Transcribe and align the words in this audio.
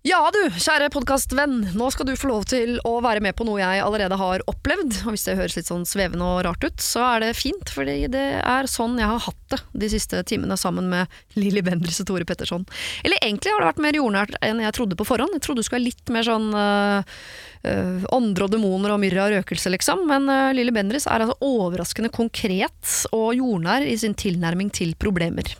Ja 0.00 0.22
du, 0.32 0.38
kjære 0.56 0.86
podkastvenn. 0.94 1.58
Nå 1.76 1.90
skal 1.92 2.06
du 2.08 2.14
få 2.16 2.30
lov 2.30 2.46
til 2.48 2.78
å 2.88 2.94
være 3.04 3.20
med 3.20 3.36
på 3.36 3.44
noe 3.44 3.58
jeg 3.60 3.82
allerede 3.84 4.16
har 4.16 4.40
opplevd. 4.48 5.02
Og 5.04 5.12
hvis 5.12 5.26
det 5.26 5.34
høres 5.36 5.58
litt 5.58 5.68
sånn 5.68 5.84
svevende 5.84 6.24
og 6.24 6.40
rart 6.46 6.64
ut, 6.64 6.80
så 6.80 7.02
er 7.04 7.26
det 7.26 7.34
fint, 7.36 7.68
fordi 7.68 8.06
det 8.08 8.24
er 8.40 8.70
sånn 8.70 8.96
jeg 8.96 9.10
har 9.10 9.20
hatt 9.26 9.36
det 9.52 9.60
de 9.82 9.90
siste 9.92 10.22
timene 10.24 10.56
sammen 10.56 10.88
med 10.88 11.20
Lilly 11.36 11.60
Bendriss 11.66 12.00
og 12.00 12.08
Tore 12.08 12.24
Petterson. 12.24 12.64
Eller 13.04 13.20
egentlig 13.20 13.52
har 13.52 13.60
det 13.60 13.70
vært 13.74 13.84
mer 13.84 13.98
jordnært 14.00 14.40
enn 14.40 14.64
jeg 14.64 14.76
trodde 14.78 14.96
på 14.96 15.04
forhånd. 15.04 15.36
Jeg 15.36 15.44
trodde 15.44 15.60
det 15.60 15.68
skulle 15.68 15.82
være 15.82 15.90
litt 15.90 16.12
mer 16.14 16.26
sånn 16.30 16.48
øh, 16.54 17.20
øh, 17.68 18.06
ånder 18.16 18.46
og 18.46 18.54
demoner 18.54 18.94
og 18.94 19.00
myrra 19.02 19.26
og 19.26 19.34
røkelse, 19.36 19.72
liksom. 19.74 20.06
Men 20.08 20.30
øh, 20.30 20.52
Lilly 20.56 20.74
Bendriss 20.74 21.08
er 21.10 21.26
altså 21.26 21.36
overraskende 21.44 22.12
konkret 22.14 22.94
og 23.16 23.34
jordnær 23.36 23.84
i 23.84 23.96
sin 24.00 24.14
tilnærming 24.16 24.70
til 24.74 24.94
problemer. 25.00 25.50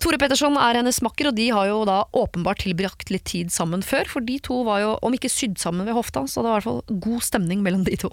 Tore 0.00 0.20
Petterson 0.20 0.56
er 0.60 0.80
hennes 0.80 1.02
makker, 1.04 1.30
og 1.30 1.38
de 1.38 1.50
har 1.54 1.68
jo 1.70 1.82
da 1.88 2.02
åpenbart 2.14 2.64
tilbrakt 2.64 3.10
litt 3.12 3.26
tid 3.28 3.52
sammen 3.54 3.73
før, 3.82 4.06
for 4.06 4.20
de 4.22 4.38
to 4.38 4.60
var 4.62 4.82
jo, 4.84 4.92
om 5.02 5.14
ikke 5.16 5.30
sydd 5.32 5.58
sammen 5.58 5.86
ved 5.88 5.96
hofta, 5.96 6.22
så 6.30 6.44
det 6.44 6.50
var 6.52 6.60
i 6.60 6.62
hvert 6.62 6.68
fall 6.68 6.98
god 7.08 7.24
stemning 7.26 7.62
mellom 7.64 7.82
de 7.84 7.96
to. 7.98 8.10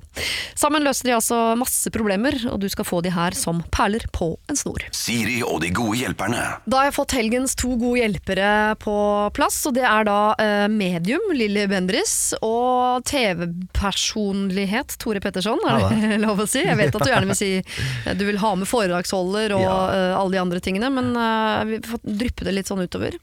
Sammen 0.58 0.82
løser 0.82 1.10
de 1.12 1.14
altså 1.20 1.38
masse 1.60 1.92
problemer, 1.94 2.34
og 2.50 2.58
du 2.64 2.68
skal 2.72 2.88
få 2.88 3.02
de 3.06 3.12
her 3.14 3.36
som 3.38 3.62
perler 3.70 4.06
på 4.16 4.32
en 4.50 4.58
snor. 4.58 4.82
Siri 4.96 5.42
og 5.44 5.62
de 5.62 5.70
gode 5.76 6.00
hjelperne. 6.02 6.42
Da 6.66 6.82
har 6.82 6.90
jeg 6.90 6.96
fått 6.98 7.16
helgens 7.20 7.54
to 7.60 7.76
gode 7.78 8.00
hjelpere 8.02 8.50
på 8.82 8.96
plass, 9.38 9.60
og 9.70 9.76
det 9.78 9.86
er 9.86 10.08
da 10.08 10.18
eh, 10.42 10.66
medium 10.72 11.30
Lilly 11.36 11.68
Bendriss 11.70 12.34
og 12.42 13.04
TV-personlighet 13.10 14.98
Tore 15.02 15.20
Petterson, 15.24 15.60
er 15.68 15.86
det 15.92 16.18
lov 16.26 16.42
å 16.44 16.48
si? 16.50 16.64
Jeg 16.66 16.78
vet 16.80 16.96
at 16.96 17.04
du 17.06 17.12
gjerne 17.12 17.30
vil 17.32 17.38
si 17.40 17.52
eh, 18.06 18.14
du 18.18 18.26
vil 18.28 18.40
ha 18.42 18.54
med 18.56 18.70
foredragsholder 18.70 19.56
og 19.58 19.62
Ja. 19.62 19.78
uh, 19.92 20.20
alle 20.22 20.36
de 20.36 20.40
andre 20.42 20.60
tingene, 20.64 20.90
men 20.94 21.12
uh, 21.18 21.62
vi 21.68 21.80
får 21.86 22.02
dryppe 22.04 22.46
det 22.48 22.54
litt 22.56 22.70
sånn 22.72 22.82
utover. 22.84 23.16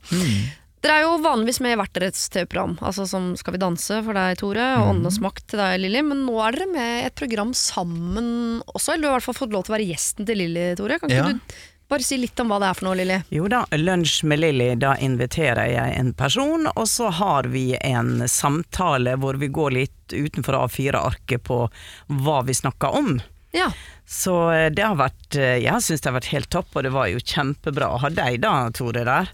Dere 0.84 0.98
er 1.00 1.06
jo 1.08 1.14
vanligvis 1.24 1.58
med 1.64 1.74
i 1.74 1.78
hvert 1.80 1.96
deres 1.98 2.28
TV-program, 2.30 2.76
altså 2.86 3.06
som 3.10 3.32
Skal 3.38 3.56
vi 3.56 3.62
danse 3.64 3.96
for 4.06 4.14
deg, 4.14 4.36
Tore, 4.38 4.66
og 4.78 4.92
Åndenes 4.92 5.16
makt 5.24 5.48
til 5.50 5.58
deg, 5.62 5.80
Lilly. 5.82 6.04
Men 6.06 6.20
nå 6.28 6.36
er 6.44 6.54
dere 6.54 6.68
med 6.70 6.92
i 7.00 7.06
et 7.08 7.16
program 7.18 7.50
sammen 7.56 8.28
også, 8.74 8.94
eller 8.94 9.02
du 9.02 9.08
har 9.08 9.16
i 9.16 9.18
hvert 9.18 9.26
fall 9.26 9.40
fått 9.40 9.56
lov 9.56 9.66
til 9.66 9.74
å 9.74 9.78
være 9.78 9.88
gjesten 9.90 10.28
til 10.28 10.38
Lilly, 10.44 10.68
Tore. 10.78 11.00
Kan 11.02 11.10
ikke 11.10 11.24
Ja. 11.24 11.32
du 11.34 11.58
bare 11.88 12.04
si 12.04 12.18
litt 12.20 12.38
om 12.44 12.50
hva 12.52 12.58
det 12.60 12.68
er 12.68 12.74
for 12.78 12.84
noe, 12.90 12.98
Lilly? 13.00 13.16
Jo 13.32 13.48
da, 13.48 13.64
lunsj 13.72 14.22
med 14.28 14.38
Lilly, 14.42 14.68
da 14.78 14.92
inviterer 15.02 15.70
jeg 15.72 15.98
en 15.98 16.12
person, 16.14 16.68
og 16.76 16.86
så 16.86 17.10
har 17.10 17.48
vi 17.50 17.72
en 17.80 18.28
samtale 18.28 19.16
hvor 19.18 19.38
vi 19.40 19.48
går 19.48 19.72
litt 19.72 20.12
utenfor 20.14 20.60
A4-arket 20.66 21.42
på 21.48 21.62
hva 22.22 22.42
vi 22.46 22.54
snakker 22.54 22.94
om. 22.94 23.16
Ja. 23.56 23.70
Så 24.04 24.34
eh, 24.52 24.68
det 24.70 24.84
har 24.84 24.98
vært 25.00 25.36
eh, 25.40 25.56
Jeg 25.64 25.80
syns 25.80 26.02
det 26.04 26.10
har 26.10 26.18
vært 26.20 26.32
helt 26.34 26.50
topp, 26.52 26.68
og 26.76 26.84
det 26.84 26.92
var 26.92 27.08
jo 27.08 27.18
kjempebra 27.24 27.88
å 27.94 27.98
ha 28.04 28.10
deg 28.12 28.42
da, 28.44 28.52
Tore, 28.76 29.02
der. 29.08 29.32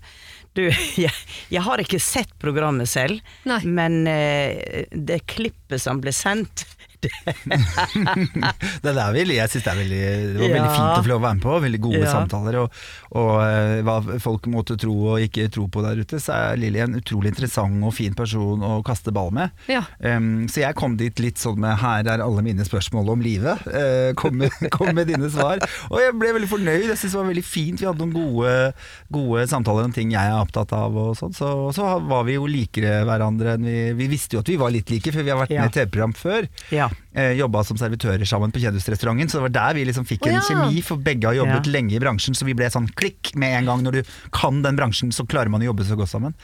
Du, 0.54 0.62
jeg, 1.04 1.12
jeg 1.50 1.62
har 1.66 1.82
ikke 1.82 2.00
sett 2.02 2.34
programmet 2.42 2.90
selv, 2.90 3.20
Nei. 3.48 3.60
men 3.66 4.04
eh, 4.10 4.84
det 4.90 5.24
klippet 5.30 5.82
som 5.82 6.02
ble 6.02 6.14
sendt 6.14 6.66
det, 8.84 8.92
der 8.94 9.12
vil, 9.14 9.32
jeg 9.34 9.50
synes 9.52 9.64
det, 9.64 9.72
er 9.72 9.78
veldig, 9.80 10.00
det 10.34 10.40
var 10.40 10.52
veldig 10.54 10.72
fint 10.74 10.98
å 10.98 11.02
få 11.04 11.18
være 11.24 11.34
med 11.38 11.42
på. 11.44 11.54
Veldig 11.64 11.80
gode 11.84 12.02
Ja. 12.04 12.10
samtaler. 12.12 12.58
Og, 12.64 12.78
og 13.14 13.32
eh, 13.44 13.82
hva 13.86 13.96
folk 14.22 14.46
måtte 14.52 14.76
tro 14.80 14.94
og 15.14 15.22
ikke 15.24 15.46
tro 15.54 15.66
på 15.72 15.82
der 15.84 16.00
ute, 16.02 16.20
så 16.22 16.34
er 16.36 16.60
Lilly 16.60 16.82
en 16.84 16.98
utrolig 17.00 17.32
interessant 17.32 17.84
og 17.84 17.94
fin 17.96 18.14
person 18.16 18.62
å 18.64 18.78
kaste 18.86 19.12
ball 19.14 19.30
med. 19.34 19.50
Ja. 19.70 19.82
Um, 20.00 20.46
så 20.50 20.64
jeg 20.64 20.76
kom 20.78 20.96
dit 21.00 21.18
litt 21.22 21.38
sånn 21.40 21.58
med 21.62 21.78
'her 21.80 22.06
er 22.10 22.22
alle 22.24 22.42
mine 22.42 22.64
spørsmål 22.66 23.10
om 23.14 23.22
livet'. 23.24 23.66
uh, 23.68 24.12
kom, 24.14 24.36
med, 24.38 24.50
kom 24.76 24.94
med 24.94 25.06
dine 25.08 25.30
svar. 25.30 25.62
Og 25.90 25.98
jeg 26.00 26.14
ble 26.18 26.32
veldig 26.38 26.50
fornøyd. 26.50 26.88
Jeg 26.88 26.98
synes 26.98 27.12
det 27.12 27.20
var 27.20 27.30
veldig 27.32 27.44
fint. 27.46 27.80
Vi 27.80 27.86
hadde 27.86 27.98
noen 28.04 28.14
gode, 28.14 28.72
gode 29.12 29.46
samtaler 29.48 29.84
om 29.88 29.92
ting 29.92 30.12
jeg 30.12 30.22
er 30.30 30.40
opptatt 30.40 30.72
av. 30.76 30.94
Og 30.96 31.16
sånn. 31.18 31.32
Så, 31.34 31.50
så 31.74 31.98
var 32.04 32.24
vi 32.28 32.36
jo 32.38 32.46
likere 32.46 33.04
hverandre 33.04 33.54
enn 33.56 33.64
vi 33.64 33.92
Vi 33.94 34.06
visste 34.10 34.36
jo 34.36 34.40
at 34.40 34.48
vi 34.48 34.56
var 34.60 34.70
litt 34.74 34.90
like, 34.90 35.12
for 35.12 35.22
vi 35.22 35.30
har 35.30 35.38
vært 35.40 35.50
Ja. 35.54 35.62
med 35.62 35.70
i 35.70 35.78
TV-program 35.80 36.12
før. 36.16 36.48
Ja. 36.74 36.88
Eh, 37.14 37.32
Jobba 37.38 37.62
som 37.64 37.78
servitører 37.78 38.26
sammen 38.26 38.50
på 38.50 38.58
Kjendisrestauranten, 38.62 39.30
så 39.30 39.38
det 39.38 39.46
var 39.46 39.54
der 39.54 39.74
vi 39.78 39.84
liksom 39.86 40.06
fikk 40.08 40.26
en 40.26 40.38
ja. 40.38 40.44
kjemi. 40.48 40.82
For 40.82 40.96
begge 40.96 41.28
har 41.30 41.34
jobbet 41.38 41.68
Ja. 41.68 41.72
lenge 41.76 41.94
i 41.94 42.02
bransjen, 42.02 42.34
så 42.34 42.44
vi 42.44 42.54
ble 42.58 42.66
sånn 42.66 42.88
klikk 42.94 43.34
med 43.38 43.58
en 43.60 43.66
gang. 43.70 43.82
Når 43.86 43.92
du 43.92 44.02
kan 44.32 44.62
den 44.62 44.76
bransjen, 44.76 45.12
så 45.14 45.26
klarer 45.26 45.48
man 45.48 45.62
å 45.62 45.70
jobbe 45.70 45.86
så 45.86 45.96
godt 45.96 46.10
sammen. 46.10 46.34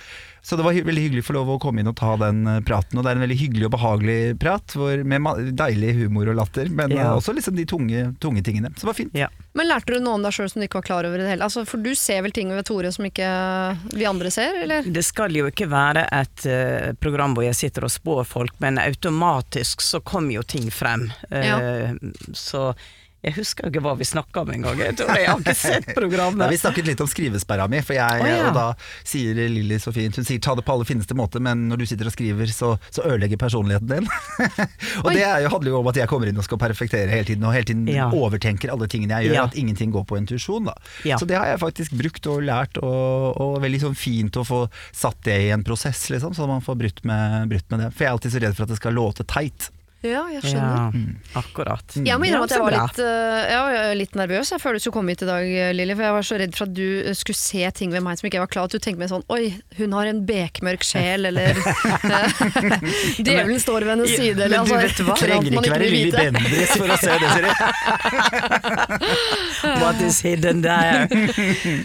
Så 0.43 0.57
det 0.57 0.65
var 0.65 0.73
hy 0.73 0.81
veldig 0.87 1.03
hyggelig 1.05 1.23
å 1.25 1.27
få 1.29 1.35
lov 1.37 1.51
å 1.53 1.59
komme 1.61 1.83
inn 1.83 1.91
og 1.91 1.97
ta 2.01 2.15
den 2.21 2.47
eh, 2.49 2.61
praten. 2.65 2.97
Og 2.99 3.05
det 3.05 3.11
er 3.13 3.19
en 3.21 3.25
veldig 3.27 3.37
hyggelig 3.41 3.67
og 3.69 3.75
behagelig 3.77 4.19
prat, 4.41 4.73
hvor, 4.77 5.03
med 5.05 5.53
deilig 5.59 5.95
humor 6.01 6.31
og 6.33 6.39
latter, 6.41 6.71
men 6.73 6.91
Ja. 6.97 7.11
eh, 7.11 7.17
også 7.19 7.35
liksom 7.37 7.57
de 7.59 7.67
tunge, 7.69 8.05
tunge 8.21 8.43
tingene. 8.47 8.71
Så 8.77 8.87
det 8.87 8.91
var 8.93 8.99
fint. 9.03 9.15
ja. 9.15 9.29
Men 9.53 9.67
lærte 9.67 9.91
du 9.93 9.99
noe 10.01 10.15
om 10.15 10.23
deg 10.23 10.33
sjøl 10.33 10.47
som 10.49 10.61
du 10.63 10.67
ikke 10.69 10.79
var 10.79 10.87
klar 10.87 11.07
over 11.09 11.19
i 11.19 11.25
det 11.25 11.31
hele? 11.33 11.43
Altså, 11.45 11.65
for 11.67 11.83
du 11.83 11.91
ser 11.99 12.23
vel 12.23 12.31
ting 12.33 12.49
ved 12.55 12.65
Tore 12.69 12.93
som 12.95 13.05
ikke 13.09 13.27
vi 13.99 14.05
andre 14.07 14.31
ser, 14.31 14.61
eller? 14.63 14.87
Det 14.87 15.03
skal 15.05 15.35
jo 15.35 15.49
ikke 15.51 15.67
være 15.69 16.05
et 16.15 16.45
uh, 16.47 16.93
program 17.03 17.35
hvor 17.35 17.43
jeg 17.49 17.59
sitter 17.59 17.83
og 17.89 17.91
spår 17.91 18.23
folk, 18.31 18.55
men 18.63 18.79
automatisk 18.79 19.83
så 19.83 19.99
kommer 20.07 20.39
jo 20.39 20.43
ting 20.47 20.71
frem. 20.71 21.09
Eh, 21.35 21.93
Så 22.33 22.71
jeg 23.21 23.35
husker 23.37 23.67
jo 23.67 23.71
ikke 23.75 23.83
hva 23.85 23.93
vi 24.01 24.07
snakka 24.09 24.43
om 24.47 24.51
engang. 24.55 24.79
Jeg 24.81 24.95
tror 24.97 25.11
jeg 25.19 25.27
har 25.29 25.41
ikke 25.43 25.53
sett 25.59 25.87
Nei, 25.91 25.95
programmet. 25.97 26.49
vi 26.49 26.57
snakket 26.57 26.87
litt 26.89 27.01
om 27.05 27.09
skrivesperra 27.11 27.67
mi, 27.69 27.83
for 27.85 27.93
jeg, 27.99 28.23
oh, 28.25 28.29
ja. 28.31 28.47
og 28.49 28.55
da 28.57 28.65
sier 29.05 29.37
Lilly 29.37 29.77
så 29.83 29.93
fint 29.93 30.17
Hun 30.17 30.25
sier 30.25 30.41
ta 30.41 30.55
det 30.57 30.65
på 30.65 30.73
aller 30.73 30.89
fineste 30.89 31.13
måte, 31.19 31.41
men 31.45 31.67
når 31.69 31.83
du 31.83 31.87
sitter 31.91 32.09
og 32.09 32.15
skriver, 32.15 32.49
så, 32.55 32.71
så 32.89 33.05
ødelegger 33.05 33.37
personligheten 33.43 33.91
din. 33.93 34.09
og 35.03 35.11
Oi. 35.11 35.15
det 35.19 35.25
er 35.27 35.45
jo, 35.45 35.51
handler 35.53 35.75
jo 35.75 35.81
om 35.83 35.91
at 35.93 36.01
jeg 36.01 36.09
kommer 36.09 36.31
inn 36.33 36.41
og 36.41 36.47
skal 36.49 36.61
perfektere 36.63 37.13
hele 37.13 37.29
tiden, 37.29 37.45
og 37.45 37.53
hele 37.57 37.69
tiden 37.69 37.85
Ja. 37.93 38.07
overtenker 38.09 38.73
alle 38.73 38.89
tingene 38.89 39.19
jeg 39.21 39.31
gjør, 39.31 39.37
Ja. 39.37 39.45
at 39.51 39.59
ingenting 39.61 39.93
går 39.93 40.07
på 40.09 40.17
intuisjon. 40.21 40.71
Så 41.05 41.29
det 41.29 41.37
har 41.37 41.51
jeg 41.53 41.61
faktisk 41.61 41.93
brukt 42.01 42.27
og 42.33 42.41
lært, 42.47 42.81
og, 42.81 43.37
og 43.41 43.59
veldig 43.65 43.83
sånn 43.85 43.99
fint 43.99 44.41
å 44.41 44.47
få 44.49 44.63
satt 44.97 45.21
det 45.29 45.37
i 45.45 45.51
en 45.53 45.65
prosess, 45.67 46.07
liksom, 46.13 46.33
så 46.37 46.49
man 46.49 46.65
får 46.65 46.81
brutt 46.81 47.05
med, 47.05 47.51
brutt 47.53 47.69
med 47.69 47.85
det. 47.85 47.91
For 47.93 48.07
jeg 48.07 48.09
er 48.11 48.17
alltid 48.17 48.35
så 48.39 48.43
redd 48.47 48.57
for 48.57 48.65
at 48.65 48.73
det 48.73 48.81
skal 48.81 48.97
låte 48.97 49.29
teit. 49.29 49.69
Ja, 50.01 50.23
jeg 50.33 50.41
skjønner. 50.47 50.95
Ja, 50.97 51.41
akkurat. 51.41 51.97
Jeg 52.01 52.17
må 52.17 52.25
innrømme 52.25 52.47
at 52.49 52.55
jeg 52.55 52.65
var 52.65 52.73
litt, 52.73 53.01
eh, 53.05 53.51
jeg 53.53 53.97
litt 54.01 54.15
nervøs 54.17 54.49
jeg 54.55 54.63
føler 54.63 54.81
du 54.81 54.85
skulle 54.85 54.97
komme 54.97 55.13
hit 55.13 55.25
i 55.27 55.29
dag, 55.29 55.45
Lilly. 55.77 55.93
For 55.99 56.07
jeg 56.07 56.15
var 56.17 56.25
så 56.25 56.39
redd 56.41 56.55
for 56.57 56.65
at 56.71 56.75
du 56.79 56.87
eh, 57.03 57.17
skulle 57.19 57.37
se 57.37 57.71
ting 57.77 57.93
ved 57.93 58.01
meg 58.07 58.17
som 58.17 58.25
ikke 58.29 58.39
jeg 58.39 58.45
var 58.47 58.53
klar 58.55 58.65
over. 58.65 58.71
At 58.71 58.81
du 58.81 58.85
tenkte 58.87 59.03
meg 59.03 59.11
sånn 59.13 59.27
Oi, 59.29 59.53
hun 59.77 59.97
har 59.99 60.09
en 60.09 60.23
bekmørk 60.25 60.87
sjel, 60.89 61.29
eller 61.29 61.53
eh, 61.61 62.41
Djevelen 63.27 63.61
står 63.61 63.85
ved 63.85 63.93
hennes 63.93 64.15
side, 64.15 64.41
eller 64.47 64.57
Men 64.57 64.71
du 64.71 64.75
altså, 64.79 64.81
vet 64.81 64.97
hva, 65.05 65.19
trenger 65.21 65.59
ikke 65.61 65.75
være 65.75 65.91
Lilly. 65.93 66.11
Bendriss 66.17 66.73
for 66.81 66.89
å 66.89 66.99
se 67.01 67.13
det, 67.21 67.29
Siri. 67.37 67.51
What 69.83 70.01
is 70.01 70.23
hidden 70.25 70.65
there? 70.65 71.05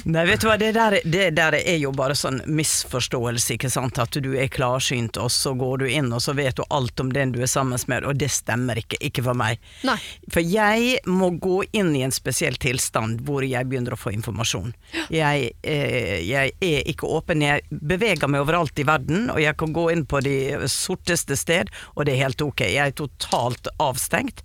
Nei, 0.07 0.25
vet 0.31 0.39
du 0.39 0.47
hva, 0.47 0.55
det 0.61 0.71
der, 0.79 0.99
det 1.03 1.27
der 1.35 1.59
er 1.59 1.79
jo 1.81 1.91
bare 1.95 2.15
sånn 2.15 2.39
misforståelse, 2.47 3.59
ikke 3.59 3.71
sant. 3.73 3.99
At 3.99 4.15
du 4.23 4.31
er 4.39 4.47
klarsynt, 4.51 5.19
og 5.19 5.31
så 5.33 5.51
går 5.57 5.83
du 5.83 5.87
inn, 5.89 6.11
og 6.15 6.23
så 6.23 6.35
vet 6.37 6.55
du 6.55 6.63
alt 6.71 6.99
om 7.03 7.11
den 7.11 7.35
du 7.35 7.41
er 7.43 7.51
sammen 7.51 7.75
med, 7.91 8.04
og 8.07 8.17
det 8.19 8.31
stemmer 8.33 8.79
ikke. 8.81 8.99
Ikke 9.05 9.23
for 9.25 9.37
meg. 9.37 9.61
Nei. 9.87 9.97
For 10.31 10.45
jeg 10.45 10.99
må 11.09 11.31
gå 11.41 11.61
inn 11.75 11.93
i 11.97 12.03
en 12.05 12.13
spesiell 12.15 12.57
tilstand 12.61 13.23
hvor 13.27 13.45
jeg 13.45 13.67
begynner 13.69 13.95
å 13.95 13.99
få 13.99 14.13
informasjon. 14.15 14.73
Jeg, 15.13 15.51
eh, 15.63 16.21
jeg 16.25 16.55
er 16.63 16.89
ikke 16.91 17.09
åpen. 17.17 17.43
Jeg 17.45 17.65
beveger 17.69 18.29
meg 18.31 18.45
overalt 18.45 18.79
i 18.79 18.87
verden, 18.87 19.29
og 19.33 19.41
jeg 19.41 19.57
kan 19.59 19.75
gå 19.75 19.87
inn 19.93 20.05
på 20.09 20.21
de 20.25 20.37
sorteste 20.71 21.37
sted, 21.39 21.71
og 21.95 22.05
det 22.05 22.15
er 22.15 22.25
helt 22.25 22.45
ok. 22.45 22.65
Jeg 22.65 22.93
er 22.93 22.97
totalt 22.97 23.69
avstengt. 23.81 24.43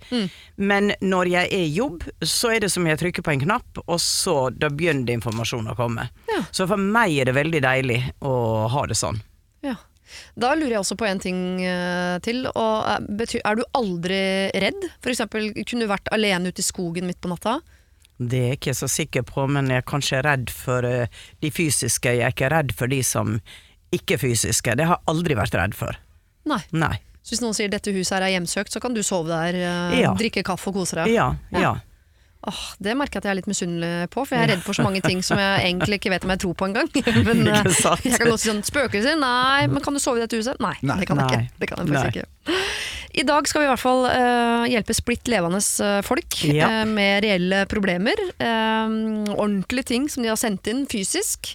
Men 0.56 0.92
når 1.00 1.32
jeg 1.32 1.52
er 1.52 1.64
i 1.64 1.72
jobb, 1.74 2.04
så 2.22 2.54
er 2.54 2.64
det 2.64 2.72
som 2.72 2.86
jeg 2.88 3.00
trykker 3.00 3.24
på 3.26 3.34
en 3.34 3.44
knapp, 3.46 3.82
og 3.86 4.00
så 4.02 4.36
da 4.54 4.70
begynner 4.72 5.14
informasjonen 5.14 5.72
å 5.72 5.78
komme. 5.78 6.08
Ja. 6.30 6.42
Så 6.54 6.66
for 6.70 6.80
meg 6.80 7.16
er 7.18 7.30
det 7.30 7.36
veldig 7.38 7.62
deilig 7.64 8.00
å 8.26 8.34
ha 8.72 8.86
det 8.90 8.98
sånn. 8.98 9.20
Ja. 9.64 9.76
Da 10.38 10.54
lurer 10.54 10.76
jeg 10.76 10.82
også 10.82 10.96
på 11.00 11.06
en 11.08 11.20
ting 11.22 11.40
eh, 11.64 12.18
til. 12.24 12.44
Og, 12.50 12.88
eh, 12.88 13.40
er 13.44 13.58
du 13.60 13.64
aldri 13.78 14.20
redd? 14.62 14.88
For 15.02 15.12
eksempel, 15.12 15.50
kunne 15.64 15.86
du 15.86 15.90
vært 15.90 16.10
alene 16.14 16.50
ute 16.52 16.62
i 16.62 16.66
skogen 16.66 17.06
midt 17.10 17.20
på 17.20 17.30
natta? 17.32 17.58
Det 18.20 18.36
er 18.38 18.48
jeg 18.52 18.58
ikke 18.60 18.74
så 18.76 18.88
sikker 18.92 19.22
på, 19.24 19.46
men 19.48 19.70
jeg 19.72 19.80
er 19.80 19.86
kanskje 19.88 20.22
redd 20.26 20.50
for 20.52 20.84
eh, 20.84 21.06
de 21.40 21.50
fysiske. 21.50 22.12
Jeg 22.18 22.26
er 22.26 22.34
ikke 22.34 22.50
redd 22.52 22.74
for 22.76 22.90
de 22.92 23.02
som 23.06 23.38
ikke 23.96 24.18
er 24.18 24.22
fysiske. 24.22 24.74
Det 24.76 24.86
har 24.86 24.98
jeg 25.00 25.08
aldri 25.14 25.38
vært 25.38 25.56
redd 25.56 25.74
for. 25.78 25.96
Nei. 26.50 26.60
Nei. 26.72 26.96
Så 27.22 27.34
hvis 27.34 27.42
noen 27.44 27.56
sier 27.56 27.68
dette 27.72 27.92
huset 27.92 28.16
her 28.18 28.26
er 28.28 28.34
hjemsøkt, 28.38 28.72
så 28.72 28.80
kan 28.80 28.94
du 28.96 29.02
sove 29.04 29.28
der, 29.28 29.56
Ja. 29.96 30.12
drikke 30.16 30.42
kaffe 30.44 30.68
og 30.68 30.80
kose 30.80 30.96
deg? 30.96 31.12
Ja, 31.14 31.34
Ja. 31.52 31.60
ja. 31.60 31.72
Åh, 32.48 32.60
det 32.80 32.94
merker 32.96 33.18
jeg 33.18 33.20
at 33.20 33.26
jeg 33.28 33.34
er 33.34 33.38
litt 33.42 33.48
misunnelig 33.50 34.08
på, 34.14 34.22
for 34.24 34.32
jeg 34.32 34.46
er 34.46 34.50
redd 34.54 34.62
for 34.64 34.76
så 34.78 34.84
mange 34.86 35.02
ting 35.04 35.18
som 35.24 35.36
jeg 35.36 35.60
egentlig 35.66 35.98
ikke 36.00 36.12
vet 36.14 36.24
om 36.24 36.32
jeg 36.32 36.40
tror 36.40 36.54
på 36.56 36.68
engang. 36.70 36.88
Men 37.28 37.42
eh, 37.52 37.68
jeg 37.68 38.14
kan 38.16 38.30
godt 38.30 38.40
si 38.40 38.48
sånn 38.48 38.62
spøkelser, 38.64 39.18
nei, 39.20 39.66
men 39.68 39.84
kan 39.84 39.92
du 39.96 40.00
sove 40.00 40.22
i 40.22 40.24
dette 40.24 40.40
huset? 40.40 40.56
Nei, 40.64 40.72
Nei. 40.80 40.96
det 41.02 41.08
kan 41.10 41.20
jeg 41.20 41.28
ikke. 41.28 41.58
Det 41.60 41.68
kan 41.68 41.82
jeg 41.82 41.90
faktisk 41.90 42.00
Nei. 42.00 42.14
ikke. 42.14 42.39
I 43.12 43.22
dag 43.26 43.48
skal 43.48 43.60
vi 43.60 43.66
i 43.66 43.70
hvert 43.72 43.82
fall 43.82 44.04
uh, 44.06 44.64
hjelpe 44.70 44.94
splitt 44.94 45.26
levende 45.28 45.58
eh, 45.58 45.98
folk 46.06 46.36
Ja. 46.46 46.68
uh, 46.70 46.86
med 46.88 47.24
reelle 47.24 47.64
problemer. 47.66 48.14
Uh, 48.38 49.34
ordentlige 49.34 49.88
ting 49.90 50.06
som 50.08 50.22
de 50.22 50.30
har 50.30 50.38
sendt 50.38 50.70
inn 50.70 50.84
fysisk. 50.90 51.50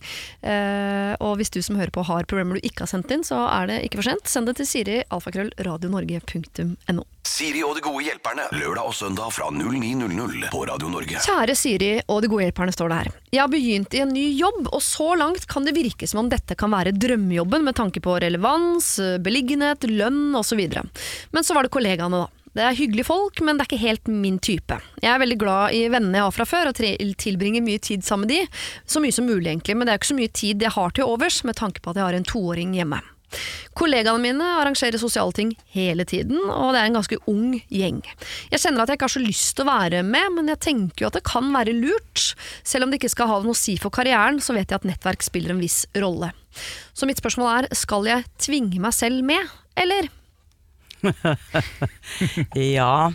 Eh, 0.45 1.13
og 1.23 1.37
hvis 1.39 1.49
du 1.53 1.61
som 1.63 1.77
hører 1.79 1.93
på 1.95 2.03
har 2.05 2.27
problemer 2.29 2.59
du 2.59 2.67
ikke 2.67 2.83
har 2.83 2.91
sendt 2.91 3.11
inn, 3.15 3.23
så 3.25 3.39
er 3.47 3.69
det 3.71 3.77
ikke 3.87 4.01
for 4.01 4.09
sent. 4.11 4.27
Send 4.29 4.49
det 4.51 4.57
til 4.59 4.67
Siri, 4.69 4.97
alfakrøll, 5.15 5.51
radionorge.no. 5.65 7.05
Siri 7.25 7.63
og 7.65 7.73
de 7.75 7.81
gode 7.83 8.03
hjelperne. 8.05 8.45
Lørdag 8.53 8.85
og 8.85 8.93
søndag 8.95 9.31
fra 9.33 9.47
09.00 9.49 10.51
på 10.53 10.61
Radio 10.69 10.91
Norge. 10.93 11.23
Kjære 11.25 11.55
Siri 11.57 11.91
og 12.05 12.21
de 12.23 12.29
gode 12.31 12.45
hjelperne, 12.45 12.75
står 12.75 12.91
det 12.91 12.99
her. 12.99 13.09
Jeg 13.33 13.41
har 13.41 13.51
begynt 13.51 13.95
i 13.97 14.03
en 14.03 14.13
ny 14.13 14.27
jobb, 14.37 14.69
og 14.69 14.83
så 14.85 15.15
langt 15.17 15.47
kan 15.49 15.65
det 15.65 15.73
virke 15.75 16.07
som 16.07 16.21
om 16.21 16.29
dette 16.31 16.55
kan 16.59 16.71
være 16.71 16.93
drømmejobben 16.95 17.65
med 17.65 17.75
tanke 17.79 18.03
på 18.05 18.19
relevans, 18.21 18.93
beliggenhet, 19.25 19.87
lønn 19.89 20.37
osv. 20.37 20.61
Men 21.35 21.47
så 21.47 21.55
var 21.55 21.65
det 21.65 21.73
kollegaene, 21.75 22.25
da. 22.25 22.45
Det 22.55 22.63
er 22.63 22.77
hyggelige 22.77 23.07
folk, 23.09 23.41
men 23.43 23.57
det 23.57 23.65
er 23.65 23.67
ikke 23.67 23.81
helt 23.81 24.07
min 24.07 24.37
type. 24.39 24.77
Jeg 25.03 25.09
er 25.11 25.19
veldig 25.19 25.37
glad 25.41 25.73
i 25.75 25.81
vennene 25.91 26.21
jeg 26.21 26.23
har 26.23 26.35
fra 26.37 26.45
før, 26.47 26.69
og 26.71 26.77
tilbringer 27.19 27.65
mye 27.65 27.81
tid 27.83 28.05
sammen 28.07 28.29
med 28.29 28.31
de. 28.31 28.61
Så 28.87 29.01
mye 29.03 29.15
som 29.15 29.27
mulig, 29.27 29.49
egentlig, 29.49 29.75
men 29.75 29.83
det 29.83 29.91
er 29.91 29.99
ikke 29.99 30.13
så 30.13 30.21
mye 30.21 30.31
tid 30.31 30.63
jeg 30.63 30.71
har 30.77 30.95
til 30.95 31.11
overs, 31.11 31.41
med 31.43 31.59
tanke 31.59 31.83
på 31.83 31.91
at 31.91 31.99
jeg 31.99 32.07
har 32.07 32.15
en 32.15 32.27
toåring 32.31 32.71
hjemme. 32.77 33.01
Kollegaene 33.75 34.21
mine 34.23 34.47
arrangerer 34.61 34.99
sosiale 35.01 35.35
ting 35.35 35.51
hele 35.75 36.05
tiden, 36.07 36.39
og 36.47 36.71
det 36.71 36.79
er 36.79 36.89
en 36.89 36.95
ganske 36.95 37.19
ung 37.27 37.57
gjeng. 37.67 37.99
Jeg 38.53 38.63
kjenner 38.63 38.85
at 38.85 38.91
jeg 38.91 39.01
ikke 39.01 39.09
har 39.09 39.15
så 39.17 39.25
lyst 39.25 39.55
til 39.57 39.65
å 39.65 39.73
være 39.73 40.03
med, 40.07 40.37
men 40.37 40.51
jeg 40.53 40.63
tenker 40.63 41.03
jo 41.03 41.11
at 41.11 41.19
det 41.19 41.25
kan 41.27 41.51
være 41.51 41.75
lurt. 41.75 42.29
Selv 42.63 42.87
om 42.87 42.93
det 42.93 43.01
ikke 43.01 43.11
skal 43.17 43.33
ha 43.33 43.41
noe 43.43 43.55
å 43.55 43.63
si 43.65 43.75
for 43.81 43.91
karrieren, 43.91 44.39
så 44.39 44.55
vet 44.55 44.71
jeg 44.71 44.79
at 44.79 44.87
nettverk 44.87 45.25
spiller 45.25 45.51
en 45.51 45.63
viss 45.63 45.83
rolle. 45.99 46.31
Så 46.95 47.09
mitt 47.09 47.19
spørsmål 47.19 47.51
er, 47.57 47.73
skal 47.75 48.07
jeg 48.07 48.29
tvinge 48.39 48.79
meg 48.79 48.95
selv 48.95 49.25
med, 49.27 49.51
eller? 49.75 50.07
Ja, 52.75 53.13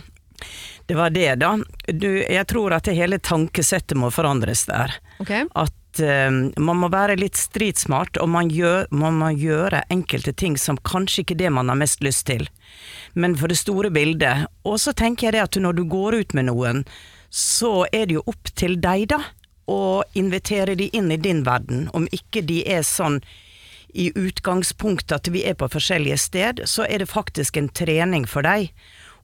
det 0.85 0.95
var 0.95 1.09
det, 1.09 1.35
da. 1.35 1.51
Du, 1.87 2.09
jeg 2.19 2.47
tror 2.47 2.73
at 2.75 2.87
det 2.87 2.97
hele 2.97 3.19
tankesettet 3.19 3.97
må 3.99 4.09
forandres 4.11 4.65
der. 4.67 4.95
Okay. 5.23 5.45
At 5.55 6.01
eh, 6.03 6.31
man 6.57 6.81
må 6.81 6.89
være 6.91 7.19
litt 7.19 7.39
stridsmart, 7.39 8.19
og 8.19 8.31
man, 8.33 8.49
gjør, 8.51 8.89
man 8.91 9.19
må 9.21 9.29
gjøre 9.37 9.85
enkelte 9.93 10.33
ting 10.33 10.57
som 10.59 10.79
kanskje 10.81 11.23
ikke 11.25 11.37
det 11.43 11.51
man 11.53 11.71
har 11.71 11.79
mest 11.79 12.03
lyst 12.03 12.25
til, 12.31 12.47
men 13.13 13.37
for 13.39 13.51
det 13.51 13.59
store 13.61 13.93
bildet. 13.93 14.47
Og 14.67 14.79
så 14.83 14.95
tenker 14.97 15.29
jeg 15.29 15.37
det 15.37 15.45
at 15.45 15.61
når 15.63 15.79
du 15.79 15.85
går 15.91 16.19
ut 16.23 16.35
med 16.35 16.49
noen, 16.49 16.83
så 17.31 17.85
er 17.93 18.09
det 18.09 18.19
jo 18.19 18.25
opp 18.27 18.51
til 18.59 18.75
deg, 18.83 19.07
da, 19.13 19.21
å 19.71 20.03
invitere 20.19 20.75
de 20.75 20.89
inn 20.97 21.11
i 21.13 21.19
din 21.21 21.45
verden. 21.47 21.87
Om 21.95 22.09
ikke 22.11 22.43
de 22.43 22.59
er 22.67 22.83
sånn 22.83 23.21
i 23.93 24.11
utgangspunktet 24.15 25.15
at 25.17 25.29
vi 25.31 25.43
er 25.47 25.57
på 25.59 25.69
forskjellige 25.71 26.17
sted, 26.17 26.63
så 26.65 26.85
er 26.87 27.01
det 27.03 27.11
faktisk 27.11 27.57
en 27.57 27.69
trening 27.69 28.27
for 28.29 28.45
deg. 28.47 28.71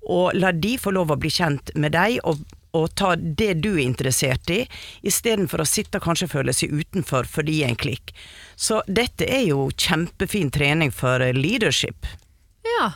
Og 0.07 0.35
la 0.37 0.53
de 0.55 0.77
få 0.79 0.93
lov 0.95 1.11
å 1.11 1.19
bli 1.19 1.31
kjent 1.33 1.73
med 1.75 1.95
deg, 1.95 2.19
og, 2.27 2.43
og 2.77 2.91
ta 2.99 3.15
det 3.15 3.53
du 3.63 3.73
er 3.73 3.85
interessert 3.85 4.49
i, 4.53 4.61
istedenfor 5.07 5.63
å 5.63 5.67
sitte 5.67 5.99
og 5.99 6.07
kanskje 6.07 6.29
føle 6.31 6.55
seg 6.55 6.75
utenfor 6.75 7.27
fordi 7.27 7.61
en 7.67 7.79
klikk. 7.79 8.13
Så 8.55 8.81
dette 8.87 9.27
er 9.27 9.47
jo 9.49 9.67
kjempefin 9.75 10.51
trening 10.53 10.93
for 10.95 11.23
leadership. 11.35 12.07
Ja. 12.77 12.93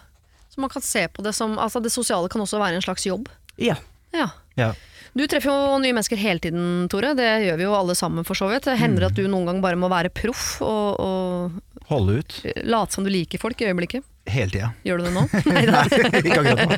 Så 0.51 0.62
man 0.62 0.71
kan 0.71 0.83
se 0.83 1.07
på 1.07 1.23
det 1.23 1.31
som 1.33 1.59
Altså, 1.59 1.79
det 1.79 1.94
sosiale 1.94 2.27
kan 2.29 2.41
også 2.44 2.59
være 2.59 2.79
en 2.79 2.83
slags 2.83 3.06
jobb. 3.07 3.29
Ja. 3.56 3.77
Ja. 4.12 4.29
Ja. 4.59 4.73
Du 5.13 5.25
treffer 5.27 5.51
jo 5.51 5.79
nye 5.83 5.91
mennesker 5.91 6.19
hele 6.19 6.39
tiden, 6.39 6.87
Tore. 6.91 7.11
Det 7.17 7.27
gjør 7.43 7.57
vi 7.59 7.65
jo 7.67 7.75
alle 7.75 7.95
sammen, 7.99 8.23
for 8.27 8.37
så 8.39 8.47
vidt. 8.51 8.69
Det 8.69 8.77
hender 8.79 9.09
at 9.09 9.17
du 9.17 9.25
noen 9.27 9.49
gang 9.49 9.59
bare 9.63 9.79
må 9.79 9.89
være 9.91 10.13
proff 10.13 10.61
og, 10.63 11.01
og 11.01 11.87
Holde 11.91 12.21
ut 12.21 12.35
late 12.63 12.95
som 12.95 13.03
du 13.03 13.11
liker 13.11 13.41
folk 13.41 13.59
i 13.59 13.67
øyeblikket. 13.67 14.05
Hele 14.33 14.51
tida. 14.54 14.69
Gjør 14.88 15.01
du 15.01 15.07
det 15.07 15.13
nå? 15.16 15.24
Neida. 15.54 15.83
Ikke 16.22 16.39
akkurat 16.42 16.63
nå. 16.63 16.78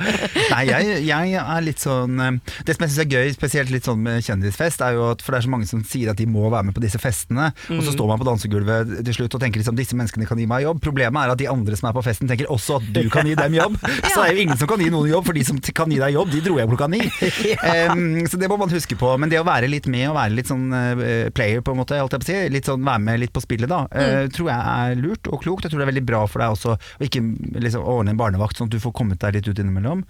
Nei, 0.54 0.64
jeg, 0.70 0.98
jeg 1.08 1.36
er 1.44 1.64
litt 1.66 1.82
sånn 1.84 2.20
eh, 2.24 2.38
Det 2.66 2.76
som 2.76 2.86
jeg 2.86 2.94
syns 2.94 3.02
er 3.04 3.10
gøy, 3.14 3.32
spesielt 3.36 3.72
litt 3.74 3.88
sånn 3.88 4.02
med 4.04 4.24
kjendisfest, 4.26 4.82
er 4.86 4.98
jo 4.98 5.08
at 5.14 5.24
for 5.24 5.34
det 5.36 5.42
er 5.42 5.48
så 5.48 5.54
mange 5.54 5.70
som 5.70 5.84
sier 5.88 6.12
at 6.14 6.20
de 6.20 6.28
må 6.30 6.48
være 6.50 6.68
med 6.70 6.76
på 6.78 6.84
disse 6.84 7.00
festene, 7.02 7.52
og 7.70 7.74
Mm. 7.74 7.86
så 7.88 7.94
står 7.96 8.08
man 8.12 8.20
på 8.22 8.26
dansegulvet 8.28 8.92
til 9.08 9.16
slutt 9.18 9.36
og 9.38 9.42
tenker 9.42 9.60
liksom 9.62 9.76
disse 9.78 9.96
menneskene 9.98 10.28
kan 10.30 10.40
gi 10.40 10.46
meg 10.50 10.64
jobb. 10.66 10.80
Problemet 10.84 11.24
er 11.26 11.32
at 11.34 11.40
de 11.42 11.48
andre 11.52 11.76
som 11.80 11.90
er 11.90 11.96
på 11.96 12.04
festen 12.06 12.30
tenker 12.30 12.50
også 12.54 12.78
at 12.80 12.86
du 12.96 13.02
kan 13.14 13.28
gi 13.28 13.34
dem 13.40 13.56
jobb. 13.58 13.78
Så 14.12 14.18
det 14.20 14.28
er 14.28 14.36
jo 14.38 14.44
ingen 14.46 14.60
som 14.60 14.70
kan 14.70 14.82
gi 14.84 14.90
noen 14.94 15.10
jobb, 15.10 15.26
for 15.28 15.38
de 15.38 15.44
som 15.48 15.60
kan 15.76 15.92
gi 15.92 15.98
deg 16.02 16.14
jobb, 16.16 16.30
de 16.34 16.42
dro 16.46 16.58
hjem 16.60 16.72
klokka 16.74 16.88
ni. 16.92 17.02
um, 17.92 18.04
så 18.30 18.38
det 18.40 18.50
må 18.52 18.58
man 18.62 18.72
huske 18.74 18.96
på. 19.00 19.10
Men 19.22 19.32
det 19.32 19.40
å 19.42 19.46
være 19.48 19.70
litt 19.72 19.88
med 19.92 20.08
og 20.12 20.16
være 20.18 20.36
litt 20.38 20.50
sånn 20.52 20.66
uh, 20.74 21.30
player, 21.36 21.64
på 21.66 21.74
en 21.74 21.80
måte, 21.82 21.98
holdt 22.00 22.16
jeg 22.18 22.24
på 22.24 22.28
å 22.28 22.32
si, 22.32 22.38
litt 22.54 22.70
sånn 22.70 22.86
være 22.86 23.04
med 23.08 23.22
litt 23.24 23.34
på 23.36 23.42
spillet, 23.44 23.70
da, 23.72 23.82
eh, 23.92 24.28
tror 24.34 24.50
jeg 24.52 24.74
er 24.74 25.00
lurt 25.02 25.28
og 25.32 25.42
klokt. 25.44 25.66
Jeg 25.66 25.74
tror 25.74 25.82
det 25.84 25.88
er 25.88 25.92
veldig 25.94 26.06
bra 26.08 26.24
for 26.30 26.44
deg 26.44 26.56
også 26.56 26.76
å 26.76 27.08
ikke 27.08 27.22
liksom, 27.52 27.84
ordne 27.84 28.14
en 28.14 28.20
barnevakt 28.20 28.58
sånn 28.58 28.72
at 28.72 28.76
du 28.76 28.82
får 28.84 28.96
kommet 28.96 29.22
deg 29.24 29.38
litt 29.38 29.50
ut 29.50 29.60
innimellom. 29.60 30.04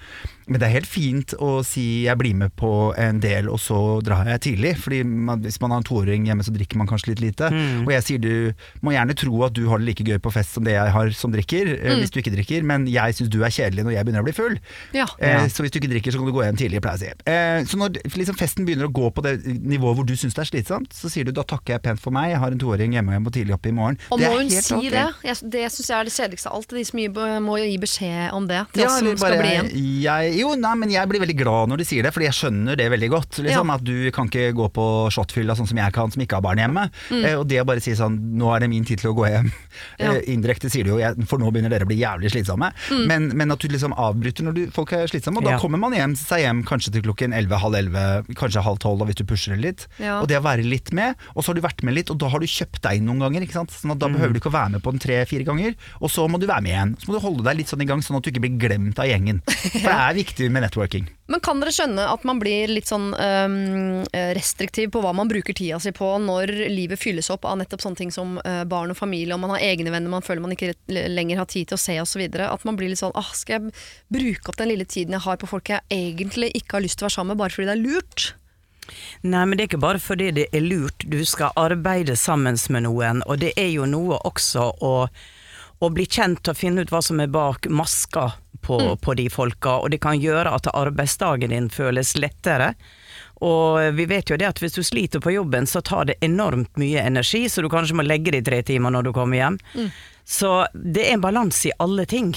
Men 0.47 0.59
det 0.59 0.67
er 0.67 0.75
helt 0.77 0.89
fint 0.89 1.35
å 1.39 1.61
si 1.67 2.05
jeg 2.07 2.19
blir 2.19 2.35
med 2.37 2.53
på 2.59 2.91
en 2.99 3.21
del, 3.23 3.49
og 3.51 3.61
så 3.63 3.79
drar 4.05 4.27
jeg 4.29 4.43
tidlig. 4.49 4.75
Fordi 4.83 5.03
man, 5.03 5.43
hvis 5.45 5.59
man 5.63 5.75
har 5.75 5.83
en 5.83 5.87
toåring 5.87 6.27
hjemme, 6.29 6.45
så 6.45 6.53
drikker 6.55 6.79
man 6.79 6.89
kanskje 6.89 7.13
litt 7.13 7.23
lite. 7.23 7.51
Og 7.83 7.91
jeg 7.95 8.07
sier 8.07 8.23
du 8.23 8.33
må 8.83 8.93
gjerne 8.95 9.15
tro 9.17 9.43
at 9.47 9.55
du 9.55 9.65
har 9.69 9.81
det 9.81 9.89
like 9.89 10.05
gøy 10.07 10.19
på 10.23 10.33
fest 10.33 10.55
som 10.57 10.65
det 10.67 10.75
jeg 10.75 10.93
har 10.95 11.13
som 11.17 11.33
drikker, 11.33 11.73
mm. 11.79 12.01
hvis 12.01 12.13
du 12.13 12.19
ikke 12.21 12.33
drikker, 12.35 12.65
men 12.67 12.87
jeg 12.91 13.17
syns 13.17 13.31
du 13.33 13.39
er 13.43 13.53
kjedelig 13.53 13.85
når 13.85 13.95
jeg 13.95 14.07
begynner 14.07 14.23
å 14.23 14.27
bli 14.27 14.35
full. 14.35 14.57
Ja. 14.95 15.07
Eh, 15.19 15.47
så 15.51 15.65
hvis 15.65 15.73
du 15.73 15.79
ikke 15.79 15.91
drikker, 15.91 16.13
så 16.13 16.21
kan 16.21 16.29
du 16.29 16.35
gå 16.35 16.43
hjem 16.45 16.59
tidlig, 16.59 16.81
pleier 16.83 17.01
jeg 17.01 17.15
å 17.15 17.21
si. 17.23 17.33
Eh, 17.33 17.59
så 17.69 17.79
når 17.79 17.99
liksom, 18.03 18.37
festen 18.39 18.67
begynner 18.67 18.89
å 18.89 18.93
gå 18.93 19.09
på 19.13 19.23
det 19.25 19.35
nivået 19.45 19.99
hvor 19.99 20.07
du 20.07 20.15
syns 20.19 20.37
det 20.37 20.45
er 20.45 20.49
slitsomt, 20.51 20.95
så 20.95 21.11
sier 21.11 21.27
du 21.27 21.33
da 21.35 21.45
takker 21.47 21.77
jeg 21.77 21.85
pent 21.87 22.01
for 22.03 22.15
meg, 22.15 22.33
jeg 22.33 22.41
har 22.43 22.55
en 22.55 22.63
toåring 22.63 22.97
hjemme 22.97 23.13
og 23.13 23.17
jeg 23.17 23.25
må 23.25 23.33
tidlig 23.35 23.57
opp 23.57 23.69
i 23.69 23.75
morgen. 23.75 23.99
Og 24.13 24.21
må 24.21 24.33
hun 24.35 24.51
si 24.51 24.77
okay. 24.77 24.91
det? 24.93 25.05
Jeg, 25.29 25.51
det 25.55 25.65
syns 25.75 25.91
jeg 25.91 25.97
er 25.97 26.09
det 26.09 26.15
kjedeligste 26.17 26.51
av 26.51 26.59
alt. 26.59 26.73
De 26.73 26.85
som 26.89 27.01
gir, 27.01 27.21
må 27.43 27.57
gi 27.61 27.77
beskjed 27.81 28.35
om 28.35 28.47
det 28.49 28.63
til 28.73 28.87
oss 28.87 28.99
som 28.99 29.09
bare, 29.11 29.19
skal 29.21 29.37
bli 29.39 29.53
igjen. 29.53 29.71
Jeg, 30.03 30.32
jo, 30.37 30.53
nei, 30.59 30.73
men 30.79 30.89
jeg 30.93 31.07
blir 31.09 31.21
veldig 31.23 31.35
glad 31.39 31.69
når 31.71 31.81
de 31.81 31.85
sier 31.87 32.03
det, 32.05 32.11
fordi 32.15 32.27
jeg 32.29 32.37
skjønner 32.37 32.77
det 32.79 32.89
veldig 32.93 33.09
godt. 33.13 33.39
Liksom, 33.45 33.67
Ja. 33.69 33.75
At 33.77 33.83
du 33.83 34.11
kan 34.11 34.27
ikke 34.29 34.53
gå 34.57 34.67
på 34.73 34.85
shotfylla 35.13 35.55
sånn 35.57 35.67
som 35.69 35.77
jeg 35.77 35.93
kan, 35.95 36.11
som 36.13 36.21
ikke 36.21 36.37
har 36.39 36.43
barn 36.45 36.57
hjemme. 36.61 36.89
Eh, 37.11 37.35
og 37.39 37.47
det 37.49 37.61
å 37.61 37.65
bare 37.65 37.81
si 37.83 37.91
sånn, 37.97 38.17
nå 38.37 38.49
er 38.55 38.59
det 38.65 38.69
min 38.69 38.85
tid 38.85 38.99
til 39.01 39.11
å 39.11 39.15
gå 39.17 39.27
hjem. 39.29 39.49
Mm. 39.51 39.51
Ja. 40.03 40.13
Eh, 40.15 40.25
indirekte 40.33 40.69
sier 40.71 40.83
du 40.85 40.91
jo, 40.93 40.97
jeg, 41.01 41.15
for 41.29 41.37
nå 41.41 41.49
begynner 41.53 41.69
dere 41.73 41.85
å 41.85 41.89
bli 41.89 41.97
jævlig 41.99 42.29
slitsomme. 42.33 42.69
Mm. 42.91 43.03
Men, 43.09 43.27
men 43.37 43.51
at 43.53 43.61
du 43.61 43.67
liksom 43.71 43.93
avbryter 43.97 44.45
når 44.47 44.53
du, 44.57 44.61
folk 44.73 44.91
er 44.93 45.07
slitsomme, 45.09 45.37
og 45.41 45.45
da 45.47 45.53
Ja. 45.55 45.59
kommer 45.61 45.77
man 45.81 45.93
hjem, 45.95 46.15
seg 46.17 46.43
hjem 46.43 46.61
kanskje 46.67 46.93
til 46.95 47.03
klokken 47.05 47.33
11, 47.33 47.57
halv 47.61 47.75
11, 47.77 48.33
kanskje 48.39 48.63
halv 48.65 48.79
12 48.81 48.99
da, 49.01 49.05
hvis 49.09 49.19
du 49.19 49.23
pusher 49.29 49.55
det 49.55 49.61
litt. 49.63 49.85
Og 50.01 50.27
det 50.29 50.37
å 50.39 50.43
være 50.45 50.65
litt 50.65 50.91
med, 50.93 51.15
og 51.35 51.43
så 51.43 51.51
har 51.53 51.59
du 51.59 51.63
vært 51.65 51.83
med 51.85 51.97
litt, 51.97 52.09
og 52.13 52.17
da 52.21 52.29
har 52.33 52.39
du 52.43 52.47
kjøpt 52.49 52.81
deg 52.85 52.99
inn 53.01 53.07
noen 53.09 53.21
ganger. 53.25 53.45
Ikke 53.45 53.57
sant? 53.59 53.73
Sånn 53.75 53.93
at 53.95 53.99
Da 54.03 54.09
behøver 54.13 54.33
du 54.33 54.39
ikke 54.41 54.51
å 54.51 54.57
være 54.57 54.73
med 54.77 54.83
på 54.85 54.91
den 54.95 55.01
tre-fire 55.03 55.45
ganger, 55.47 55.75
og 56.01 56.09
så 56.13 56.25
må 56.29 56.39
du 56.41 56.47
være 56.49 56.61
med 56.65 56.73
igjen. 56.73 56.95
Så 57.01 57.09
må 57.09 57.17
du 57.17 57.21
holde 57.25 57.43
deg 57.47 57.57
litt 57.61 57.69
sånn 57.73 57.81
i 57.85 57.89
gang, 57.89 58.01
sånn 58.05 58.17
at 58.17 58.23
du 58.25 58.31
ikke 58.33 58.43
blir 58.45 58.57
glemt 58.61 58.99
av 58.99 59.09
gjengen. 59.09 59.41
For 59.47 59.87
det 59.89 59.97
er 59.97 60.19
viktig 60.23 60.49
med 60.51 60.63
networking. 60.65 61.07
Men 61.27 61.41
kan 61.43 61.59
dere 61.61 61.73
skjønne 61.73 62.05
at 62.09 62.25
man 62.27 62.39
blir 62.41 62.71
litt 62.71 62.89
sånn 62.89 63.11
um, 63.13 64.03
restriktiv 64.35 64.91
på 64.93 65.01
hva 65.03 65.13
man 65.15 65.29
bruker 65.31 65.55
tida 65.57 65.79
si 65.83 65.93
på 65.95 66.09
når 66.23 66.51
livet 66.71 67.01
fylles 67.01 67.29
opp 67.33 67.47
av 67.49 67.59
nettopp 67.59 67.83
sånne 67.83 67.99
ting 67.99 68.13
som 68.13 68.37
uh, 68.43 68.63
barn 68.69 68.93
og 68.93 68.99
familie, 68.99 69.35
og 69.35 69.43
man 69.43 69.55
har 69.55 69.65
egne 69.71 69.93
venner 69.93 70.11
man 70.13 70.25
føler 70.25 70.43
man 70.43 70.55
ikke 70.55 70.73
lenger 70.87 71.41
har 71.41 71.49
tid 71.51 71.71
til 71.71 71.79
å 71.79 71.83
se 71.83 71.97
osv. 72.01 72.23
At 72.43 72.67
man 72.67 72.79
blir 72.79 72.91
litt 72.91 73.01
sånn 73.01 73.15
ah, 73.19 73.31
skal 73.35 73.57
jeg 73.57 73.75
bruke 74.13 74.51
opp 74.51 74.61
den 74.61 74.73
lille 74.73 74.87
tiden 74.87 75.17
jeg 75.17 75.27
har 75.27 75.41
på 75.41 75.49
folk 75.49 75.73
jeg 75.73 75.83
egentlig 75.91 76.53
ikke 76.57 76.79
har 76.79 76.85
lyst 76.85 76.99
til 76.99 77.07
å 77.07 77.09
være 77.09 77.17
sammen 77.17 77.33
med, 77.33 77.43
bare 77.43 77.55
fordi 77.55 77.69
det 77.71 77.77
er 77.77 77.83
lurt? 77.83 78.29
Nei, 79.23 79.45
men 79.45 79.55
det 79.55 79.63
er 79.63 79.71
ikke 79.71 79.83
bare 79.83 80.01
fordi 80.03 80.31
det 80.35 80.49
er 80.51 80.63
lurt. 80.63 81.05
Du 81.07 81.21
skal 81.27 81.55
arbeide 81.59 82.17
sammen 82.19 82.59
med 82.69 82.85
noen, 82.87 83.23
og 83.27 83.39
det 83.43 83.53
er 83.59 83.71
jo 83.71 83.87
noe 83.87 84.19
også 84.27 84.69
å, 84.83 84.93
å 85.79 85.91
bli 85.93 86.07
kjent 86.07 86.51
og 86.51 86.59
finne 86.59 86.83
ut 86.83 86.91
hva 86.91 87.01
som 87.05 87.21
er 87.23 87.31
bak 87.31 87.69
maska 87.71 88.33
på, 88.63 88.77
på 89.01 89.15
de 89.19 89.27
folka, 89.29 89.77
og 89.83 89.91
det 89.93 89.99
kan 90.03 90.19
gjøre 90.21 90.53
at 90.55 90.69
arbeidsdagen 90.73 91.53
din 91.53 91.69
føles 91.73 92.15
lettere. 92.17 92.73
Og 93.43 93.95
vi 93.97 94.05
vet 94.07 94.31
jo 94.31 94.37
det 94.39 94.47
at 94.47 94.61
hvis 94.63 94.77
du 94.77 94.83
sliter 94.87 95.19
på 95.23 95.33
jobben, 95.35 95.67
så 95.67 95.81
tar 95.83 96.07
det 96.07 96.15
enormt 96.23 96.77
mye 96.79 97.03
energi, 97.03 97.43
så 97.51 97.61
du 97.65 97.69
kanskje 97.71 97.97
må 97.99 98.05
legge 98.07 98.31
det 98.31 98.43
i 98.43 98.47
tre 98.47 98.61
timer 98.63 98.93
når 98.95 99.09
du 99.09 99.13
kommer 99.15 99.41
hjem. 99.41 99.59
Så 100.23 100.53
det 100.73 101.09
er 101.09 101.17
en 101.17 101.25
balanse 101.25 101.67
i 101.69 101.77
alle 101.83 102.05
ting. 102.07 102.31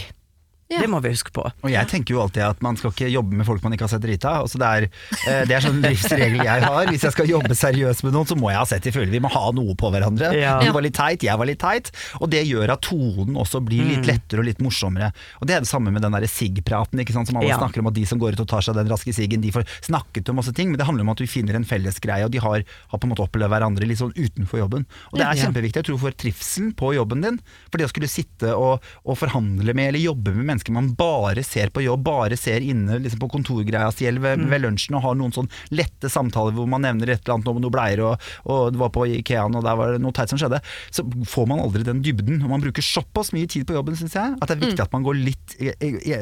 Ja. 0.67 0.81
Det 0.83 0.89
må 0.91 0.99
vi 0.99 1.13
huske 1.13 1.31
på. 1.31 1.45
Og 1.47 1.71
jeg 1.71 1.87
tenker 1.87 2.17
jo 2.17 2.21
alltid 2.25 2.43
at 2.43 2.63
man 2.65 2.75
skal 2.75 2.91
ikke 2.91 3.07
jobbe 3.13 3.37
med 3.39 3.47
folk 3.47 3.63
man 3.63 3.77
ikke 3.77 3.85
har 3.87 3.91
sett 3.93 4.03
drita. 4.03 4.33
Altså 4.43 4.59
det, 4.59 4.67
er, 4.67 4.87
eh, 5.31 5.43
det 5.47 5.55
er 5.55 5.63
sånn 5.63 5.79
livsregel 5.79 6.41
jeg 6.43 6.65
har. 6.65 6.89
Hvis 6.91 7.05
jeg 7.07 7.15
skal 7.15 7.29
jobbe 7.31 7.55
seriøst 7.55 8.03
med 8.03 8.17
noen, 8.17 8.27
så 8.27 8.35
må 8.35 8.51
jeg 8.51 8.59
ha 8.59 8.65
sett 8.67 8.89
i 8.91 8.93
følge. 8.97 9.13
Vi 9.15 9.21
må 9.23 9.31
ha 9.31 9.45
noe 9.55 9.77
på 9.79 9.93
hverandre. 9.95 10.33
Ja. 10.35 10.57
Du 10.59 10.73
var 10.75 10.83
litt 10.83 10.97
teit, 10.99 11.23
jeg 11.23 11.39
var 11.39 11.47
litt 11.47 11.61
teit. 11.63 11.93
Og 12.19 12.33
det 12.35 12.43
gjør 12.49 12.73
at 12.75 12.83
tonen 12.83 13.39
også 13.39 13.61
blir 13.63 13.87
litt 13.93 14.09
lettere 14.11 14.43
og 14.43 14.49
litt 14.49 14.59
morsommere. 14.67 15.13
Og 15.39 15.47
det 15.47 15.55
er 15.55 15.63
det 15.63 15.71
samme 15.71 15.93
med 15.95 16.03
den 16.03 16.19
derre 16.19 16.27
sigg-praten. 16.31 16.99
Som 17.15 17.39
alle 17.39 17.53
Ja. 17.53 17.61
snakker 17.63 17.85
om 17.85 17.87
at 17.93 17.95
de 17.95 18.05
som 18.11 18.19
går 18.19 18.35
ut 18.35 18.41
og 18.43 18.49
tar 18.51 18.67
seg 18.67 18.75
den 18.75 18.91
raske 18.91 19.15
siggen, 19.15 19.41
de 19.47 19.55
får 19.55 19.63
snakket 19.87 20.29
om 20.35 20.41
masse 20.43 20.51
ting. 20.53 20.75
Men 20.75 20.79
det 20.83 20.87
handler 20.91 21.07
om 21.07 21.15
at 21.15 21.23
vi 21.23 21.31
finner 21.31 21.55
en 21.55 21.65
felles 21.65 22.01
greie, 22.03 22.25
og 22.27 22.35
de 22.35 22.43
har, 22.43 22.67
har 22.91 22.99
på 22.99 23.07
en 23.07 23.15
måte 23.15 23.23
opplevd 23.23 23.55
hverandre 23.55 23.87
litt 23.87 24.03
sånn 24.03 24.11
utenfor 24.19 24.59
jobben. 24.65 24.83
Og 25.15 25.23
det 25.23 25.31
er 25.31 25.47
kjempeviktig, 25.47 25.79
jeg 25.85 25.91
tror, 25.93 26.03
for 26.03 26.11
trivselen 26.11 26.75
på 26.75 26.91
jobben 26.99 27.23
din. 27.23 27.39
For 27.71 27.79
det 27.79 27.87
å 27.87 27.95
skulle 27.95 28.11
sitte 28.11 28.51
og, 28.59 28.83
og 29.07 29.15
forhandle 29.23 29.71
med 29.73 29.95
eller 29.95 30.03
jobbe 30.03 30.35
med 30.35 30.43
mennesker 30.43 30.56
man 30.77 30.93
bare 30.99 31.45
ser 31.47 31.73
på 31.75 31.85
jobb, 31.85 32.05
bare 32.07 32.39
ser 32.41 32.65
inne 32.65 33.01
liksom 33.03 33.21
på 33.23 33.31
kontorgreia 33.33 33.91
si 33.95 34.07
eller 34.09 34.23
ved, 34.25 34.47
ved 34.51 34.65
lunsjen 34.65 34.99
og 34.99 35.05
har 35.05 35.19
noen 35.19 35.35
sånn 35.35 35.51
lette 35.75 36.11
samtaler 36.13 36.55
hvor 36.57 36.69
man 36.71 36.85
nevner 36.87 37.13
et 37.13 37.25
eller 37.25 37.37
annet 37.37 37.51
om 37.53 37.61
noe 37.63 37.75
bleier 37.75 38.03
og, 38.07 38.29
og 38.51 38.73
det 38.75 38.81
var 38.81 38.93
på 38.95 39.07
Ikeaen 39.19 39.57
og 39.59 39.67
der 39.67 39.79
var 39.79 39.95
det 39.95 40.03
noe 40.05 40.15
teit 40.17 40.33
som 40.33 40.41
skjedde, 40.41 40.61
så 40.95 41.05
får 41.29 41.49
man 41.51 41.63
aldri 41.63 41.85
den 41.87 42.03
dybden. 42.05 42.41
Og 42.45 42.53
man 42.53 42.63
bruker 42.63 42.85
såpass 42.85 43.33
mye 43.37 43.49
tid 43.51 43.67
på 43.69 43.77
jobben, 43.77 43.97
syns 43.99 44.17
jeg, 44.17 44.37
at 44.39 44.51
det 44.51 44.57
er 44.57 44.65
viktig 44.65 44.85
at 44.85 44.95
man 44.95 45.07
går 45.07 45.19
litt 45.19 45.57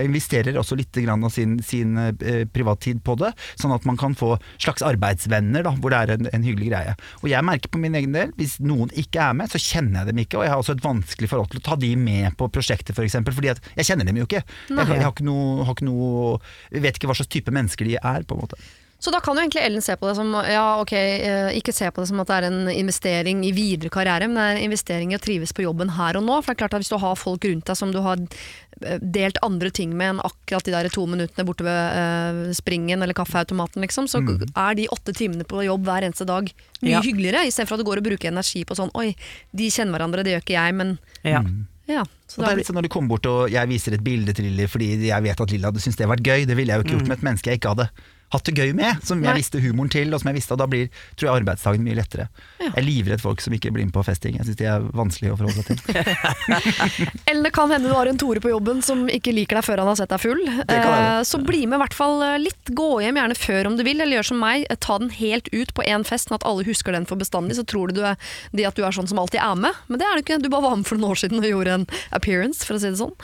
investerer 0.05 0.57
også 0.59 0.77
litt 0.79 0.95
grann 1.05 1.25
av 1.25 1.33
sin, 1.35 1.57
sin 1.65 1.97
eh, 1.99 2.45
privattid 2.51 3.03
på 3.05 3.17
det, 3.21 3.33
sånn 3.61 3.75
at 3.75 3.87
man 3.89 3.99
kan 4.01 4.17
få 4.19 4.35
slags 4.57 4.85
arbeidsvenner, 4.87 5.65
da, 5.67 5.75
hvor 5.81 5.95
det 5.95 6.01
er 6.01 6.15
en, 6.17 6.29
en 6.35 6.47
hyggelig 6.47 6.71
greie. 6.73 6.95
Og 7.23 7.29
jeg 7.31 7.47
merker 7.47 7.73
på 7.73 7.81
min 7.83 7.97
egen 7.99 8.15
del, 8.17 8.33
hvis 8.39 8.59
noen 8.65 8.93
ikke 8.99 9.23
er 9.29 9.37
med, 9.39 9.51
så 9.53 9.61
kjenner 9.63 10.03
jeg 10.03 10.13
dem 10.13 10.23
ikke, 10.25 10.41
og 10.41 10.47
jeg 10.47 10.55
har 10.55 10.63
også 10.63 10.77
et 10.77 10.85
vanskelig 10.85 11.31
forhold 11.33 11.53
til 11.53 11.63
å 11.63 11.67
ta 11.71 11.79
de 11.81 11.93
med 12.01 12.37
på 12.41 12.49
prosjektet, 12.55 12.95
f.eks., 12.97 13.19
for 13.25 13.35
fordi 13.35 13.53
at 13.55 13.63
jeg 13.79 13.91
kjenner 13.91 14.09
dem 14.09 14.21
jo 14.21 14.24
ikke. 14.29 14.45
Jeg, 14.69 14.79
jeg, 14.79 15.03
har 15.05 15.13
ikke 15.13 15.27
noe, 15.29 15.65
har 15.69 15.75
ikke 15.77 15.89
noe 15.91 16.41
Jeg 16.73 16.83
vet 16.89 16.97
ikke 16.99 17.11
hva 17.13 17.19
slags 17.21 17.33
type 17.35 17.51
mennesker 17.55 17.85
de 17.89 17.97
er, 18.01 18.23
på 18.25 18.35
en 18.39 18.43
måte. 18.47 18.59
Så 19.05 19.11
da 19.13 19.19
kan 19.21 19.37
jo 19.37 19.43
egentlig 19.43 19.61
Ellen 19.61 19.83
se 19.85 19.93
på 20.01 20.07
det 20.09 20.15
som 20.17 20.31
ja, 20.49 20.79
ok, 20.81 20.93
eh, 20.97 21.49
ikke 21.59 21.75
se 21.77 21.91
på 21.93 22.01
det 22.01 22.09
som 22.09 22.21
at 22.23 22.29
det 22.31 22.37
er 22.39 22.45
en 22.49 22.69
investering 22.73 23.43
i 23.45 23.51
videre 23.53 23.91
karriere, 23.93 24.31
men 24.31 24.39
det 24.39 24.45
er 24.47 24.57
en 24.57 24.65
investering 24.71 25.11
i 25.13 25.17
å 25.19 25.21
trives 25.21 25.53
på 25.53 25.61
jobben 25.67 25.91
her 25.99 26.17
og 26.17 26.25
nå. 26.25 26.39
For 26.41 26.55
det 26.55 26.55
er 26.55 26.61
klart 26.63 26.77
at 26.79 26.85
Hvis 26.87 26.93
du 26.95 26.97
har 27.03 27.19
folk 27.21 27.45
rundt 27.45 27.67
deg 27.69 27.77
som 27.77 27.93
du 27.93 27.99
har 28.01 28.17
eh, 28.23 28.97
delt 29.05 29.37
andre 29.45 29.69
ting 29.77 29.93
med 29.99 30.15
enn 30.15 30.23
akkurat 30.25 30.65
de 30.65 30.73
der 30.73 30.89
to 30.95 31.05
minuttene 31.11 31.45
borte 31.45 31.67
ved 31.67 31.99
uh, 32.01 32.55
springen 32.57 33.05
eller 33.05 33.13
kaffeautomaten, 33.19 33.85
liksom, 33.85 34.09
så 34.09 34.23
Mm. 34.25 34.41
er 34.57 34.75
de 34.79 34.89
åtte 34.89 35.13
timene 35.13 35.45
på 35.45 35.61
jobb 35.67 35.85
hver 35.85 36.07
eneste 36.09 36.25
dag 36.25 36.49
mye 36.81 36.95
Ja. 36.97 37.03
hyggeligere, 37.05 37.45
istedenfor 37.45 37.77
at 37.77 37.85
du 37.85 37.91
går 37.91 38.01
og 38.01 38.09
bruker 38.09 38.33
energi 38.33 38.65
på 38.65 38.79
sånn 38.79 38.95
oi, 38.97 39.11
de 39.53 39.69
kjenner 39.69 39.99
hverandre, 39.99 40.25
det 40.25 40.33
gjør 40.33 40.45
ikke 40.47 40.57
jeg, 40.57 40.75
men 40.81 40.99
Ja. 41.27 41.43
Ja. 41.91 42.05
Så 42.31 42.41
Og 42.41 42.47
det 42.47 42.51
er 42.51 42.59
litt 42.63 42.69
sånn 42.71 42.79
Når 42.79 42.87
de 42.87 42.91
kommer 42.95 43.13
bort 43.13 43.27
og 43.29 43.53
jeg 43.53 43.69
viser 43.69 43.97
et 43.97 44.05
bilde 44.05 44.33
til 44.37 44.47
Lilly 44.49 44.69
fordi 44.71 44.87
jeg 45.11 45.27
vet 45.27 45.41
at 45.45 45.53
Lilly 45.53 45.69
hadde 45.69 45.83
syntes 45.85 45.99
det 45.99 46.07
hadde 46.07 46.15
vært 46.15 46.29
gøy, 46.29 46.47
det 46.49 46.57
ville 46.57 46.73
jeg 46.73 46.81
jo 46.81 46.87
ikke 46.87 46.95
gjort 46.97 47.11
med 47.11 47.19
et 47.19 47.27
menneske 47.29 47.53
jeg 47.53 47.61
ikke 47.61 47.75
hadde 47.75 47.89
hatt 48.35 48.49
det 48.51 48.55
gøy 48.59 48.75
med, 48.77 49.01
som 49.07 49.21
Nei. 49.23 49.31
jeg 49.31 49.41
visste 49.45 49.63
humoren 49.65 49.93
til, 49.95 50.13
og 50.15 50.21
som 50.23 50.31
jeg 50.33 50.39
visste, 50.41 50.57
og 50.57 50.61
da 50.61 50.67
blir 50.71 50.89
tror 51.15 51.29
jeg 51.31 51.41
arbeidsdagen 51.43 51.85
mye 51.87 51.99
lettere. 51.99 52.29
Ja. 52.61 52.69
Jeg 52.69 52.77
er 52.83 52.87
livredd 52.89 53.23
folk 53.25 53.43
som 53.45 53.55
ikke 53.57 53.73
blir 53.75 53.87
med 53.89 53.95
på 53.95 54.05
festing, 54.07 54.37
jeg 54.41 54.49
syns 54.49 54.61
de 54.61 54.69
er 54.71 54.85
vanskelig 54.95 55.33
å 55.35 55.39
forholde 55.41 55.65
seg 55.65 55.81
til. 55.81 56.55
Eller 57.31 57.43
det 57.49 57.53
kan 57.55 57.71
hende 57.73 57.89
du 57.89 57.95
har 57.95 58.07
en 58.11 58.19
Tore 58.21 58.41
på 58.43 58.51
jobben 58.53 58.83
som 58.85 59.05
ikke 59.11 59.33
liker 59.35 59.59
deg 59.59 59.67
før 59.67 59.83
han 59.83 59.91
har 59.91 59.99
sett 59.99 60.13
deg 60.13 60.23
full. 60.23 60.41
Eh, 60.69 61.21
så 61.27 61.41
bli 61.45 61.65
med 61.67 61.79
i 61.79 61.83
hvert 61.85 61.97
fall 61.97 62.23
eh, 62.25 62.39
litt. 62.43 62.73
Gå 62.77 62.89
hjem 63.05 63.19
gjerne 63.21 63.37
før 63.39 63.71
om 63.71 63.79
du 63.79 63.85
vil, 63.87 64.01
eller 64.01 64.19
gjør 64.21 64.29
som 64.31 64.41
meg. 64.43 64.67
eh, 64.71 64.79
Ta 64.85 64.99
den 65.03 65.13
helt 65.15 65.49
ut 65.53 65.75
på 65.77 65.85
én 65.87 66.05
fest, 66.07 66.29
sånn 66.31 66.39
at 66.39 66.47
alle 66.49 66.67
husker 66.67 66.95
den 66.97 67.07
for 67.11 67.21
bestandig. 67.21 67.57
Så 67.59 67.67
tror 67.69 67.91
du, 67.91 68.01
du 68.01 68.05
er, 68.09 68.19
de 68.55 68.67
at 68.69 68.79
du 68.79 68.85
er 68.87 68.95
sånn 68.95 69.09
som 69.11 69.21
alltid 69.23 69.43
er 69.43 69.59
med. 69.67 69.83
Men 69.91 70.01
det 70.01 70.09
er 70.09 70.19
du 70.19 70.25
ikke. 70.25 70.41
Du 70.43 70.51
bare 70.53 70.67
var 70.69 70.79
med 70.81 70.89
for 70.89 71.01
noen 71.01 71.15
år 71.15 71.21
siden 71.25 71.43
og 71.43 71.49
gjorde 71.49 71.77
en 71.81 71.87
appearance, 72.17 72.65
for 72.67 72.79
å 72.79 72.83
si 72.83 72.91
det 72.91 73.01
sånn. 73.01 73.15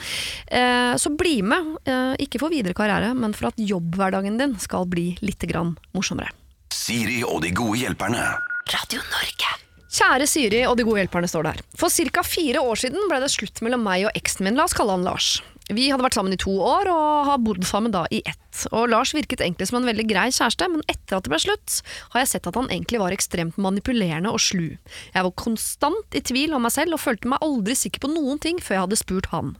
Eh, 0.47 0.93
så 1.01 1.13
bli 1.17 1.37
med. 1.45 1.73
Eh, 1.89 2.13
ikke 2.27 2.41
for 2.43 2.53
videre 2.53 2.77
karriere, 2.77 3.13
men 3.17 3.35
for 3.37 3.49
at 3.51 3.59
jobbhverdagen 3.61 4.39
din 4.41 4.57
skal 4.61 4.87
bli 4.91 5.00
litt 5.25 5.43
grann 5.49 5.75
morsommere. 5.95 6.31
Siri 6.71 7.21
og 7.27 7.41
de 7.43 7.51
gode 7.55 7.81
hjelperne. 7.81 8.23
Radio 8.71 9.03
Norge. 9.11 9.57
Kjære 9.91 10.27
Siri 10.29 10.61
og 10.63 10.77
de 10.79 10.85
gode 10.87 11.01
hjelperne 11.01 11.27
står 11.27 11.43
det 11.43 11.55
her. 11.55 11.63
For 11.79 11.91
ca. 11.91 12.23
fire 12.23 12.61
år 12.63 12.79
siden 12.79 13.09
ble 13.11 13.19
det 13.19 13.31
slutt 13.33 13.59
mellom 13.65 13.83
meg 13.83 14.05
og 14.07 14.15
eksen 14.15 14.47
min, 14.47 14.55
la 14.55 14.63
oss 14.69 14.75
kalle 14.77 14.95
han 14.95 15.03
Lars. 15.03 15.41
Vi 15.71 15.87
hadde 15.91 16.03
vært 16.03 16.15
sammen 16.17 16.35
i 16.35 16.39
to 16.39 16.51
år 16.51 16.89
og 16.91 17.27
har 17.29 17.41
bodd 17.43 17.63
sammen 17.67 17.93
da 17.93 18.03
i 18.11 18.21
ett. 18.27 18.63
Og 18.75 18.89
Lars 18.91 19.13
virket 19.15 19.43
egentlig 19.43 19.69
som 19.69 19.79
en 19.79 19.87
veldig 19.87 20.05
grei 20.09 20.27
kjæreste, 20.33 20.67
men 20.71 20.83
etter 20.91 21.17
at 21.17 21.27
det 21.27 21.31
ble 21.31 21.39
slutt, 21.43 21.77
har 22.11 22.23
jeg 22.23 22.31
sett 22.33 22.47
at 22.49 22.57
han 22.59 22.71
egentlig 22.71 22.99
var 22.99 23.15
ekstremt 23.15 23.59
manipulerende 23.61 24.33
og 24.33 24.43
slu. 24.43 24.77
Jeg 25.13 25.27
var 25.27 25.35
konstant 25.39 26.17
i 26.17 26.23
tvil 26.27 26.55
om 26.57 26.65
meg 26.65 26.75
selv 26.75 26.97
og 26.97 27.03
følte 27.03 27.31
meg 27.31 27.43
aldri 27.45 27.77
sikker 27.77 28.03
på 28.03 28.11
noen 28.11 28.41
ting 28.43 28.59
før 28.63 28.77
jeg 28.77 28.85
hadde 28.87 28.99
spurt 28.99 29.31
han. 29.35 29.55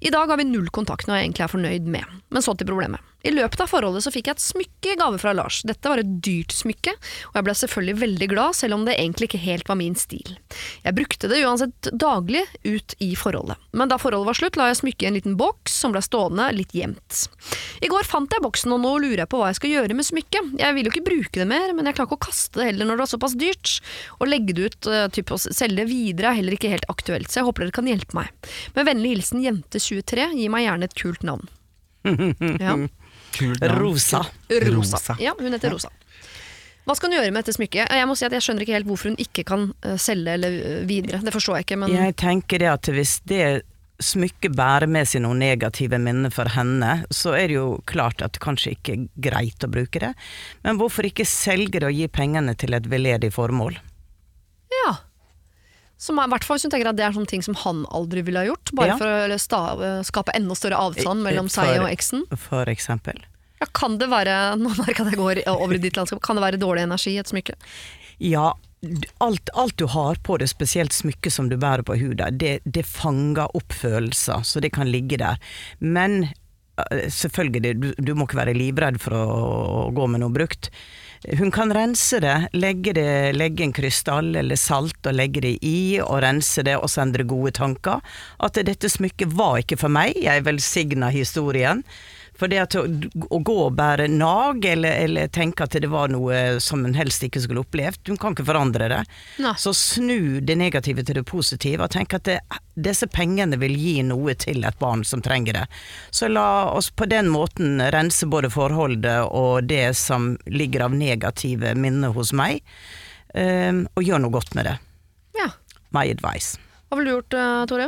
I 0.00 0.12
dag 0.12 0.28
har 0.28 0.40
vi 0.40 0.48
null 0.48 0.68
kontakt, 0.74 1.06
noe 1.06 1.20
jeg 1.20 1.30
egentlig 1.30 1.46
er 1.46 1.52
fornøyd 1.52 1.86
med. 1.94 2.18
Men 2.30 2.44
så 2.44 2.54
til 2.54 2.68
problemet. 2.68 3.02
I 3.26 3.32
løpet 3.34 3.62
av 3.62 3.70
forholdet 3.70 4.04
så 4.04 4.12
fikk 4.14 4.28
jeg 4.30 4.36
et 4.36 4.44
smykke 4.44 4.92
i 4.92 4.98
gave 5.00 5.18
fra 5.18 5.32
Lars. 5.34 5.58
Dette 5.66 5.90
var 5.90 5.98
et 5.98 6.10
dyrt 6.22 6.54
smykke, 6.54 6.92
og 7.30 7.38
jeg 7.38 7.46
ble 7.48 7.54
selvfølgelig 7.58 8.00
veldig 8.02 8.28
glad, 8.30 8.56
selv 8.58 8.76
om 8.76 8.84
det 8.86 8.94
egentlig 8.94 9.30
ikke 9.30 9.42
helt 9.42 9.70
var 9.70 9.78
min 9.80 9.96
stil. 9.98 10.36
Jeg 10.84 10.94
brukte 10.94 11.30
det 11.32 11.40
uansett 11.42 11.90
daglig 11.90 12.44
ut 12.62 12.94
i 13.02 13.10
forholdet. 13.18 13.58
Men 13.76 13.90
da 13.90 13.98
forholdet 13.98 14.30
var 14.30 14.38
slutt, 14.38 14.58
la 14.60 14.68
jeg 14.70 14.80
smykket 14.82 15.06
i 15.06 15.10
en 15.10 15.18
liten 15.18 15.38
boks 15.40 15.74
som 15.82 15.94
ble 15.94 16.04
stående 16.06 16.46
litt 16.54 16.74
gjemt. 16.76 17.26
I 17.82 17.90
går 17.90 18.06
fant 18.06 18.30
jeg 18.30 18.44
boksen, 18.44 18.76
og 18.76 18.82
nå 18.84 18.94
lurer 19.02 19.24
jeg 19.24 19.32
på 19.32 19.42
hva 19.42 19.50
jeg 19.50 19.60
skal 19.60 19.74
gjøre 19.74 19.98
med 19.98 20.08
smykket. 20.08 20.54
Jeg 20.62 20.78
vil 20.78 20.86
jo 20.86 20.94
ikke 20.94 21.06
bruke 21.10 21.42
det 21.42 21.48
mer, 21.50 21.74
men 21.74 21.90
jeg 21.90 21.98
klarer 21.98 22.10
ikke 22.10 22.20
å 22.20 22.26
kaste 22.28 22.62
det 22.62 22.70
heller 22.70 22.90
når 22.90 23.00
det 23.02 23.06
er 23.08 23.12
såpass 23.16 23.36
dyrt. 23.42 23.74
Å 24.22 24.30
legge 24.30 24.56
det 24.56 24.70
ut, 24.70 24.90
uh, 24.92 25.06
typ 25.10 25.34
å 25.34 25.40
selge 25.42 25.82
det 25.82 25.90
videre, 25.90 26.30
er 26.30 26.40
heller 26.40 26.56
ikke 26.56 26.70
helt 26.72 26.86
aktuelt, 26.92 27.32
så 27.32 27.42
jeg 27.42 27.50
håper 27.50 27.66
dere 27.66 27.78
kan 27.80 27.90
hjelpe 27.90 28.18
meg. 28.18 28.50
Med 28.78 28.88
vennlig 28.88 29.16
hilsen 29.16 29.42
Jente23, 29.42 30.30
gi 30.38 30.48
meg 30.52 30.68
gjerne 30.68 30.88
et 30.88 30.98
kult 31.02 31.26
navn. 31.26 31.50
Ja. 32.62 32.76
Kult 33.36 33.62
navn. 33.62 33.78
Rosa. 33.82 34.24
Rosa. 34.50 34.98
Rosa. 35.00 35.16
Ja, 35.22 35.36
hun 35.38 35.56
heter 35.56 35.74
Rosa. 35.74 35.92
Hva 36.86 36.94
skal 36.94 37.10
hun 37.10 37.16
gjøre 37.18 37.32
med 37.34 37.42
dette 37.42 37.56
smykket? 37.56 37.94
Jeg 37.98 38.06
må 38.06 38.14
si 38.14 38.26
at 38.28 38.34
jeg 38.36 38.44
skjønner 38.46 38.62
ikke 38.62 38.76
helt 38.76 38.86
hvorfor 38.86 39.10
hun 39.10 39.16
ikke 39.22 39.42
kan 39.48 39.70
eh, 39.82 39.96
selge 39.98 40.36
eller 40.38 40.58
eh, 40.60 40.84
videre. 40.86 41.18
Det 41.26 41.32
forstår 41.34 41.58
jeg 41.58 41.66
ikke, 41.66 41.80
men 41.82 41.90
Jeg 41.90 42.14
tenker 42.22 42.62
det 42.62 42.68
at 42.70 42.90
hvis 42.94 43.16
det 43.26 43.46
smykket 44.06 44.54
bærer 44.54 44.86
med 44.92 45.08
seg 45.08 45.24
noen 45.24 45.40
negative 45.40 45.98
minner 45.98 46.30
for 46.30 46.52
henne, 46.52 47.00
så 47.10 47.32
er 47.34 47.48
det 47.48 47.56
jo 47.56 47.66
klart 47.88 48.22
at 48.22 48.36
det 48.36 48.42
kanskje 48.44 48.74
ikke 48.76 48.94
er 48.94 49.06
greit 49.28 49.64
å 49.66 49.70
bruke 49.72 50.02
det. 50.02 50.12
Men 50.66 50.78
hvorfor 50.78 51.08
ikke 51.08 51.26
selge 51.26 51.80
det 51.80 51.88
og 51.88 51.96
gi 51.96 52.06
pengene 52.12 52.54
til 52.60 52.76
et 52.76 52.88
veldedig 52.92 53.32
formål? 53.34 53.80
ja. 54.84 54.94
Som 55.98 56.18
er, 56.20 56.28
hvert 56.28 56.44
fall 56.44 56.58
hvis 56.58 56.66
hun 56.68 56.72
tenker 56.74 56.90
at 56.90 56.98
det 56.98 57.06
er 57.06 57.14
sånne 57.16 57.30
ting 57.30 57.42
som 57.44 57.56
han 57.62 57.84
aldri 57.96 58.20
ville 58.26 58.42
ha 58.42 58.48
gjort, 58.50 58.72
bare 58.76 58.92
Ja. 58.92 58.96
for 59.00 59.06
å 59.32 59.38
sta, 59.40 59.60
eh, 59.80 60.02
skape 60.04 60.34
enda 60.36 60.54
større 60.58 60.76
avstand 60.76 61.24
mellom 61.24 61.48
seg 61.48 61.80
og 61.80 61.88
eksen. 61.88 62.26
For 62.36 62.68
eksempel. 62.68 63.22
Ja, 63.62 63.66
kan 63.72 63.96
det 63.96 64.10
være 64.12 64.56
nå 64.60 64.74
merker 64.82 65.08
jeg 65.08 65.16
går 65.16 65.40
over 65.54 65.74
i 65.78 65.80
ditt 65.80 65.96
landskap, 65.96 66.20
kan 66.20 66.36
det 66.36 66.44
være 66.44 66.60
dårlig 66.60 66.84
energi 66.84 67.14
i 67.16 67.20
et 67.22 67.32
smykke? 67.32 67.56
Ja, 68.20 68.50
alt, 69.24 69.48
alt 69.56 69.76
du 69.80 69.86
har 69.88 70.20
på 70.22 70.36
det, 70.38 70.50
spesielt 70.52 70.92
smykket 70.92 71.32
som 71.32 71.48
du 71.48 71.56
bærer 71.56 71.82
på 71.82 71.96
huda, 71.96 72.28
det, 72.30 72.58
det 72.64 72.84
fanger 72.86 73.48
opp 73.56 73.72
følelser, 73.72 74.44
så 74.44 74.60
det 74.60 74.74
kan 74.76 74.88
ligge 74.92 75.16
der. 75.16 75.40
Men 75.80 76.26
eh, 76.28 77.08
selvfølgelig, 77.08 77.72
du, 77.80 77.88
du 77.96 78.14
må 78.14 78.28
ikke 78.28 78.42
være 78.44 78.54
livredd 78.56 79.00
for 79.00 79.16
å, 79.16 79.24
å 79.88 79.90
gå 79.96 80.06
med 80.12 80.20
noe 80.20 80.36
brukt. 80.36 80.68
Hun 81.38 81.50
kan 81.50 81.72
rense 81.74 82.20
det, 82.20 82.48
legge, 82.52 82.92
det, 82.92 83.32
legge 83.36 83.64
en 83.64 83.72
krystall 83.74 84.36
eller 84.36 84.58
salt 84.60 85.06
og 85.06 85.16
legge 85.16 85.42
det 85.42 85.54
i, 85.64 85.98
og 86.02 86.20
rense 86.22 86.62
det 86.66 86.76
og 86.76 86.90
sende 86.92 87.24
gode 87.26 87.54
tanker. 87.56 88.04
At 88.42 88.60
dette 88.68 88.90
smykket 88.92 89.32
var 89.36 89.62
ikke 89.62 89.80
for 89.80 89.92
meg, 89.92 90.18
jeg 90.20 90.44
velsigna 90.46 91.10
historien. 91.14 91.82
For 92.36 92.52
det 92.52 92.60
at 92.60 92.76
å, 92.78 92.84
å 92.84 93.38
gå 93.40 93.56
og 93.64 93.76
bære 93.78 94.08
nag, 94.12 94.64
eller, 94.68 94.98
eller 95.06 95.30
tenke 95.32 95.64
at 95.64 95.76
det 95.80 95.90
var 95.92 96.10
noe 96.12 96.60
som 96.62 96.84
hun 96.84 96.96
helst 96.96 97.24
ikke 97.24 97.42
skulle 97.44 97.64
opplevd, 97.64 98.02
hun 98.10 98.20
kan 98.20 98.36
ikke 98.36 98.48
forandre 98.48 98.90
det. 98.92 99.02
Nei. 99.42 99.54
Så 99.60 99.72
snu 99.76 100.40
det 100.44 100.58
negative 100.60 101.04
til 101.06 101.20
det 101.20 101.26
positive, 101.28 101.86
og 101.86 101.94
tenk 101.94 102.16
at 102.18 102.28
det, 102.28 102.38
disse 102.76 103.08
pengene 103.08 103.58
vil 103.60 103.76
gi 103.80 103.96
noe 104.06 104.36
til 104.38 104.66
et 104.68 104.78
barn 104.82 105.04
som 105.08 105.24
trenger 105.24 105.60
det. 105.60 105.64
Så 106.10 106.28
la 106.28 106.68
oss 106.72 106.90
på 106.90 107.08
den 107.08 107.30
måten 107.32 107.80
rense 107.94 108.28
både 108.28 108.52
forholdet 108.52 109.30
og 109.30 109.70
det 109.70 109.96
som 109.96 110.34
ligger 110.46 110.86
av 110.88 110.96
negative 110.96 111.74
minner 111.78 112.12
hos 112.16 112.34
meg, 112.36 112.60
um, 113.32 113.86
og 113.96 114.04
gjøre 114.04 114.24
noe 114.26 114.36
godt 114.36 114.54
med 114.58 114.68
det. 114.68 114.78
Ja. 115.40 115.50
My 115.96 116.08
advice. 116.12 116.60
Hva 116.86 117.00
ville 117.00 117.10
du 117.10 117.16
gjort, 117.16 117.34
eh, 117.34 117.64
Tore? 117.66 117.86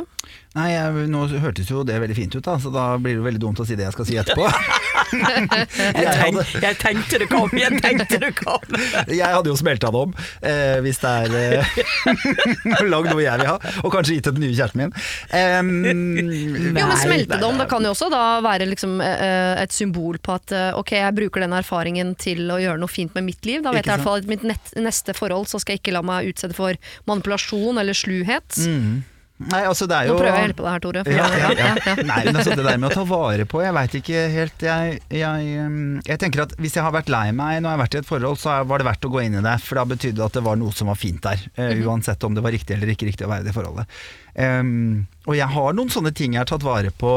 Nei, 0.57 0.71
jeg, 0.73 1.03
Nå 1.13 1.27
hørtes 1.43 1.67
jo 1.69 1.83
det 1.85 1.99
veldig 2.01 2.15
fint 2.17 2.33
ut, 2.35 2.41
da, 2.45 2.55
så 2.57 2.71
da 2.73 2.85
blir 2.97 3.13
det 3.13 3.19
jo 3.21 3.25
veldig 3.27 3.41
dumt 3.43 3.59
å 3.61 3.65
si 3.69 3.75
det 3.77 3.83
jeg 3.85 3.93
skal 3.93 4.07
si 4.09 4.15
etterpå. 4.17 4.47
Jeg, 5.09 6.05
hadde- 6.19 6.43
jeg 6.61 6.75
tenkte 6.77 7.17
det 7.21 7.27
kom, 7.31 7.49
jeg 7.57 7.79
tenkte 7.81 8.17
det 8.21 8.29
kom! 8.37 8.61
Jeg 9.09 9.25
hadde 9.25 9.49
jo 9.49 9.55
smelta 9.57 9.89
det 9.93 10.01
om, 10.05 10.11
eh, 10.45 10.75
hvis 10.85 10.99
det 11.01 11.13
er 11.23 11.37
eh, 11.39 11.71
lagd 12.91 13.09
noe 13.09 13.23
jeg 13.23 13.39
vil 13.41 13.47
ha, 13.49 13.55
og 13.81 13.89
kanskje 13.93 14.17
gitt 14.19 14.27
til 14.27 14.35
den 14.37 14.43
nye 14.45 14.53
kjæresten 14.57 14.83
min. 14.83 14.93
Um, 15.33 15.71
Jo, 16.77 16.85
men 16.91 16.93
smelte 17.01 17.39
det 17.41 17.47
om, 17.47 17.57
det 17.57 17.67
kan 17.71 17.87
jo 17.87 17.93
også 17.95 18.09
da 18.13 18.21
være 18.45 18.67
liksom, 18.69 18.99
eh, 19.01 19.63
et 19.63 19.73
symbol 19.73 20.19
på 20.21 20.35
at 20.37 20.53
eh, 20.53 20.69
ok, 20.77 20.93
jeg 20.99 21.17
bruker 21.23 21.45
den 21.47 21.57
erfaringen 21.57 22.13
til 22.21 22.43
å 22.53 22.59
gjøre 22.61 22.77
noe 22.83 22.91
fint 22.91 23.15
med 23.17 23.25
mitt 23.31 23.49
liv. 23.49 23.63
Da 23.65 23.73
vet 23.73 23.85
jeg 23.87 23.89
i 23.89 23.95
hvert 23.95 24.05
fall 24.11 24.21
at 24.21 24.29
i 24.29 24.33
mitt 24.35 24.45
nett, 24.51 24.73
neste 24.77 25.15
forhold 25.17 25.49
så 25.49 25.61
skal 25.63 25.77
jeg 25.77 25.81
ikke 25.85 25.95
la 25.97 26.03
meg 26.05 26.29
utsette 26.35 26.57
for 26.57 26.77
manipulasjon 27.09 27.81
eller 27.81 27.97
sluhet. 27.97 28.61
Nei, 29.39 29.61
altså 29.63 29.85
det 29.87 29.95
er 29.95 30.07
jo 30.09 30.15
Nå 30.17 30.19
prøver 30.19 30.33
jeg 30.35 30.39
å 30.43 30.47
hjelpe 30.49 30.63
deg 30.65 30.71
her, 30.73 30.81
Tore. 30.83 31.03
for- 31.05 31.13
Ja, 31.15 31.27
ja, 31.39 31.51
ja. 31.55 31.93
Nei, 32.03 32.17
men 32.27 32.35
altså 32.41 32.55
det 32.59 32.65
der 32.65 32.77
med 32.81 32.89
å 32.91 32.93
ta 32.97 33.03
vare 33.07 33.45
på, 33.47 33.61
jeg 33.63 33.73
veit 33.77 33.93
ikke 34.01 34.23
helt 34.33 34.65
jeg, 34.67 34.97
jeg, 35.15 35.53
um, 35.63 35.77
jeg 36.03 36.19
tenker 36.19 36.43
at 36.43 36.55
hvis 36.59 36.75
jeg 36.75 36.83
har 36.83 36.91
vært 36.91 37.07
lei 37.13 37.31
meg 37.31 37.61
når 37.63 37.69
jeg 37.71 37.77
har 37.77 37.83
vært 37.85 37.95
i 37.95 38.01
et 38.01 38.09
forhold, 38.09 38.41
så 38.41 38.57
var 38.67 38.83
det 38.83 38.89
verdt 38.89 39.07
å 39.07 39.13
gå 39.13 39.23
inn 39.23 39.39
i 39.39 39.43
det. 39.45 39.55
For 39.63 39.79
da 39.79 39.85
betydde 39.87 40.19
det 40.19 40.25
at 40.27 40.35
det 40.41 40.43
var 40.43 40.59
noe 40.59 40.75
som 40.75 40.91
var 40.91 40.99
fint 40.99 41.21
der. 41.23 41.39
Mhm. 41.55 41.85
Uansett 41.87 42.23
om 42.27 42.35
det 42.35 42.43
var 42.43 42.51
riktig 42.51 42.75
eller 42.75 42.91
ikke 42.91 43.07
riktig 43.07 43.27
å 43.27 43.31
være 43.31 43.47
i 43.47 43.47
det 43.47 43.55
forholdet. 43.55 43.87
Um, 44.35 45.07
og 45.29 45.35
jeg 45.37 45.45
har 45.53 45.75
noen 45.77 45.91
sånne 45.93 46.09
ting 46.17 46.33
jeg 46.33 46.41
har 46.41 46.49
tatt 46.49 46.65
vare 46.65 46.89
på. 46.89 47.11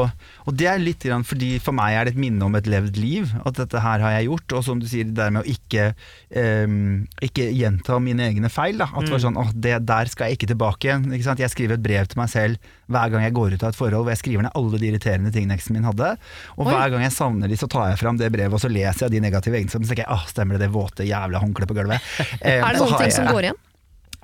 Og 0.45 0.57
det 0.59 0.67
er 0.69 0.81
litt 0.81 1.01
grann 1.01 1.25
fordi 1.25 1.55
for 1.63 1.73
meg 1.73 1.95
er 1.97 2.05
det 2.05 2.13
et 2.13 2.19
minne 2.21 2.45
om 2.45 2.53
et 2.59 2.67
levd 2.69 2.99
liv. 3.01 3.31
At 3.41 3.57
dette 3.57 3.81
her 3.81 4.03
har 4.05 4.13
jeg 4.19 4.27
gjort. 4.27 4.53
Og 4.59 4.65
som 4.67 4.81
du 4.81 4.85
sier, 4.89 5.09
det 5.09 5.29
med 5.33 5.41
å 5.41 5.49
ikke, 5.49 5.87
um, 6.37 6.75
ikke 7.25 7.47
gjenta 7.57 7.97
mine 8.03 8.27
egne 8.29 8.51
feil. 8.53 8.77
Da. 8.83 8.91
At 8.93 9.07
det 9.07 9.15
var 9.15 9.23
sånn 9.25 9.39
åh, 9.41 9.49
det 9.57 9.79
der 9.89 10.11
skal 10.13 10.29
jeg 10.29 10.37
ikke 10.37 10.51
tilbake 10.53 10.91
igjen. 10.91 11.09
Ikke 11.09 11.25
sant? 11.25 11.41
Jeg 11.41 11.53
skriver 11.55 11.79
et 11.79 11.85
brev 11.89 12.11
til 12.11 12.21
meg 12.21 12.29
selv 12.35 12.71
hver 12.93 13.09
gang 13.09 13.25
jeg 13.25 13.33
går 13.33 13.57
ut 13.57 13.65
av 13.65 13.73
et 13.73 13.79
forhold 13.79 14.05
hvor 14.05 14.13
jeg 14.13 14.21
skriver 14.21 14.45
ned 14.45 14.57
alle 14.59 14.77
de 14.77 14.89
irriterende 14.91 15.33
tingene 15.33 15.57
eksen 15.57 15.73
min 15.79 15.89
hadde. 15.89 16.13
Og 16.59 16.67
Oi. 16.67 16.69
hver 16.69 16.93
gang 16.93 17.07
jeg 17.07 17.17
savner 17.17 17.49
de, 17.49 17.57
så 17.57 17.71
tar 17.71 17.89
jeg 17.95 18.01
fram 18.03 18.21
det 18.21 18.29
brevet 18.35 18.53
og 18.53 18.61
så 18.61 18.69
leser 18.69 19.07
jeg 19.07 19.17
de 19.17 19.25
negative 19.25 19.57
egenskapene. 19.57 19.89
Så 19.89 19.95
tenker 19.95 20.05
jeg 20.05 20.13
åh, 20.13 20.29
stemmer 20.29 20.59
det, 20.59 20.67
det 20.67 20.73
våte 20.75 21.09
jævla 21.09 21.41
håndkleet 21.41 21.73
på 21.73 21.81
gulvet. 21.81 22.09
Um, 22.43 22.49
Er 22.61 22.67
det 22.69 22.83
så 22.83 22.91
noen 22.91 23.07
ting 23.07 23.15
som 23.23 23.31
går 23.33 23.49
igjen? 23.49 23.63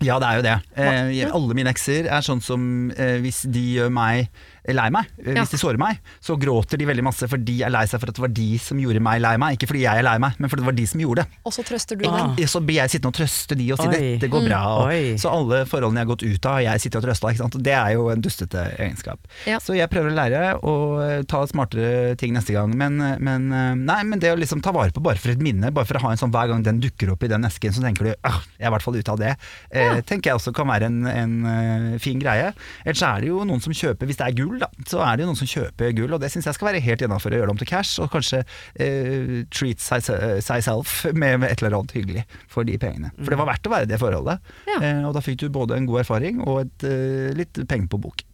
Ja, 0.02 0.20
det 0.22 0.28
er 0.30 0.36
jo 0.40 0.44
det. 0.46 0.56
Eh, 0.76 1.34
Alle 1.36 1.58
mine 1.58 1.74
ekser 1.74 2.08
er 2.08 2.24
sånn 2.26 2.42
som 2.44 2.62
eh, 2.96 3.18
hvis 3.24 3.44
de 3.52 3.64
gjør 3.78 3.92
meg 3.94 4.30
lei 4.68 4.90
meg, 4.90 5.06
Hvis 5.20 5.36
Ja. 5.36 5.44
de 5.46 5.58
sårer 5.58 5.78
meg, 5.78 6.00
så 6.22 6.36
gråter 6.40 6.78
de 6.78 6.86
veldig 6.86 7.04
masse 7.04 7.28
fordi 7.28 7.46
de 7.46 7.64
er 7.64 7.70
lei 7.70 7.86
seg 7.86 8.00
for 8.00 8.10
at 8.10 8.16
det 8.16 8.22
var 8.22 8.28
de 8.34 8.58
som 8.58 8.78
gjorde 8.78 9.00
meg 9.02 9.22
lei 9.22 9.38
meg. 9.38 9.58
Ikke 9.58 9.68
fordi 9.70 9.82
jeg 9.82 9.98
er 9.98 10.04
lei 10.04 10.18
meg, 10.18 10.34
men 10.40 10.50
fordi 10.50 10.62
det 10.62 10.66
var 10.66 10.74
de 10.78 10.86
som 10.86 11.00
gjorde 11.02 11.16
det. 11.24 11.28
Og 11.46 11.52
så 11.54 11.64
trøster 11.64 11.98
du 11.98 12.06
Ah. 12.10 12.36
dem. 12.36 12.46
Så 12.48 12.60
blir 12.66 12.76
jeg 12.76 12.90
sittende 12.90 13.08
og 13.08 13.14
trøste 13.16 13.56
de 13.58 13.72
og 13.72 13.78
si 13.80 13.88
Oi. 13.88 14.18
dette 14.20 14.30
går 14.30 14.48
bra. 14.48 14.62
Og, 14.84 15.20
så 15.20 15.30
alle 15.32 15.66
forholdene 15.66 16.00
jeg 16.00 16.08
har 16.08 16.16
gått 16.16 16.24
ut 16.24 16.46
av, 16.46 16.54
har 16.54 16.62
jeg 16.62 16.82
sittet 16.82 16.96
og 16.96 17.04
trøsta. 17.10 17.30
Ikke 17.32 17.38
sant? 17.38 17.56
Og 17.56 17.64
Det 17.64 17.74
er 17.74 17.94
jo 17.94 18.10
en 18.10 18.22
dustete 18.22 18.78
egenskap. 18.78 19.20
Ja. 19.46 19.60
Så 19.60 19.76
jeg 19.76 19.90
prøver 19.90 20.12
å 20.12 20.16
lære 20.16 20.62
å 20.62 20.74
eh, 21.20 21.24
ta 21.24 21.46
smartere 21.46 22.18
ting 22.18 22.34
neste 22.34 22.54
gang. 22.54 22.76
Men, 22.76 23.00
eh, 23.02 23.18
men, 23.20 23.52
eh, 23.54 23.74
nei, 23.76 24.04
men 24.04 24.20
det 24.20 24.34
å 24.36 24.38
liksom 24.40 24.62
ta 24.62 24.72
vare 24.72 24.92
på 24.92 25.02
bare 25.02 25.18
for 25.18 25.30
et 25.32 25.40
minne, 25.40 25.72
bare 25.74 25.86
for 25.86 25.96
å 25.96 26.02
ha 26.02 26.12
en 26.12 26.18
sånn 26.18 26.32
hver 26.32 26.48
gang 26.50 26.64
den 26.64 26.80
dukker 26.82 27.12
opp 27.12 27.24
i 27.24 27.28
den 27.28 27.44
esken, 27.44 27.72
så 27.72 27.82
tenker 27.82 28.04
du 28.06 28.16
ah, 28.24 28.42
jeg 28.60 28.66
er 28.66 28.70
i 28.70 28.74
hvert 28.74 28.82
fall 28.82 28.96
ute 28.96 29.10
av 29.12 29.20
det. 29.20 29.36
Eh, 29.72 30.02
tenker 30.02 30.32
jeg 30.32 30.36
også 30.40 30.54
kan 30.54 30.68
være 30.68 30.84
en, 30.90 31.06
en 31.08 31.46
eh, 31.94 31.98
fin 32.00 32.20
greie. 32.20 32.54
Ellers 32.86 33.02
er 33.04 33.22
det 33.22 33.28
jo 33.30 33.44
noen 33.46 33.62
som 33.62 33.74
kjøper, 33.74 34.06
hvis 34.08 34.18
det 34.18 34.28
er 34.28 34.34
gull, 34.50 34.60
da, 34.64 34.70
så 34.90 35.00
er 35.06 35.16
det 35.20 35.24
jo 35.26 35.30
noen 35.32 35.40
som 35.40 35.50
kjøper 35.52 35.94
gull, 35.98 36.14
og 36.18 36.22
det 36.24 36.32
syns 36.34 36.50
jeg 36.50 36.58
skal 36.58 36.70
være 36.72 36.82
helt 36.86 37.04
innafor 37.06 37.32
å 37.36 37.40
gjøre 37.40 37.50
det 37.52 37.56
om 37.56 37.62
til 37.62 37.70
cash, 37.72 38.00
og 38.04 38.10
kanskje 38.14 38.42
eh, 38.76 39.44
treat 39.54 39.84
seg, 39.84 40.10
seg 40.46 40.66
self 40.66 40.96
med, 41.14 41.40
med 41.44 41.50
et 41.52 41.62
eller 41.64 41.80
annet 41.80 41.96
hyggelig 41.98 42.26
for 42.52 42.68
de 42.68 42.78
pengene. 42.82 43.12
For 43.22 43.34
det 43.34 43.40
var 43.42 43.52
verdt 43.54 43.70
å 43.70 43.74
være 43.76 43.88
i 43.90 43.92
det 43.94 44.02
forholdet, 44.02 44.40
Ja. 44.70 44.80
eh, 44.82 45.04
og 45.08 45.14
da 45.18 45.24
fikk 45.26 45.40
du 45.44 45.50
både 45.54 45.78
en 45.80 45.88
god 45.90 46.04
erfaring 46.04 46.42
og 46.46 46.66
et, 46.66 46.88
eh, 46.90 47.30
litt 47.38 47.62
penger 47.70 47.88
på 47.94 48.02
bok. 48.10 48.26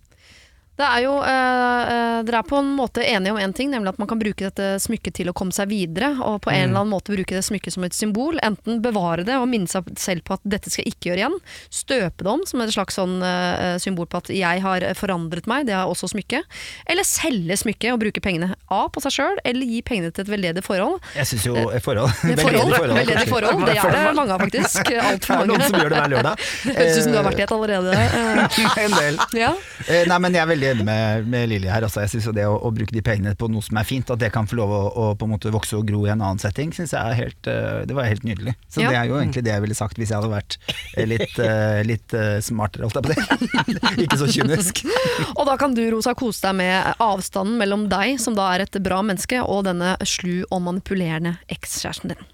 Det 0.76 0.84
er 0.84 1.04
jo, 1.06 1.14
eh, 1.24 1.82
eh, 1.96 2.24
Dere 2.28 2.40
er 2.42 2.48
på 2.48 2.58
en 2.60 2.72
måte 2.76 3.04
enige 3.04 3.32
om 3.32 3.38
én 3.40 3.54
ting, 3.56 3.70
nemlig 3.72 3.94
at 3.94 4.00
man 4.02 4.10
kan 4.12 4.20
bruke 4.20 4.44
dette 4.50 4.76
smykket 4.84 5.14
til 5.22 5.30
å 5.32 5.34
komme 5.38 5.56
seg 5.56 5.70
videre. 5.72 6.10
Og 6.26 6.42
på 6.44 6.52
en 6.52 6.70
eller 6.70 6.82
annen 6.84 6.92
måte 6.92 7.14
bruke 7.16 7.32
det 7.38 7.44
smykket 7.48 7.76
som 7.78 7.86
et 7.88 7.96
symbol. 7.96 8.36
Enten 8.44 8.82
bevare 8.84 9.24
det 9.28 9.38
og 9.40 9.48
minne 9.48 9.72
seg 9.72 9.88
selv 10.00 10.26
på 10.28 10.36
at 10.36 10.44
dette 10.44 10.72
skal 10.74 10.84
jeg 10.84 10.96
ikke 10.98 11.12
gjøre 11.14 11.22
igjen. 11.24 11.38
Støpe 11.72 12.26
det 12.26 12.32
om 12.32 12.44
som 12.50 12.64
et 12.66 12.74
slags 12.76 12.98
sånn 13.00 13.22
eh, 13.24 13.78
symbol 13.80 14.10
på 14.12 14.20
at 14.20 14.32
jeg 14.36 14.64
har 14.66 14.88
forandret 15.00 15.48
meg, 15.48 15.66
det 15.70 15.76
er 15.78 15.88
også 15.88 16.10
smykket. 16.12 16.44
Eller 16.92 17.08
selge 17.08 17.56
smykket 17.64 17.94
og 17.96 18.02
bruke 18.04 18.24
pengene 18.24 18.52
A 18.68 18.82
på 18.92 19.04
seg 19.04 19.16
sjøl, 19.16 19.40
eller 19.48 19.66
gi 19.70 19.80
pengene 19.86 20.12
til 20.12 20.26
et 20.26 20.32
veldedig 20.34 20.64
forhold. 20.66 21.00
Jeg 21.16 21.30
syns 21.32 21.48
jo 21.48 21.56
et 21.70 21.84
forhold 21.86 22.12
Det 22.26 22.36
forhold, 22.42 22.76
veldedig 23.00 23.28
forhold, 23.32 23.64
det 23.70 23.78
er 23.80 23.96
det 23.96 24.04
mange 24.18 24.36
av 24.36 24.44
faktisk. 24.44 24.84
Det 24.96 25.00
Altfor 25.06 25.42
er 25.44 25.50
noen 25.50 25.64
som 25.66 25.80
gjør 25.80 25.92
det 25.92 26.00
hver 26.02 26.12
lørdag. 26.16 26.44
Det 26.66 26.76
høres 26.78 26.98
ut 26.98 27.04
som 27.06 27.12
du 27.14 27.18
har 27.20 27.26
vært 27.30 27.40
i 27.40 27.46
et 27.46 27.56
allerede. 27.56 27.96
eh, 27.96 28.60
en 28.86 28.96
del. 29.00 29.20
Ja. 29.40 29.52
Eh, 29.88 30.04
Nei, 30.10 30.20
men 30.24 30.36
Jeg 30.36 30.44
er 30.44 30.50
veldig 30.52 30.65
enig 30.72 30.86
med, 30.88 31.28
med 31.32 31.50
Lilje 31.52 31.72
her. 31.72 31.86
Altså, 31.88 32.04
jeg 32.04 32.14
synes 32.16 32.30
Det 32.36 32.46
å, 32.48 32.56
å 32.58 32.72
bruke 32.76 32.94
de 32.96 33.04
pengene 33.06 33.36
på 33.40 33.50
noe 33.52 33.64
som 33.66 33.80
er 33.80 33.88
fint, 33.88 34.10
at 34.12 34.22
det 34.22 34.32
kan 34.36 34.48
få 34.50 34.60
lov 34.60 34.74
å, 34.74 34.82
å 34.90 35.06
på 35.20 35.28
en 35.28 35.34
måte 35.36 35.54
vokse 35.54 35.78
og 35.78 35.88
gro 35.90 36.04
i 36.08 36.12
en 36.14 36.22
annen 36.22 36.42
setting, 36.42 36.74
synes 36.76 36.96
jeg 36.96 37.02
er 37.02 37.20
helt, 37.20 37.50
eh, 37.52 37.82
det 37.90 37.98
var 37.98 38.10
helt 38.10 38.26
nydelig. 38.28 38.56
Så 38.70 38.84
Ja. 38.84 38.92
Det 38.92 39.00
er 39.00 39.10
jo 39.10 39.18
egentlig 39.20 39.44
det 39.46 39.54
jeg 39.54 39.64
ville 39.66 39.78
sagt 39.78 40.00
hvis 40.00 40.12
jeg 40.14 40.20
hadde 40.20 40.32
vært 40.34 40.58
eh, 40.96 41.06
litt, 41.10 41.40
eh, 41.42 41.82
litt 41.88 42.16
smartere, 42.46 42.88
holdt 42.88 43.00
jeg 43.00 43.06
på 43.06 43.14
det. 43.14 44.04
Ikke 44.06 44.20
så 44.22 44.30
kynisk. 44.32 44.84
Og 45.40 45.44
da 45.50 45.58
kan 45.62 45.76
du, 45.78 45.84
Rosa, 45.94 46.16
kose 46.18 46.48
deg 46.48 46.58
med 46.62 47.02
avstanden 47.04 47.60
mellom 47.62 47.88
deg, 47.92 48.18
som 48.22 48.38
da 48.38 48.52
er 48.56 48.66
et 48.66 48.80
bra 48.86 49.02
menneske, 49.06 49.42
og 49.44 49.66
denne 49.68 49.96
slu 50.08 50.44
og 50.50 50.64
manipulerende 50.68 51.38
ekskjæresten 51.52 52.14
din. 52.14 52.26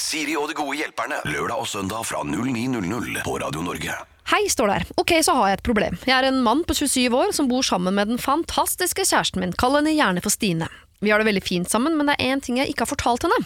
Siri 0.00 0.34
og 0.36 0.50
de 0.50 0.56
gode 0.58 0.76
hjelperne. 0.80 1.20
Lørdag 1.30 1.62
og 1.62 1.70
søndag 1.70 2.02
fra 2.08 2.24
09.00 2.26 3.22
på 3.24 3.38
Radio 3.40 3.62
Norge. 3.64 3.94
Hei, 4.30 4.46
står 4.48 4.70
det 4.70 4.76
her. 4.78 4.92
Ok, 4.96 5.12
så 5.24 5.34
har 5.36 5.50
jeg 5.50 5.58
et 5.58 5.66
problem. 5.66 5.98
Jeg 6.08 6.14
er 6.16 6.30
en 6.30 6.40
mann 6.44 6.62
på 6.64 6.76
27 6.78 7.12
år 7.12 7.34
som 7.36 7.48
bor 7.50 7.64
sammen 7.66 7.92
med 7.98 8.08
den 8.08 8.20
fantastiske 8.20 9.04
kjæresten 9.04 9.42
min. 9.42 9.52
Kall 9.60 9.76
henne 9.76 9.92
gjerne 9.92 10.22
for 10.24 10.32
Stine. 10.32 10.70
Vi 11.04 11.12
har 11.12 11.20
det 11.20 11.28
veldig 11.28 11.44
fint 11.44 11.68
sammen, 11.68 11.98
men 11.98 12.08
det 12.08 12.16
er 12.16 12.32
én 12.32 12.40
ting 12.40 12.56
jeg 12.56 12.72
ikke 12.72 12.86
har 12.86 12.94
fortalt 12.94 13.26
henne. 13.28 13.42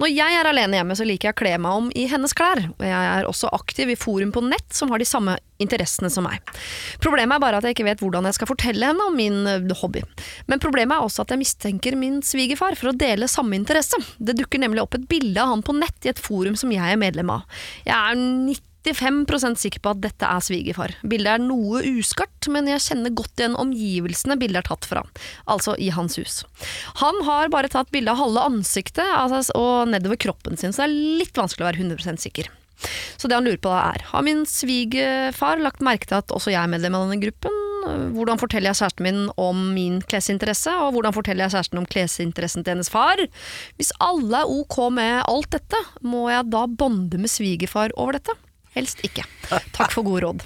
Når 0.00 0.08
jeg 0.08 0.34
er 0.34 0.48
alene 0.48 0.78
hjemme, 0.78 0.96
så 0.96 1.04
liker 1.06 1.28
jeg 1.28 1.36
å 1.36 1.38
kle 1.38 1.52
meg 1.60 1.78
om 1.82 1.88
i 1.94 2.06
hennes 2.10 2.32
klær, 2.34 2.62
og 2.72 2.84
jeg 2.86 3.08
er 3.10 3.26
også 3.28 3.50
aktiv 3.54 3.92
i 3.92 3.96
forum 4.00 4.32
på 4.32 4.42
nett 4.46 4.72
som 4.74 4.90
har 4.90 5.02
de 5.02 5.06
samme 5.06 5.34
interessene 5.60 6.08
som 6.10 6.24
meg. 6.24 6.40
Problemet 7.04 7.36
er 7.36 7.42
bare 7.44 7.60
at 7.60 7.68
jeg 7.68 7.76
ikke 7.76 7.86
vet 7.90 8.00
hvordan 8.00 8.26
jeg 8.26 8.38
skal 8.38 8.48
fortelle 8.48 8.88
henne 8.90 9.06
om 9.10 9.18
min 9.20 9.44
hobby. 9.82 10.02
Men 10.48 10.64
problemet 10.64 10.96
er 10.96 11.04
også 11.04 11.26
at 11.26 11.34
jeg 11.34 11.42
mistenker 11.42 11.98
min 12.00 12.18
svigerfar 12.24 12.78
for 12.80 12.90
å 12.90 12.96
dele 12.96 13.28
samme 13.30 13.58
interesse. 13.60 14.00
Det 14.16 14.38
dukker 14.40 14.64
nemlig 14.64 14.82
opp 14.82 14.96
et 14.96 15.06
bilde 15.12 15.44
av 15.44 15.52
han 15.52 15.66
på 15.66 15.76
nett 15.76 16.08
i 16.08 16.14
et 16.14 16.24
forum 16.24 16.56
som 16.58 16.72
jeg 16.72 16.96
er 16.96 17.00
medlem 17.00 17.36
av. 17.36 17.44
Jeg 17.84 17.94
er 17.94 18.24
95% 18.86 19.60
sikker 19.60 19.82
på 19.84 19.92
at 19.92 20.02
dette 20.04 20.26
er 20.26 20.44
svigerfar. 20.44 20.94
Bildet 21.06 21.34
er 21.34 21.42
noe 21.44 21.82
uskart, 21.98 22.48
men 22.52 22.70
jeg 22.70 22.84
kjenner 22.86 23.14
godt 23.16 23.42
igjen 23.42 23.58
omgivelsene 23.60 24.38
bildet 24.40 24.62
er 24.62 24.70
tatt 24.70 24.88
fra, 24.88 25.04
altså 25.50 25.76
i 25.76 25.90
hans 25.94 26.16
hus. 26.20 26.40
Han 27.02 27.20
har 27.28 27.52
bare 27.52 27.70
tatt 27.72 27.92
bilde 27.92 28.14
av 28.14 28.22
halve 28.22 28.46
ansiktet 28.52 29.04
altså, 29.04 29.44
og 29.58 29.92
nedover 29.92 30.20
kroppen 30.20 30.56
sin, 30.60 30.72
så 30.72 30.84
det 30.84 30.88
er 30.88 31.20
litt 31.20 31.36
vanskelig 31.36 31.66
å 31.66 31.70
være 31.70 31.84
100% 31.84 32.24
sikker. 32.24 32.50
Så 33.20 33.28
det 33.28 33.36
han 33.36 33.44
lurer 33.44 33.60
på 33.60 33.68
da 33.68 33.80
er, 33.92 34.04
har 34.12 34.24
min 34.24 34.46
svigerfar 34.48 35.60
lagt 35.60 35.84
merke 35.84 36.08
til 36.08 36.20
at 36.22 36.32
også 36.32 36.54
jeg 36.54 36.62
er 36.62 36.70
medlem 36.72 36.96
av 36.96 37.04
denne 37.06 37.20
gruppen? 37.20 37.58
Hvordan 38.14 38.40
forteller 38.40 38.70
jeg 38.70 38.80
kjæresten 38.80 39.06
min 39.06 39.20
om 39.40 39.62
min 39.74 40.00
klesinteresse, 40.04 40.72
og 40.84 40.94
hvordan 40.96 41.16
forteller 41.16 41.46
jeg 41.46 41.54
kjæresten 41.56 41.80
om 41.80 41.88
klesinteressen 41.88 42.64
til 42.64 42.74
hennes 42.74 42.92
far? 42.92 43.20
Hvis 43.80 43.92
alle 44.04 44.42
er 44.42 44.52
ok 44.52 44.78
med 44.96 45.22
alt 45.24 45.50
dette, 45.52 45.80
må 46.04 46.28
jeg 46.32 46.48
da 46.52 46.66
bonde 46.68 47.20
med 47.20 47.32
svigerfar 47.32 47.94
over 47.96 48.16
dette? 48.18 48.36
Helst 48.76 49.00
ikke. 49.06 49.24
Takk 49.74 49.92
for 49.92 50.06
gode 50.06 50.22
råd. 50.26 50.44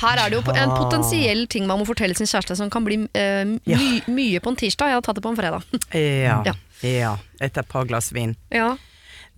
Her 0.00 0.16
er 0.16 0.30
det 0.32 0.38
jo 0.38 0.52
en 0.56 0.70
potensiell 0.72 1.42
ting 1.52 1.66
man 1.68 1.80
må 1.82 1.84
fortelle 1.88 2.16
sin 2.16 2.28
kjæreste 2.28 2.56
som 2.56 2.70
kan 2.72 2.84
bli 2.86 3.02
uh, 3.04 3.44
my 3.44 3.58
Ja. 3.68 3.80
mye 4.08 4.40
på 4.40 4.52
en 4.52 4.56
tirsdag. 4.56 4.88
Jeg 4.92 5.00
har 5.00 5.04
tatt 5.04 5.18
det 5.20 5.24
på 5.26 5.32
en 5.32 5.36
fredag. 5.40 5.64
Ja. 5.92 6.38
Ja. 6.46 6.54
ja. 6.88 7.10
Etter 7.40 7.60
et 7.64 7.68
par 7.68 7.84
glass 7.88 8.08
vin. 8.16 8.32
Ja. 8.48 8.70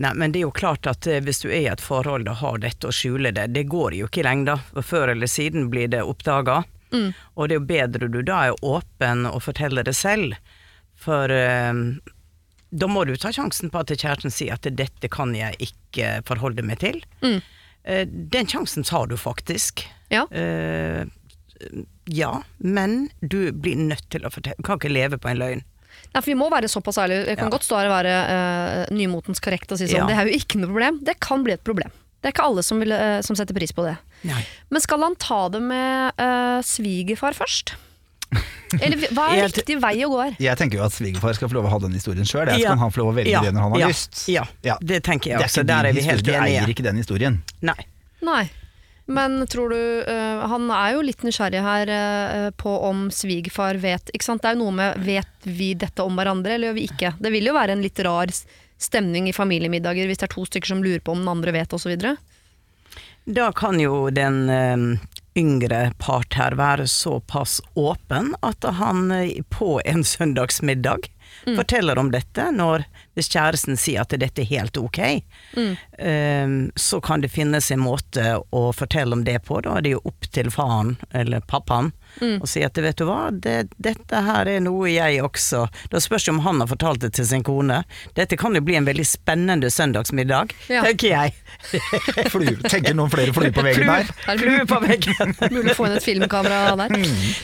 Nei, 0.02 0.12
men 0.14 0.32
det 0.32 0.40
er 0.40 0.46
jo 0.46 0.54
klart 0.54 0.86
at 0.88 1.06
eh, 1.06 1.20
hvis 1.22 1.42
du 1.42 1.48
er 1.50 1.60
i 1.60 1.66
et 1.70 1.82
forhold 1.82 2.26
og 2.30 2.38
har 2.40 2.62
dette 2.62 2.88
og 2.88 2.94
skjuler 2.96 3.34
det, 3.36 3.48
det 3.54 3.66
går 3.70 3.94
jo 3.98 4.06
ikke 4.08 4.22
i 4.22 4.26
lengda. 4.26 4.56
Før 4.82 5.12
eller 5.12 5.28
siden 5.30 5.66
blir 5.70 5.90
det 5.92 6.02
oppdaga. 6.06 6.62
Og 6.92 7.48
det 7.48 7.54
er 7.54 7.58
jo 7.58 7.66
bedre 7.68 8.08
du 8.12 8.18
da 8.22 8.38
er 8.50 8.64
åpen 8.64 9.26
og 9.28 9.42
forteller 9.44 9.84
det 9.86 9.94
selv. 9.98 10.34
For 11.02 11.30
eh, 11.32 11.72
da 12.72 12.88
må 12.88 13.04
du 13.04 13.12
ta 13.20 13.30
sjansen 13.34 13.70
på 13.72 13.82
at 13.82 13.92
kjæresten 13.92 14.32
sier 14.32 14.56
at 14.56 14.66
dette 14.76 15.10
kan 15.12 15.34
jeg 15.36 15.58
ikke 15.60 16.22
forholde 16.28 16.64
meg 16.64 16.80
til. 16.80 17.02
Mm. 17.22 17.40
den 18.32 18.46
sjansen 18.46 18.84
tar 18.86 19.08
du 19.10 19.16
faktisk. 19.18 19.82
Ja. 20.12 20.22
Uh, 20.30 21.04
ja, 22.10 22.42
men 22.58 23.10
du 23.20 23.52
blir 23.52 23.76
nødt 23.76 24.08
til 24.10 24.24
å 24.26 24.30
fortelle. 24.32 24.56
Du 24.58 24.66
kan 24.66 24.78
ikke 24.80 24.92
leve 24.92 25.18
på 25.18 25.30
en 25.30 25.40
løgn. 25.40 25.62
Nei, 26.12 26.20
for 26.20 26.30
Vi 26.30 26.36
må 26.38 26.48
være 26.52 26.70
såpass 26.70 26.98
ærlige. 26.98 27.26
Jeg 27.28 27.38
kan 27.38 27.48
Ja. 27.50 27.52
godt 27.52 27.66
stå 27.66 27.78
her 27.78 27.90
og 27.90 27.96
være 28.04 28.14
uh, 28.32 28.94
nymotens 28.94 29.40
korrekt 29.40 29.72
og 29.72 29.78
si 29.78 29.86
sånn, 29.86 30.02
Ja. 30.02 30.06
det 30.06 30.16
er 30.16 30.30
jo 30.30 30.38
ikke 30.38 30.58
noe 30.60 30.70
problem. 30.72 30.98
Det 31.04 31.18
kan 31.20 31.42
bli 31.44 31.52
et 31.52 31.64
problem. 31.64 31.90
Det 32.22 32.30
er 32.30 32.32
ikke 32.36 32.46
alle 32.48 32.62
som, 32.62 32.78
vil, 32.80 32.92
uh, 32.92 33.20
som 33.20 33.36
setter 33.36 33.54
pris 33.54 33.72
på 33.72 33.84
det. 33.84 33.96
Nei. 34.24 34.44
Men 34.70 34.80
skal 34.80 35.00
han 35.02 35.16
ta 35.16 35.48
det 35.48 35.60
med 35.62 36.12
uh, 36.18 36.60
svigerfar 36.62 37.34
først? 37.34 37.74
Eller 38.80 38.96
hva 39.12 39.26
er 39.32 39.36
Jeg- 39.42 39.52
riktig 39.52 39.76
vei 39.82 39.94
å 40.06 40.08
gå 40.08 40.20
her? 40.24 40.36
Jeg 40.40 40.56
tenker 40.58 40.78
jo 40.78 40.84
at 40.84 40.92
svigerfar 40.96 41.34
skal 41.36 41.48
få 41.48 41.54
lov 41.58 41.66
å 41.68 41.72
ha 41.74 41.78
den 41.78 41.92
historien 41.92 42.24
sjøl. 42.24 42.48
Så 42.48 42.58
Ja. 42.60 42.68
kan 42.70 42.78
han 42.78 42.90
få 42.90 43.02
lov 43.02 43.12
å 43.12 43.16
velge 43.18 43.30
Ja. 43.34 43.42
det 43.42 43.52
når 43.52 43.60
han 43.60 43.72
har 43.72 43.80
Ja. 43.80 43.88
lyst. 43.88 44.28
Ja. 44.28 44.76
Det 44.80 45.02
tenker 45.04 45.30
jeg 45.32 45.40
også. 45.40 45.66
Der 45.66 45.84
er 45.86 45.92
vi 45.92 46.00
helt 46.00 46.22
enige. 46.24 46.32
Du 46.32 46.32
eier 46.32 46.66
ikke 46.74 46.82
den 46.82 46.96
historien. 46.96 47.42
Nei. 47.60 47.76
Nei. 48.22 48.50
Men 49.08 49.46
tror 49.50 49.68
du 49.70 50.04
uh, 50.08 50.46
Han 50.46 50.70
er 50.70 50.92
jo 50.94 51.00
litt 51.02 51.18
nysgjerrig 51.26 51.60
her 51.60 51.90
uh, 51.90 52.50
på 52.56 52.70
om 52.88 53.10
svigerfar 53.10 53.76
vet 53.82 54.10
ikke 54.14 54.22
sant? 54.24 54.40
Det 54.42 54.52
er 54.52 54.54
jo 54.56 54.62
noe 54.64 54.72
med 54.72 54.96
Vet 55.04 55.26
vi 55.44 55.74
dette 55.74 55.98
om 56.06 56.16
hverandre, 56.16 56.54
eller 56.54 56.70
gjør 56.70 56.74
vi 56.78 56.86
ikke? 56.88 57.10
Det 57.20 57.32
vil 57.32 57.44
jo 57.50 57.52
være 57.52 57.70
en 57.74 57.82
litt 57.82 57.98
rar 57.98 58.28
stemning 58.78 59.28
i 59.28 59.32
familiemiddager 59.32 60.06
hvis 60.06 60.18
det 60.22 60.30
er 60.30 60.34
to 60.34 60.46
stykker 60.46 60.66
som 60.66 60.82
lurer 60.82 61.00
på 61.02 61.12
om 61.12 61.18
den 61.18 61.28
andre 61.28 61.52
vet, 61.52 61.68
osv. 61.74 61.98
Da 63.26 63.50
kan 63.52 63.78
jo 63.78 64.08
den 64.10 64.48
eh, 64.50 64.98
yngre 65.38 65.92
part 65.98 66.34
her 66.36 66.56
være 66.58 66.86
såpass 66.90 67.60
åpen 67.78 68.34
at 68.42 68.64
han 68.78 69.10
eh, 69.10 69.40
på 69.48 69.80
en 69.84 70.04
søndagsmiddag 70.04 71.08
forteller 71.44 71.98
om 71.98 72.10
dette, 72.12 72.50
når 72.54 72.84
hvis 73.16 73.28
kjæresten 73.28 73.76
sier 73.76 74.00
at 74.06 74.14
dette 74.16 74.40
er 74.44 74.48
helt 74.48 74.76
ok, 74.80 74.98
eh, 75.98 76.48
så 76.76 77.00
kan 77.00 77.20
det 77.20 77.28
finnes 77.28 77.70
en 77.70 77.80
måte 77.82 78.38
å 78.50 78.62
fortelle 78.72 79.12
om 79.16 79.24
det 79.24 79.38
på. 79.44 79.60
Da 79.64 79.76
er 79.78 79.84
det 79.84 79.94
jo 79.96 80.00
opp 80.08 80.28
til 80.32 80.50
faren, 80.54 80.96
eller 81.12 81.40
pappaen, 81.40 81.92
å 82.20 82.46
si 82.48 82.60
at 82.64 82.76
vet 82.76 82.98
du 83.00 83.06
hva, 83.08 83.30
det, 83.32 83.70
dette 83.80 84.18
her 84.26 84.48
er 84.52 84.58
noe 84.60 84.90
jeg 84.92 85.22
også 85.24 85.62
Da 85.88 85.96
spørs 86.02 86.26
det 86.26 86.32
om 86.34 86.42
han 86.44 86.58
har 86.60 86.68
fortalt 86.68 87.00
det 87.00 87.14
til 87.16 87.24
sin 87.24 87.40
kone. 87.46 87.78
Dette 88.18 88.36
kan 88.36 88.52
jo 88.52 88.60
bli 88.60 88.76
en 88.76 88.84
veldig 88.84 89.06
spennende 89.08 89.70
søndagsmiddag, 89.72 90.52
Ja. 90.68 90.82
tenker 90.84 91.08
jeg. 91.08 91.32
Fly, 92.34 92.52
tenker 92.68 92.94
noen 92.98 93.10
flere 93.12 93.32
fluer 93.32 93.52
på 93.56 93.64
veggen 93.64 93.88
der? 93.88 94.12
Flue 94.38 94.66
på 94.68 94.80
veggen. 94.84 95.32
Mulig 95.56 95.72
å 95.72 95.78
få 95.78 95.88
inn 95.88 95.96
et 95.96 96.04
filmkamera 96.04 96.76
der. 96.82 96.96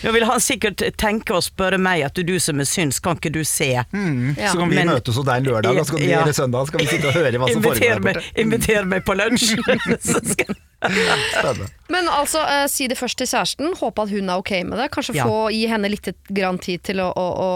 Nå 0.04 0.12
vil 0.18 0.28
han 0.28 0.44
sikkert 0.44 0.84
tenke 1.00 1.38
og 1.38 1.46
spørre 1.48 1.80
meg 1.80 2.04
at 2.08 2.20
du 2.28 2.34
som 2.42 2.60
er 2.60 2.68
syns, 2.68 3.00
kan 3.00 3.16
ikke 3.16 3.32
du 3.38 3.40
se? 3.48 3.70
Ja. 3.92 4.50
Så 4.52 4.58
kan 4.58 4.68
vi 4.70 4.76
Men- 4.76 4.88
møtes 4.88 5.14
hos 5.16 5.24
deg 5.26 5.36
en 5.36 5.44
lørdag, 5.52 5.78
og 5.78 5.86
så 5.86 5.92
kan 5.96 6.00
vi, 6.02 6.10
Ja. 6.10 6.22
eller 6.22 6.32
søndag. 6.32 6.66
Så 6.66 6.72
kan 6.72 6.80
vi 6.80 6.86
sitte 6.86 7.08
og 7.08 7.14
høre 7.14 7.32
hva 7.38 7.48
som 7.52 7.62
foregår 7.62 7.76
Inviter 7.76 8.00
der 8.00 8.12
borte. 8.14 8.40
inviter 8.44 8.84
meg 8.84 9.04
på 9.04 9.14
lunsj. 9.18 9.54
Spennende. 10.78 11.66
Men 11.88 12.08
altså, 12.08 12.38
eh, 12.46 12.66
si 12.70 12.86
det 12.90 12.98
først 12.98 13.18
til 13.18 13.26
kjæresten. 13.26 13.72
Håpe 13.80 14.02
at 14.04 14.10
hun 14.12 14.28
er 14.30 14.38
ok 14.38 14.52
med 14.68 14.78
det. 14.78 14.90
Kanskje 14.94 15.14
Ja. 15.16 15.24
få 15.26 15.50
gi 15.50 15.66
henne 15.66 15.88
litt 15.90 16.08
grann 16.30 16.58
tid 16.58 16.82
til 16.84 17.00
å, 17.02 17.08
å, 17.16 17.26
å 17.38 17.50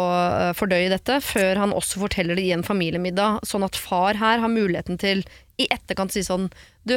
eh, 0.48 0.52
fordøye 0.58 0.88
dette, 0.90 1.20
før 1.22 1.56
han 1.62 1.72
også 1.72 2.00
forteller 2.02 2.35
det 2.37 2.44
i 2.48 2.52
en 2.52 2.62
familiemiddag. 2.66 3.40
Sånn 3.46 3.64
at 3.64 3.76
far 3.76 4.14
her 4.14 4.38
har 4.42 4.48
muligheten 4.48 4.98
til 4.98 5.22
i 5.58 5.66
etterkant 5.70 6.11
å 6.11 6.12
si 6.12 6.20
sånn 6.26 6.50
Du, 6.85 6.96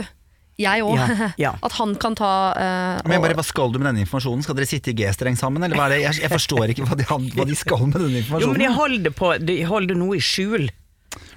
jeg 0.60 0.86
òg. 0.86 0.96
Ja, 1.00 1.30
ja. 1.46 1.52
At 1.66 1.76
han 1.80 1.96
kan 2.00 2.16
ta 2.18 2.32
uh, 2.56 3.04
Men 3.10 3.24
bare, 3.24 3.36
Hva 3.38 3.46
skal 3.46 3.74
du 3.74 3.80
med 3.82 3.90
denne 3.90 4.06
informasjonen? 4.06 4.46
Skal 4.46 4.58
dere 4.60 4.70
sitte 4.70 4.94
i 4.94 4.98
G-streng 4.98 5.38
sammen? 5.40 5.64
Eller 5.66 5.80
hva 5.80 5.90
er 5.90 5.98
det? 5.98 6.02
Jeg, 6.06 6.24
jeg 6.26 6.34
forstår 6.36 6.74
ikke 6.74 6.88
hva 6.88 6.98
de, 7.00 7.06
hva 7.10 7.48
de 7.50 7.60
skal 7.60 7.86
med 7.90 8.00
denne 8.00 8.24
informasjonen. 8.24 8.48
Jo, 8.48 8.56
men 8.56 8.64
de 8.64 8.74
holder, 8.80 9.16
på, 9.16 9.36
de 9.44 9.60
holder 9.68 10.00
noe 10.00 10.20
i 10.20 10.24
skjul. 10.24 10.70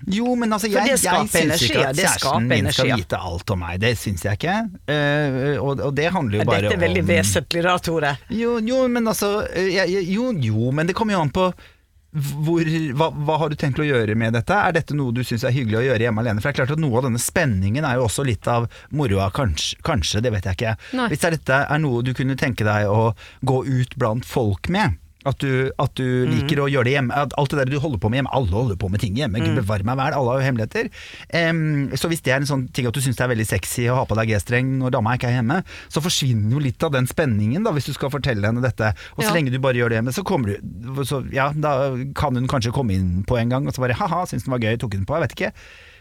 Jo, 0.07 0.33
men 0.39 0.53
altså, 0.55 0.69
jeg, 0.71 0.87
jeg 0.93 1.01
syns 1.03 1.35
energi, 1.39 1.69
ikke 1.69 1.87
at 1.87 1.97
det 1.97 2.05
kjæresten 2.07 2.47
min 2.49 2.69
skal 2.71 2.87
energi. 2.87 3.03
vite 3.03 3.21
alt 3.31 3.53
om 3.55 3.61
meg. 3.63 3.81
Det 3.83 3.93
syns 3.99 4.25
jeg 4.27 4.39
ikke. 4.39 4.57
Uh, 4.89 5.57
og, 5.63 5.83
og 5.89 5.97
det 5.97 6.07
handler 6.15 6.41
jo 6.41 6.47
bare 6.49 6.63
om 6.63 6.69
Dette 6.69 6.79
er 6.79 6.85
veldig 6.87 7.03
om 7.05 7.11
vesentlig 7.11 7.65
da, 7.67 7.75
Tore. 7.83 8.15
Jo, 8.35 8.59
jo, 8.65 8.85
men 8.91 9.11
altså 9.11 9.33
eh, 9.51 9.83
Jo, 10.07 10.31
jo, 10.33 10.71
men 10.75 10.89
det 10.89 10.97
kommer 10.99 11.19
jo 11.19 11.25
an 11.27 11.35
på 11.35 11.51
hvor, 12.13 12.69
hva, 12.97 13.11
hva 13.13 13.35
har 13.43 13.53
du 13.53 13.57
tenkt 13.61 13.81
å 13.83 13.87
gjøre 13.87 14.15
med 14.17 14.33
dette? 14.33 14.57
Er 14.57 14.73
dette 14.79 14.97
noe 14.97 15.13
du 15.13 15.21
syns 15.27 15.45
er 15.45 15.53
hyggelig 15.53 15.81
å 15.83 15.85
gjøre 15.91 16.07
hjemme 16.07 16.23
alene? 16.25 16.41
For 16.41 16.49
det 16.49 16.55
er 16.55 16.61
klart 16.63 16.77
at 16.79 16.81
Noe 16.81 17.01
av 17.01 17.09
denne 17.09 17.21
spenningen 17.21 17.85
er 17.85 17.99
jo 17.99 18.07
også 18.07 18.25
litt 18.25 18.49
av 18.49 18.69
moroa, 18.97 19.29
kanskje, 19.35 19.77
kanskje 19.85 20.23
det 20.25 20.33
vet 20.33 20.49
jeg 20.49 20.59
ikke. 20.59 20.77
Nei. 20.97 21.11
Hvis 21.13 21.27
er 21.29 21.37
dette 21.37 21.59
er 21.69 21.83
noe 21.83 22.01
du 22.07 22.15
kunne 22.17 22.39
tenke 22.41 22.65
deg 22.65 22.89
å 22.89 23.13
gå 23.45 23.61
ut 23.69 23.99
blant 24.01 24.25
folk 24.29 24.71
med, 24.73 24.97
at 25.29 25.39
du, 25.39 25.71
at 25.79 25.95
du 25.95 26.05
Mhm. 26.27 26.33
liker 26.35 26.63
å 26.65 26.69
gjøre 26.73 26.85
det 26.89 26.95
hjemme. 26.97 27.13
At 27.15 27.33
alt 27.39 27.51
det 27.53 27.59
der 27.61 27.71
du 27.71 27.79
holder 27.79 27.99
på 28.01 28.11
med 28.11 28.19
hjemme, 28.23 28.33
alle 28.33 28.49
holder 28.51 28.77
på 28.81 28.89
med 28.91 29.01
ting 29.01 29.15
hjemme. 29.15 29.39
Mm. 29.39 29.55
Bevare 29.61 29.85
meg 29.85 29.97
vel, 30.01 30.15
alle 30.17 30.31
har 30.33 30.41
jo 30.41 30.47
hemmeligheter. 30.49 30.89
Um, 31.35 31.91
så 31.93 32.09
hvis 32.09 32.23
det 32.25 32.33
er 32.33 32.41
en 32.41 32.49
sånn 32.49 32.67
ting 32.73 32.87
at 32.89 32.95
du 32.95 33.01
syns 33.01 33.17
det 33.21 33.25
er 33.27 33.35
veldig 33.35 33.47
sexy 33.47 33.87
å 33.93 33.97
ha 34.01 34.05
på 34.09 34.17
deg 34.17 34.29
G-streng 34.33 34.79
når 34.81 34.91
dama 34.97 35.15
ikke 35.19 35.29
er 35.29 35.37
hjemme, 35.43 35.63
så 35.93 36.01
forsvinner 36.03 36.53
jo 36.57 36.59
litt 36.65 36.83
av 36.83 36.93
den 36.93 37.07
spenningen 37.07 37.63
da, 37.65 37.71
hvis 37.77 37.87
du 37.87 37.93
skal 37.93 38.11
fortelle 38.11 38.43
henne 38.49 38.63
dette. 38.65 38.95
Og 39.17 39.23
så 39.25 39.29
Ja. 39.29 39.35
lenge 39.35 39.51
du 39.53 39.59
bare 39.59 39.75
gjør 39.75 39.89
det 39.91 39.99
hjemme, 40.03 40.15
så 40.15 40.25
kommer 40.25 40.57
du 40.59 41.05
så, 41.05 41.23
Ja, 41.33 41.53
da 41.53 41.95
kan 42.15 42.35
hun 42.35 42.49
kanskje 42.49 42.73
komme 42.73 42.93
inn 42.95 43.25
på 43.29 43.39
en 43.39 43.49
gang 43.51 43.67
og 43.67 43.75
så 43.75 43.81
bare 43.85 43.95
ha-ha, 43.95 44.25
syns 44.25 44.45
den 44.45 44.53
var 44.53 44.59
gøy, 44.61 44.79
tok 44.79 44.95
hun 44.95 45.05
på, 45.05 45.15
jeg 45.21 45.29
vet 45.29 45.37
ikke. 45.37 45.53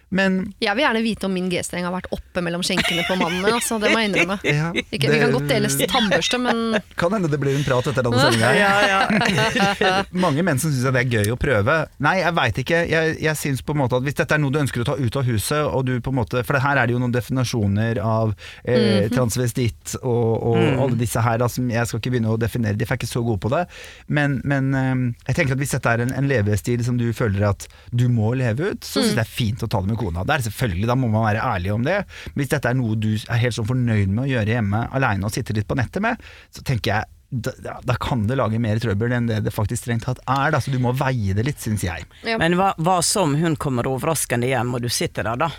Men 0.10 0.54
Jeg 0.64 0.72
vil 0.78 0.86
gjerne 0.86 1.02
vite 1.04 1.28
om 1.28 1.34
min 1.36 1.50
G-streng 1.52 1.84
har 1.84 1.92
vært 1.92 2.08
oppe 2.16 2.44
mellom 2.44 2.64
skjenkene 2.64 3.04
på 3.08 3.18
mannen 3.20 3.42
min. 3.44 3.56
Altså, 3.58 3.76
det 3.82 3.92
må 3.92 4.00
jeg 4.00 4.12
innrømme. 4.12 4.38
ja, 4.48 4.70
Ikke, 4.86 5.10
vi 5.12 5.20
kan 5.20 5.34
godt 5.36 5.50
dele 5.52 5.72
tannbørste, 5.92 6.40
men 6.42 6.62
Kan 7.02 7.16
hende 7.16 7.32
det 7.32 7.40
blir 7.42 7.58
en 7.58 7.66
prat 7.68 7.90
etter 7.92 8.06
denne 8.08 8.22
sendinga. 8.22 10.04
Mange 10.26 10.46
menn 10.48 10.62
som 10.62 10.72
syns 10.72 10.88
det 10.88 11.04
er 11.04 11.18
gøy 11.20 11.34
å 11.36 11.40
prøve. 11.40 11.78
Nei, 12.04 12.16
jeg 12.22 12.36
veit 12.40 12.62
ikke. 12.64 12.84
Jeg, 12.88 13.18
jeg 13.24 13.40
synes 13.42 13.64
på 13.68 13.76
en 13.76 13.82
måte 13.84 14.00
at 14.00 14.08
hvis 14.08 14.18
dette 14.22 14.38
er 14.38 14.42
noe 14.44 14.54
du 14.54 14.62
ønsker 14.62 14.84
å 14.84 14.88
ta 14.88 14.96
ut 14.96 15.20
av 15.20 15.28
huset, 15.28 15.64
og 15.68 15.86
du 15.90 15.98
på 16.04 16.14
en 16.14 16.20
måte 16.22 16.44
For 16.48 16.56
det 16.56 16.64
her 16.64 16.80
er 16.80 16.88
det 16.88 16.96
jo 16.96 17.02
noen 17.04 17.16
definasjoner 17.16 18.00
av 18.04 18.34
eh, 18.64 19.10
transvestitt 19.14 19.98
og, 20.00 20.32
og 20.54 20.62
alle 20.86 21.00
disse 21.00 21.22
her, 21.24 21.42
da, 21.42 21.50
som 21.52 21.68
jeg 21.72 21.90
skal 21.90 22.02
ikke 22.02 22.14
begynne 22.16 22.32
å 22.32 22.40
definere, 22.40 22.80
de 22.80 22.88
er 22.88 22.96
ikke 22.96 23.10
så 23.10 23.24
gode 23.26 23.42
på 23.44 23.52
det. 23.52 23.66
Men, 24.08 24.40
men 24.48 24.72
eh, 24.72 24.96
jeg 25.28 25.42
tenker 25.42 25.58
at 25.58 25.64
hvis 25.64 25.76
dette 25.76 25.98
er 25.98 26.06
en, 26.06 26.16
en 26.16 26.32
levestil 26.32 26.86
som 26.88 27.00
du 27.00 27.10
føler 27.18 27.50
at 27.52 27.68
du 27.92 28.08
må 28.12 28.32
leve 28.40 28.72
ut, 28.72 28.88
så 28.88 29.02
syns 29.02 29.12
jeg 29.12 29.18
det 29.18 29.26
er 29.26 29.32
fint 29.34 29.64
å 29.66 29.70
ta 29.72 29.82
det 29.84 29.92
med 29.92 29.97
kona. 29.98 30.24
Det 30.24 30.36
er 30.38 30.46
selvfølgelig, 30.50 30.88
Da 30.88 30.96
må 30.96 31.10
man 31.12 31.26
være 31.28 31.44
ærlig 31.44 31.74
om 31.74 31.84
det. 31.84 31.98
Men 32.34 32.42
hvis 32.44 32.50
dette 32.54 32.70
er 32.72 32.78
noe 32.80 32.96
du 32.96 33.12
er 33.16 33.42
helt 33.44 33.56
sånn 33.58 33.68
fornøyd 33.70 34.08
med 34.14 34.24
å 34.26 34.32
gjøre 34.32 34.54
hjemme 34.56 34.86
aleine 34.96 35.26
og 35.26 35.32
sitte 35.36 35.54
litt 35.58 35.68
på 35.68 35.76
nettet 35.78 36.02
med, 36.06 36.22
så 36.54 36.64
tenker 36.64 36.94
jeg 36.94 37.04
da, 37.30 37.52
da- 37.60 37.80
da 37.84 37.94
kan 38.00 38.22
det 38.30 38.38
lage 38.40 38.60
mer 38.64 38.80
trøbbel 38.80 39.12
enn 39.12 39.26
det 39.28 39.42
det 39.44 39.52
faktisk 39.52 39.84
strengt 39.84 40.06
tatt 40.08 40.22
er. 40.32 40.52
Da. 40.56 40.60
Så 40.64 40.72
du 40.72 40.80
må 40.80 40.94
veie 40.96 41.34
det 41.36 41.44
litt, 41.44 41.60
syns 41.60 41.84
jeg. 41.84 42.06
Ja. 42.24 42.38
Men 42.40 42.56
hva, 42.56 42.70
hva 42.80 43.02
som 43.04 43.36
hun 43.36 43.58
kommer 43.60 43.84
overraskende 43.90 44.48
hjem, 44.48 44.74
og 44.78 44.82
du 44.86 44.88
sitter 44.90 45.24
der 45.28 45.36
da, 45.44 45.50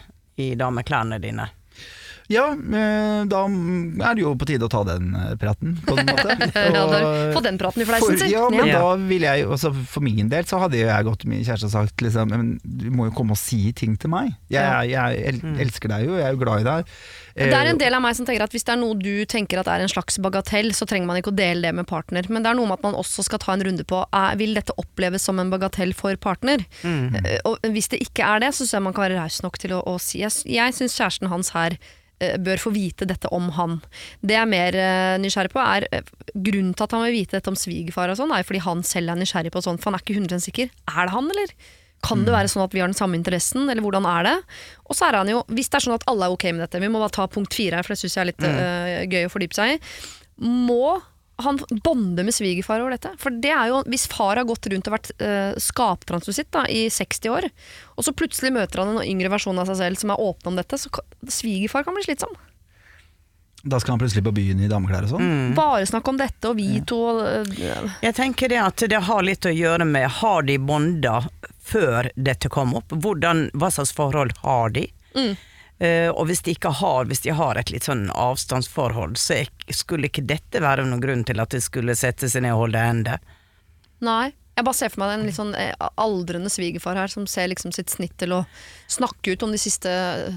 i 0.41 0.55
dameklærne 0.57 1.21
dine? 1.21 1.51
Ja, 2.29 2.51
eh, 2.53 3.23
da 3.25 3.39
er 3.49 4.15
det 4.19 4.21
jo 4.21 4.35
på 4.37 4.45
tide 4.51 4.67
å 4.67 4.71
ta 4.73 4.83
den 4.85 5.15
eh, 5.17 5.31
praten, 5.41 5.77
på 5.87 5.95
en 5.97 6.11
måte. 6.11 6.35
Og- 6.83 7.33
få 7.39 7.43
den 7.47 7.57
praten 7.61 7.83
i 7.83 7.87
fleisen, 7.89 8.19
sin. 8.21 8.31
Ja, 8.35 8.49
men 8.53 8.69
Ja. 8.69 8.81
da 8.83 8.97
ville 9.01 9.31
jeg 9.39 9.47
også 9.49 9.71
For 9.89 10.05
min 10.05 10.29
del 10.29 10.45
så 10.45 10.59
hadde 10.61 10.77
jeg 10.83 11.05
gått 11.09 11.21
til 11.25 11.31
min 11.33 11.41
kjæreste 11.47 11.71
og 11.71 11.73
sagt 11.73 12.03
liksom 12.05 12.29
Men 12.29 12.51
du 12.65 12.91
må 12.93 13.07
jo 13.09 13.15
komme 13.17 13.33
og 13.33 13.41
si 13.41 13.73
ting 13.73 13.97
til 13.97 14.11
meg. 14.13 14.35
Jeg, 14.53 14.61
jeg, 14.61 14.91
jeg, 14.93 15.25
el 15.33 15.39
Mm. 15.49 15.57
elsker 15.63 15.89
deg 15.89 16.05
jo, 16.09 16.17
jeg 16.19 16.27
er 16.27 16.33
jo 16.35 16.41
glad 16.43 16.61
i 16.61 16.67
deg. 16.69 16.93
Det 17.39 17.47
er 17.55 17.65
Eh, 17.65 17.71
en 17.71 17.79
del 17.79 17.95
av 17.95 18.03
meg 18.03 18.17
som 18.19 18.27
tenker 18.27 18.43
at 18.43 18.51
hvis 18.53 18.65
det 18.67 18.73
er 18.75 18.81
noe 18.81 18.97
du 18.99 19.25
tenker 19.31 19.61
at 19.61 19.69
er 19.71 19.81
en 19.85 19.89
slags 19.89 20.19
bagatell, 20.19 20.73
så 20.75 20.85
trenger 20.91 21.07
man 21.07 21.17
ikke 21.21 21.31
å 21.31 21.37
dele 21.39 21.63
det 21.69 21.75
med 21.77 21.87
partner. 21.87 22.27
Men 22.29 22.43
det 22.43 22.51
er 22.51 22.59
noe 22.59 22.67
med 22.67 22.81
at 22.81 22.83
man 22.83 22.97
også 22.99 23.23
skal 23.25 23.39
ta 23.39 23.53
en 23.55 23.63
runde 23.63 23.85
på 23.87 24.01
er, 24.13 24.35
vil 24.41 24.55
dette 24.59 24.75
oppleves 24.77 25.23
som 25.23 25.39
en 25.39 25.49
bagatell 25.53 25.95
for 25.95 26.17
partner. 26.17 26.65
Mm. 26.83 27.15
Og 27.47 27.63
hvis 27.71 27.89
det 27.95 28.01
ikke 28.03 28.27
er 28.27 28.41
det, 28.43 28.51
så 28.57 28.65
syns 28.67 28.75
jeg 28.75 28.83
man 28.89 28.93
kan 28.97 29.07
være 29.07 29.21
raus 29.23 29.39
nok 29.47 29.57
til 29.63 29.77
å, 29.79 29.81
å 29.87 29.97
si 30.03 30.19
Jeg, 30.25 30.35
jeg 30.51 30.75
syns 30.75 30.99
kjæresten 30.99 31.31
hans 31.31 31.51
her 31.55 31.79
bør 32.19 32.63
få 32.63 32.73
vite 32.75 33.07
dette 33.09 33.31
om 33.35 33.51
han. 33.57 33.79
Det 34.21 34.37
jeg 34.37 34.45
er 34.45 34.51
mer 34.51 34.79
eh, 34.79 35.17
nysgjerrig 35.23 35.53
på, 35.55 35.63
er 35.63 35.89
eh, 35.95 36.15
grunnen 36.35 36.73
til 36.75 36.87
at 36.87 36.95
han 36.97 37.05
vil 37.07 37.19
vite 37.21 37.39
dette 37.39 37.53
om 37.53 37.59
svigerfar 37.59 38.13
og 38.13 38.19
sånn, 38.21 38.35
er 38.35 38.47
fordi 38.47 38.63
han 38.65 38.85
selv 38.87 39.15
er 39.15 39.21
nysgjerrig 39.21 39.53
på 39.55 39.63
sånn, 39.65 39.79
for 39.79 39.91
han 39.91 39.99
er 39.99 40.05
ikke 40.05 40.19
100 40.19 40.47
sikker. 40.49 40.73
Er 40.95 41.09
det 41.09 41.15
han, 41.15 41.31
eller? 41.35 41.55
Kan 42.07 42.23
det 42.27 42.35
være 42.35 42.51
sånn 42.51 42.63
at 42.63 42.75
vi 42.75 42.83
har 42.83 42.91
den 42.91 42.99
samme 42.99 43.19
interessen, 43.19 43.67
eller 43.67 43.83
hvordan 43.83 44.07
er 44.07 44.27
det? 44.29 44.37
Og 44.87 44.99
så 44.99 45.09
er 45.09 45.19
han 45.19 45.31
jo, 45.33 45.43
hvis 45.51 45.71
det 45.71 45.81
er 45.81 45.87
sånn 45.89 45.97
at 45.99 46.07
alle 46.11 46.29
er 46.29 46.35
ok 46.35 46.49
med 46.53 46.63
dette, 46.63 46.83
vi 46.83 46.91
må 46.93 47.03
bare 47.03 47.17
ta 47.17 47.27
punkt 47.31 47.57
fire 47.59 47.81
her, 47.81 47.87
for 47.87 47.95
det 47.95 48.03
syns 48.03 48.19
jeg 48.19 48.23
er 48.23 48.31
litt 48.31 48.47
øh, 48.47 48.99
gøy 49.11 49.27
å 49.27 49.33
fordype 49.33 49.59
seg 49.59 49.75
i. 49.75 49.81
Må 50.47 50.99
han 51.45 51.59
bonder 51.85 52.27
med 52.27 52.35
svigerfar 52.35 52.81
over 52.83 52.97
dette? 52.97 53.13
For 53.23 53.31
det 53.31 53.53
er 53.55 53.69
jo, 53.71 53.83
hvis 53.87 54.09
far 54.11 54.37
har 54.41 54.47
gått 54.49 54.67
rundt 54.73 54.89
og 54.91 54.97
vært 54.97 55.11
uh, 55.23 55.55
skaptransusitt 55.63 56.51
da, 56.55 56.65
i 56.67 56.87
60 56.91 57.31
år, 57.31 57.47
og 57.95 58.07
så 58.07 58.15
plutselig 58.17 58.51
møter 58.57 58.83
han 58.83 58.97
en 58.97 59.05
yngre 59.07 59.31
versjon 59.33 59.59
av 59.63 59.71
seg 59.71 59.79
selv 59.83 60.01
som 60.03 60.15
er 60.15 60.23
åpen 60.25 60.53
om 60.53 60.59
dette, 60.59 60.79
så 60.83 60.91
kan- 60.91 61.07
svigerfar 61.31 61.87
kan 61.87 61.95
bli 61.99 62.03
slitsom. 62.09 62.35
Da 63.69 63.81
skal 63.83 63.93
han 63.97 63.99
plutselig 64.03 64.23
på 64.25 64.33
byen 64.37 64.61
i 64.63 64.69
dameklær 64.71 65.07
og 65.09 65.11
sånn. 65.17 65.25
Mm. 65.27 65.55
Bare 65.59 65.87
snakk 65.91 66.07
om 66.13 66.19
dette, 66.21 66.47
og 66.51 66.57
vi 66.61 66.79
to 66.87 66.99
øh, 67.19 67.49
Jeg 68.05 68.15
tenker 68.15 68.53
det 68.53 68.61
at 68.63 68.85
det 68.91 69.01
har 69.09 69.25
litt 69.27 69.49
å 69.51 69.51
gjøre 69.51 69.85
med 69.89 70.07
Har 70.21 70.47
de 70.47 70.55
bonda 70.63 71.17
før 71.69 72.07
dette 72.15 72.49
kom 72.55 72.77
opp? 72.79 72.95
Hvordan, 72.95 73.49
hva 73.59 73.71
slags 73.75 73.91
forhold 73.99 74.33
har 74.45 74.71
de? 74.77 74.87
Eh, 75.19 75.35
og 75.79 76.25
hvis 76.27 76.41
de 76.43 76.57
ikke 76.57 76.73
har 76.75 77.05
Hvis 77.07 77.21
de 77.23 77.31
har 77.39 77.55
et 77.55 77.69
litt 77.71 77.85
sånn 77.87 78.09
avstandsforhold, 78.11 79.15
så 79.15 79.45
skulle 79.71 80.09
ikke 80.11 80.25
dette 80.27 80.59
være 80.59 80.83
noen 80.83 81.03
grunn 81.05 81.23
til 81.23 81.39
at 81.39 81.55
de 81.55 81.61
skulle 81.63 81.95
sette 81.95 82.27
seg 82.27 82.43
ned 82.43 82.57
og 82.57 82.65
holde 82.65 82.83
hender. 82.83 83.23
Nei. 84.03 84.33
Jeg 84.59 84.67
bare 84.67 84.75
ser 84.75 84.91
for 84.91 85.05
meg 85.05 85.13
en 85.15 85.29
litt 85.29 85.37
sånn 85.37 85.53
eh, 85.55 85.71
aldrende 86.03 86.51
svigerfar 86.51 86.99
her 86.99 87.13
som 87.13 87.29
ser 87.31 87.47
liksom 87.53 87.71
sitt 87.77 87.93
snitt 87.95 88.17
til 88.19 88.35
å 88.35 88.41
snakke 88.89 89.31
ut 89.31 89.43
om 89.43 89.53
de 89.53 89.59
siste 89.59 89.91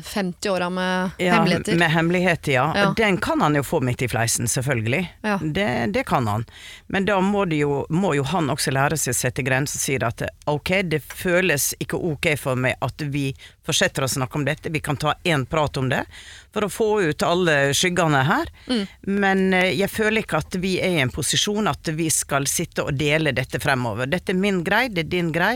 50 0.05 0.49
åra 0.49 0.69
med 0.69 1.09
hemmeligheter. 1.17 1.75
Med 1.75 1.91
hemmeligheter, 1.91 2.51
ja. 2.51 2.73
Ja. 2.75 2.93
Den 2.97 3.17
kan 3.17 3.41
han 3.41 3.55
jo 3.55 3.63
få 3.63 3.79
midt 3.79 4.01
i 4.01 4.07
fleisen, 4.07 4.47
selvfølgelig. 4.47 5.17
Ja. 5.21 5.39
Det, 5.43 5.85
det 5.93 6.03
kan 6.03 6.27
han. 6.27 6.45
Men 6.87 7.05
da 7.05 7.21
må, 7.21 7.45
jo, 7.45 7.85
må 7.89 8.13
jo 8.15 8.23
han 8.27 8.49
også 8.51 8.73
lære 8.75 8.97
seg 8.99 9.15
å 9.15 9.19
sette 9.21 9.45
grenser 9.47 9.79
og 9.79 9.85
si 9.85 9.95
at 10.03 10.23
ok, 10.51 10.73
det 10.83 10.99
føles 10.99 11.71
ikke 11.79 11.95
ok 12.11 12.27
for 12.39 12.59
meg 12.59 12.75
at 12.83 13.07
vi 13.13 13.29
fortsetter 13.65 14.03
å 14.03 14.11
snakke 14.11 14.39
om 14.41 14.45
dette, 14.45 14.69
vi 14.69 14.83
kan 14.83 14.99
ta 14.99 15.15
én 15.23 15.45
prat 15.45 15.77
om 15.79 15.87
det 15.89 16.03
for 16.51 16.67
å 16.67 16.71
få 16.71 16.89
ut 17.07 17.23
alle 17.23 17.55
skyggene 17.77 18.25
her. 18.27 18.51
Mm. 18.67 18.83
Men 19.21 19.47
eh, 19.55 19.71
jeg 19.79 19.91
føler 19.93 20.25
ikke 20.25 20.43
at 20.43 20.59
vi 20.59 20.75
er 20.83 20.97
i 20.97 21.01
en 21.05 21.13
posisjon 21.13 21.71
at 21.71 21.93
vi 21.95 22.09
skal 22.11 22.49
sitte 22.51 22.83
og 22.83 22.99
dele 22.99 23.31
dette 23.31 23.63
fremover. 23.63 24.11
Dette 24.11 24.35
er 24.35 24.43
min 24.43 24.59
grei, 24.67 24.89
det 24.91 25.05
er 25.07 25.11
din 25.15 25.31
grei. 25.31 25.55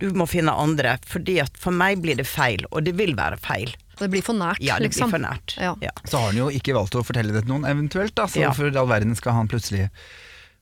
Du 0.00 0.08
må 0.18 0.26
finne 0.26 0.50
andre, 0.58 0.96
fordi 1.06 1.36
at 1.42 1.56
for 1.60 1.70
meg 1.70 2.00
blir 2.02 2.16
det 2.18 2.26
feil, 2.26 2.64
og 2.72 2.82
det 2.84 2.96
vil 2.98 3.14
være 3.14 3.38
feil. 3.38 3.70
Det 4.00 4.08
blir 4.10 4.24
for 4.26 4.34
nært, 4.34 4.58
Ja, 4.60 4.74
det 4.78 4.88
liksom. 4.90 5.06
blir 5.10 5.20
for 5.20 5.22
nært. 5.22 5.54
Ja. 5.60 5.74
Ja. 5.80 5.90
Så 6.04 6.18
har 6.18 6.32
han 6.32 6.36
jo 6.40 6.48
ikke 6.50 6.74
valgt 6.74 6.96
å 6.98 7.04
fortelle 7.06 7.32
det 7.32 7.44
til 7.44 7.52
noen, 7.54 7.64
eventuelt. 7.64 8.14
Da, 8.18 8.26
så 8.26 8.40
Ja. 8.42 8.52
for 8.52 8.66
all 8.66 8.88
verden 8.90 9.14
skal 9.14 9.32
han 9.38 9.46
plutselig 9.48 9.90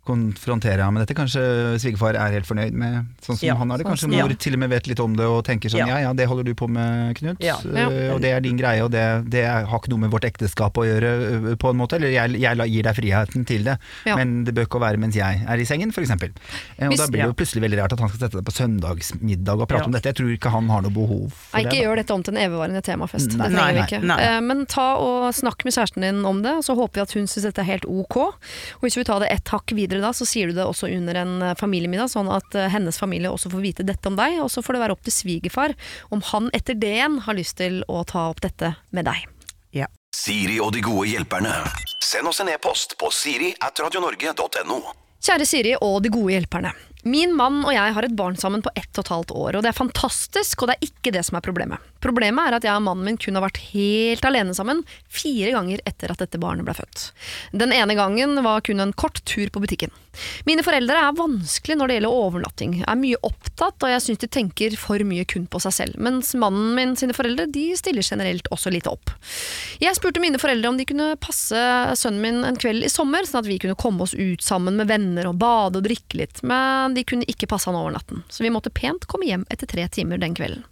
konfrontere 0.04 0.82
ham 0.82 0.94
med 0.96 1.04
dette. 1.06 1.14
Kanskje 1.14 1.42
svigerfar 1.78 2.16
er 2.18 2.32
helt 2.34 2.46
fornøyd 2.48 2.72
med 2.74 3.06
sånn 3.22 3.36
som 3.38 3.46
Ja, 3.46 3.54
han 3.54 3.70
har 3.70 3.78
det. 3.78 3.84
sånn 3.86 3.92
Kanskje 3.92 4.00
som- 4.00 4.10
mor 4.10 4.28
ja. 4.30 4.34
til 4.34 4.52
og 4.54 4.58
med 4.58 4.70
vet 4.70 4.86
litt 4.88 5.00
om 5.00 5.14
det 5.16 5.24
og 5.26 5.44
tenker 5.44 5.70
sånn 5.70 5.78
ja 5.86 5.86
Ja. 5.86 5.98
ja, 6.08 6.12
det 6.12 6.26
holder 6.26 6.44
du 6.44 6.54
på 6.54 6.68
med, 6.68 7.14
Knut. 7.16 7.36
Ja. 7.40 7.54
eh, 7.62 8.10
Og 8.12 8.20
det 8.20 8.32
er 8.32 8.40
din 8.40 8.56
greie, 8.58 8.82
og 8.82 8.90
det, 8.90 9.30
det 9.30 9.46
har 9.46 9.78
ikke 9.78 9.88
noe 9.90 9.98
med 10.00 10.10
vårt 10.10 10.24
ekteskap 10.24 10.72
å 10.74 10.82
gjøre, 10.84 11.50
eh, 11.52 11.54
på 11.56 11.70
en 11.70 11.76
måte. 11.76 11.94
Eller 11.96 12.10
jeg, 12.10 12.40
jeg 12.40 12.56
gir 12.70 12.82
deg 12.82 12.94
friheten 12.96 13.46
til 13.46 13.62
det, 13.64 13.78
Ja. 14.04 14.16
men 14.16 14.44
det 14.44 14.54
bør 14.54 14.66
ikke 14.66 14.80
være 14.80 14.98
mens 14.98 15.14
jeg 15.14 15.44
er 15.46 15.56
i 15.56 15.64
sengen, 15.64 15.90
f.eks. 15.92 16.10
Og 16.10 16.18
Hvis- 16.18 16.98
da 16.98 17.06
blir 17.06 17.22
det 17.22 17.30
jo 17.30 17.34
plutselig 17.34 17.62
veldig 17.62 17.78
rart 17.78 17.92
at 17.92 18.00
han 18.00 18.08
skal 18.08 18.20
sette 18.28 18.42
deg 18.42 18.44
på 18.44 18.52
søndagsmiddag 18.52 19.60
og 19.60 19.68
prate 19.68 19.80
Ja. 19.82 19.86
om 19.86 19.92
dette. 19.92 20.04
Jeg 20.10 20.16
tror 20.16 20.36
ikke 20.36 20.50
han 20.50 20.68
har 20.68 20.82
noe 20.82 20.90
behov 20.90 21.30
for 21.32 21.56
Nei, 21.56 21.62
det. 21.64 21.72
ikke 21.72 21.82
da. 21.82 21.86
gjør 21.88 21.96
dette 21.96 22.10
om 22.14 22.22
til 22.22 22.36
en 22.36 22.50
evigvarende 22.50 22.82
temafest. 22.82 23.36
Nei, 23.36 23.48
det 23.48 23.56
trenger 23.56 23.74
vi 23.74 23.96
ikke. 23.96 24.02
nei. 24.04 24.20
Eh, 24.22 24.40
Men 24.40 24.66
ta 24.66 24.96
og 24.96 25.32
snakk 25.32 25.64
med 25.64 25.72
kjæresten 25.72 26.00
din 26.02 26.24
om 26.24 26.42
det, 26.42 26.50
og 26.52 26.62
så 26.64 26.74
håper 26.76 26.94
vi 26.94 27.00
at 27.02 27.12
hun 27.12 27.26
syns 27.26 27.42
dette 27.44 27.58
er 27.60 27.64
helt 27.64 27.84
ok. 27.86 28.16
Og 28.16 28.34
hvis 28.82 28.96
vi 28.96 29.04
tar 29.04 29.20
det 29.20 29.30
ett 29.30 29.44
hakk 29.48 29.66
videre 29.72 29.91
da, 30.00 30.12
så 30.16 30.24
sier 30.28 30.48
du 30.48 30.56
det 30.56 30.64
også 30.64 30.88
under 30.88 31.18
en 31.20 31.34
eh, 31.42 31.56
familiemiddag, 31.58 32.08
sånn 32.12 32.30
at 32.32 32.56
eh, 32.56 32.70
hennes 32.72 32.96
familie 32.96 33.32
også 33.32 33.52
får 33.52 33.64
vite 33.64 33.86
dette 33.86 34.08
om 34.08 34.16
deg. 34.16 34.38
Og 34.40 34.48
så 34.52 34.64
får 34.64 34.78
det 34.78 34.82
være 34.86 34.96
opp 34.96 35.04
til 35.04 35.16
svigerfar 35.16 35.76
om 36.14 36.24
han 36.32 36.48
etter 36.56 36.78
det 36.78 36.94
igjen 36.96 37.20
har 37.26 37.36
lyst 37.36 37.58
til 37.60 37.82
å 37.90 38.00
ta 38.08 38.30
opp 38.30 38.40
dette 38.44 38.74
med 38.96 39.10
deg. 39.10 39.26
Ja. 39.76 39.90
Siri 40.16 40.56
og 40.62 40.72
de 40.72 40.80
gode 40.84 41.10
hjelperne. 41.10 41.52
Send 42.02 42.28
oss 42.28 42.40
en 42.44 42.50
e-post 42.52 42.96
på 43.00 43.12
siri 43.12 43.52
at 43.60 43.80
radionorge.no. 43.84 44.80
Kjære 45.22 45.46
Siri 45.46 45.76
og 45.78 46.00
de 46.02 46.10
gode 46.12 46.34
hjelperne. 46.34 46.72
Min 47.04 47.34
mann 47.34 47.60
og 47.64 47.72
jeg 47.74 47.94
har 47.96 48.06
et 48.06 48.14
barn 48.18 48.36
sammen 48.38 48.62
på 48.62 48.70
ett 48.78 48.90
og 48.96 49.04
et 49.04 49.10
halvt 49.10 49.32
år, 49.34 49.56
og 49.58 49.64
det 49.64 49.72
er 49.72 49.78
fantastisk, 49.78 50.62
og 50.62 50.70
det 50.70 50.76
er 50.76 50.90
ikke 50.90 51.12
det 51.14 51.24
som 51.26 51.38
er 51.38 51.44
problemet. 51.44 51.91
Problemet 52.02 52.48
er 52.48 52.58
at 52.58 52.66
jeg 52.66 52.74
og 52.74 52.84
mannen 52.84 53.06
min 53.06 53.18
kun 53.20 53.38
har 53.38 53.46
vært 53.46 53.62
helt 53.72 54.24
alene 54.26 54.54
sammen 54.56 54.82
fire 55.12 55.52
ganger 55.54 55.82
etter 55.88 56.12
at 56.12 56.22
dette 56.22 56.40
barnet 56.42 56.66
ble 56.66 56.74
født. 56.76 57.10
Den 57.54 57.74
ene 57.74 57.96
gangen 57.98 58.38
var 58.44 58.64
kun 58.66 58.82
en 58.82 58.94
kort 58.96 59.22
tur 59.28 59.52
på 59.52 59.62
butikken. 59.62 59.92
Mine 60.44 60.64
foreldre 60.64 60.98
er 60.98 61.16
vanskelig 61.16 61.76
når 61.78 61.88
det 61.88 61.96
gjelder 61.96 62.16
overnatting, 62.22 62.74
er 62.84 62.98
mye 63.00 63.20
opptatt, 63.24 63.78
og 63.80 63.92
jeg 63.92 64.02
syns 64.04 64.20
de 64.20 64.28
tenker 64.32 64.76
for 64.80 65.00
mye 65.08 65.24
kun 65.28 65.46
på 65.48 65.60
seg 65.64 65.76
selv, 65.76 66.00
mens 66.02 66.34
mannen 66.38 66.74
min 66.76 66.94
sine 66.98 67.16
foreldre 67.16 67.46
de 67.52 67.70
stiller 67.78 68.04
generelt 68.04 68.50
også 68.52 68.72
litt 68.74 68.88
opp. 68.90 69.14
Jeg 69.80 69.96
spurte 69.96 70.20
mine 70.22 70.40
foreldre 70.42 70.68
om 70.68 70.80
de 70.80 70.86
kunne 70.88 71.14
passe 71.22 71.62
sønnen 71.98 72.20
min 72.24 72.42
en 72.48 72.60
kveld 72.60 72.84
i 72.84 72.92
sommer, 72.92 73.24
sånn 73.28 73.40
at 73.40 73.48
vi 73.48 73.60
kunne 73.62 73.78
komme 73.78 74.04
oss 74.04 74.16
ut 74.18 74.44
sammen 74.44 74.76
med 74.80 74.90
venner 74.92 75.30
og 75.30 75.38
bade 75.40 75.80
og 75.80 75.86
drikke 75.86 76.20
litt, 76.20 76.42
men 76.44 76.98
de 76.98 77.06
kunne 77.08 77.28
ikke 77.30 77.48
passe 77.48 77.70
han 77.70 77.78
over 77.78 77.96
natten, 77.96 78.26
så 78.28 78.44
vi 78.44 78.52
måtte 78.52 78.74
pent 78.74 79.08
komme 79.08 79.30
hjem 79.30 79.48
etter 79.52 79.70
tre 79.70 79.88
timer 79.92 80.20
den 80.20 80.36
kvelden. 80.36 80.66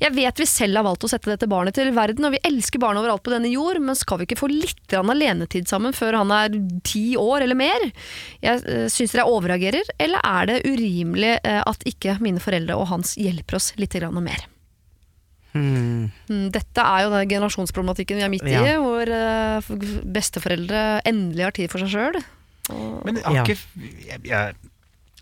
Jeg 0.00 0.14
vet 0.16 0.40
vi 0.40 0.46
selv 0.54 0.78
har 0.80 0.86
valgt 0.86 1.04
å 1.06 1.10
sette 1.10 1.30
dette 1.32 1.48
barnet 1.50 1.74
til 1.76 1.90
verden, 1.96 2.24
og 2.28 2.34
vi 2.36 2.40
elsker 2.46 2.80
barn 2.82 2.98
overalt 3.00 3.24
på 3.26 3.32
denne 3.34 3.50
jord, 3.52 3.80
men 3.82 3.98
skal 3.98 4.20
vi 4.20 4.28
ikke 4.28 4.38
få 4.40 4.48
litt 4.52 4.94
alenetid 4.96 5.68
sammen 5.70 5.92
før 5.96 6.20
han 6.22 6.32
er 6.34 6.54
ti 6.86 7.16
år 7.20 7.44
eller 7.44 7.58
mer? 7.58 7.88
Jeg 8.44 8.62
uh, 8.64 8.86
syns 8.92 9.14
dere 9.14 9.26
overreagerer, 9.30 9.90
eller 9.98 10.22
er 10.24 10.50
det 10.52 10.60
urimelig 10.68 11.36
eh, 11.42 11.60
at 11.66 11.84
ikke 11.90 12.16
mine 12.24 12.42
foreldre 12.42 12.76
og 12.78 12.88
hans 12.92 13.16
hjelper 13.20 13.58
oss 13.58 13.72
litt 13.80 13.94
grann 13.98 14.16
mer? 14.24 14.46
Hmm. 15.54 16.08
Mm, 16.26 16.48
Dette 16.54 16.82
er 16.82 17.04
jo 17.04 17.12
den 17.12 17.28
generasjonsproblematikken 17.30 18.18
vi 18.18 18.24
er 18.26 18.32
midt 18.32 18.46
i, 18.48 18.54
Ja. 18.56 18.78
hvor 18.82 19.06
eh, 19.06 19.68
besteforeldre 20.16 20.80
endelig 21.06 21.44
har 21.46 21.54
tid 21.54 21.70
for 21.70 21.84
seg 21.84 21.92
sjøl. 21.94 22.22
Men 23.04 23.20
jeg 23.20 23.24
har 23.26 23.36
Ja. 23.36 23.44
ikke 23.44 23.58
jeg, 24.08 24.20
jeg, 24.24 24.54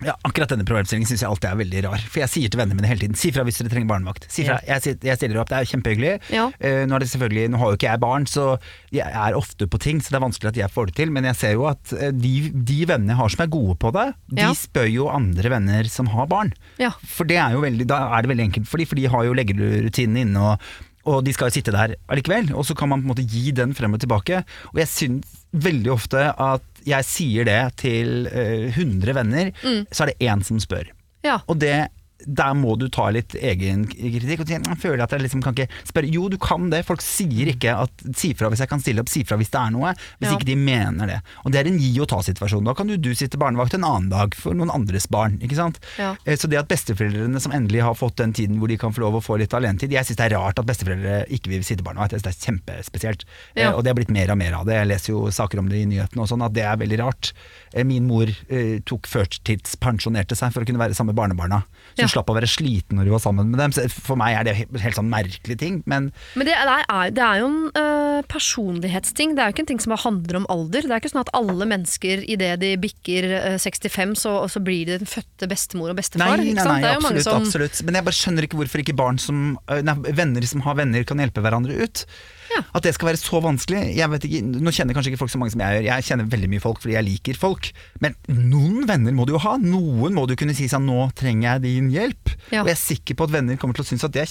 ja, 0.06 0.14
Akkurat 0.26 0.50
denne 0.52 0.64
problemstillingen 0.68 1.08
syns 1.10 1.22
jeg 1.24 1.28
alltid 1.30 1.48
er 1.50 1.58
veldig 1.60 1.82
rar. 1.86 2.02
For 2.10 2.22
jeg 2.22 2.30
sier 2.32 2.52
til 2.52 2.60
vennene 2.62 2.78
mine 2.78 2.90
hele 2.90 3.04
tiden 3.04 3.18
Si 3.18 3.30
fra 3.34 3.44
hvis 3.46 3.60
dere 3.60 3.72
trenger 3.72 3.90
barnevakt. 3.92 4.26
Si 4.32 4.44
fra. 4.46 4.58
Jeg, 4.66 4.96
jeg 5.04 5.18
stiller 5.20 5.40
opp, 5.42 5.50
det 5.52 5.58
er 5.60 5.70
kjempehyggelig. 5.72 6.12
Ja. 6.34 6.48
Uh, 6.58 6.82
nå, 6.88 6.96
er 6.96 7.04
det 7.04 7.10
selvfølgelig, 7.12 7.46
nå 7.54 7.60
har 7.62 7.72
jo 7.72 7.78
ikke 7.80 7.90
jeg 7.90 8.02
barn, 8.04 8.28
så 8.30 8.46
jeg 8.94 9.08
er 9.08 9.38
ofte 9.38 9.68
på 9.70 9.80
ting, 9.82 10.00
så 10.02 10.14
det 10.14 10.20
er 10.20 10.26
vanskelig 10.26 10.52
at 10.52 10.60
jeg 10.62 10.74
får 10.74 10.90
det 10.92 10.96
til. 11.00 11.12
Men 11.16 11.28
jeg 11.30 11.38
ser 11.42 11.56
jo 11.56 11.66
at 11.70 11.92
eh, 11.98 12.12
de, 12.14 12.34
de 12.52 12.78
vennene 12.90 13.14
jeg 13.14 13.20
har 13.22 13.34
som 13.36 13.44
er 13.46 13.52
gode 13.58 13.76
på 13.82 13.92
det, 13.96 14.06
de 14.32 14.42
Ja. 14.46 14.52
spør 14.56 14.88
jo 14.92 15.10
andre 15.12 15.50
venner 15.56 15.88
som 15.92 16.08
har 16.12 16.26
barn. 16.30 16.54
Ja. 16.82 16.92
For 17.06 17.28
det 17.28 17.38
er 17.42 17.56
jo 17.56 17.62
veldig, 17.64 17.86
da 17.90 18.04
er 18.16 18.24
det 18.24 18.32
veldig 18.34 18.48
enkelt 18.50 18.68
for 18.70 18.82
de, 18.82 18.88
for 18.90 18.98
de 19.00 19.08
har 19.12 19.28
jo 19.28 19.36
leggerutinen 19.38 20.24
inne. 20.26 20.48
og 20.54 20.88
og 21.02 21.24
de 21.26 21.32
skal 21.34 21.48
jo 21.50 21.54
sitte 21.56 21.72
der 21.74 21.96
allikevel, 22.14 22.52
og 22.54 22.62
så 22.62 22.76
kan 22.78 22.86
man 22.92 23.00
på 23.02 23.08
en 23.08 23.10
måte 23.10 23.24
gi 23.26 23.50
den 23.50 23.72
frem 23.74 23.90
og 23.96 23.98
tilbake. 24.04 24.44
Og 24.70 24.78
jeg 24.78 24.86
syns 24.86 25.32
veldig 25.50 25.90
ofte 25.90 26.28
at 26.30 26.62
jeg 26.88 27.06
sier 27.08 27.48
det 27.48 27.60
til 27.82 28.26
eh, 28.32 28.68
100 28.72 29.14
venner, 29.16 29.52
så 29.90 30.04
er 30.04 30.12
det 30.12 30.30
én 30.30 30.42
som 30.46 30.60
spør. 30.62 30.90
Ja. 31.26 31.40
Og 31.46 31.60
det, 31.62 31.88
der 32.26 32.54
må 32.54 32.76
du 32.78 32.88
ta 32.88 33.08
litt 33.10 33.34
egen 33.34 33.84
kritikk. 33.88 34.40
Og 34.44 34.48
si, 34.48 34.54
jeg 34.58 34.78
føler 34.82 35.02
at 35.04 35.10
jeg 35.14 35.20
liksom 35.24 35.42
kan 35.42 35.54
ikke 35.56 35.68
spørre 35.88 36.10
Jo, 36.12 36.28
du 36.28 36.36
kan 36.38 36.68
det. 36.70 36.84
Folk 36.86 37.00
sier 37.04 37.50
ikke 37.54 37.74
at 37.84 37.90
si 38.16 38.32
fra 38.34 38.48
hvis 38.52 38.60
jeg 38.64 38.68
kan 38.70 38.80
stille 38.80 39.00
opp, 39.02 39.08
si 39.12 39.24
fra 39.24 39.36
hvis 39.40 39.50
det 39.52 39.60
er 39.60 39.70
noe. 39.74 39.94
Hvis 40.20 40.30
Ja. 40.30 40.36
ikke 40.36 40.46
de 40.46 40.56
mener 40.56 41.06
det. 41.06 41.20
Og 41.44 41.52
det 41.52 41.60
er 41.60 41.68
en 41.70 41.78
gi 41.78 41.92
og 42.00 42.08
ta-situasjon. 42.08 42.64
Da 42.64 42.74
kan 42.74 42.88
jo 42.88 42.96
du 42.96 43.10
sitte 43.14 43.38
barnevakt 43.38 43.74
en 43.74 43.84
annen 43.84 44.08
dag 44.10 44.34
for 44.34 44.54
noen 44.54 44.70
andres 44.70 45.06
barn. 45.10 45.38
Ikke 45.42 45.56
sant? 45.56 45.78
Ja. 45.98 46.16
Eh, 46.26 46.36
Så 46.36 46.48
det 46.48 46.58
at 46.58 46.68
besteforeldrene 46.68 47.40
som 47.40 47.52
endelig 47.52 47.82
har 47.82 47.94
fått 47.94 48.16
den 48.16 48.32
tiden 48.32 48.58
hvor 48.58 48.68
de 48.68 48.76
kan 48.78 48.92
få 48.92 49.00
lov 49.00 49.14
å 49.14 49.22
få 49.22 49.38
litt 49.38 49.52
alenetid 49.54 49.90
Jeg 49.92 50.04
syns 50.06 50.16
det 50.16 50.32
er 50.32 50.36
rart 50.38 50.58
at 50.58 50.66
besteforeldre 50.66 51.26
ikke 51.28 51.48
vil 51.50 51.62
sitte 51.62 51.82
barnevakt. 51.84 52.12
Jeg 52.12 52.20
synes 52.22 52.28
det 52.28 52.34
er 52.36 52.52
kjempespesielt. 52.52 53.24
Eh, 53.56 53.62
Ja. 53.62 53.72
Og 53.74 53.82
det 53.84 53.90
har 53.90 53.94
blitt 53.94 54.10
mer 54.10 54.30
og 54.30 54.38
mer 54.38 54.54
av 54.54 54.66
det. 54.66 54.74
Jeg 54.74 54.88
leser 54.88 55.12
jo 55.12 55.30
saker 55.30 55.58
om 55.58 55.68
det 55.68 55.78
i 55.82 55.86
nyhetene 55.86 56.20
og 56.22 56.28
sånn, 56.28 56.44
at 56.44 56.52
det 56.52 56.62
er 56.64 56.76
veldig 56.76 56.98
rart. 57.00 57.32
Eh, 57.74 57.84
Min 57.84 58.06
mor 58.06 58.26
eh, 58.48 58.78
tok 58.84 59.06
førtidspensjonerte 59.06 60.36
seg 60.36 60.52
for 60.52 60.62
å 60.62 60.66
kunne 60.68 60.78
være 60.82 60.94
sammen 60.94 61.14
med 61.14 61.20
barnebarna. 61.20 61.62
Så. 61.96 62.02
Slapp 62.12 62.30
å 62.32 62.36
være 62.36 62.48
sliten 62.50 62.98
når 63.00 63.08
de 63.08 63.14
var 63.14 63.22
sammen 63.24 63.50
med 63.52 63.60
dem. 63.62 63.74
For 63.92 64.18
meg 64.20 64.36
er 64.38 64.46
det 64.48 64.54
he- 64.60 64.68
helt 64.84 64.98
sånn 64.98 65.10
merkelig 65.12 65.56
ting. 65.60 65.80
Men 65.90 66.10
Men 66.38 66.48
det 66.48 66.54
er, 66.56 66.84
det 67.14 67.24
er 67.24 67.40
jo 67.42 67.48
en 67.50 67.60
uh, 67.76 68.22
personlighetsting. 68.30 69.34
Det 69.36 69.42
er 69.42 69.50
jo 69.50 69.56
ikke 69.56 69.64
en 69.66 69.70
ting 69.72 69.82
som 69.82 69.96
handler 69.98 70.40
om 70.42 70.46
alder. 70.52 70.86
Det 70.86 70.92
er 70.94 71.02
ikke 71.02 71.12
sånn 71.14 71.24
at 71.24 71.32
alle 71.36 71.68
mennesker 71.68 72.24
idet 72.28 72.52
de 72.62 72.72
bikker 72.82 73.28
uh, 73.54 73.58
65, 73.62 74.14
så, 74.22 74.34
så 74.52 74.62
blir 74.64 74.86
de 74.88 75.00
den 75.02 75.08
fødte 75.10 75.48
bestemor 75.50 75.92
og 75.94 75.98
bestefar. 76.00 76.36
Nei, 76.42 76.52
nei, 76.56 76.66
nei, 76.66 76.92
absolutt, 76.92 77.24
som 77.26 77.40
absolutt. 77.42 77.82
Men 77.86 77.98
jeg 77.98 78.08
bare 78.08 78.18
skjønner 78.20 78.48
ikke 78.48 78.60
hvorfor 78.60 78.84
ikke 78.84 78.96
barn 78.98 79.18
som 79.22 79.42
øh, 79.68 79.82
nei, 79.86 79.96
venner 80.16 80.46
som 80.48 80.62
har 80.66 80.78
venner, 80.78 81.04
kan 81.08 81.20
hjelpe 81.22 81.44
hverandre 81.44 81.76
ut. 81.82 82.04
Ja. 82.52 82.62
At 82.76 82.84
det 82.86 82.94
skal 82.96 83.12
være 83.12 83.20
så 83.20 83.40
vanskelig. 83.44 83.82
Jeg 83.96 84.10
vet 84.12 84.26
ikke, 84.28 84.42
Nå 84.62 84.72
kjenner 84.74 84.96
kanskje 84.96 85.12
ikke 85.12 85.22
folk 85.22 85.32
så 85.32 85.40
mange 85.40 85.54
som 85.54 85.62
jeg 85.64 85.78
gjør. 85.78 85.88
Jeg 85.88 86.06
kjenner 86.08 86.30
veldig 86.32 86.50
mye 86.52 86.64
folk 86.64 86.82
fordi 86.82 86.96
jeg 86.96 87.08
liker 87.08 87.40
folk. 87.40 87.70
Men 88.04 88.16
noen 88.28 88.86
venner 88.90 89.16
må 89.16 89.26
du 89.28 89.34
jo 89.36 89.42
ha. 89.44 89.56
Noen 89.62 90.16
må 90.16 90.26
du 90.28 90.36
kunne 90.38 90.56
si 90.56 90.68
sånn 90.70 90.86
'nå 90.88 91.10
trenger 91.18 91.54
jeg 91.54 91.64
din 91.66 91.90
hjelp'. 91.94 92.36
Ja. 92.52 92.62
Og 92.62 92.72
jeg 92.72 92.76
er 92.76 92.82
sikker 92.82 93.18
på 93.18 93.28
at 93.28 93.34
venner 93.38 93.56
kommer 93.56 93.74
til 93.78 93.86
å 93.86 93.90
synes 93.92 94.04
at 94.04 94.12
det 94.12 94.26
er 94.26 94.30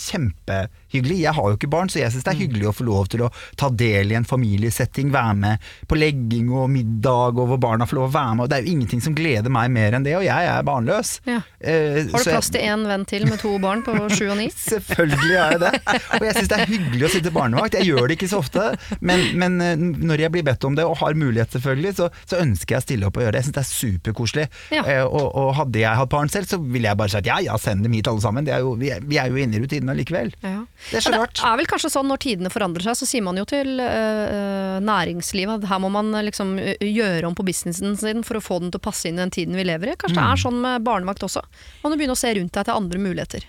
kjempehyggelig. 0.91 1.19
Jeg 1.21 1.34
har 1.34 1.49
jo 1.51 1.58
ikke 1.58 1.69
barn, 1.71 1.89
så 1.89 1.99
jeg 2.01 2.12
syns 2.12 2.23
det 2.23 2.32
er 2.34 2.38
Mm. 2.38 2.41
hyggelig 2.41 2.67
å 2.69 2.73
få 2.75 2.86
lov 2.86 3.08
til 3.10 3.21
å 3.21 3.30
ta 3.58 3.69
del 3.69 4.12
i 4.12 4.15
en 4.15 4.23
familiesetting. 4.25 5.12
Være 5.12 5.36
med 5.36 5.60
på 5.88 5.95
legging 5.97 6.49
og 6.51 6.69
middag, 6.69 7.38
og 7.38 7.47
hvor 7.47 7.58
barna 7.60 7.86
får 7.86 7.95
lov 7.99 8.10
å 8.10 8.13
være 8.13 8.36
med. 8.36 8.43
Og 8.43 8.49
det 8.49 8.58
er 8.58 8.63
jo 8.65 8.71
ingenting 8.75 9.01
som 9.01 9.15
gleder 9.15 9.49
meg 9.49 9.71
mer 9.71 9.91
enn 9.93 10.04
det, 10.04 10.15
og 10.17 10.23
jeg 10.23 10.45
er 10.47 10.63
barnløs. 10.63 11.19
Ja. 11.27 11.41
Eh, 11.62 12.06
Har 12.12 12.23
du 12.23 12.30
plass 12.32 12.49
til 12.49 12.62
én 12.62 12.86
venn 12.88 13.06
til 13.06 13.25
med 13.27 13.39
to 13.39 13.58
barn 13.60 13.84
på 13.84 13.93
sju 14.17 14.30
og 14.32 14.38
ni? 14.38 14.49
Selvfølgelig 14.49 15.36
er 15.38 15.51
jeg 15.51 15.60
det. 15.60 15.73
Og 16.19 16.25
jeg 16.25 16.36
syns 16.36 16.47
det 16.51 16.60
er 16.60 16.65
hyggelig 16.71 17.06
å 17.08 17.12
sitte 17.15 17.32
barnevakt. 17.36 17.73
Jeg 17.80 17.88
gjør 17.91 18.08
det 18.08 18.17
ikke 18.17 18.30
så 18.32 18.39
ofte, 18.41 18.65
men, 19.01 19.25
men 19.38 19.62
eh, 19.62 19.75
når 19.77 20.25
jeg 20.25 20.32
blir 20.32 20.43
bedt 20.43 20.65
om 20.65 20.75
det, 20.75 20.86
og 20.86 20.97
har 21.01 21.13
mulighet 21.13 21.51
selvfølgelig, 21.56 21.95
så, 21.99 22.10
så 22.25 22.41
ønsker 22.41 22.75
jeg 22.75 22.82
å 22.82 22.86
stille 22.88 23.06
opp 23.08 23.17
og 23.17 23.23
gjøre 23.25 23.32
det. 23.38 23.43
Jeg 23.43 23.49
syns 23.49 23.58
det 23.60 23.63
er 23.65 23.71
superkoselig. 23.82 24.47
Ja. 24.71 24.84
Eh, 24.86 25.04
og, 25.06 25.27
og 25.36 25.54
hadde 25.60 25.80
jeg 25.84 25.95
hatt 26.01 26.10
barn 26.12 26.30
selv, 26.32 26.47
så 26.49 26.60
ville 26.62 26.88
jeg 26.89 26.97
bare 26.97 27.10
sagt 27.13 27.27
ja 27.30 27.39
ja, 27.41 27.58
send 27.62 27.84
dem 27.86 27.93
hit 27.93 28.08
alle 28.08 28.21
sammen. 28.23 28.45
Det 28.47 28.54
er 28.56 28.60
jo, 28.65 28.73
vi, 28.80 28.89
er, 28.93 29.01
vi 29.06 29.17
er 29.21 29.30
jo 29.32 29.39
inne 29.41 29.58
i 29.60 29.63
rutinen 29.63 29.89
allikevel. 29.93 30.34
Ja. 30.43 30.62
Det 30.89 30.98
er 30.98 31.04
så 31.06 31.12
Ja. 31.13 31.26
Det 31.30 31.44
er 31.46 31.58
vel 31.62 31.70
kanskje 31.70 31.91
sånn 31.94 32.08
når 32.10 32.17
tidene 32.24 32.50
forandrer 32.50 32.84
seg, 32.89 32.98
så 32.98 33.06
sier 33.08 33.22
man 33.24 33.38
jo 33.38 33.46
til 33.46 33.80
øh, 33.80 34.80
næringslivet 34.82 35.62
at 35.62 35.70
her 35.70 35.80
må 35.84 35.91
man 35.94 36.10
øh, 36.15 36.24
liksom 36.26 36.56
gjøre 36.82 37.28
om 37.30 37.36
på 37.38 37.46
businessen 37.46 37.96
sin 38.00 38.24
for 38.28 38.39
å 38.39 38.44
få 38.44 38.60
den 38.63 38.72
til 38.74 38.82
å 38.82 38.86
passe 38.89 39.08
inn 39.08 39.20
i 39.20 39.24
den 39.24 39.32
tiden 39.36 39.56
vi 39.60 39.63
lever 39.67 39.94
i. 39.94 39.96
Kanskje 39.96 40.17
det 40.17 40.26
Mm. 40.26 40.32
er 40.34 40.41
sånn 40.41 40.62
med 40.62 40.84
barnevakt 40.84 41.24
også. 41.28 41.41
Man 41.84 41.94
må 41.94 41.98
begynne 42.02 42.17
å 42.17 42.24
se 42.24 42.34
rundt 42.34 42.52
deg 42.58 42.65
til 42.65 42.74
andre 42.76 43.00
muligheter. 43.00 43.46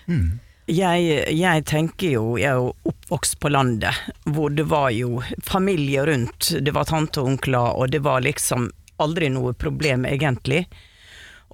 Jeg, 0.67 1.09
jeg 1.35 1.65
tenker 1.67 2.13
jo, 2.13 2.37
jeg 2.39 2.47
er 2.53 2.55
jo 2.61 2.69
oppvokst 2.87 3.39
på 3.43 3.49
landet, 3.51 3.93
hvor 4.31 4.53
det 4.55 4.63
var 4.71 4.91
jo 4.95 5.21
familie 5.43 6.05
rundt. 6.07 6.53
Det 6.63 6.71
var 6.73 6.85
tante 6.87 7.19
og 7.19 7.27
onkler, 7.33 7.73
og 7.75 7.91
det 7.91 7.99
var 8.05 8.21
liksom 8.23 8.69
aldri 9.03 9.27
noe 9.33 9.51
problem 9.53 10.05
egentlig. 10.07 10.67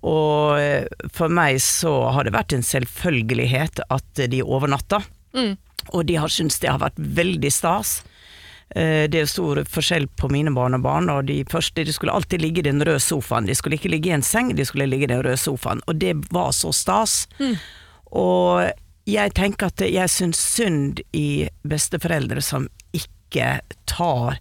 Og 0.06 0.60
eh, 0.62 0.86
for 1.12 1.28
meg 1.34 1.58
så 1.64 2.12
har 2.14 2.24
det 2.28 2.36
vært 2.36 2.54
en 2.56 2.64
selvfølgelighet 2.64 3.82
at 3.90 4.22
de 4.32 4.44
overnatta. 4.46 5.02
Mm. 5.34 5.58
Og 5.94 6.06
de 6.06 6.16
har 6.20 6.28
syntes 6.32 6.60
det 6.60 6.70
har 6.70 6.80
vært 6.80 6.98
veldig 7.00 7.52
stas. 7.52 8.04
Eh, 8.76 9.08
Det 9.10 9.22
er 9.22 9.26
stor 9.26 9.64
forskjell 9.66 10.08
på 10.16 10.30
mine 10.30 10.52
barnebarn, 10.54 11.10
og 11.10 11.26
de 11.26 11.44
første 11.50 11.84
de 11.86 11.94
skulle 11.94 12.14
alltid 12.14 12.42
ligge 12.42 12.60
i 12.60 12.68
den 12.70 12.82
røde 12.86 13.00
sofaen. 13.02 13.46
De 13.48 13.56
skulle 13.56 13.76
ikke 13.80 13.90
ligge 13.90 14.10
i 14.10 14.14
en 14.18 14.22
seng, 14.26 14.54
de 14.56 14.66
skulle 14.66 14.86
ligge 14.90 15.04
i 15.04 15.14
den 15.14 15.24
røde 15.24 15.38
sofaen. 15.38 15.82
Og 15.88 15.98
det 16.00 16.16
var 16.32 16.52
så 16.52 16.72
stas. 16.74 17.28
Og 18.12 18.70
jeg 19.10 19.34
tenker 19.34 19.68
at 19.72 19.82
jeg 19.82 20.10
syns 20.10 20.38
synd 20.38 21.02
i 21.14 21.48
besteforeldre 21.66 22.42
som 22.46 22.68
ikke 22.94 23.60
tar 23.90 24.38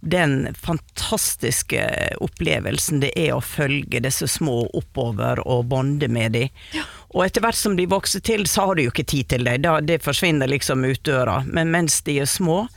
den 0.00 0.54
fantastiske 0.54 1.82
opplevelsen 2.22 3.00
det 3.02 3.10
er 3.18 3.32
å 3.34 3.42
følge 3.42 4.00
disse 4.04 4.28
små 4.30 4.68
oppover 4.78 5.42
og 5.42 5.66
bonde 5.72 6.08
med 6.08 6.32
dem. 6.36 6.48
Og 7.16 7.24
etter 7.24 7.42
hvert 7.42 7.58
som 7.58 7.74
de 7.76 7.86
vokser 7.88 8.20
til, 8.20 8.46
så 8.46 8.68
har 8.68 8.76
du 8.76 8.84
jo 8.84 8.92
ikke 8.92 9.08
tid 9.08 9.28
til 9.32 9.48
dem. 9.48 9.64
Det 9.86 10.02
forsvinner 10.04 10.50
liksom 10.50 10.84
ut 10.84 11.02
døra. 11.08 11.40
Men 11.46 11.72
mens 11.74 12.02
de 12.06 12.20
er 12.20 12.28
små, 12.30 12.68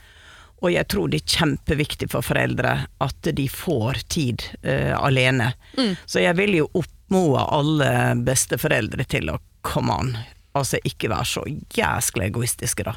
Og 0.62 0.70
jeg 0.70 0.86
tror 0.94 1.10
det 1.10 1.24
er 1.24 1.38
kjempeviktig 1.40 2.08
for 2.12 2.22
foreldre 2.22 2.76
at 3.02 3.30
de 3.34 3.48
får 3.50 4.04
tid 4.14 4.44
uh, 4.62 4.94
alene. 5.02 5.48
Så 6.06 6.22
jeg 6.22 6.38
vil 6.38 6.54
jo 6.60 6.68
oppmode 6.78 7.48
alle 7.50 7.90
besteforeldre 8.22 9.08
til 9.10 9.32
å 9.34 9.40
komme 9.66 9.96
an. 10.04 10.12
Altså 10.54 10.78
ikke 10.86 11.10
være 11.10 11.26
så 11.26 11.46
jæskla 11.74 12.28
egoistiske, 12.30 12.86
da. 12.86 12.94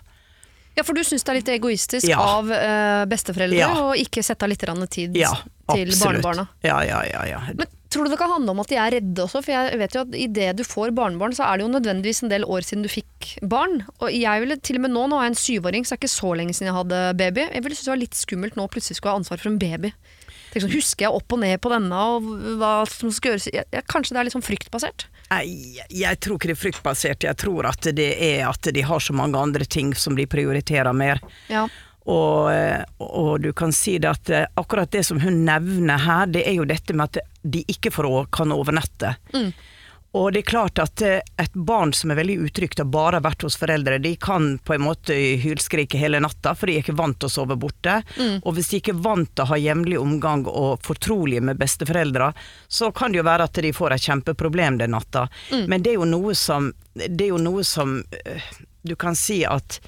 Ja, 0.75 0.83
for 0.83 0.97
du 0.97 1.05
syns 1.07 1.23
det 1.23 1.31
er 1.31 1.39
litt 1.39 1.53
egoistisk 1.55 2.09
Ja. 2.09 2.19
av 2.19 2.51
uh, 2.51 3.05
besteforeldre 3.11 3.61
Ja. 3.61 3.71
å 3.71 3.95
ikke 3.95 4.25
sette 4.27 4.43
av 4.43 4.51
litt 4.51 4.65
tid 4.91 5.17
Ja, 5.17 5.31
til 5.71 5.93
barnebarna? 5.95 6.49
Ja, 6.67 6.81
ja, 6.83 7.03
ja. 7.07 7.23
ja. 7.31 7.41
Men 7.55 7.71
tror 7.95 8.05
du 8.05 8.11
det 8.11 8.19
kan 8.19 8.33
handle 8.33 8.51
om 8.51 8.61
at 8.65 8.73
de 8.73 8.77
er 8.83 8.91
redde 8.97 9.23
også? 9.23 9.43
For 9.45 9.55
jeg 9.55 9.79
vet 9.79 9.95
jo 9.95 10.03
at 10.03 10.17
idet 10.19 10.57
du 10.59 10.65
får 10.67 10.91
barnebarn, 10.97 11.37
så 11.37 11.47
er 11.47 11.59
det 11.59 11.67
jo 11.67 11.71
nødvendigvis 11.77 12.25
en 12.25 12.33
del 12.33 12.45
år 12.45 12.67
siden 12.67 12.83
du 12.83 12.91
fikk 12.91 13.37
barn. 13.47 13.85
Og 14.01 14.11
jeg 14.11 14.43
ville 14.43 14.59
til 14.59 14.81
og 14.81 14.87
med 14.89 14.95
nå, 14.97 15.07
nå 15.13 15.21
er 15.21 15.29
jeg 15.29 15.35
en 15.37 15.43
syvåring, 15.45 15.87
så 15.87 15.95
det 15.95 16.01
er 16.01 16.03
ikke 16.03 16.17
så 16.19 16.35
lenge 16.35 16.57
siden 16.59 16.73
jeg 16.73 16.79
hadde 16.81 17.03
baby. 17.23 17.47
Jeg 17.55 17.63
ville 17.63 17.79
synes 17.79 17.87
det 17.87 17.95
var 17.95 18.03
litt 18.03 18.19
skummelt 18.19 18.59
nå 18.59 18.67
plutselig 18.75 18.99
skulle 18.99 19.15
ha 19.15 19.23
ansvar 19.23 19.39
for 19.39 19.53
en 19.53 19.63
baby. 19.63 19.95
Sånn, 20.55 20.71
husker 20.71 21.09
jeg 21.09 21.15
opp 21.15 21.33
og 21.35 21.41
ned 21.43 21.59
på 21.63 21.71
denne, 21.73 21.99
og 21.99 22.27
hva 22.61 22.75
som 22.87 23.11
skal 23.15 23.33
gjøres? 23.35 23.49
Jeg, 23.51 23.67
jeg, 23.75 23.87
kanskje 23.91 24.15
det 24.15 24.21
er 24.21 24.29
litt 24.29 24.37
sånn 24.37 24.47
fryktbasert? 24.47 25.07
Nei, 25.31 25.79
jeg 25.89 26.21
tror 26.23 26.39
ikke 26.39 26.51
det 26.51 26.57
er 26.57 26.63
fryktbasert. 26.63 27.27
Jeg 27.27 27.39
tror 27.41 27.71
at 27.71 27.89
det 27.97 28.11
er 28.23 28.45
at 28.49 28.69
de 28.75 28.85
har 28.85 29.03
så 29.03 29.17
mange 29.17 29.41
andre 29.41 29.65
ting 29.65 29.95
som 29.97 30.17
de 30.19 30.27
prioriterer 30.31 30.93
mer. 30.97 31.23
Ja. 31.49 31.67
Og, 32.05 32.51
og 33.01 33.31
du 33.41 33.53
kan 33.57 33.73
si 33.73 33.97
det 33.99 34.11
at 34.11 34.31
eh, 34.31 34.49
akkurat 34.61 34.91
det 34.93 35.07
som 35.09 35.23
hun 35.23 35.41
nevner 35.47 36.03
her, 36.05 36.27
det 36.29 36.43
er 36.45 36.59
jo 36.59 36.67
dette 36.69 36.93
med 36.93 37.09
at 37.09 37.31
de 37.41 37.63
ikke 37.73 37.95
får, 37.95 38.27
kan 38.37 38.53
overnette. 38.53 39.15
Og 40.15 40.29
det 40.33 40.45
er 40.45 40.47
klart 40.47 40.79
at 40.79 41.03
eh, 41.03 41.21
et 41.43 41.57
barn 41.59 41.91
som 41.97 42.13
er 42.13 42.19
veldig 42.21 42.37
utrygt 42.47 42.79
og 42.85 42.93
bare 42.95 43.19
har 43.19 43.25
vært 43.25 43.43
hos 43.47 43.57
foreldre, 43.59 43.99
de 43.99 44.13
kan 44.23 44.53
på 44.63 44.77
en 44.77 44.85
måte 44.87 45.17
hylskrike 45.43 45.99
hele 45.99 46.21
natta, 46.23 46.53
for 46.55 46.71
de 46.71 46.77
er 46.77 46.85
ikke 46.85 46.95
vant 46.99 47.19
til 47.19 47.31
å 47.31 47.35
sove 47.35 47.57
borte. 47.59 47.97
Og 48.47 48.55
hvis 48.55 48.71
de 48.71 48.79
ikke 48.79 48.95
er 48.95 49.03
vant 49.09 49.33
til 49.35 49.43
å 49.43 49.51
ha 49.51 49.59
jevnlig 49.59 49.99
omgang 49.99 50.47
og 50.47 50.85
fortrolige 50.87 51.43
med 51.43 51.59
besteforeldre, 51.59 52.31
så 52.69 52.93
kan 52.95 53.11
det 53.11 53.21
jo 53.23 53.27
være 53.27 53.49
at 53.51 53.63
de 53.67 53.75
får 53.75 53.97
et 53.97 54.07
kjempeproblem 54.07 54.79
den 54.79 54.95
natta. 54.95 55.27
Men 55.67 55.83
det 55.83 55.95
er 55.95 55.99
jo 55.99 56.07
noe 56.09 56.35
som, 56.39 56.71
det 56.95 57.27
er 57.27 57.33
jo 57.35 57.43
noe 57.43 57.67
som 57.67 57.99
eh, 58.23 58.49
du 58.87 58.95
kan 59.01 59.19
si 59.19 59.43
at 59.49 59.81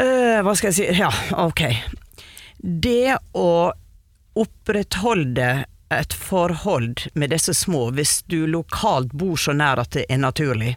øh, 0.00 0.40
hva 0.42 0.56
skal 0.56 0.72
jeg 0.72 0.78
si 0.80 0.98
Ja, 0.98 1.12
ok. 1.38 1.62
Det 2.58 3.14
å 3.38 3.50
opprettholde 4.40 5.64
et 5.90 6.14
forhold 6.14 7.00
med 7.14 7.30
disse 7.30 7.54
små, 7.54 7.90
hvis 7.90 8.22
du 8.30 8.46
lokalt 8.46 9.12
bor 9.12 9.36
så 9.36 9.54
nær 9.56 9.82
at 9.82 9.90
det 9.96 10.06
er 10.08 10.20
naturlig, 10.22 10.76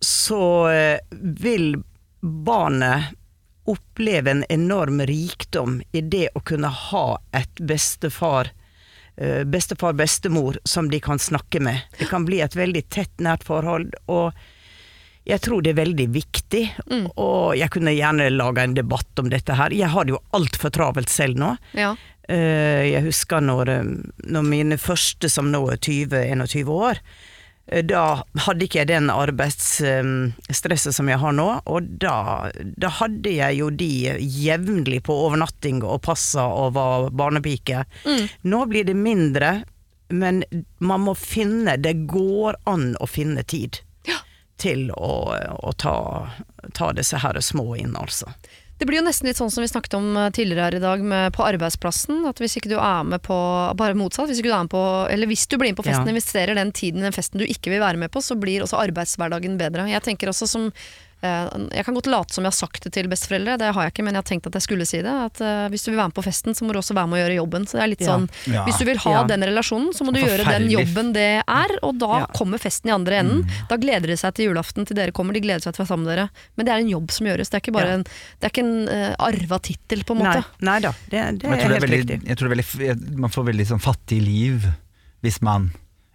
så 0.00 0.68
eh, 0.68 0.98
vil 1.20 1.74
barnet 2.20 3.16
oppleve 3.70 4.30
en 4.30 4.44
enorm 4.48 5.00
rikdom 5.08 5.80
i 5.92 6.00
det 6.00 6.28
å 6.34 6.40
kunne 6.40 6.68
ha 6.68 7.06
et 7.36 7.60
bestefar 7.60 8.50
eh, 9.16 9.44
bestefar, 9.44 9.92
bestemor 9.92 10.58
som 10.64 10.90
de 10.90 11.00
kan 11.00 11.18
snakke 11.18 11.60
med. 11.60 11.80
Det 11.98 12.08
kan 12.10 12.24
bli 12.24 12.40
et 12.40 12.56
veldig 12.56 12.88
tett, 12.88 13.12
nært 13.20 13.44
forhold. 13.44 13.94
og 14.06 14.32
jeg 15.28 15.40
tror 15.44 15.62
det 15.62 15.70
er 15.74 15.80
veldig 15.82 16.06
viktig, 16.14 16.62
og 17.16 17.56
jeg 17.58 17.70
kunne 17.70 17.92
gjerne 17.94 18.30
laga 18.32 18.62
en 18.64 18.74
debatt 18.74 19.18
om 19.20 19.28
dette 19.30 19.54
her. 19.54 19.70
Jeg 19.70 19.88
har 19.92 20.04
det 20.08 20.14
jo 20.16 20.22
altfor 20.34 20.70
travelt 20.74 21.08
selv 21.12 21.36
nå. 21.38 21.56
Ja. 21.76 21.94
Eh, 22.28 22.86
Jeg 22.94 23.02
husker 23.04 23.40
når, 23.42 23.68
eh, 23.68 23.84
når 24.30 24.42
mine 24.46 24.76
første, 24.78 25.28
som 25.30 25.50
nå 25.52 25.60
er 25.72 25.76
20-21 25.76 26.68
år, 26.70 26.98
eh, 27.68 27.82
da 27.82 28.22
hadde 28.46 28.64
ikke 28.66 28.80
jeg 28.82 28.88
den 28.88 29.10
arbeidsstresset 29.10 30.94
som 30.94 31.08
jeg 31.10 31.18
har 31.18 31.32
nå, 31.36 31.48
og 31.66 31.82
da, 32.00 32.50
da 32.80 32.88
hadde 33.00 33.30
jeg 33.34 33.58
jo 33.60 33.70
de 33.70 33.90
jevnlig 34.20 35.02
på 35.06 35.14
overnatting 35.26 35.82
og 35.84 36.02
passa 36.06 36.46
og 36.46 36.74
var 36.78 37.10
barnepike. 37.10 37.84
Nå 38.44 38.64
blir 38.70 38.84
det 38.88 38.96
mindre, 38.96 39.64
men 40.10 40.42
man 40.82 41.04
må 41.06 41.12
finne 41.14 41.76
Det 41.78 41.92
går 42.10 42.56
an 42.66 42.96
å 42.98 43.06
finne 43.06 43.44
tid 43.46 43.78
til 44.60 44.90
å, 44.94 45.12
å 45.56 45.72
ta, 45.80 45.96
ta 46.76 46.92
disse 46.96 47.20
her 47.22 47.40
små 47.44 47.72
inn, 47.80 47.96
altså. 47.98 48.32
Det 48.80 48.86
blir 48.88 48.96
jo 48.96 49.04
nesten 49.04 49.28
litt 49.28 49.36
sånn 49.36 49.50
som 49.52 49.60
vi 49.60 49.68
snakket 49.68 49.94
om 49.98 50.06
eh, 50.16 50.30
tidligere 50.32 50.64
her 50.64 50.76
i 50.78 50.80
dag 50.80 51.02
med, 51.04 51.34
på 51.36 51.44
arbeidsplassen. 51.44 52.22
At 52.30 52.40
hvis 52.40 52.56
ikke 52.56 52.70
du 52.72 52.78
er 52.80 53.02
med 53.04 53.20
på 53.26 53.36
Bare 53.76 53.96
motsatt. 53.98 54.30
Hvis 54.30 54.40
ikke 54.40 54.48
du 54.48 54.54
er 54.56 54.64
med 54.64 54.72
på 54.72 54.84
Eller 55.12 55.28
hvis 55.28 55.44
du 55.52 55.58
blir 55.60 55.74
med 55.74 55.76
på 55.82 55.84
festen 55.84 56.08
Ja. 56.08 56.14
investerer 56.14 56.56
den 56.56 56.72
tiden 56.72 57.04
i 57.04 57.08
den 57.10 57.16
festen 57.16 57.42
du 57.42 57.44
ikke 57.44 57.74
vil 57.74 57.84
være 57.84 58.00
med 58.00 58.08
på, 58.14 58.22
så 58.24 58.38
blir 58.40 58.64
også 58.64 58.80
arbeidshverdagen 58.80 59.58
bedre. 59.60 59.84
Jeg 59.92 60.00
tenker 60.06 60.32
også 60.32 60.48
som 60.48 60.70
Jeg 61.22 61.84
kan 61.84 61.94
godt 61.94 62.06
late 62.08 62.32
som 62.32 62.44
jeg 62.46 62.48
har 62.52 62.56
sagt 62.56 62.82
det 62.86 62.92
til 62.96 63.08
besteforeldre, 63.10 63.58
det 63.60 63.68
har 63.74 63.82
jeg 63.86 63.92
ikke, 63.92 64.04
men 64.06 64.14
jeg 64.16 64.22
har 64.22 64.28
tenkt 64.30 64.46
at 64.48 64.54
jeg 64.56 64.64
skulle 64.64 64.86
si 64.88 65.02
det. 65.04 65.12
At 65.12 65.40
eh, 65.44 65.66
hvis 65.68 65.84
du 65.84 65.90
vil 65.90 65.98
være 66.00 66.08
med 66.12 66.16
på 66.16 66.24
festen, 66.24 66.54
så 66.56 66.64
må 66.64 66.72
du 66.72 66.78
også 66.80 66.94
være 66.96 67.10
med 67.12 67.18
å 67.18 67.22
gjøre 67.24 67.36
jobben. 67.36 67.66
Så 67.68 67.76
det 67.76 67.82
er 67.84 67.90
litt 67.92 68.00
Ja. 68.06 68.14
sånn 68.16 68.28
Ja. 68.48 68.64
Hvis 68.64 68.78
du 68.80 68.84
vil 68.88 68.98
ha 69.04 69.12
Ja. 69.12 69.24
den 69.28 69.42
relasjonen, 69.44 69.92
så 69.92 70.06
må 70.06 70.14
du 70.16 70.20
gjøre 70.20 70.46
den 70.48 70.70
jobben 70.72 71.12
det 71.12 71.44
er, 71.46 71.76
og 71.82 71.98
da 72.00 72.20
Ja. 72.20 72.26
kommer 72.32 72.58
festen 72.58 72.88
i 72.88 72.94
andre 72.94 73.20
enden. 73.20 73.44
Da 73.68 73.76
gleder 73.76 74.06
de 74.08 74.16
seg 74.16 74.34
til 74.34 74.48
julaften 74.48 74.86
til 74.86 74.96
dere 74.96 75.12
kommer, 75.12 75.34
de 75.34 75.40
gleder 75.44 75.60
seg 75.60 75.74
til 75.74 75.84
å 75.84 75.86
være 75.86 75.92
sammen 75.92 76.06
med 76.06 76.16
dere. 76.16 76.30
Men 76.56 76.66
det 76.66 76.72
er 76.72 76.78
en 76.80 76.88
jobb 76.94 77.10
som 77.10 77.26
gjøres, 77.26 77.50
det 77.50 77.54
er 77.54 77.60
ikke 77.60 77.72
bare 77.76 77.86
Ja. 77.88 77.94
en, 77.94 78.02
det 78.40 78.44
er 78.44 78.50
ikke 78.50 78.64
en 78.64 78.88
uh, 78.88 79.14
arva 79.18 79.58
tittel, 79.60 80.04
på 80.04 80.16
en 80.16 80.24
måte. 80.24 80.44
Nei, 80.60 80.72
nei 80.72 80.80
da, 80.80 80.92
det, 81.10 81.38
det 81.40 81.44
er 81.44 81.56
helt 81.56 81.76
er 81.76 81.86
veldig, 81.86 82.00
riktig. 82.06 82.26
jeg 82.28 82.36
tror 82.38 82.48
det 82.48 82.58
er 82.58 82.88
veldig, 82.88 83.18
man 83.18 83.30
får 83.30 83.44
veldig 83.52 83.66
sånn 83.66 83.80
fattig 83.80 84.22
liv 84.24 84.64
hvis 85.22 85.42
man 85.42 85.70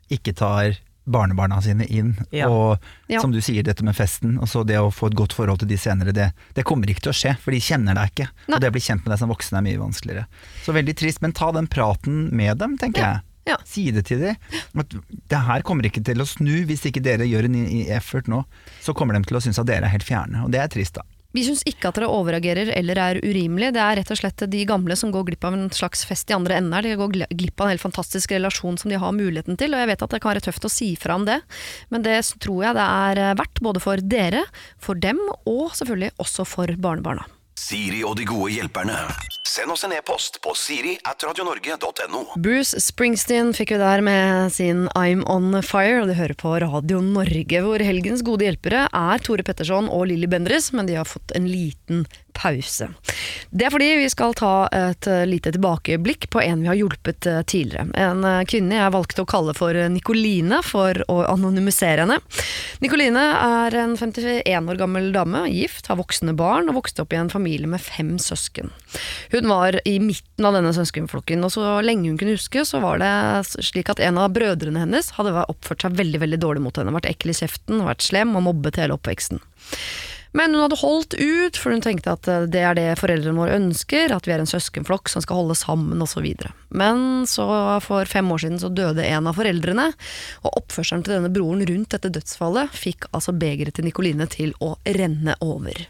ikke 0.10 0.34
tar 0.36 0.78
barnebarna 1.06 1.62
sine 1.62 1.86
inn. 1.86 2.16
Ja. 2.32 2.48
Og 2.50 2.80
Ja. 3.08 3.20
som 3.22 3.32
du 3.32 3.40
sier, 3.42 3.64
dette 3.64 3.84
med 3.84 3.96
festen, 3.96 4.40
og 4.42 4.48
så 4.50 4.64
det 4.66 4.78
å 4.82 4.92
få 4.92 5.08
et 5.12 5.16
godt 5.16 5.34
forhold 5.34 5.60
til 5.60 5.68
de 5.70 5.78
senere, 5.78 6.12
det, 6.14 6.32
det 6.56 6.64
kommer 6.66 6.88
ikke 6.90 7.02
til 7.06 7.12
å 7.14 7.16
skje, 7.16 7.36
for 7.42 7.52
de 7.52 7.60
kjenner 7.62 7.94
deg 7.96 8.12
ikke. 8.12 8.28
Nei. 8.48 8.56
Og 8.56 8.62
det 8.62 8.70
å 8.72 8.76
bli 8.76 8.82
kjent 8.82 9.06
med 9.06 9.14
deg 9.14 9.20
som 9.22 9.30
voksen 9.30 9.58
er 9.60 9.62
mye 9.68 9.78
vanskeligere. 9.82 10.26
Så 10.66 10.74
veldig 10.74 10.96
trist, 10.98 11.22
men 11.22 11.32
ta 11.38 11.52
den 11.52 11.68
praten 11.68 12.32
med 12.34 12.58
dem, 12.58 12.78
tenker 12.78 13.02
Ja. 13.02 13.12
jeg. 13.14 13.22
Ja. 13.48 13.58
Si 13.64 13.92
det 13.92 14.06
til 14.08 14.20
dem. 14.20 14.36
At 14.76 14.90
det 15.30 15.38
her 15.46 15.62
kommer 15.62 15.84
ikke 15.86 16.04
til 16.04 16.18
å 16.18 16.26
snu 16.26 16.66
hvis 16.66 16.82
ikke 16.90 17.04
dere 17.06 17.28
gjør 17.30 17.46
en 17.46 17.56
effort 17.94 18.26
nå. 18.28 18.44
Så 18.82 18.96
kommer 18.98 19.14
de 19.14 19.22
til 19.22 19.38
å 19.38 19.42
synes 19.42 19.60
at 19.62 19.68
dere 19.68 19.86
er 19.86 19.94
helt 19.94 20.04
fjerne, 20.08 20.44
og 20.46 20.50
det 20.52 20.62
er 20.64 20.68
trist, 20.74 20.96
da. 20.98 21.04
Vi 21.36 21.44
syns 21.44 21.66
ikke 21.68 21.90
at 21.90 21.98
dere 22.00 22.08
overreagerer 22.16 22.70
eller 22.78 23.00
er 23.02 23.20
urimelige. 23.20 23.74
Det 23.76 23.82
er 23.84 24.00
rett 24.00 24.14
og 24.14 24.20
slett 24.22 24.46
de 24.52 24.62
gamle 24.68 24.96
som 24.96 25.12
går 25.12 25.28
glipp 25.28 25.48
av 25.48 25.58
en 25.58 25.68
slags 25.76 26.06
fest 26.08 26.32
i 26.32 26.38
andre 26.38 26.62
enden 26.62 26.76
her. 26.78 26.88
De 26.88 26.96
går 27.00 27.12
glipp 27.36 27.60
av 27.60 27.68
en 27.68 27.74
helt 27.74 27.84
fantastisk 27.84 28.32
relasjon 28.32 28.80
som 28.80 28.94
de 28.94 29.00
har 29.02 29.16
muligheten 29.16 29.60
til. 29.60 29.76
Og 29.76 29.84
jeg 29.84 29.92
vet 29.92 30.08
at 30.08 30.16
det 30.16 30.22
kan 30.24 30.32
være 30.32 30.46
tøft 30.48 30.70
å 30.70 30.72
si 30.72 30.94
fra 31.00 31.20
om 31.20 31.28
det, 31.28 31.42
men 31.92 32.06
det 32.08 32.22
tror 32.40 32.64
jeg 32.70 32.80
det 32.80 32.88
er 32.88 33.24
eh, 33.26 33.38
verdt. 33.42 33.64
Både 33.66 33.84
for 33.84 34.00
dere, 34.00 34.46
for 34.80 35.00
dem, 35.00 35.20
og 35.50 35.74
selvfølgelig 35.76 36.14
også 36.22 36.48
for 36.48 36.76
barnebarna. 36.80 37.28
Siri 37.60 38.04
og 38.08 38.16
de 38.20 38.28
gode 38.30 38.54
hjelperne. 38.56 39.00
Send 39.48 39.72
oss 39.72 39.84
en 39.84 39.92
e-post 39.94 40.40
på 40.42 40.56
siri 40.58 40.96
at 41.06 41.22
radionorge.no. 41.24 42.24
Bruce 42.42 42.80
Springsteen 42.82 43.52
fikk 43.54 43.76
vi 43.76 43.78
der 43.78 44.02
med 44.02 44.50
sin 44.56 44.88
I'm 44.98 45.22
On 45.30 45.54
Fire, 45.62 46.00
og 46.02 46.10
de 46.10 46.18
hører 46.18 46.34
på 46.34 46.56
Radio 46.64 46.98
Norge, 47.06 47.62
hvor 47.62 47.84
helgens 47.86 48.26
gode 48.26 48.48
hjelpere 48.48 48.88
er 48.90 49.22
Tore 49.22 49.46
Petterson 49.46 49.86
og 49.86 50.08
Lilly 50.10 50.26
Bendriss, 50.32 50.72
men 50.74 50.90
de 50.90 50.98
har 50.98 51.06
fått 51.06 51.36
en 51.38 51.46
liten 51.46 52.08
pause. 52.36 52.90
Det 53.50 53.68
er 53.68 53.72
fordi 53.72 53.92
vi 54.02 54.10
skal 54.12 54.34
ta 54.36 54.68
et 54.76 55.08
lite 55.30 55.54
tilbakeblikk 55.56 56.28
på 56.34 56.42
en 56.44 56.66
vi 56.66 56.68
har 56.68 56.76
hjulpet 56.76 57.28
eh, 57.30 57.42
tidligere. 57.48 57.88
En 57.96 58.26
eh, 58.28 58.42
kvinne 58.50 58.76
jeg 58.76 58.92
valgte 58.92 59.24
å 59.24 59.30
kalle 59.30 59.56
for 59.56 59.78
Nikoline 59.94 60.60
for 60.66 61.00
å 61.12 61.22
anonymisere 61.30 62.04
henne. 62.04 62.18
Nikoline 62.84 63.24
er 63.40 63.78
en 63.80 63.96
51 63.96 64.74
år 64.74 64.82
gammel 64.82 65.12
dame, 65.16 65.46
gift, 65.54 65.88
har 65.88 66.02
voksne 66.02 66.36
barn 66.36 66.68
og 66.72 66.82
vokste 66.82 67.06
opp 67.06 67.16
i 67.16 67.22
en 67.22 67.32
familie 67.32 67.70
med 67.72 67.84
fem 67.84 68.16
søsken. 68.20 68.74
Hun 69.32 69.35
var 69.44 69.76
i 69.84 69.98
midten 70.00 70.48
av 70.48 70.56
denne 70.56 70.72
søskenflokken, 70.72 71.44
og 71.44 71.52
så 71.52 71.76
lenge 71.84 72.08
hun 72.08 72.18
kunne 72.22 72.38
huske, 72.38 72.64
så 72.64 72.80
var 72.84 73.04
det 73.04 73.12
slik 73.60 73.92
at 73.92 74.00
en 74.00 74.22
av 74.22 74.32
brødrene 74.36 74.86
hennes 74.86 75.12
hadde 75.18 75.36
oppført 75.44 75.84
seg 75.84 76.00
veldig 76.00 76.24
veldig 76.24 76.40
dårlig 76.40 76.64
mot 76.64 76.80
henne. 76.80 76.96
Vært 76.96 77.12
ekkel 77.12 77.34
i 77.34 77.40
kjeften, 77.42 77.84
vært 77.84 78.06
slem 78.08 78.38
og 78.40 78.48
mobbet 78.48 78.80
hele 78.80 78.96
oppveksten. 78.96 79.44
Men 80.36 80.52
hun 80.52 80.66
hadde 80.66 80.80
holdt 80.82 81.16
ut, 81.16 81.56
for 81.56 81.72
hun 81.72 81.84
tenkte 81.84 82.12
at 82.12 82.28
eh, 82.28 82.48
det 82.52 82.64
er 82.68 82.76
det 82.76 82.88
foreldrene 83.00 83.40
våre 83.40 83.56
ønsker, 83.56 84.12
at 84.12 84.28
vi 84.28 84.34
er 84.36 84.44
en 84.44 84.50
søskenflokk 84.50 85.08
som 85.12 85.24
skal 85.24 85.40
holde 85.40 85.56
sammen 85.56 86.04
osv. 86.04 86.28
Men 86.76 87.24
så 87.30 87.46
for 87.86 88.08
fem 88.10 88.32
år 88.36 88.44
siden 88.44 88.60
så 88.60 88.72
døde 88.72 89.06
en 89.08 89.32
av 89.32 89.40
foreldrene, 89.40 89.88
og 90.44 90.58
oppførselen 90.60 91.06
til 91.06 91.18
denne 91.18 91.32
broren 91.32 91.64
rundt 91.70 91.96
dette 91.96 92.12
dødsfallet 92.18 92.76
fikk 92.76 93.08
altså 93.16 93.36
begeret 93.36 93.78
til 93.78 93.88
Nikoline 93.88 94.28
til 94.32 94.52
å 94.60 94.76
renne 94.98 95.38
over. 95.46 95.86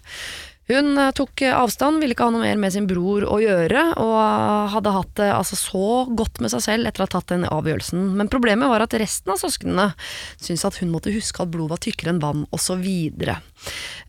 Hun 0.67 0.97
eh, 0.97 1.11
tok 1.13 1.41
eh, 1.45 1.53
avstand, 1.53 2.01
ville 2.01 2.15
ikke 2.15 2.25
ha 2.25 2.33
noe 2.33 2.41
mer 2.41 2.57
med 2.57 2.73
sin 2.73 2.87
bror 2.89 3.25
å 3.29 3.37
gjøre, 3.41 3.83
og 4.01 4.13
eh, 4.17 4.71
hadde 4.73 4.93
hatt 4.95 5.11
det 5.19 5.27
altså 5.35 5.57
så 5.59 5.89
godt 6.17 6.41
med 6.41 6.53
seg 6.53 6.63
selv 6.65 6.89
etter 6.89 7.03
å 7.03 7.07
ha 7.07 7.13
tatt 7.13 7.33
den 7.33 7.45
avgjørelsen. 7.45 8.07
Men 8.17 8.31
problemet 8.33 8.71
var 8.71 8.85
at 8.85 8.95
resten 8.97 9.35
av 9.35 9.41
søsknene 9.41 9.91
syntes 10.39 10.65
at 10.65 10.79
hun 10.81 10.93
måtte 10.93 11.13
huske 11.13 11.43
at 11.43 11.51
blod 11.53 11.69
var 11.73 11.81
tykkere 11.85 12.15
enn 12.15 12.23
vann, 12.23 12.47
osv. 12.55 12.81
videre. 12.85 13.37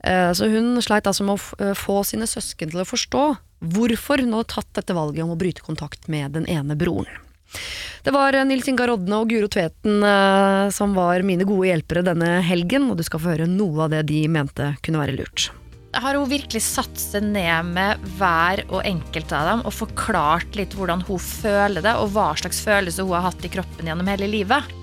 Så 0.06 0.48
hun 0.50 0.76
sleit 0.84 1.06
altså 1.08 1.24
med 1.26 1.38
å 1.38 1.74
få 1.76 2.00
sine 2.06 2.28
søsken 2.28 2.70
til 2.70 2.82
å 2.82 2.86
forstå 2.86 3.22
hvorfor 3.72 4.20
hun 4.22 4.34
hadde 4.36 4.50
tatt 4.52 4.68
dette 4.76 4.94
valget 4.96 5.24
om 5.24 5.32
å 5.34 5.38
bryte 5.38 5.64
kontakt 5.64 6.10
med 6.12 6.36
den 6.36 6.46
ene 6.50 6.76
broren. 6.78 7.08
Det 8.04 8.12
var 8.14 8.36
Nils 8.46 8.68
Ingar 8.68 8.92
Rodne 8.92 9.22
og 9.22 9.30
Guro 9.32 9.48
Tveten 9.50 10.04
som 10.74 10.96
var 10.98 11.24
mine 11.26 11.48
gode 11.48 11.70
hjelpere 11.70 12.04
denne 12.06 12.40
helgen, 12.46 12.90
og 12.90 13.00
du 13.00 13.06
skal 13.06 13.22
få 13.22 13.34
høre 13.34 13.50
noe 13.50 13.86
av 13.86 13.94
det 13.96 14.04
de 14.10 14.26
mente 14.30 14.74
kunne 14.84 15.02
være 15.02 15.16
lurt. 15.20 15.48
Har 16.02 16.16
hun 16.18 16.28
virkelig 16.30 16.62
satt 16.64 16.98
seg 17.00 17.24
ned 17.24 17.70
med 17.72 18.02
hver 18.18 18.62
og 18.68 18.82
enkelt 18.86 19.32
av 19.36 19.50
dem 19.50 19.62
og 19.66 19.74
forklart 19.74 20.56
litt 20.58 20.74
hvordan 20.76 21.04
hun 21.08 21.20
føler 21.22 21.84
det, 21.84 21.94
og 22.00 22.12
hva 22.14 22.30
slags 22.38 22.60
følelse 22.64 23.04
hun 23.06 23.16
har 23.16 23.28
hatt 23.30 23.46
i 23.46 23.52
kroppen 23.52 23.88
gjennom 23.88 24.10
hele 24.10 24.28
livet? 24.30 24.74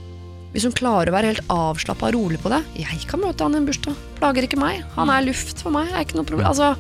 Hvis 0.54 0.68
hun 0.68 0.76
klarer 0.78 1.10
å 1.10 1.16
være 1.16 1.32
helt 1.32 1.48
avslappa 1.50 2.12
og 2.12 2.14
rolig 2.14 2.38
på 2.44 2.52
det 2.54 2.60
Jeg 2.78 3.08
kan 3.10 3.24
møte 3.24 3.42
han 3.42 3.56
i 3.56 3.60
en 3.62 3.66
bursdag. 3.66 3.98
Plager 4.20 4.46
ikke 4.46 4.60
meg. 4.62 4.84
Han 4.94 5.10
er 5.10 5.26
luft 5.26 5.64
for 5.66 5.74
meg. 5.74 5.90
Er 5.90 6.06
ikke 6.06 6.20
noe 6.20 6.30
problem. 6.30 6.46
Altså, 6.52 6.76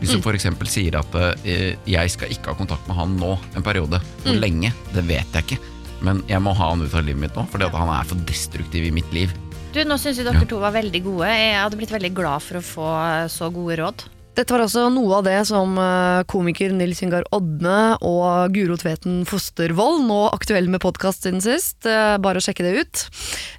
Hvis 0.00 0.16
hun 0.16 0.24
f.eks. 0.24 0.48
sier 0.66 0.98
at 0.98 1.14
eh, 1.46 1.76
jeg 1.86 2.10
skal 2.16 2.34
ikke 2.34 2.50
ha 2.50 2.58
kontakt 2.58 2.88
med 2.90 2.98
han 2.98 3.14
nå 3.20 3.36
en 3.54 3.62
periode, 3.62 4.02
hvor 4.24 4.34
lenge, 4.34 4.72
det 4.96 5.06
vet 5.06 5.38
jeg 5.38 5.46
ikke. 5.46 5.60
Men 6.02 6.24
jeg 6.26 6.42
må 6.42 6.56
ha 6.58 6.72
han 6.72 6.82
ut 6.82 6.98
av 6.98 7.06
livet 7.06 7.22
mitt 7.22 7.38
nå, 7.38 7.46
fordi 7.52 7.68
at 7.68 7.78
han 7.78 7.94
er 7.94 8.10
for 8.10 8.26
destruktiv 8.26 8.88
i 8.88 8.94
mitt 8.94 9.14
liv. 9.14 9.30
Du, 9.72 9.80
Nå 9.88 9.96
syns 9.96 10.18
jeg 10.20 10.26
dere 10.28 10.44
to 10.48 10.58
var 10.60 10.74
veldig 10.74 11.00
gode. 11.04 11.28
Jeg 11.32 11.54
hadde 11.56 11.78
blitt 11.80 11.92
veldig 11.94 12.10
glad 12.16 12.44
for 12.44 12.58
å 12.60 12.66
få 12.66 12.88
så 13.32 13.48
gode 13.54 13.78
råd. 13.80 14.02
Dette 14.36 14.52
var 14.54 14.62
altså 14.64 14.86
noe 14.88 15.18
av 15.18 15.26
det 15.26 15.38
som 15.44 15.74
eh, 15.76 16.22
komiker 16.28 16.72
Nils 16.72 17.02
Ingar 17.04 17.26
Odne 17.36 17.98
og 18.08 18.54
Guro 18.54 18.78
Tveten 18.80 19.26
Fostervoll, 19.28 19.98
nå 20.08 20.22
aktuell 20.32 20.70
med 20.72 20.80
podkast 20.80 21.26
siden 21.26 21.42
sist, 21.44 21.84
eh, 21.84 22.14
bare 22.16 22.40
å 22.40 22.44
sjekke 22.44 22.64
det 22.64 22.72
ut. 22.80 23.02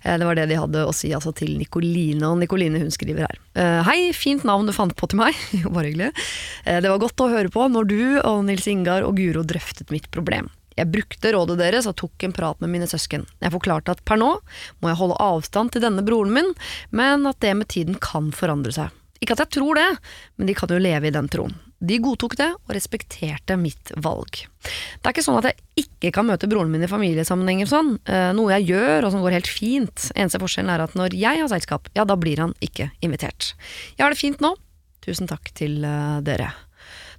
Eh, 0.02 0.18
Det 0.18 0.26
var 0.26 0.38
det 0.40 0.48
de 0.50 0.58
hadde 0.58 0.82
å 0.90 0.96
si 0.98 1.12
altså, 1.14 1.30
til 1.38 1.54
Nikoline, 1.62 2.26
og 2.26 2.42
Nikoline 2.42 2.82
hun 2.82 2.90
skriver 2.94 3.28
her. 3.28 3.38
Eh, 3.54 3.82
Hei, 3.86 4.00
fint 4.18 4.42
navn 4.50 4.66
du 4.66 4.74
fant 4.74 4.96
på 4.98 5.10
til 5.14 5.22
meg. 5.22 5.38
Jo, 5.62 5.70
bare 5.70 5.92
hyggelig. 5.92 6.10
Eh, 6.66 6.82
Det 6.82 6.90
var 6.90 7.02
godt 7.06 7.22
å 7.22 7.30
høre 7.36 7.54
på 7.54 7.70
når 7.70 7.90
du 7.94 8.02
og 8.26 8.42
Nils 8.50 8.66
Ingar 8.70 9.06
og 9.06 9.18
Guro 9.22 9.46
drøftet 9.46 9.94
mitt 9.94 10.10
problem. 10.14 10.50
Jeg 10.78 10.92
brukte 10.94 11.34
rådet 11.36 11.60
deres 11.62 11.88
og 11.90 11.98
tok 12.00 12.26
en 12.28 12.36
prat 12.36 12.60
med 12.64 12.72
mine 12.74 12.90
søsken. 12.90 13.28
Jeg 13.44 13.54
forklarte 13.54 13.94
at 13.96 14.04
per 14.08 14.20
nå 14.20 14.32
må 14.82 14.92
jeg 14.92 15.00
holde 15.00 15.20
avstand 15.24 15.74
til 15.74 15.86
denne 15.86 16.06
broren 16.06 16.34
min, 16.36 16.54
men 16.92 17.28
at 17.30 17.40
det 17.44 17.54
med 17.60 17.70
tiden 17.74 18.00
kan 18.02 18.32
forandre 18.36 18.74
seg. 18.76 18.94
Ikke 19.24 19.38
at 19.38 19.46
jeg 19.46 19.56
tror 19.60 19.80
det, 19.80 19.90
men 20.36 20.50
de 20.50 20.56
kan 20.58 20.72
jo 20.72 20.82
leve 20.82 21.08
i 21.08 21.14
den 21.16 21.30
troen. 21.32 21.54
De 21.84 21.98
godtok 22.00 22.36
det 22.40 22.50
og 22.56 22.74
respekterte 22.76 23.56
mitt 23.60 23.92
valg. 24.04 24.44
Det 24.64 25.04
er 25.04 25.12
ikke 25.12 25.24
sånn 25.26 25.40
at 25.42 25.50
jeg 25.50 25.84
ikke 25.84 26.14
kan 26.16 26.28
møte 26.28 26.48
broren 26.52 26.72
min 26.72 26.86
i 26.86 26.92
familiesammenhenger 26.92 27.68
sånn, 27.68 27.98
eh, 28.08 28.32
noe 28.36 28.54
jeg 28.56 28.70
gjør 28.72 29.08
og 29.08 29.12
som 29.12 29.24
går 29.24 29.36
helt 29.36 29.52
fint. 29.52 30.08
Eneste 30.16 30.40
forskjellen 30.44 30.72
er 30.72 30.86
at 30.86 30.96
når 31.00 31.16
jeg 31.20 31.42
har 31.42 31.52
selskap, 31.52 31.90
ja 31.96 32.08
da 32.08 32.16
blir 32.20 32.40
han 32.40 32.56
ikke 32.64 32.90
invitert. 33.04 33.52
Jeg 33.98 34.06
har 34.06 34.16
det 34.16 34.22
fint 34.22 34.44
nå. 34.44 34.56
Tusen 35.04 35.28
takk 35.28 35.52
til 35.56 35.84
eh, 35.84 36.20
dere. 36.24 36.54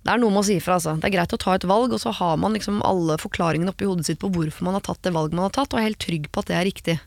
Det 0.04 0.12
er 0.12 0.20
noe 0.20 0.32
med 0.34 0.42
å 0.42 0.46
si 0.46 0.58
ifra, 0.60 0.76
altså. 0.76 0.98
Det 1.00 1.08
er 1.08 1.14
greit 1.14 1.32
å 1.32 1.40
ta 1.40 1.54
et 1.56 1.64
valg, 1.68 1.94
og 1.96 2.00
så 2.02 2.12
har 2.12 2.36
man 2.40 2.52
liksom 2.56 2.82
alle 2.84 3.16
forklaringene 3.22 3.72
oppi 3.72 3.88
hodet 3.88 4.04
sitt 4.10 4.20
på 4.20 4.28
hvorfor 4.34 4.66
man 4.66 4.76
har 4.76 4.84
tatt 4.84 5.00
det 5.06 5.14
valget 5.14 5.38
man 5.38 5.48
har 5.48 5.54
tatt, 5.56 5.72
og 5.72 5.80
er 5.80 5.88
helt 5.88 6.02
trygg 6.04 6.28
på 6.28 6.44
at 6.44 6.50
det 6.50 6.58
er 6.58 6.68
riktig. 6.68 6.98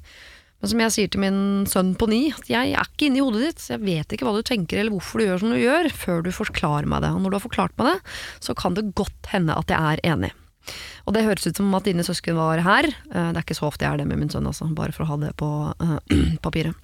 Men 0.58 0.72
som 0.72 0.82
jeg 0.82 0.94
sier 0.96 1.12
til 1.14 1.22
min 1.22 1.40
sønn 1.70 1.92
på 2.02 2.08
ni, 2.10 2.24
at 2.34 2.50
jeg 2.50 2.74
er 2.74 2.90
ikke 2.90 3.12
inni 3.12 3.22
hodet 3.22 3.44
ditt, 3.44 3.62
så 3.62 3.76
jeg 3.76 3.84
vet 3.86 4.16
ikke 4.16 4.26
hva 4.26 4.34
du 4.34 4.42
tenker 4.46 4.82
eller 4.82 4.96
hvorfor 4.96 5.22
du 5.22 5.28
gjør 5.28 5.44
som 5.44 5.54
du 5.54 5.60
gjør, 5.62 5.90
før 5.94 6.26
du 6.26 6.32
forklarer 6.34 6.90
meg 6.90 7.06
det. 7.06 7.14
Og 7.14 7.22
når 7.22 7.30
du 7.30 7.38
har 7.38 7.46
forklart 7.46 7.78
meg 7.78 7.92
det, 7.92 8.16
så 8.42 8.58
kan 8.58 8.78
det 8.78 8.88
godt 8.98 9.30
hende 9.30 9.54
at 9.54 9.70
jeg 9.70 9.78
er 9.78 10.02
enig. 10.16 10.34
Og 11.08 11.16
det 11.16 11.24
høres 11.24 11.48
ut 11.48 11.56
som 11.56 11.72
at 11.78 11.86
dine 11.88 12.04
søsken 12.04 12.36
var 12.36 12.60
her. 12.66 12.86
Eh, 12.86 13.30
Det 13.32 13.40
er 13.40 13.46
ikke 13.46 13.56
så 13.56 13.70
ofte 13.70 13.86
jeg 13.86 13.96
er 13.96 14.02
det 14.02 14.08
med 14.10 14.20
min 14.20 14.32
sønn, 14.32 14.48
altså, 14.50 14.68
bare 14.76 14.92
for 14.92 15.06
å 15.06 15.12
ha 15.14 15.18
det 15.22 15.32
på 15.40 15.48
uh, 15.72 16.00
papiret. 16.46 16.76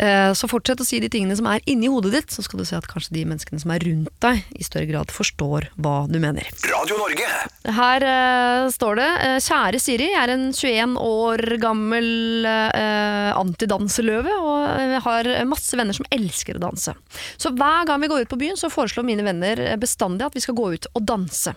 Uh, 0.00 0.32
Så 0.32 0.48
fortsett 0.48 0.80
å 0.80 0.86
si 0.88 1.00
de 1.04 1.10
tingene 1.12 1.36
som 1.36 1.46
er 1.50 1.60
inni 1.68 1.90
hodet 1.92 2.14
ditt, 2.14 2.32
så 2.32 2.44
skal 2.44 2.62
du 2.62 2.64
se 2.68 2.78
at 2.78 2.88
kanskje 2.88 3.12
de 3.18 3.26
menneskene 3.28 3.60
som 3.60 3.72
er 3.74 3.84
rundt 3.84 4.08
deg, 4.24 4.40
i 4.56 4.64
større 4.64 4.88
grad 4.88 5.12
forstår 5.12 5.68
hva 5.76 5.96
du 6.08 6.16
mener. 6.22 6.48
Radio 6.64 6.96
Norge. 6.96 7.28
Her 7.78 8.06
uh, 8.08 8.70
står 8.72 9.02
det 9.02 9.08
Kjære 9.44 9.82
Siri, 9.82 10.08
jeg 10.14 10.22
er 10.22 10.32
en 10.32 10.48
21 10.56 10.96
år 11.04 11.44
gammel 11.60 12.08
antidanseløve 12.48 14.32
og 14.40 15.02
har 15.04 15.28
masse 15.48 15.76
venner 15.76 15.96
som 15.96 16.06
elsker 16.14 16.56
å 16.56 16.62
danse. 16.62 16.94
Så 17.40 17.52
hver 17.56 17.84
gang 17.88 18.00
vi 18.02 18.08
går 18.10 18.24
ut 18.24 18.32
på 18.32 18.38
byen, 18.40 18.56
så 18.58 18.70
foreslår 18.72 19.06
mine 19.06 19.26
venner 19.26 19.60
bestandig 19.80 20.26
at 20.26 20.36
vi 20.36 20.42
skal 20.44 20.56
gå 20.58 20.70
ut 20.74 20.88
og 20.94 21.04
danse. 21.08 21.52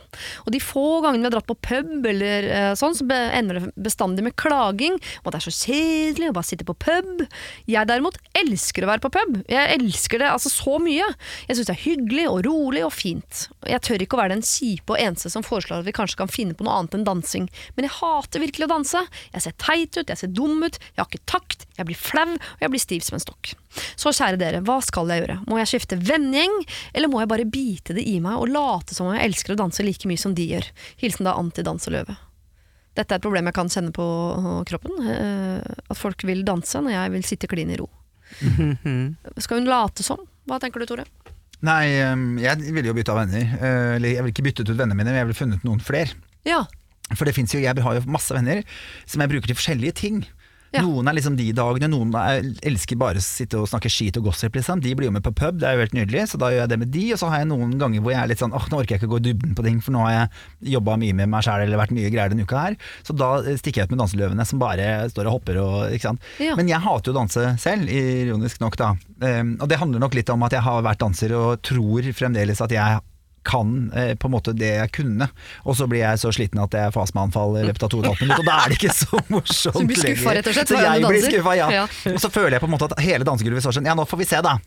Og 0.46 0.52
de 0.54 0.62
få 0.64 1.02
gangene 1.06 1.24
vi 1.24 1.30
har 1.30 1.36
dratt 1.38 1.50
på 1.50 1.58
pub 1.62 2.01
eller 2.10 2.48
uh, 2.50 2.74
sånn, 2.78 2.96
så 2.98 3.06
ender 3.10 3.60
det 3.60 3.72
bestandig 3.76 4.26
med 4.26 4.36
klaging 4.40 4.98
Og 5.24 5.32
det 5.32 5.40
er 5.40 5.46
så 5.46 5.54
kjedelig 5.54 6.32
å 6.32 6.36
bare 6.36 6.48
sitte 6.48 6.68
på 6.68 6.76
pub. 6.78 7.26
Jeg 7.70 7.90
derimot 7.90 8.18
elsker 8.38 8.86
å 8.86 8.92
være 8.92 9.04
på 9.04 9.12
pub. 9.14 9.40
Jeg 9.52 9.78
elsker 9.78 10.22
det 10.22 10.30
altså 10.32 10.52
så 10.52 10.78
mye. 10.82 11.08
Jeg 11.48 11.58
syns 11.58 11.70
det 11.70 11.76
er 11.76 11.84
hyggelig 11.84 12.28
og 12.32 12.42
rolig 12.48 12.84
og 12.88 12.94
fint. 12.96 13.46
Jeg 13.70 13.84
tør 13.86 14.04
ikke 14.04 14.18
å 14.18 14.22
være 14.22 14.36
den 14.36 14.46
kjipe 14.46 14.96
og 14.96 15.02
eneste 15.02 15.32
som 15.34 15.46
foreslår 15.46 15.82
at 15.82 15.88
vi 15.88 15.96
kanskje 15.96 16.20
kan 16.22 16.32
finne 16.32 16.58
på 16.58 16.66
noe 16.66 16.80
annet 16.80 16.98
enn 16.98 17.08
dansing, 17.08 17.48
men 17.76 17.88
jeg 17.88 17.98
hater 18.00 18.44
virkelig 18.44 18.68
å 18.68 18.72
danse. 18.74 19.04
Jeg 19.36 19.46
ser 19.46 19.58
teit 19.62 19.98
ut, 19.98 20.08
jeg 20.08 20.20
ser 20.20 20.34
dum 20.34 20.62
ut, 20.64 20.80
jeg 20.80 21.02
har 21.02 21.10
ikke 21.10 21.30
takt, 21.30 21.68
jeg 21.82 21.90
blir 21.92 22.00
flau, 22.00 22.28
og 22.38 22.64
jeg 22.66 22.72
blir 22.74 22.84
stiv 22.84 23.04
som 23.06 23.18
en 23.18 23.24
stokk. 23.26 23.54
Så 24.00 24.14
kjære 24.16 24.40
dere, 24.42 24.64
hva 24.68 24.80
skal 24.86 25.10
jeg 25.12 25.24
gjøre? 25.26 25.40
Må 25.52 25.60
jeg 25.62 25.72
skifte 25.74 26.00
vennegjeng, 26.00 26.58
eller 26.96 27.12
må 27.12 27.22
jeg 27.24 27.32
bare 27.34 27.48
bite 27.52 27.96
det 27.98 28.06
i 28.08 28.18
meg 28.24 28.38
og 28.40 28.52
late 28.54 28.96
som 28.98 29.10
om 29.10 29.16
jeg 29.18 29.28
elsker 29.32 29.56
å 29.56 29.62
danse 29.66 29.84
like 29.86 30.10
mye 30.10 30.22
som 30.22 30.36
de 30.38 30.48
gjør? 30.54 30.70
Hilsen 31.04 31.28
da 31.28 31.38
antidanseløve. 31.40 32.18
Dette 32.92 33.16
er 33.16 33.22
et 33.22 33.24
problem 33.24 33.48
jeg 33.48 33.56
kan 33.56 33.70
kjenne 33.72 33.94
på 33.96 34.06
kroppen. 34.68 34.98
eh, 35.08 35.76
At 35.88 35.98
folk 36.00 36.26
vil 36.28 36.44
danse 36.48 36.82
når 36.84 36.92
jeg 36.98 37.12
vil 37.14 37.24
sitte 37.28 37.48
klin 37.52 37.72
i 37.72 37.78
ro. 37.80 37.88
Skal 39.40 39.62
hun 39.62 39.70
late 39.70 40.04
som? 40.04 40.20
Hva 40.48 40.60
tenker 40.60 40.82
du, 40.84 40.88
Tore? 40.90 41.06
Nei, 41.62 41.92
jeg 42.42 42.74
ville 42.74 42.90
jo 42.90 42.96
bytte 42.98 43.14
av 43.14 43.22
venner. 43.22 43.48
Eh, 43.62 43.96
Eller 43.96 44.16
jeg 44.16 44.24
ville 44.26 44.34
ikke 44.34 44.46
byttet 44.50 44.70
ut 44.72 44.76
vennene 44.78 44.98
mine, 44.98 45.12
men 45.14 45.20
jeg 45.22 45.30
ville 45.30 45.40
funnet 45.40 45.66
noen 45.68 45.82
flere. 45.84 46.16
Ja, 46.48 46.64
For 47.16 47.28
det 47.28 47.36
jo, 47.38 47.60
jeg 47.62 47.84
har 47.86 47.98
jo 47.98 48.04
masse 48.08 48.34
venner 48.34 48.64
som 49.06 49.22
jeg 49.22 49.30
bruker 49.34 49.52
til 49.52 49.60
forskjellige 49.60 49.96
ting. 50.00 50.22
Ja. 50.72 50.86
Noen 50.86 51.10
er 51.10 51.18
liksom 51.18 51.36
de 51.36 51.50
dagene, 51.56 51.90
noen 51.92 52.14
er, 52.16 52.46
elsker 52.64 52.96
bare 53.00 53.20
å 53.20 53.24
sitte 53.24 53.60
og 53.60 53.68
snakke 53.68 53.90
skit 53.92 54.16
og 54.22 54.30
gossip. 54.30 54.56
Liksom. 54.56 54.80
De 54.84 54.94
blir 54.96 55.10
jo 55.10 55.16
med 55.16 55.26
på 55.26 55.34
pub, 55.36 55.60
det 55.60 55.68
er 55.68 55.76
jo 55.76 55.84
helt 55.84 55.98
nydelig, 55.98 56.30
så 56.32 56.40
da 56.40 56.52
gjør 56.54 56.64
jeg 56.64 56.72
det 56.72 56.80
med 56.80 56.94
de. 56.94 57.04
Og 57.12 57.20
så 57.20 57.32
har 57.32 57.44
jeg 57.44 57.50
noen 57.52 57.76
ganger 57.82 58.06
hvor 58.06 58.16
jeg 58.16 58.22
er 58.22 58.32
litt 58.32 58.44
sånn 58.44 58.56
åh, 58.56 58.68
nå 58.72 58.80
orker 58.80 58.96
jeg 58.96 59.02
ikke 59.02 59.12
gå 59.12 59.20
i 59.20 59.26
dybden 59.28 59.58
på 59.58 59.66
ting, 59.68 59.82
for 59.84 59.96
nå 59.96 60.06
har 60.06 60.16
jeg 60.16 60.72
jobba 60.78 60.96
mye 61.02 61.18
med 61.20 61.32
meg 61.34 61.46
sjæl 61.48 61.66
eller 61.66 61.82
vært 61.82 61.96
mye 61.98 62.14
greier 62.14 62.32
denne 62.32 62.48
uka 62.48 62.64
her. 62.70 62.80
Så 63.04 63.18
da 63.20 63.34
eh, 63.44 63.60
stikker 63.60 63.84
jeg 63.84 63.92
ut 63.92 63.96
med 63.98 64.04
danseløvene 64.06 64.48
som 64.48 64.64
bare 64.64 64.90
står 65.12 65.28
og 65.28 65.40
hopper 65.40 65.60
og 65.60 65.78
ikke 65.92 66.08
sant. 66.08 66.32
Ja. 66.40 66.56
Men 66.60 66.72
jeg 66.72 66.84
hater 66.88 67.12
jo 67.12 67.18
å 67.18 67.20
danse 67.20 67.48
selv, 67.62 67.92
ironisk 67.92 68.64
nok 68.64 68.80
da. 68.80 68.94
Um, 69.22 69.58
og 69.60 69.68
det 69.70 69.82
handler 69.82 70.02
nok 70.02 70.16
litt 70.18 70.32
om 70.32 70.48
at 70.48 70.56
jeg 70.56 70.64
har 70.66 70.84
vært 70.88 71.04
danser 71.04 71.36
og 71.36 71.60
tror 71.68 72.08
fremdeles 72.16 72.64
at 72.64 72.72
jeg 72.74 73.02
kan 73.48 73.92
eh, 73.98 74.14
på 74.20 74.30
en 74.30 74.36
måte 74.36 74.54
det 74.58 74.74
jeg 74.76 74.92
kunne, 74.96 75.28
og 75.66 75.78
så 75.78 75.88
blir 75.90 76.04
jeg 76.04 76.22
så 76.22 76.34
sliten 76.36 76.62
at 76.62 76.76
jeg 76.78 76.94
får 76.94 77.08
astmaanfall 77.08 77.58
i 77.62 77.66
løpet 77.70 77.88
av 77.88 77.94
to 77.94 78.02
og 78.02 78.06
et 78.06 78.12
halvt 78.12 78.26
minutt, 78.26 78.44
og 78.44 78.50
da 78.50 78.58
er 78.64 78.74
det 78.74 78.78
ikke 78.80 78.94
så 78.96 79.24
morsomt 79.34 79.78
Så 79.78 79.82
du 79.82 79.90
blir 79.90 80.02
skuffa, 80.04 80.36
rett 80.38 80.52
og 80.52 80.58
slett, 80.58 80.74
Så 80.74 80.84
jeg 80.84 81.08
blir 81.08 81.26
skuffa, 81.26 81.56
ja. 81.58 81.72
Ja. 81.82 81.88
Og 82.14 82.22
så 82.22 82.30
føler 82.34 82.58
jeg 82.58 82.64
på 82.64 82.70
en 82.70 82.76
måte 82.76 82.92
at 82.92 83.02
hele 83.02 83.28
dansegulvet 83.28 83.66
står 83.66 83.80
sånn, 83.80 83.90
ja 83.90 83.98
nå 83.98 84.06
får 84.10 84.22
vi 84.22 84.30
se 84.30 84.44
da. 84.46 84.58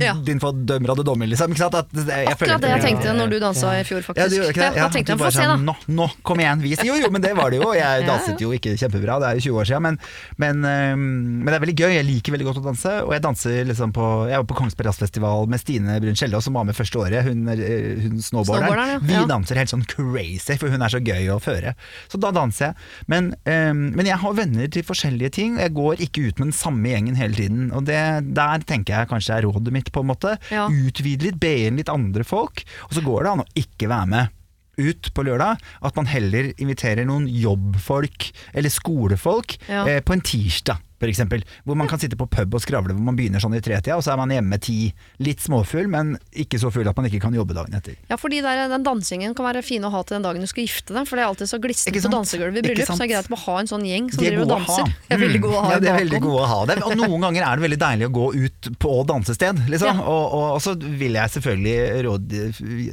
Ja. 0.00 0.14
Din 0.26 0.40
fordømmer 0.42 0.90
av 0.90 0.96
det 0.98 1.04
dommer, 1.06 1.26
liksom. 1.30 1.50
Ikke 1.54 1.62
sant? 1.64 1.74
At 1.74 1.88
jeg 1.94 2.04
føler- 2.04 2.30
Akkurat 2.34 2.60
det 2.60 2.70
jeg 2.70 2.82
tenkte 2.82 3.12
når 3.14 3.30
du 3.30 3.38
dansa 3.40 3.72
i 3.78 3.84
fjor, 3.84 4.02
faktisk. 4.02 4.34
ja, 4.34 4.52
det? 4.52 4.56
Ja, 4.56 4.70
da 4.84 4.88
tenkte 4.90 5.12
jeg, 5.12 5.18
du 5.18 5.22
få 5.22 5.28
bare 5.28 5.32
se 5.32 5.44
da. 5.44 5.56
sånn, 5.56 5.64
Nå, 5.64 5.74
nå, 5.88 6.08
kom 6.22 6.38
igjen, 6.42 6.60
vis. 6.62 6.82
Jo, 6.84 6.94
jo, 6.98 7.10
men 7.10 7.22
det 7.22 7.34
var 7.36 7.50
det 7.50 7.60
jo. 7.62 7.72
Jeg 7.74 8.06
danset 8.10 8.40
jo 8.40 8.50
ikke 8.56 8.74
kjempebra, 8.80 9.18
det 9.22 9.28
er 9.28 9.34
jo 9.38 9.44
20 9.52 9.60
år 9.62 9.68
siden. 9.70 9.82
Men, 9.82 9.98
men, 10.38 10.60
men 10.64 11.46
det 11.46 11.54
er 11.54 11.64
veldig 11.66 11.76
gøy. 11.78 11.92
Jeg 11.94 12.06
liker 12.08 12.34
veldig 12.34 12.46
godt 12.48 12.60
å 12.62 12.64
danse. 12.68 12.94
Og 13.04 13.12
jeg 13.14 13.22
danser 13.24 13.64
liksom 13.68 13.92
på 13.94 14.06
Jeg 14.30 14.40
var 14.42 14.48
på 14.50 14.56
Kongsberg 14.58 14.90
Jazzfestival 14.90 15.46
med 15.52 15.60
Stine 15.62 15.98
Brun 16.02 16.14
Kjellås, 16.18 16.44
som 16.48 16.54
var 16.58 16.64
med 16.68 16.76
første 16.76 16.98
året. 17.00 17.24
Hun, 17.28 17.46
er- 17.48 18.00
hun 18.04 18.18
snowboarderen. 18.24 19.00
Vi 19.04 19.20
danser 19.30 19.56
helt 19.60 19.70
sånn 19.72 19.84
crazy, 19.86 20.56
for 20.60 20.68
hun 20.72 20.82
er 20.82 20.88
så 20.92 21.00
gøy 21.04 21.28
å 21.34 21.38
føre. 21.42 21.74
Så 22.10 22.18
da 22.20 22.30
danser 22.34 22.72
jeg. 22.72 22.74
Men, 23.10 23.32
um, 23.46 23.84
men 23.94 24.06
jeg 24.06 24.18
har 24.22 24.32
venner 24.34 24.68
til 24.72 24.82
forskjellige 24.86 25.30
ting. 25.38 25.58
Jeg 25.60 25.74
går 25.76 26.00
ikke 26.04 26.28
ut 26.28 26.38
med 26.40 26.50
den 26.50 26.56
samme 26.56 26.90
gjengen 26.90 27.16
hele 27.18 27.34
tiden. 27.38 27.70
Og 27.74 27.84
det, 27.88 28.00
der 28.34 28.64
tenker 28.66 28.98
jeg 29.00 29.08
kanskje 29.10 29.38
er 29.38 29.46
rådet 29.48 29.72
mitt, 29.74 29.83
på 29.92 30.00
en 30.04 30.10
måte. 30.12 30.36
Ja. 30.50 30.68
Utvide 30.70 31.28
litt, 31.28 31.40
be 31.42 31.52
inn 31.66 31.76
litt 31.80 31.88
andre 31.92 32.24
folk. 32.24 32.64
Og 32.88 32.94
så 32.96 33.02
går 33.04 33.22
det 33.26 33.32
an 33.34 33.44
å 33.44 33.50
ikke 33.64 33.88
være 33.92 34.06
med 34.14 34.40
ut 34.74 35.10
på 35.14 35.22
lørdag, 35.22 35.60
at 35.86 35.94
man 35.96 36.08
heller 36.10 36.48
inviterer 36.58 37.06
noen 37.06 37.28
jobbfolk 37.30 38.32
eller 38.54 38.72
skolefolk 38.74 39.58
Ja. 39.68 39.84
eh, 39.86 40.00
på 40.02 40.12
en 40.16 40.20
tirsdag. 40.24 40.80
For 41.02 41.10
eksempel, 41.10 41.42
hvor 41.66 41.76
man 41.78 41.88
kan 41.90 42.00
sitte 42.00 42.16
på 42.18 42.26
pub 42.30 42.54
og 42.54 42.62
skravle, 42.62 42.94
hvor 42.94 43.04
man 43.04 43.16
begynner 43.18 43.42
sånn 43.42 43.56
i 43.58 43.62
tretida, 43.64 43.96
og 43.98 44.04
så 44.06 44.14
er 44.14 44.20
man 44.20 44.30
hjemme 44.32 44.58
ti. 44.62 44.92
Litt 45.24 45.42
småfull, 45.42 45.88
men 45.90 46.14
ikke 46.30 46.60
så 46.62 46.70
full 46.74 46.86
at 46.88 46.96
man 46.98 47.08
ikke 47.08 47.20
kan 47.24 47.34
jobbe 47.34 47.56
dagen 47.56 47.74
etter. 47.76 47.96
Ja, 48.10 48.18
fordi 48.20 48.40
der, 48.44 48.66
den 48.70 48.86
dansingen 48.86 49.34
kan 49.36 49.48
være 49.48 49.64
fin 49.66 49.84
å 49.84 49.90
ha 49.92 50.02
til 50.06 50.18
den 50.18 50.26
dagen 50.26 50.44
du 50.44 50.50
skal 50.50 50.66
gifte 50.68 50.94
deg, 50.96 51.08
for 51.08 51.18
det 51.18 51.24
er 51.24 51.32
alltid 51.32 51.50
så 51.50 51.60
glissent 51.62 51.98
på 51.98 52.12
dansegulvet 52.14 52.60
i 52.60 52.66
bryllup, 52.68 52.88
så 52.88 52.98
det 53.00 53.08
er 53.08 53.12
greit 53.14 53.30
å 53.34 53.40
ha 53.44 53.56
en 53.60 53.70
sånn 53.70 53.86
gjeng 53.88 54.10
som 54.14 54.22
er 54.22 54.34
driver 54.34 54.46
og 54.46 54.52
danser. 54.54 54.92
Det 55.08 55.16
er 55.16 55.22
veldig 55.24 55.42
gode 55.44 55.56
å 55.56 55.64
ha 55.64 55.72
ja, 55.74 55.80
det 55.82 55.90
er 55.92 55.98
veldig 56.00 56.20
gode 56.24 56.44
å 56.44 56.50
ha 56.52 56.60
det. 56.70 56.78
Og 56.84 56.96
noen 57.00 57.26
ganger 57.26 57.46
er 57.48 57.58
det 57.58 57.66
veldig 57.66 57.80
deilig 57.84 58.08
å 58.08 58.12
gå 58.20 58.28
ut 58.44 58.70
på 58.84 58.92
dansested, 59.10 59.64
liksom. 59.72 60.02
Ja. 60.02 60.06
Og, 60.14 60.24
og, 60.24 60.46
og 60.56 60.62
så 60.64 60.76
vil 60.78 61.18
jeg 61.18 61.34
selvfølgelig 61.36 62.04
råd 62.08 62.38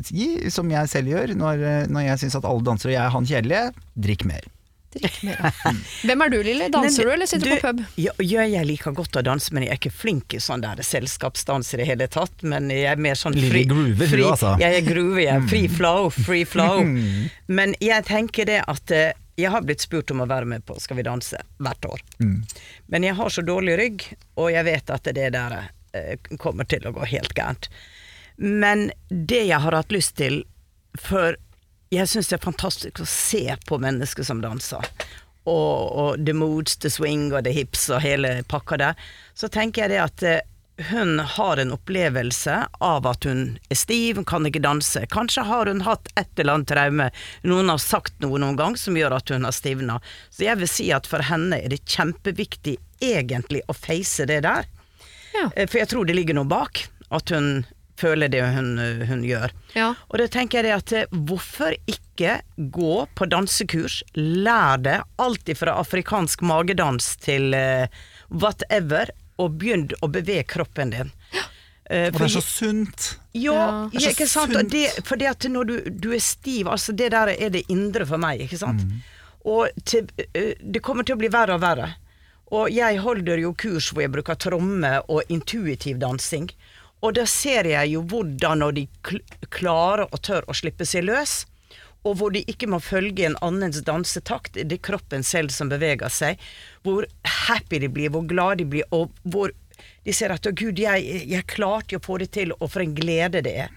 gi, 0.09 0.31
som 0.53 0.71
jeg 0.73 0.91
selv 0.91 1.13
gjør, 1.13 1.35
når, 1.37 1.67
når 1.91 2.09
jeg 2.09 2.25
syns 2.25 2.39
at 2.41 2.49
alle 2.49 2.65
danser 2.65 2.91
og 2.91 2.97
jeg 2.97 3.03
er 3.05 3.15
han 3.15 3.29
kjedelige, 3.29 3.69
drikk 4.07 4.27
mer. 4.29 4.49
Drikk 4.91 5.21
mer, 5.23 5.37
ja. 5.39 5.71
Hvem 6.07 6.23
er 6.25 6.33
du, 6.33 6.37
Lille? 6.43 6.67
Danser 6.73 7.07
du, 7.07 7.11
eller 7.13 7.29
sitter 7.29 7.53
du 7.53 7.55
på 7.55 7.69
pub? 7.69 7.83
Ja, 8.01 8.11
ja, 8.19 8.43
jeg 8.49 8.67
liker 8.67 8.95
godt 8.97 9.15
å 9.15 9.23
danse, 9.25 9.53
men 9.55 9.63
jeg 9.65 9.73
er 9.73 9.79
ikke 9.79 9.93
flink 9.95 10.35
i 10.35 10.41
sånn 10.43 10.63
der 10.65 10.81
selskapsdans 10.85 11.71
i 11.75 11.81
det 11.81 11.87
hele 11.87 12.07
tatt. 12.11 12.43
Men 12.43 12.67
jeg 12.73 12.89
er 12.91 13.01
mer 13.01 13.19
sånn 13.19 13.37
Lille 13.37 13.53
fri, 13.53 13.63
groover, 13.69 14.03
du, 14.03 14.05
fri 14.11 14.27
altså. 14.27 14.53
Jeg 14.61 14.81
er 14.81 14.85
groover, 14.87 15.23
jeg 15.23 15.33
er 15.37 15.49
free 15.51 15.71
flow, 15.71 16.09
free 16.11 16.47
flow. 16.47 16.83
Men 17.61 17.75
jeg 17.83 18.07
tenker 18.09 18.49
det 18.49 18.59
at 18.67 18.95
eh, 18.95 19.13
jeg 19.39 19.53
har 19.53 19.63
blitt 19.65 19.83
spurt 19.83 20.11
om 20.11 20.23
å 20.23 20.29
være 20.29 20.49
med 20.49 20.65
på 20.67 20.75
Skal 20.81 20.99
vi 20.99 21.07
danse 21.07 21.39
hvert 21.63 21.87
år. 21.87 22.03
Men 22.91 23.07
jeg 23.07 23.15
har 23.17 23.31
så 23.31 23.43
dårlig 23.45 23.77
rygg, 23.79 24.05
og 24.35 24.51
jeg 24.53 24.67
vet 24.67 24.91
at 24.93 25.07
det 25.15 25.29
der 25.37 25.57
eh, 25.95 26.35
kommer 26.41 26.67
til 26.67 26.85
å 26.87 26.93
gå 26.95 27.07
helt 27.13 27.33
gærent. 27.37 27.71
Men 28.41 28.89
det 29.09 29.45
jeg 29.47 29.63
har 29.63 29.75
hatt 29.77 29.93
lyst 29.93 30.17
til, 30.19 30.43
for 30.99 31.37
jeg 31.91 32.07
syns 32.07 32.29
det 32.31 32.37
er 32.39 32.45
fantastisk 32.45 33.01
å 33.03 33.07
se 33.09 33.43
på 33.67 33.79
mennesker 33.83 34.23
som 34.27 34.41
danser. 34.43 34.85
Og, 35.43 35.91
og 35.97 36.25
the 36.25 36.33
moods, 36.37 36.77
the 36.83 36.89
swing 36.93 37.31
og 37.33 37.43
the 37.47 37.53
hips 37.55 37.87
og 37.89 38.03
hele 38.03 38.41
pakka 38.47 38.77
der. 38.77 39.03
Så 39.33 39.49
tenker 39.51 39.83
jeg 39.87 39.95
det 39.95 40.01
at 40.03 40.23
eh, 40.27 40.39
hun 40.91 41.19
har 41.19 41.59
en 41.61 41.73
opplevelse 41.75 42.55
av 42.81 43.07
at 43.09 43.25
hun 43.27 43.57
er 43.69 43.77
stiv, 43.77 44.17
hun 44.21 44.25
kan 44.29 44.45
ikke 44.47 44.61
danse. 44.63 45.03
Kanskje 45.13 45.43
har 45.49 45.69
hun 45.69 45.83
hatt 45.85 46.07
et 46.17 46.29
eller 46.39 46.59
annet 46.59 46.71
traume, 46.71 47.09
noen 47.43 47.73
har 47.73 47.81
sagt 47.81 48.15
noe 48.23 48.39
noen 48.41 48.57
gang 48.57 48.77
som 48.79 48.97
gjør 48.97 49.17
at 49.17 49.33
hun 49.33 49.45
har 49.45 49.53
stivna. 49.57 49.99
Så 50.29 50.45
jeg 50.47 50.61
vil 50.61 50.71
si 50.71 50.87
at 50.95 51.09
for 51.09 51.25
henne 51.27 51.59
er 51.59 51.73
det 51.73 51.83
kjempeviktig 51.89 52.77
egentlig 53.01 53.65
å 53.69 53.75
face 53.77 54.25
det 54.29 54.43
der. 54.47 54.69
Ja. 55.35 55.49
Eh, 55.55 55.67
For 55.67 55.81
jeg 55.81 55.91
tror 55.91 56.07
det 56.07 56.17
ligger 56.17 56.37
noe 56.37 56.49
bak, 56.49 56.85
at 57.11 57.33
hun 57.35 57.65
føler 57.99 58.31
det 58.31 58.41
hun, 58.55 58.75
hun 59.09 59.23
gjør. 59.25 59.51
Ja. 59.75 59.93
Og 60.09 60.17
da 60.21 60.27
tenker 60.31 60.61
jeg 60.61 60.69
det 60.69 60.75
at 60.77 60.93
eh, 60.97 61.19
hvorfor 61.27 61.75
ikke 61.89 62.39
gå 62.57 62.95
på 63.17 63.25
dansekurs, 63.31 64.01
lær 64.15 64.77
det 64.83 64.99
alt 65.21 65.51
fra 65.57 65.77
afrikansk 65.81 66.41
magedans 66.45 67.15
til 67.23 67.55
uh, 67.57 67.87
whatever, 68.29 69.09
og 69.41 69.55
begynn 69.57 69.87
å 70.05 70.09
bevege 70.11 70.43
kroppen 70.51 70.91
din. 70.93 71.09
Eh, 71.89 72.07
Og 72.11 72.19
det 72.19 72.27
er 72.27 72.33
så 72.35 72.43
sunt. 72.45 73.07
ja, 73.33 73.89
Ja. 73.91 74.11
Ikke 74.11 74.27
sant? 74.29 74.55
Og 74.55 74.69
det, 74.71 74.85
fordi 75.07 75.25
at 75.27 75.47
når 75.49 75.63
du, 75.67 75.73
du 75.89 76.11
er 76.13 76.21
stiv, 76.23 76.69
altså 76.69 76.93
det 76.93 77.09
der 77.11 77.33
er 77.33 77.49
det 77.49 77.65
indre 77.73 78.05
for 78.05 78.21
meg, 78.21 78.43
ikke 78.45 78.59
sant? 78.61 78.85
Og 79.43 79.67
til, 79.85 80.05
uh, 80.21 80.53
det 80.61 80.83
kommer 80.85 81.03
til 81.03 81.17
å 81.17 81.21
bli 81.23 81.31
verre 81.33 81.57
og 81.57 81.63
verre. 81.65 81.95
Og 82.51 82.67
jeg 82.75 82.99
holder 82.99 83.39
jo 83.39 83.53
kurs 83.55 83.89
hvor 83.93 84.03
jeg 84.03 84.11
bruker 84.11 84.35
tromme 84.35 84.97
og 85.07 85.23
intuitiv 85.31 85.97
dansing. 86.03 86.49
Og 87.01 87.15
da 87.17 87.23
ser 87.25 87.65
jeg 87.71 87.93
jo 87.95 88.01
hvordan 88.05 88.61
når 88.61 88.75
de 88.77 88.83
klarer 89.49 90.05
og 90.11 90.21
tør 90.21 90.45
å 90.49 90.53
slippe 90.57 90.85
seg 90.85 91.07
løs, 91.07 91.45
og 92.05 92.15
hvor 92.17 92.33
de 92.33 92.41
ikke 92.49 92.65
må 92.69 92.79
følge 92.81 93.27
en 93.27 93.35
annens 93.45 93.81
dansetakt, 93.85 94.55
det 94.57 94.77
er 94.79 94.81
kroppen 94.85 95.21
selv 95.25 95.53
som 95.53 95.69
beveger 95.69 96.09
seg, 96.09 96.39
hvor 96.85 97.05
happy 97.47 97.77
de 97.83 97.89
blir, 97.93 98.09
hvor 98.13 98.25
glad 98.25 98.57
de 98.61 98.65
blir, 98.65 98.87
og 98.93 99.11
hvor 99.21 99.53
de 100.05 100.13
ser 100.13 100.33
at 100.33 100.45
'å 100.45 100.53
gud, 100.53 100.79
jeg, 100.81 101.27
jeg 101.29 101.45
klarte 101.47 101.97
å 101.97 102.01
få 102.05 102.17
det 102.21 102.31
til', 102.33 102.53
og 102.59 102.71
for 102.71 102.81
en 102.81 102.95
glede 102.97 103.41
det 103.45 103.53
er. 103.65 103.69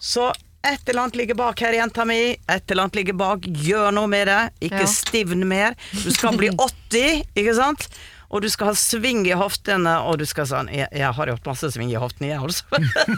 Så 0.00 0.30
et 0.64 0.88
eller 0.88 1.02
annet 1.04 1.16
ligger 1.20 1.36
bak 1.38 1.60
her, 1.60 1.72
jenta 1.76 2.04
mi. 2.04 2.36
Et 2.48 2.70
eller 2.70 2.82
annet 2.82 2.96
ligger 2.96 3.14
bak. 3.14 3.40
Gjør 3.46 3.92
noe 3.94 4.08
med 4.10 4.26
det. 4.26 4.40
Ikke 4.68 4.80
Ja. 4.82 4.86
stivn 4.90 5.44
mer. 5.46 5.76
Du 5.92 6.10
skal 6.10 6.36
bli 6.36 6.48
80, 6.58 7.22
ikke 7.36 7.54
sant? 7.54 7.88
Og 8.26 8.42
du 8.42 8.48
skal 8.50 8.72
ha 8.72 8.74
sving 8.78 9.22
i 9.28 9.34
hoftene, 9.38 9.92
og 10.08 10.18
du 10.18 10.24
skal 10.26 10.48
sånn 10.50 10.70
Jeg, 10.74 10.88
jeg 10.90 11.12
har 11.18 11.30
jo 11.30 11.36
hatt 11.36 11.46
masse 11.46 11.70
sving 11.74 11.92
i 11.92 11.98
hoftene, 12.00 12.32
jeg, 12.32 12.40
også. 12.42 12.64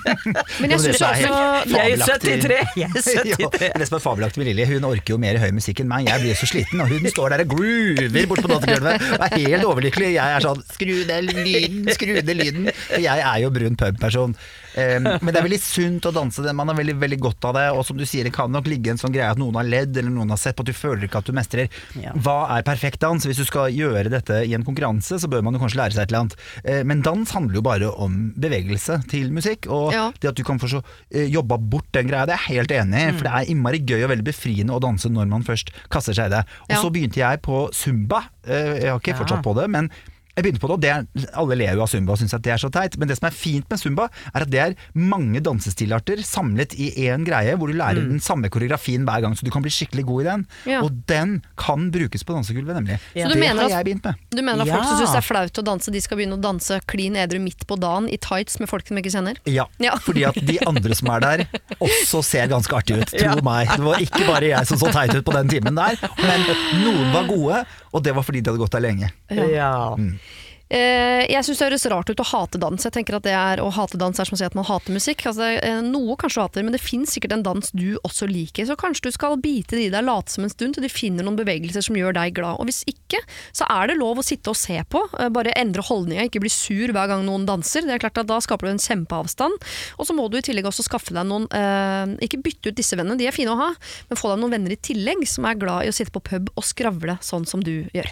Men 0.60 0.74
jeg 0.74 0.82
syns 0.84 1.00
også 1.00 1.08
Jeg 1.08 1.96
er 1.96 2.04
fabelaktig. 2.04 2.34
73. 2.44 2.58
Jeg 2.76 2.90
er 2.90 3.08
73. 3.08 3.36
Ja, 3.68 3.72
det 3.80 3.88
som 3.88 3.98
er 3.98 4.04
fabelaktig 4.04 4.42
med 4.42 4.50
Lilly, 4.50 4.66
hun 4.74 4.86
orker 4.88 5.14
jo 5.14 5.18
mer 5.22 5.38
høy 5.40 5.48
musikk 5.56 5.82
enn 5.82 5.90
meg. 5.90 6.08
Jeg 6.10 6.24
blir 6.24 6.38
så 6.38 6.48
sliten, 6.50 6.82
og 6.84 6.92
hun 6.92 7.08
står 7.12 7.34
der 7.34 7.44
og 7.44 7.54
groover 7.56 8.28
bort 8.30 8.44
på 8.44 8.52
dansegulvet 8.52 9.08
og 9.08 9.26
er 9.26 9.34
helt 9.36 9.66
overlykkelig. 9.68 10.12
Jeg 10.18 10.36
er 10.38 10.44
sånn 10.44 10.62
skru 10.74 10.94
ned 11.08 11.32
lyden, 11.32 11.92
skru 11.96 12.14
ned 12.18 12.32
lyden. 12.38 12.70
For 12.84 13.04
jeg 13.04 13.24
er 13.32 13.44
jo 13.44 13.52
brun 13.54 13.78
pub-person. 13.80 14.36
Men 14.78 15.32
det 15.32 15.40
er 15.40 15.46
veldig 15.46 15.60
sunt 15.62 16.06
å 16.08 16.12
danse, 16.14 16.42
det. 16.44 16.52
man 16.56 16.68
har 16.70 16.76
veldig, 16.78 16.94
veldig 17.00 17.18
godt 17.24 17.44
av 17.50 17.54
det. 17.58 17.64
Og 17.76 17.84
som 17.88 17.96
du 17.98 18.04
sier, 18.08 18.24
det 18.28 18.32
kan 18.36 18.50
nok 18.54 18.66
ligge 18.70 18.92
en 18.92 19.00
sånn 19.00 19.12
greie 19.14 19.28
at 19.30 19.38
noen 19.40 19.56
har 19.58 19.66
ledd, 19.66 19.96
eller 19.96 20.10
noen 20.14 20.30
har 20.34 20.40
sett 20.40 20.56
på 20.58 20.64
at 20.64 20.70
du 20.70 20.76
føler 20.76 21.06
ikke 21.08 21.20
at 21.22 21.28
du 21.30 21.34
mestrer. 21.36 21.68
Ja. 21.98 22.12
Hva 22.14 22.36
er 22.56 22.66
perfekt 22.66 23.00
dans? 23.04 23.24
Hvis 23.26 23.40
du 23.40 23.44
skal 23.48 23.72
gjøre 23.74 24.10
dette 24.12 24.40
i 24.46 24.54
en 24.56 24.64
konkurranse, 24.66 25.18
så 25.22 25.30
bør 25.30 25.42
man 25.46 25.56
jo 25.56 25.62
kanskje 25.64 25.80
lære 25.82 25.96
seg 25.96 26.04
et 26.06 26.12
eller 26.12 26.24
annet. 26.26 26.36
Eh, 26.64 26.82
Men 26.88 27.02
dans 27.02 27.30
handler 27.36 27.54
jo 27.60 27.64
bare 27.66 27.90
om 27.94 28.18
bevegelse 28.38 29.00
til 29.10 29.32
musikk. 29.34 29.66
Og 29.70 29.92
Ja. 29.92 30.12
det 30.20 30.28
at 30.32 30.36
du 30.38 30.44
kan 30.44 30.58
få 30.58 30.68
så 30.68 30.82
eh, 31.10 31.26
jobba 31.28 31.58
bort 31.58 31.90
den 31.92 32.08
greia, 32.08 32.26
det 32.26 32.34
er 32.38 32.44
jeg 32.46 32.56
helt 32.58 32.70
enig 32.78 33.02
i. 33.08 33.12
For 33.18 33.24
det 33.28 33.32
er 33.34 33.50
innmari 33.54 33.80
gøy 33.84 34.04
og 34.04 34.10
veldig 34.14 34.24
befriende 34.30 34.76
å 34.76 34.80
danse 34.80 35.08
når 35.10 35.28
man 35.28 35.42
først 35.44 35.70
kaster 35.90 36.14
seg 36.14 36.26
i 36.30 36.36
det. 36.36 36.44
Og 36.68 36.76
Ja. 36.76 36.82
så 36.82 36.90
begynte 36.92 37.20
jeg 37.22 37.42
på 37.42 37.68
zumba. 37.72 38.24
Eh, 38.46 38.78
Jeg 38.78 38.90
har 38.92 39.00
ikke 39.00 39.16
fortsatt 39.18 39.42
på 39.42 39.54
det, 39.56 39.68
men 39.70 39.90
jeg 40.38 40.44
begynte 40.46 40.62
på 40.62 40.68
det, 40.70 40.74
og 40.78 40.82
det 40.84 40.90
er, 40.94 41.30
alle 41.42 41.56
ler 41.58 41.74
jo 41.74 41.82
av 41.84 41.90
zumba 41.90 42.14
og 42.14 42.20
syns 42.22 42.34
at 42.36 42.42
det 42.46 42.52
er 42.54 42.60
så 42.62 42.70
teit, 42.72 42.94
men 43.00 43.10
det 43.10 43.16
som 43.18 43.26
er 43.28 43.34
fint 43.34 43.66
med 43.68 43.80
zumba, 43.82 44.06
er 44.32 44.44
at 44.46 44.50
det 44.52 44.60
er 44.62 44.76
mange 44.94 45.42
dansestilarter 45.44 46.22
samlet 46.26 46.76
i 46.78 46.92
én 47.08 47.24
greie, 47.26 47.56
hvor 47.58 47.68
du 47.72 47.74
lærer 47.78 47.98
den 48.06 48.20
samme 48.22 48.48
koreografien 48.54 49.04
hver 49.08 49.24
gang, 49.26 49.34
så 49.34 49.44
du 49.46 49.50
kan 49.54 49.64
bli 49.64 49.72
skikkelig 49.74 50.04
god 50.08 50.22
i 50.22 50.28
den. 50.30 50.46
Ja. 50.70 50.80
Og 50.86 50.94
den 51.10 51.40
kan 51.58 51.88
brukes 51.94 52.22
på 52.24 52.36
dansegulvet, 52.36 52.78
nemlig. 52.78 53.00
Så 53.12 53.26
du 53.28 53.34
det 53.34 53.40
mener 53.42 53.62
har 53.62 53.68
at- 53.68 53.76
jeg 53.78 53.88
begynt 53.90 54.04
med. 54.08 54.14
Du 54.30 54.42
mener 54.42 54.62
at 54.62 54.68
folk 54.68 54.84
som 54.84 54.94
Ja. 54.94 55.00
syns 55.02 55.12
det 55.12 55.22
er 55.24 55.28
flaut 55.28 55.52
å 55.58 55.64
danse, 55.64 55.90
de 55.92 56.00
skal 56.00 56.16
begynne 56.18 56.38
å 56.38 56.40
danse 56.40 56.80
klin 56.86 57.16
edru 57.16 57.40
midt 57.42 57.66
på 57.66 57.78
dagen 57.80 58.08
i 58.08 58.16
tights 58.16 58.60
med 58.60 58.68
folk 58.70 58.86
som 58.86 58.96
ikke 58.96 59.10
kjenner? 59.10 59.36
Ja, 59.46 59.66
Ja. 59.80 59.96
fordi 59.96 60.24
at 60.28 60.34
de 60.46 60.58
andre 60.66 60.94
som 60.94 61.08
er 61.10 61.20
der, 61.20 61.46
også 61.80 62.22
ser 62.24 62.46
ganske 62.46 62.70
artige 62.78 63.02
ut. 63.02 63.08
Tro 63.10 63.34
Ja. 63.34 63.40
meg. 63.42 63.68
Det 63.74 63.80
var 63.84 63.96
ikke 63.98 64.26
bare 64.26 64.48
jeg 64.54 64.66
som 64.66 64.78
så 64.78 64.92
teit 64.92 65.14
ut 65.14 65.24
på 65.24 65.32
den 65.32 65.48
timen 65.48 65.74
der, 65.74 65.96
men 66.22 66.40
noen 66.84 67.12
var 67.12 67.26
gode, 67.26 67.66
og 67.92 68.02
det 68.04 68.14
var 68.14 68.22
fordi 68.22 68.42
de 68.42 68.50
hadde 68.50 68.60
gått 68.62 68.70
der 68.76 68.80
lenge. 68.84 69.10
Ja. 69.30 69.94
Eh, 69.94 70.12
jeg 70.68 71.44
syns 71.46 71.60
det 71.60 71.66
høres 71.70 71.86
rart 71.88 72.10
ut 72.12 72.20
å 72.20 72.26
hate 72.28 72.58
dans. 72.60 72.82
Jeg 72.84 72.92
tenker 72.92 73.16
at 73.16 73.24
det 73.24 73.32
er, 73.32 73.62
Å 73.64 73.70
hate 73.72 73.96
dans 74.00 74.18
er 74.20 74.28
som 74.28 74.36
å 74.36 74.38
si 74.40 74.44
at 74.44 74.56
man 74.58 74.66
hater 74.68 74.92
musikk. 74.92 75.24
Altså, 75.30 75.46
eh, 75.64 75.80
noe 75.84 76.16
kanskje 76.20 76.36
du 76.38 76.44
hater, 76.44 76.66
men 76.66 76.74
det 76.76 76.82
fins 76.84 77.14
sikkert 77.16 77.32
en 77.38 77.44
dans 77.46 77.70
du 77.72 77.96
også 78.04 78.28
liker. 78.28 78.66
Så 78.68 78.76
kanskje 78.76 79.08
du 79.08 79.16
skal 79.16 79.38
bite 79.40 79.78
det 79.78 79.86
i 79.86 79.92
deg, 79.94 80.04
late 80.04 80.34
som 80.34 80.44
en 80.44 80.52
stund 80.52 80.76
til 80.76 80.84
du 80.84 80.90
finner 80.92 81.24
noen 81.24 81.38
bevegelser 81.40 81.86
som 81.88 81.96
gjør 81.96 82.12
deg 82.18 82.36
glad. 82.36 82.60
Og 82.60 82.68
hvis 82.68 82.82
ikke, 82.90 83.22
så 83.56 83.64
er 83.72 83.88
det 83.88 83.98
lov 83.98 84.20
å 84.20 84.26
sitte 84.26 84.52
og 84.52 84.60
se 84.60 84.76
på. 84.92 85.02
eh, 85.18 85.32
Bare 85.32 85.56
endre 85.56 85.84
holdninga, 85.88 86.28
ikke 86.28 86.44
bli 86.44 86.52
sur 86.52 86.92
hver 86.92 87.08
gang 87.14 87.24
noen 87.24 87.48
danser. 87.48 87.88
Det 87.88 87.96
er 87.96 88.04
klart 88.04 88.20
at 88.20 88.28
Da 88.28 88.40
skaper 88.44 88.68
du 88.68 88.74
en 88.76 88.82
kjempeavstand. 88.82 89.56
Og 89.98 90.04
så 90.06 90.12
må 90.14 90.28
du 90.28 90.36
i 90.36 90.44
tillegg 90.44 90.68
også 90.68 90.84
skaffe 90.84 91.16
deg 91.16 91.24
noen 91.24 91.48
eh, 91.50 92.16
Ikke 92.28 92.42
bytte 92.44 92.68
ut 92.70 92.76
disse 92.76 92.96
vennene, 92.98 93.16
de 93.16 93.26
er 93.26 93.32
fine 93.32 93.54
å 93.54 93.58
ha, 93.58 93.72
men 94.10 94.20
få 94.20 94.34
deg 94.34 94.42
noen 94.42 94.52
venner 94.58 94.76
i 94.76 94.80
tillegg 94.80 95.24
som 95.28 95.48
er 95.48 95.56
glad 95.56 95.86
i 95.86 95.92
å 95.92 95.96
sitte 95.96 96.12
på 96.12 96.20
pub 96.28 96.52
og 96.54 96.64
skravle 96.66 97.16
sånn 97.24 97.48
som 97.48 97.64
du 97.64 97.88
gjør. 97.94 98.10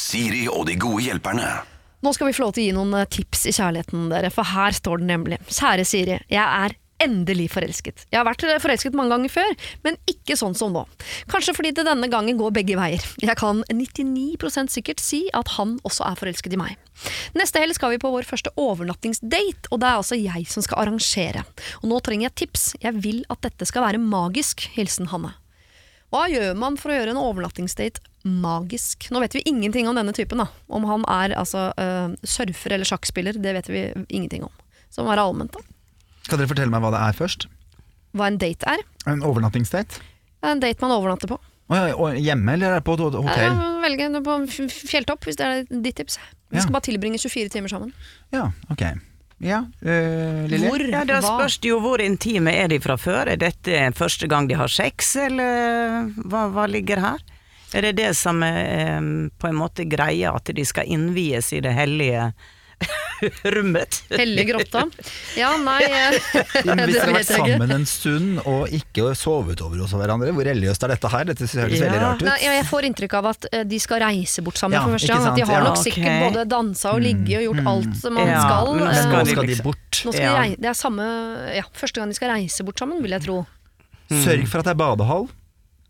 Siri 0.00 0.44
og 0.50 0.66
de 0.68 0.76
gode 0.76 1.06
hjelperne. 1.06 1.73
Nå 2.04 2.12
skal 2.12 2.28
vi 2.28 2.36
få 2.36 2.44
lov 2.44 2.54
til 2.54 2.66
å 2.66 2.68
gi 2.68 2.76
noen 2.76 2.96
eh, 2.98 3.08
tips 3.08 3.46
i 3.48 3.52
kjærligheten, 3.56 4.08
dere, 4.12 4.28
for 4.34 4.44
her 4.52 4.76
står 4.76 5.00
det 5.00 5.06
nemlig. 5.08 5.38
Kjære 5.48 5.86
Siri, 5.88 6.18
jeg 6.28 6.44
er 6.44 6.74
endelig 7.02 7.48
forelsket. 7.54 8.04
Jeg 8.12 8.18
har 8.20 8.26
vært 8.28 8.44
eh, 8.44 8.60
forelsket 8.62 8.96
mange 8.96 9.14
ganger 9.14 9.32
før, 9.32 9.54
men 9.86 9.96
ikke 10.10 10.36
sånn 10.36 10.56
som 10.58 10.74
nå. 10.74 10.84
Kanskje 11.32 11.54
fordi 11.56 11.72
det 11.76 11.86
denne 11.88 12.10
gangen 12.12 12.36
går 12.40 12.52
begge 12.58 12.76
veier. 12.78 13.04
Jeg 13.22 13.38
kan 13.40 13.62
99% 13.70 14.74
sikkert 14.74 15.00
si 15.02 15.24
at 15.36 15.54
han 15.56 15.78
også 15.88 16.04
er 16.10 16.20
forelsket 16.20 16.56
i 16.56 16.60
meg. 16.60 16.76
Neste 17.38 17.62
helg 17.62 17.78
skal 17.78 17.94
vi 17.94 18.02
på 18.02 18.12
vår 18.12 18.28
første 18.28 18.52
overnattingsdate, 18.60 19.70
og 19.72 19.80
det 19.80 19.88
er 19.88 20.02
altså 20.02 20.20
jeg 20.20 20.44
som 20.50 20.66
skal 20.66 20.84
arrangere. 20.84 21.46
Og 21.82 21.88
nå 21.90 22.02
trenger 22.04 22.28
jeg 22.28 22.38
tips. 22.44 22.68
Jeg 22.84 23.00
vil 23.00 23.24
at 23.32 23.42
dette 23.48 23.68
skal 23.70 23.88
være 23.88 24.02
magisk. 24.02 24.68
Hilsen 24.76 25.08
Hanne. 25.14 25.32
Hva 26.14 26.28
gjør 26.30 26.52
man 26.54 26.76
for 26.78 26.92
å 26.92 26.96
gjøre 27.00 27.10
en 27.10 27.18
overnattingsdate 27.18 27.98
magisk? 28.22 29.08
Nå 29.10 29.18
vet 29.24 29.34
vi 29.34 29.42
ingenting 29.50 29.88
om 29.90 29.96
denne 29.98 30.14
typen. 30.14 30.38
da. 30.38 30.46
Om 30.70 30.86
han 30.86 31.06
er 31.10 31.34
altså, 31.34 31.72
uh, 31.74 32.14
surfer 32.22 32.76
eller 32.76 32.86
sjakkspiller, 32.86 33.34
det 33.42 33.54
vet 33.56 33.70
vi 33.72 33.88
ingenting 34.14 34.44
om. 34.46 34.52
Så 34.86 35.00
det 35.00 35.08
må 35.08 35.10
være 35.10 35.24
allment. 35.26 35.58
da. 35.58 35.64
Kan 36.28 36.38
dere 36.38 36.52
fortelle 36.52 36.70
meg 36.70 36.84
hva 36.84 36.92
det 36.94 37.00
er 37.02 37.18
først? 37.18 37.48
Hva 38.14 38.28
en 38.30 38.38
date 38.38 38.76
er? 38.76 38.84
En 39.10 39.26
overnattingsdate? 39.26 39.98
Er 40.44 40.54
en 40.54 40.62
date 40.62 40.86
man 40.86 40.94
overnatter 40.94 41.34
på. 41.34 41.40
Og 41.74 42.20
hjemme 42.20 42.54
eller 42.54 42.70
er 42.70 42.78
det 42.78 42.86
på 42.86 42.94
et 42.94 43.02
hotell? 43.18 43.50
Ja, 43.50 43.72
velge 43.82 44.22
på 44.22 44.38
fjelltopp, 44.70 45.26
hvis 45.26 45.40
det 45.40 45.48
er 45.48 45.66
ditt 45.66 45.98
tips. 45.98 46.20
Vi 46.54 46.62
skal 46.62 46.76
bare 46.76 46.86
tilbringe 46.86 47.18
24 47.18 47.50
timer 47.56 47.72
sammen. 47.72 47.90
Ja, 48.30 48.52
ok. 48.70 48.84
Ja, 49.42 49.64
øh, 49.82 50.44
Lilly? 50.48 50.68
Hvor? 50.68 50.84
Ja, 50.90 51.04
Da 51.04 51.20
spørs 51.20 51.58
det 51.58 51.68
jo 51.72 51.80
hvor 51.82 52.00
intime 52.00 52.52
er 52.54 52.68
de 52.68 52.78
fra 52.80 52.96
før. 52.96 53.26
Er 53.34 53.36
dette 53.40 53.92
første 53.96 54.28
gang 54.30 54.48
de 54.48 54.54
har 54.54 54.70
sex, 54.70 55.16
eller 55.16 56.10
hva, 56.24 56.46
hva 56.54 56.66
ligger 56.70 57.02
her? 57.02 57.18
Er 57.74 57.82
det 57.88 57.96
det 57.98 58.12
som 58.16 58.42
er 58.46 59.02
på 59.40 59.48
en 59.50 59.56
måte 59.58 59.84
greia, 59.90 60.30
at 60.36 60.50
de 60.54 60.64
skal 60.64 60.86
innvies 60.86 61.52
i 61.52 61.60
det 61.64 61.72
hellige 61.74 62.28
rommet? 63.54 63.98
Hellig 64.10 64.44
grotta. 64.48 64.82
Ja, 65.38 65.52
nei 65.62 65.80
eh, 65.88 66.16
hvis 66.16 66.64
dere 66.66 67.04
har 67.06 67.12
vært 67.16 67.28
sammen 67.30 67.74
en 67.76 67.86
stund 67.88 68.40
og 68.44 68.72
ikke 68.74 69.12
sovet 69.18 69.62
over 69.64 69.80
hos 69.84 69.94
hverandre, 69.96 70.32
hvor 70.34 70.44
religiøst 70.48 70.84
er 70.86 70.94
dette 70.94 71.10
her? 71.12 71.28
Dette 71.30 71.48
høres 71.48 71.78
Ja. 71.78 71.84
veldig 71.86 72.00
rart 72.02 72.22
ut. 72.24 72.28
Nei, 72.28 72.36
jeg 72.44 72.66
får 72.68 72.88
inntrykk 72.90 73.16
av 73.20 73.30
at 73.32 73.48
eh, 73.52 73.64
de 73.70 73.80
skal 73.82 74.02
reise 74.04 74.44
bort 74.44 74.60
sammen 74.60 74.76
Ja, 74.78 74.82
for 74.86 74.96
første 74.98 75.12
gang. 75.14 75.28
At 75.30 75.38
de 75.40 75.46
har 75.48 75.58
Ja, 75.60 75.64
nok 75.68 75.78
okay. 75.78 75.86
sikkert 75.90 76.26
både 76.28 76.44
dansa 76.54 76.92
og 76.96 77.04
ligget 77.06 77.36
og 77.40 77.46
gjort 77.48 77.70
alt 77.74 77.96
som 78.02 78.18
man 78.18 78.28
Ja, 78.32 78.42
skal. 78.44 78.72
men 78.74 78.84
nå 78.84 78.90
eh, 78.90 79.00
skal 79.00 79.14
nå 79.14 79.22
de 79.24 79.30
skal 79.36 79.42
de 79.48 79.52
liksom- 79.54 79.70
bort. 79.70 80.02
Nå 80.04 80.12
skal 80.18 80.24
Ja. 80.28 80.42
de 80.42 80.56
det 80.64 80.70
er 80.74 80.78
samme 80.78 81.08
ja, 81.54 81.64
første 81.72 82.00
gang 82.00 82.08
de 82.12 82.18
skal 82.18 82.30
reise 82.34 82.64
bort 82.66 82.78
sammen, 82.82 83.02
vil 83.02 83.10
jeg 83.16 83.22
tro. 83.28 83.38
Sørg 84.10 84.46
for 84.50 84.58
at 84.60 84.68
det 84.68 84.74
er 84.74 84.80
badehall. 84.82 85.28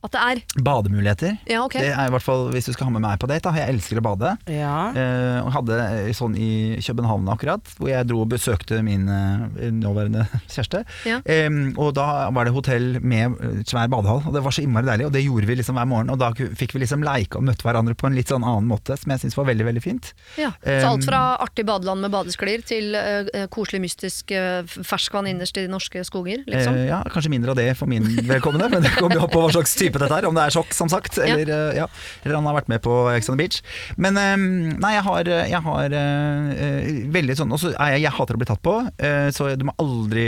At 0.05 0.13
det 0.15 0.23
er 0.23 0.63
Bademuligheter. 0.65 1.37
Ja, 1.49 1.63
ok. 1.65 1.79
Det 1.81 1.93
er 1.93 2.09
i 2.09 2.13
hvert 2.13 2.25
fall 2.25 2.49
hvis 2.53 2.69
du 2.69 2.75
skal 2.75 2.89
ha 2.89 2.95
med 2.95 3.05
meg 3.05 3.21
på 3.23 3.29
date. 3.31 3.45
Da. 3.49 3.55
Jeg 3.57 3.75
elsker 3.75 4.01
å 4.01 4.05
bade. 4.05 4.35
Ja. 4.53 4.75
Eh, 4.93 5.39
og 5.43 5.51
hadde 5.57 5.79
eh, 5.83 6.11
sånn 6.17 6.37
i 6.37 6.51
København 6.85 7.29
akkurat, 7.33 7.73
hvor 7.79 7.91
jeg 7.91 8.09
dro 8.09 8.23
og 8.25 8.31
besøkte 8.33 8.81
min 8.85 9.09
eh, 9.11 9.71
nåværende 9.75 10.27
kjæreste. 10.55 10.85
Ja. 11.09 11.21
Eh, 11.25 11.51
og 11.81 11.95
da 11.97 12.29
var 12.35 12.49
det 12.49 12.55
hotell 12.57 13.01
med 13.01 13.39
eh, 13.41 13.63
svær 13.69 13.91
badehall, 13.93 14.23
og 14.29 14.37
det 14.37 14.45
var 14.45 14.55
så 14.57 14.65
innmari 14.65 14.91
deilig. 14.91 15.09
Og 15.09 15.15
det 15.17 15.25
gjorde 15.25 15.51
vi 15.51 15.59
liksom 15.61 15.81
hver 15.81 15.89
morgen, 15.91 16.13
og 16.13 16.21
da 16.21 16.33
fikk 16.35 16.77
vi 16.77 16.85
liksom 16.85 17.05
leike 17.07 17.41
og 17.41 17.49
møtte 17.49 17.67
hverandre 17.67 17.97
på 17.99 18.09
en 18.11 18.19
litt 18.19 18.33
sånn 18.33 18.45
annen 18.47 18.69
måte, 18.71 18.97
som 19.01 19.15
jeg 19.15 19.25
syns 19.25 19.39
var 19.41 19.49
veldig, 19.51 19.69
veldig 19.71 19.85
fint. 19.85 20.13
Ja. 20.41 20.53
Så 20.63 20.93
alt 20.93 21.09
fra 21.09 21.23
artig 21.43 21.65
badeland 21.69 22.05
med 22.05 22.13
badesklir 22.15 22.65
til 22.67 22.95
eh, 22.99 23.47
koselig, 23.53 23.83
mystisk 23.85 24.33
eh, 24.35 24.63
ferskvann 24.85 25.29
innerst 25.31 25.57
i 25.59 25.65
de 25.67 25.73
norske 25.73 26.05
skoger, 26.07 26.45
liksom. 26.49 26.77
Eh, 26.79 26.89
ja, 26.91 27.01
kanskje 27.13 27.33
mindre 27.33 27.55
av 27.55 27.61
det 27.61 27.71
for 27.79 27.91
min 27.91 28.07
vedkommende, 28.29 28.69
men 28.73 28.85
det 28.85 28.95
kommer 28.99 29.19
jo 29.19 29.25
an 29.27 29.33
på 29.33 29.43
hva 29.45 29.53
slags 29.55 29.75
type 29.79 29.94
dette 30.03 30.15
her, 30.15 30.27
Om 30.29 30.35
det 30.35 30.45
er 30.45 30.55
sjokk, 30.55 30.73
som 30.75 30.89
sagt, 30.89 31.19
eller, 31.19 31.49
eh, 31.49 31.79
ja. 31.79 31.89
eller 32.25 32.39
han 32.39 32.49
har 32.49 32.59
vært 32.59 32.71
med 32.73 32.83
på 32.85 32.95
Ex 33.15 33.29
on 33.29 33.37
the 33.37 33.45
Beach. 33.45 33.61
Men 33.97 34.19
eh, 34.21 34.37
nei, 34.81 34.93
jeg 34.97 35.05
har, 35.07 35.31
jeg 35.51 35.63
har 35.69 35.97
eh, 36.01 36.51
eh, 36.67 36.91
veldig 37.15 37.37
sånn 37.39 37.53
Og 37.55 37.61
så 37.61 37.73
jeg, 37.75 38.03
jeg 38.05 38.15
hater 38.17 38.37
å 38.37 38.41
bli 38.41 38.49
tatt 38.49 38.63
på, 38.65 38.77
eh, 38.99 39.29
så 39.35 39.51
du 39.59 39.67
må 39.69 39.77
aldri 39.83 40.27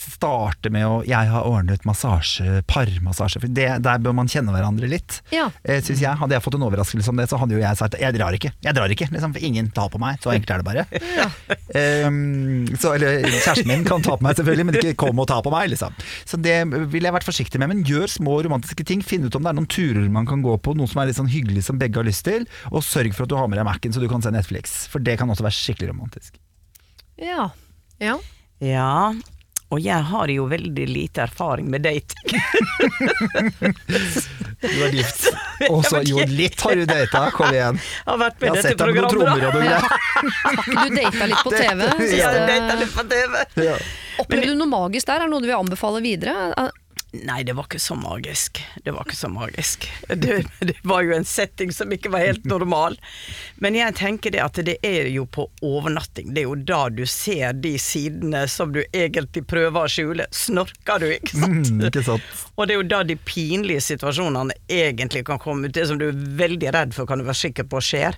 starte 0.00 0.70
med 0.72 0.86
å 0.86 1.00
'jeg 1.02 1.28
har 1.32 1.46
ordnet 1.48 1.84
massasje, 1.88 2.62
parmassasje', 2.70 3.40
for 3.42 3.50
det, 3.52 3.68
der 3.84 3.98
bør 4.02 4.14
man 4.16 4.30
kjenne 4.30 4.52
hverandre 4.54 4.88
litt. 4.88 5.20
Ja. 5.34 5.50
Eh, 5.64 5.82
synes 5.82 6.00
jeg, 6.00 6.18
Hadde 6.22 6.36
jeg 6.36 6.44
fått 6.44 6.54
en 6.54 6.66
overraskelse 6.66 7.10
om 7.10 7.18
det, 7.18 7.28
så 7.30 7.38
hadde 7.40 7.56
jo 7.56 7.62
jeg 7.62 7.76
sagt 7.76 7.98
'jeg 7.98 8.14
drar 8.14 8.32
ikke', 8.36 8.52
jeg 8.62 8.74
drar 8.74 8.88
ikke, 8.92 9.08
liksom, 9.10 9.34
for 9.34 9.42
ingen 9.42 9.70
tar 9.70 9.88
på 9.88 9.98
meg. 9.98 10.20
Så 10.22 10.32
enkelt 10.32 10.50
er 10.50 10.62
det 10.62 10.68
bare. 10.68 10.86
Ehm, 11.74 12.66
så, 12.76 12.94
eller 12.96 13.24
kjæresten 13.24 13.68
min 13.68 13.84
kan 13.86 14.02
ta 14.04 14.16
på 14.16 14.26
meg 14.26 14.36
selvfølgelig, 14.36 14.66
men 14.68 14.78
ikke 14.78 14.96
kom 15.00 15.18
og 15.22 15.28
ta 15.30 15.40
på 15.44 15.52
meg, 15.52 15.70
liksom. 15.72 15.94
Så 16.28 16.38
det 16.42 16.58
ville 16.68 17.08
jeg 17.08 17.14
vært 17.14 17.28
forsiktig 17.28 17.60
med. 17.62 17.72
Men 17.72 17.84
gjør 17.86 18.10
små 18.10 18.38
romantiske 18.44 18.84
ting. 18.88 19.01
Finn 19.06 19.24
ut 19.26 19.34
om 19.38 19.42
det 19.44 19.50
er 19.52 19.58
noen 19.58 19.68
turer 19.70 20.08
man 20.12 20.26
kan 20.28 20.42
gå 20.44 20.54
på, 20.62 20.74
noe 20.78 20.88
som 20.90 21.02
er 21.02 21.10
litt 21.10 21.18
sånn 21.18 21.30
hyggelig 21.32 21.64
som 21.68 21.78
begge 21.80 21.98
har 22.00 22.06
lyst 22.08 22.24
til. 22.28 22.46
Og 22.72 22.82
sørg 22.86 23.12
for 23.16 23.24
at 23.26 23.32
du 23.32 23.36
har 23.38 23.48
med 23.50 23.58
deg 23.60 23.66
Mac-en 23.68 23.92
så 23.94 24.00
du 24.02 24.08
kan 24.10 24.22
se 24.24 24.30
Netflix, 24.34 24.86
for 24.92 24.98
det 25.04 25.18
kan 25.20 25.30
også 25.32 25.44
være 25.46 25.58
skikkelig 25.58 25.92
romantisk. 25.92 26.38
Ja. 27.20 27.50
ja. 28.00 28.16
ja. 28.62 28.90
Og 29.72 29.80
jeg 29.80 30.04
har 30.04 30.28
jo 30.28 30.44
veldig 30.50 30.84
lite 30.90 31.22
erfaring 31.24 31.70
med 31.72 31.80
dating. 31.86 32.34
Du 34.62 34.68
er 34.84 34.92
gift. 34.94 35.24
Og 35.70 35.80
så 35.88 36.02
jo, 36.06 36.20
litt 36.28 36.60
har 36.62 36.76
du 36.76 36.84
data, 36.86 37.22
kom 37.34 37.48
igjen. 37.54 37.78
Jeg 37.80 38.10
har 38.10 38.20
vært 38.20 38.36
Jeg 38.36 38.42
med 38.42 38.50
har 38.50 38.58
i 38.58 38.60
dette 38.60 38.68
sett 38.68 38.78
deg 38.78 38.86
med 38.92 39.00
noen 39.00 39.14
trommer 39.14 39.40
programmet. 39.40 39.48
og 39.48 39.54
noe 39.54 39.64
greier. 39.64 39.82
Du 40.68 40.94
data 41.00 41.28
litt 41.32 41.42
på 41.42 41.50
TV? 41.56 41.80
Det- 41.98 42.18
Ja, 42.18 42.30
jeg 42.36 42.78
litt 42.82 42.94
på 42.98 43.04
TV. 43.14 43.32
Ja. 43.64 43.76
Opplevde 44.22 44.52
du 44.52 44.54
noe 44.60 44.70
magisk 44.70 45.08
der? 45.08 45.16
Er 45.16 45.24
det 45.26 45.32
noe 45.32 45.40
du 45.42 45.48
vil 45.48 45.56
anbefale 45.56 46.02
videre? 46.04 46.36
Nei, 47.12 47.42
det 47.44 47.52
var 47.52 47.66
ikke 47.68 47.78
så 47.82 47.94
magisk. 47.94 48.62
Det 48.84 48.92
var 48.96 49.04
ikke 49.04 49.16
så 49.16 49.28
magisk. 49.28 49.84
Det, 50.08 50.38
det 50.60 50.76
var 50.82 51.02
jo 51.04 51.12
en 51.12 51.26
setting 51.28 51.72
som 51.72 51.92
ikke 51.92 52.08
var 52.12 52.24
helt 52.24 52.46
normal. 52.48 52.96
Men 53.60 53.76
jeg 53.76 53.94
tenker 53.98 54.32
det 54.32 54.40
at 54.40 54.60
det 54.64 54.78
er 54.86 55.10
jo 55.12 55.26
på 55.28 55.44
overnatting. 55.60 56.30
Det 56.32 56.40
er 56.40 56.48
jo 56.48 56.56
da 56.56 56.86
du 56.88 57.04
ser 57.06 57.52
de 57.60 57.74
sidene 57.80 58.46
som 58.48 58.72
du 58.72 58.80
egentlig 58.92 59.44
prøver 59.48 59.84
å 59.84 59.92
skjule. 59.92 60.26
Snorker 60.32 61.04
du, 61.04 61.08
ikke 61.18 61.36
sant? 61.36 61.72
Mm, 61.74 61.84
ikke 61.90 62.04
sant. 62.06 62.32
Og 62.56 62.66
det 62.66 62.76
er 62.76 62.80
jo 62.80 62.88
da 62.94 63.02
de 63.04 63.18
pinlige 63.20 63.84
situasjonene 63.92 64.56
egentlig 64.72 65.26
kan 65.28 65.40
komme 65.42 65.68
ut. 65.68 65.76
Det 65.76 65.84
som 65.90 66.00
du 66.00 66.08
er 66.08 66.24
veldig 66.40 66.72
redd 66.78 66.96
for, 66.96 67.08
kan 67.08 67.20
du 67.20 67.28
være 67.28 67.42
sikker 67.42 67.68
på 67.68 67.82
skjer. 67.84 68.16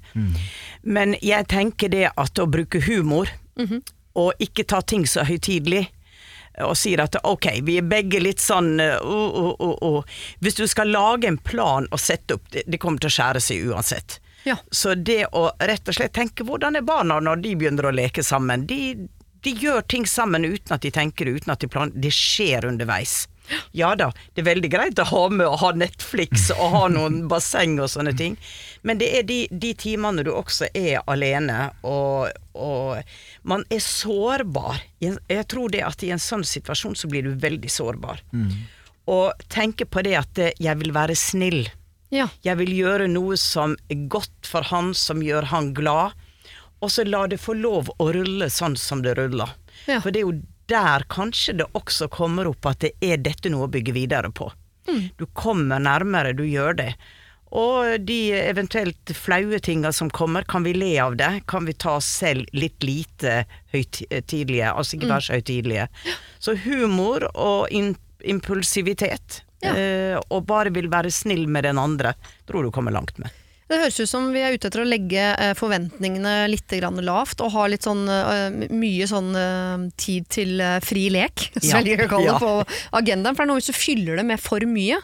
Men 0.87 1.17
jeg 1.25 1.51
tenker 1.51 1.91
det 1.91 2.07
at 2.15 2.39
å 2.39 2.47
bruke 2.47 2.79
humor, 2.87 3.31
og 4.15 4.43
ikke 4.43 4.63
ta 4.71 4.79
ting 4.87 5.07
så 5.11 5.25
høytidelig, 5.27 5.89
og 6.63 6.77
sier 6.79 7.03
at 7.03 7.17
ok, 7.27 7.49
vi 7.67 7.79
er 7.81 7.89
begge 7.89 8.21
litt 8.23 8.43
sånn 8.43 8.77
uh, 8.79 9.01
uh, 9.03 9.75
uh. 9.83 10.21
Hvis 10.39 10.59
du 10.61 10.67
skal 10.71 10.93
lage 10.95 11.27
en 11.27 11.39
plan 11.39 11.89
og 11.91 12.01
sette 12.01 12.39
opp, 12.39 12.47
det, 12.55 12.63
det 12.71 12.79
kommer 12.83 13.03
til 13.03 13.11
å 13.11 13.17
skjære 13.17 13.43
seg 13.43 13.67
uansett. 13.73 14.21
Ja. 14.45 14.59
Så 14.71 14.95
det 14.95 15.25
å 15.33 15.49
rett 15.59 15.89
og 15.89 15.97
slett 15.97 16.15
tenke 16.15 16.45
hvordan 16.47 16.77
er 16.77 16.87
barna 16.87 17.19
når 17.23 17.43
de 17.43 17.55
begynner 17.59 17.89
å 17.89 17.95
leke 17.95 18.23
sammen? 18.23 18.67
De, 18.71 18.95
de 19.45 19.55
gjør 19.59 19.83
ting 19.89 20.07
sammen 20.07 20.45
uten 20.45 20.77
at 20.77 20.85
de 20.85 20.93
tenker 20.95 21.27
det, 21.27 21.41
uten 21.41 21.55
at 21.57 21.65
de 21.65 21.71
planlegger. 21.73 22.05
Det 22.05 22.13
skjer 22.15 22.69
underveis. 22.69 23.25
Ja 23.77 23.93
da, 23.99 24.11
det 24.35 24.43
er 24.43 24.49
veldig 24.49 24.71
greit 24.73 25.01
å 25.03 25.07
ha 25.11 25.25
med 25.33 25.47
å 25.47 25.59
ha 25.61 25.73
Netflix 25.77 26.49
og 26.55 26.71
ha 26.75 26.85
noen 26.93 27.25
basseng 27.33 27.77
og 27.83 27.91
sånne 27.93 28.15
ting, 28.17 28.39
men 28.83 29.01
det 29.01 29.11
er 29.19 29.27
de, 29.29 29.45
de 29.51 29.75
timene 29.79 30.25
du 30.25 30.33
også 30.33 30.71
er 30.73 31.03
alene, 31.11 31.71
og, 31.85 32.33
og 32.57 33.45
man 33.49 33.67
er 33.73 33.83
sårbar. 33.85 34.81
Jeg, 35.03 35.45
tror 35.51 35.73
det 35.73 35.85
at 35.85 36.05
i 36.05 36.13
en 36.15 36.23
sånn 36.23 36.45
situasjon 36.49 36.97
så 36.97 37.11
blir 37.11 37.27
du 37.27 37.35
veldig 37.41 37.71
sårbar. 37.73 38.25
Og 39.13 39.49
tenke 39.53 39.85
på 39.85 40.05
det 40.05 40.15
at 40.17 40.41
eh, 40.41 40.55
jeg 40.63 40.81
vil 40.81 40.95
være 40.97 41.17
snill. 41.19 41.67
Ja. 42.15 42.29
Jeg 42.47 42.57
vil 42.63 42.73
gjøre 42.73 43.09
noe 43.11 43.37
som 43.41 43.75
er 43.93 44.07
godt 44.13 44.49
for 44.49 44.65
han, 44.71 44.95
som 44.97 45.21
gjør 45.25 45.51
han 45.51 45.73
glad. 45.77 46.15
Og 46.81 46.93
så 46.93 47.05
la 47.05 47.25
det 47.29 47.41
få 47.43 47.57
lov 47.59 47.91
å 48.01 48.11
rulle 48.15 48.49
sånn 48.53 48.77
som 48.81 49.03
det 49.05 49.17
ruller. 49.19 49.53
Ja. 49.89 50.01
For 50.01 50.13
det 50.13 50.23
er 50.23 50.29
jo 50.29 50.41
der 50.71 51.05
kanskje 51.13 51.57
det 51.59 51.67
også 51.77 52.09
kommer 52.13 52.49
opp 52.51 52.67
at 52.71 52.81
det 52.85 52.93
er 53.05 53.17
dette 53.21 53.51
noe 53.53 53.67
å 53.69 53.73
bygge 53.73 53.93
videre 53.97 54.31
på. 54.35 54.51
Du 55.19 55.25
kommer 55.33 55.81
nærmere, 55.81 56.35
du 56.37 56.45
gjør 56.45 56.77
det. 56.77 56.91
Og 57.55 58.01
de 58.03 58.33
eventuelt 58.35 59.13
flaue 59.15 59.61
tinga 59.63 59.93
som 59.95 60.09
kommer, 60.11 60.43
kan 60.49 60.65
vi 60.67 60.73
le 60.75 60.91
av 61.01 61.15
det? 61.17 61.29
Kan 61.47 61.65
vi 61.69 61.73
ta 61.79 61.95
oss 62.01 62.09
selv 62.19 62.49
litt 62.53 62.83
lite 62.83 63.45
høytidelige, 63.73 64.73
altså 64.75 64.97
ikke 64.99 65.13
være 65.13 65.27
så 65.29 65.37
høytidelige? 65.39 65.87
Så 66.43 66.57
humor 66.65 67.29
og 67.35 67.69
impulsivitet, 68.25 69.43
Ja. 69.63 69.73
eh, 69.77 70.19
og 70.31 70.45
bare 70.47 70.71
vil 70.75 70.89
være 70.93 71.11
snill 71.11 71.47
med 71.49 71.65
den 71.65 71.79
andre, 71.79 72.15
tror 72.47 72.63
du 72.67 72.71
kommer 72.71 72.93
langt 72.93 73.17
med. 73.19 73.31
Det 73.65 73.79
høres 73.81 73.97
ut 73.97 74.11
som 74.11 74.27
vi 74.35 74.43
er 74.45 74.53
ute 74.53 74.69
etter 74.69 74.83
å 74.83 74.89
legge 74.89 75.23
eh, 75.41 75.55
forventningene 75.57 76.35
litt 76.53 76.75
lavt, 77.01 77.41
og 77.41 77.55
ha 77.55 77.67
litt 77.73 77.87
sånn 77.87 78.03
eh, 78.13 78.69
mye 78.69 79.07
sånn 79.09 79.31
eh, 79.41 79.87
tid 79.97 80.29
til 80.29 80.61
fri 80.85 81.07
lek, 81.15 81.47
som 81.63 81.81
jeg 81.81 81.89
liker 81.89 82.05
å 82.05 82.13
kalle 82.13 82.35
det, 82.35 82.43
på 82.45 82.99
agendaen. 83.01 83.33
For 83.33 83.41
det 83.41 83.47
er 83.47 83.53
noe 83.55 83.63
hvis 83.63 83.73
du 83.73 83.79
fyller 83.79 84.21
det 84.21 84.27
med 84.29 84.43
for 84.43 84.69
mye, 84.69 85.01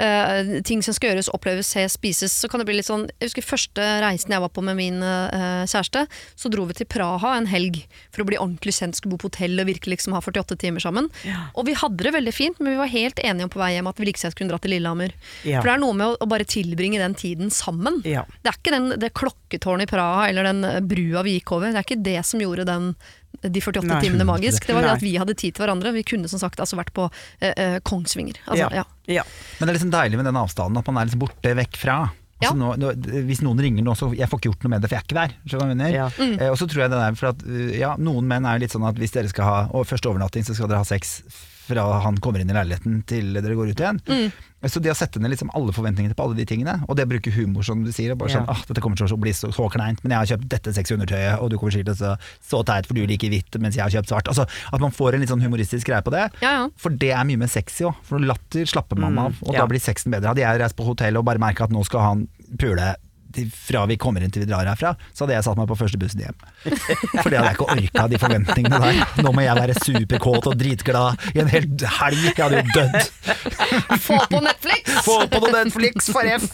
eh, 0.00 0.50
ting 0.66 0.82
som 0.84 0.96
skal 0.96 1.12
gjøres, 1.12 1.30
oppleves, 1.36 1.68
ses, 1.70 1.96
spises, 1.98 2.32
så 2.32 2.48
kan 2.50 2.62
det 2.62 2.66
bli 2.68 2.78
litt 2.78 2.88
sånn 2.88 3.06
Jeg 3.18 3.30
husker 3.30 3.46
første 3.46 3.86
reisen 4.04 4.34
jeg 4.34 4.42
var 4.42 4.52
på 4.54 4.64
med 4.64 4.78
min 4.78 5.00
uh, 5.04 5.66
kjæreste, 5.68 6.06
så 6.38 6.50
dro 6.52 6.64
vi 6.68 6.76
til 6.78 6.88
Praha 6.90 7.34
en 7.36 7.48
helg 7.50 7.82
for 8.12 8.24
å 8.24 8.28
bli 8.28 8.38
ordentlig 8.40 8.74
kjent, 8.76 8.98
skulle 8.98 9.16
bo 9.16 9.24
på 9.24 9.30
hotell 9.30 9.60
og 9.60 9.68
virkelig 9.68 9.98
liksom 9.98 10.16
ha 10.16 10.22
48 10.24 10.58
timer 10.60 10.82
sammen. 10.82 11.10
Ja. 11.26 11.48
Og 11.58 11.68
vi 11.68 11.76
hadde 11.78 12.06
det 12.06 12.14
veldig 12.16 12.34
fint, 12.34 12.60
men 12.60 12.74
vi 12.74 12.80
var 12.80 12.92
helt 12.92 13.22
enige 13.22 13.48
om 13.48 13.52
på 13.52 13.60
vei 13.62 13.72
hjem 13.76 13.90
at 13.90 14.00
vi 14.00 14.08
like 14.08 14.22
gjerne 14.22 14.38
kunne 14.38 14.54
dra 14.54 14.60
til 14.62 14.74
Lillehammer. 14.74 15.14
Ja. 15.44 15.60
For 15.60 15.70
det 15.70 15.76
er 15.76 15.84
noe 15.84 15.98
med 15.98 16.06
å, 16.08 16.18
å 16.20 16.30
bare 16.30 16.48
tilbringe 16.48 17.00
den 17.02 17.16
tiden 17.18 17.52
sammen. 17.54 18.00
Ja. 18.08 18.24
Det 18.40 18.52
er 18.52 18.60
ikke 18.60 18.74
den, 18.76 18.90
det 19.02 19.12
klokketårnet 19.18 19.88
i 19.88 19.92
Praha 19.92 20.28
eller 20.30 20.50
den 20.50 20.88
brua 20.90 21.24
vi 21.26 21.38
gikk 21.38 21.54
over. 21.58 21.72
Det 21.72 21.82
er 21.82 21.88
ikke 21.88 22.04
det 22.06 22.20
som 22.28 22.42
gjorde 22.42 22.68
den, 22.68 22.92
de 23.42 23.60
48 23.60 23.86
Nei. 23.88 24.00
timene 24.04 24.26
magisk. 24.28 24.66
Det 24.68 24.76
var 24.76 24.86
det 24.86 24.94
at 24.98 25.04
vi 25.04 25.14
hadde 25.20 25.34
tid 25.34 25.56
til 25.56 25.64
hverandre. 25.64 25.94
Vi 25.96 26.04
kunne 26.06 26.30
som 26.30 26.42
sagt 26.42 26.60
altså 26.60 26.78
vært 26.80 26.92
på 26.96 27.08
eh, 27.40 27.52
eh, 27.52 27.76
Kongsvinger. 27.86 28.40
Altså, 28.46 28.68
ja. 28.76 28.86
ja. 29.08 29.26
Men 29.58 29.66
det 29.68 29.72
er 29.72 29.78
liksom 29.80 29.94
deilig 29.94 30.20
med 30.20 30.28
den 30.28 30.40
avstanden, 30.40 30.80
at 30.80 30.90
man 30.90 31.00
er 31.00 31.08
liksom 31.08 31.24
borte 31.24 31.54
vekk 31.60 31.78
fra. 31.80 32.00
Ja. 32.40 32.48
Altså 32.48 32.56
nå, 32.56 32.70
nå, 32.80 33.20
hvis 33.28 33.42
noen 33.44 33.60
ringer 33.60 33.84
nå, 33.84 33.94
så 33.98 34.08
jeg 34.16 34.28
får 34.30 34.40
ikke 34.40 34.48
gjort 34.54 34.62
noe 34.64 34.72
med 34.72 34.84
det, 34.84 34.88
for 34.88 34.96
jeg 34.96 35.02
er 35.02 35.08
ikke 35.08 35.18
der. 35.18 35.34
Jeg? 35.84 35.92
Ja. 35.92 36.06
Mm. 36.16 36.36
Eh, 36.38 36.48
og 36.48 36.56
så 36.56 36.68
tror 36.70 36.86
jeg 36.86 36.92
det 36.92 37.00
der, 37.02 37.16
for 37.20 37.32
at 37.34 37.44
uh, 37.44 37.72
ja, 37.76 37.94
Noen 38.00 38.28
menn 38.30 38.48
er 38.48 38.56
jo 38.56 38.64
litt 38.64 38.76
sånn 38.76 38.86
at 38.88 39.00
hvis 39.00 39.12
dere 39.16 39.32
skal 39.32 39.48
ha 39.48 39.58
og 39.76 39.84
første 39.88 40.08
overnatting, 40.08 40.46
så 40.46 40.56
skal 40.56 40.70
dere 40.70 40.80
ha 40.80 40.88
sex 40.88 41.18
fra 41.70 41.86
han 42.04 42.18
kommer 42.22 42.42
inn 42.42 42.50
i 42.50 42.56
leiligheten 42.56 43.00
til 43.08 43.32
dere 43.38 43.54
går 43.58 43.70
ut 43.72 43.80
igjen. 43.82 44.00
Mm. 44.10 44.32
Så 44.68 44.80
det 44.84 44.90
å 44.92 44.96
sette 44.98 45.16
ned 45.22 45.32
liksom 45.32 45.48
alle 45.56 45.72
forventningene 45.72 46.12
på 46.18 46.24
alle 46.26 46.36
de 46.36 46.44
tingene, 46.44 46.74
og 46.84 46.96
det 46.98 47.06
å 47.06 47.10
bruke 47.14 47.32
humor 47.32 47.64
som 47.64 47.80
du 47.86 47.88
sier, 47.96 48.12
og 48.12 48.18
bare 48.20 48.28
Ja. 48.34 48.40
sånn 48.42 48.50
ah, 48.52 48.60
dette 48.68 48.82
kommer 48.84 48.98
til 49.00 49.08
å 49.08 49.16
bli 49.16 49.32
så, 49.32 49.48
så 49.56 49.70
kleint, 49.72 50.02
men 50.04 50.12
jeg 50.12 50.18
har 50.20 50.28
kjøpt 50.34 50.48
dette 50.52 50.74
sexy 50.76 50.94
undertøyet, 50.98 51.40
og 51.40 51.48
du 51.48 51.56
kommer 51.56 51.72
sikkert 51.72 51.94
til 51.96 52.10
å 52.10 52.16
så, 52.18 52.34
så 52.50 52.60
teit 52.68 52.86
for 52.90 52.98
du 52.98 53.06
liker 53.08 53.32
hvitt, 53.32 53.56
mens 53.62 53.78
jeg 53.78 53.86
har 53.86 53.94
kjøpt 53.94 54.12
svart. 54.12 54.28
Altså 54.28 54.44
At 54.74 54.80
man 54.84 54.92
får 54.92 55.14
en 55.16 55.24
litt 55.24 55.32
sånn 55.32 55.40
humoristisk 55.46 55.88
greie 55.88 56.04
på 56.04 56.12
det. 56.12 56.26
Ja, 56.44 56.50
ja. 56.58 56.66
For 56.76 56.90
det 56.92 57.14
er 57.16 57.24
mye 57.24 57.40
mer 57.40 57.48
sexy 57.48 57.86
òg. 57.88 57.94
For 58.04 58.20
latter 58.20 58.68
slapper 58.68 58.98
man 59.00 59.14
Mm, 59.16 59.18
av, 59.24 59.38
og 59.48 59.54
ja. 59.54 59.62
da 59.64 59.66
blir 59.72 59.80
sexen 59.80 60.12
bedre. 60.12 60.28
Hadde 60.34 60.44
jeg 60.44 60.60
reist 60.60 60.76
på 60.76 60.84
hotell 60.84 61.16
og 61.16 61.24
bare 61.24 61.40
merka 61.40 61.64
at 61.64 61.72
nå 61.72 61.80
skal 61.88 62.00
han 62.04 62.28
pule 62.60 62.92
fra 63.54 63.84
vi 63.90 63.96
kommer 64.00 64.24
inn 64.24 64.32
til 64.32 64.44
vi 64.44 64.48
drar 64.50 64.68
herfra, 64.68 64.94
så 65.12 65.24
hadde 65.24 65.36
jeg 65.36 65.46
satt 65.46 65.58
meg 65.60 65.68
på 65.70 65.78
første 65.78 66.00
bussen 66.00 66.24
hjem. 66.24 66.36
For 67.20 67.30
det 67.30 67.38
hadde 67.38 67.50
jeg 67.50 67.58
ikke 67.58 67.68
orka, 67.76 68.06
de 68.10 68.20
forventningene 68.22 68.80
der. 68.84 69.00
Nå 69.24 69.32
må 69.36 69.44
jeg 69.44 69.58
være 69.60 69.76
superkåt 69.80 70.50
og 70.50 70.56
dritglad 70.60 71.30
i 71.34 71.42
en 71.44 71.50
hel 71.52 71.68
helg. 72.00 72.24
Jeg 72.30 72.36
hadde 72.40 72.60
jo 72.60 72.66
dødd. 72.74 74.00
Få 74.00 74.18
på 74.30 74.42
Netflix! 74.44 74.96
Få 75.06 75.16
på 75.30 75.42
noe 75.44 75.52
Netflix 75.64 76.10
for 76.12 76.26
F! 76.26 76.48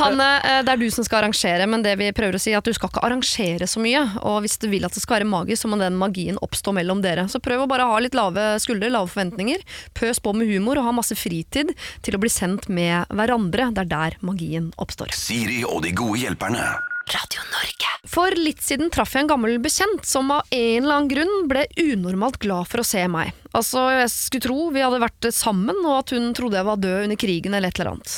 Hanne, 0.00 0.28
eh, 0.42 0.60
det 0.66 0.72
er 0.74 0.80
du 0.80 0.86
som 0.92 1.06
skal 1.06 1.22
arrangere, 1.22 1.66
men 1.70 1.84
det 1.84 1.94
vi 2.00 2.10
prøver 2.16 2.38
å 2.38 2.42
si 2.42 2.52
er 2.52 2.60
at 2.60 2.66
du 2.66 2.74
skal 2.76 2.90
ikke 2.90 3.04
arrangere 3.06 3.68
så 3.70 3.82
mye. 3.82 4.02
Og 4.26 4.40
hvis 4.44 4.58
du 4.62 4.68
vil 4.72 4.86
at 4.86 4.96
det 4.96 5.02
skal 5.04 5.20
være 5.20 5.30
magisk, 5.30 5.62
så 5.62 5.70
må 5.70 5.78
den 5.80 5.98
magien 6.00 6.40
oppstå 6.44 6.74
mellom 6.76 7.02
dere. 7.04 7.26
Så 7.32 7.40
prøv 7.44 7.64
å 7.64 7.70
bare 7.70 7.86
ha 7.88 8.00
litt 8.02 8.16
lave 8.18 8.48
skuldre, 8.62 8.90
lave 8.92 9.10
forventninger. 9.12 9.64
Pøs 9.96 10.20
på 10.22 10.34
med 10.36 10.50
humor 10.50 10.80
og 10.80 10.88
ha 10.88 10.96
masse 10.96 11.16
fritid 11.18 11.72
til 12.06 12.16
å 12.16 12.22
bli 12.22 12.32
sendt 12.32 12.68
med 12.72 13.08
hverandre. 13.14 13.70
Det 13.76 13.86
er 13.86 13.92
der 13.92 14.18
magien 14.26 14.70
oppstår. 14.82 15.14
Siri 15.46 15.60
og 15.62 15.84
de 15.84 15.92
gode 15.94 16.18
hjelperne. 16.18 16.62
Radio 17.06 17.42
Norge. 17.52 17.90
For 18.10 18.34
litt 18.34 18.64
siden 18.66 18.88
traff 18.90 19.12
jeg 19.14 19.22
en 19.22 19.28
gammel 19.30 19.60
bekjent 19.62 20.02
som 20.02 20.32
av 20.34 20.48
en 20.50 20.80
eller 20.80 20.94
annen 20.96 21.10
grunn 21.12 21.34
ble 21.46 21.60
unormalt 21.78 22.40
glad 22.42 22.66
for 22.66 22.82
å 22.82 22.86
se 22.88 23.04
meg. 23.06 23.30
Altså, 23.54 23.84
jeg 23.94 24.08
skulle 24.10 24.42
tro 24.48 24.64
vi 24.74 24.82
hadde 24.82 24.98
vært 25.04 25.28
sammen, 25.30 25.78
og 25.84 26.00
at 26.00 26.10
hun 26.16 26.32
trodde 26.34 26.58
jeg 26.58 26.66
var 26.66 26.80
død 26.82 27.04
under 27.04 27.20
krigen 27.22 27.54
eller 27.54 27.70
et 27.70 27.78
eller 27.78 27.92
annet. 27.92 28.16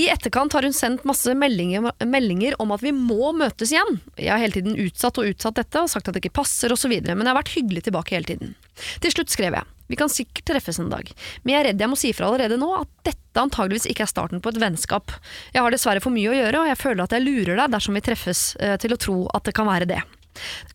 I 0.00 0.06
etterkant 0.14 0.56
har 0.56 0.64
hun 0.64 0.78
sendt 0.78 1.04
masse 1.04 1.34
meldinger, 1.36 1.90
meldinger 2.08 2.56
om 2.64 2.72
at 2.72 2.86
vi 2.86 2.94
må 2.96 3.34
møtes 3.36 3.74
igjen. 3.74 4.00
Jeg 4.16 4.32
har 4.32 4.40
hele 4.40 4.56
tiden 4.56 4.80
utsatt 4.80 5.20
og 5.20 5.28
utsatt 5.34 5.60
dette 5.60 5.84
og 5.84 5.92
sagt 5.92 6.08
at 6.08 6.16
det 6.16 6.24
ikke 6.24 6.38
passer 6.40 6.72
osv., 6.72 6.94
men 7.04 7.20
jeg 7.20 7.32
har 7.34 7.40
vært 7.42 7.52
hyggelig 7.58 7.84
tilbake 7.90 8.16
hele 8.16 8.32
tiden. 8.32 8.56
Til 9.04 9.12
slutt 9.12 9.36
skrev 9.36 9.60
jeg 9.60 9.68
vi 9.90 9.98
kan 9.98 10.12
sikkert 10.12 10.46
treffes 10.52 10.78
en 10.82 10.92
dag, 10.92 11.10
men 11.42 11.54
jeg 11.54 11.60
er 11.60 11.68
redd 11.70 11.82
jeg 11.82 11.90
må 11.90 11.98
si 11.98 12.12
fra 12.16 12.30
allerede 12.30 12.60
nå 12.60 12.70
at 12.78 12.90
dette 13.10 13.42
antageligvis 13.42 13.88
ikke 13.90 14.06
er 14.06 14.10
starten 14.10 14.42
på 14.42 14.52
et 14.52 14.60
vennskap. 14.62 15.12
Jeg 15.54 15.64
har 15.64 15.74
dessverre 15.74 16.02
for 16.02 16.14
mye 16.14 16.30
å 16.30 16.38
gjøre, 16.38 16.62
og 16.62 16.70
jeg 16.70 16.80
føler 16.80 17.04
at 17.04 17.14
jeg 17.16 17.26
lurer 17.26 17.60
deg 17.60 17.74
dersom 17.74 17.98
vi 17.98 18.06
treffes 18.06 18.46
eh, 18.62 18.78
til 18.80 18.94
å 18.94 19.00
tro 19.00 19.20
at 19.34 19.46
det 19.46 19.54
kan 19.56 19.68
være 19.68 19.90
det. 19.90 20.00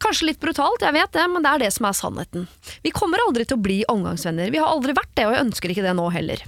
Kanskje 0.03 0.28
litt 0.30 0.41
brutalt, 0.41 0.84
jeg 0.84 0.93
vet 0.93 1.13
det, 1.16 1.24
men 1.32 1.43
det 1.43 1.51
er 1.51 1.63
det 1.63 1.72
som 1.74 1.88
er 1.88 1.95
sannheten. 1.97 2.45
Vi 2.84 2.91
kommer 2.95 3.24
aldri 3.24 3.45
til 3.47 3.57
å 3.57 3.63
bli 3.63 3.80
omgangsvenner, 3.91 4.51
vi 4.53 4.59
har 4.61 4.70
aldri 4.70 4.95
vært 4.97 5.13
det, 5.18 5.26
og 5.28 5.36
jeg 5.36 5.45
ønsker 5.47 5.74
ikke 5.74 5.86
det 5.86 5.95
nå 5.97 6.09
heller. 6.13 6.43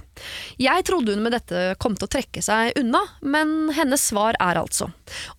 Jeg 0.60 0.86
trodde 0.86 1.16
hun 1.16 1.24
med 1.24 1.34
dette 1.34 1.72
kom 1.82 1.96
til 1.96 2.08
å 2.08 2.12
trekke 2.18 2.44
seg 2.44 2.78
unna, 2.80 3.02
men 3.24 3.72
hennes 3.76 4.02
svar 4.10 4.36
er 4.42 4.58
altså 4.58 4.90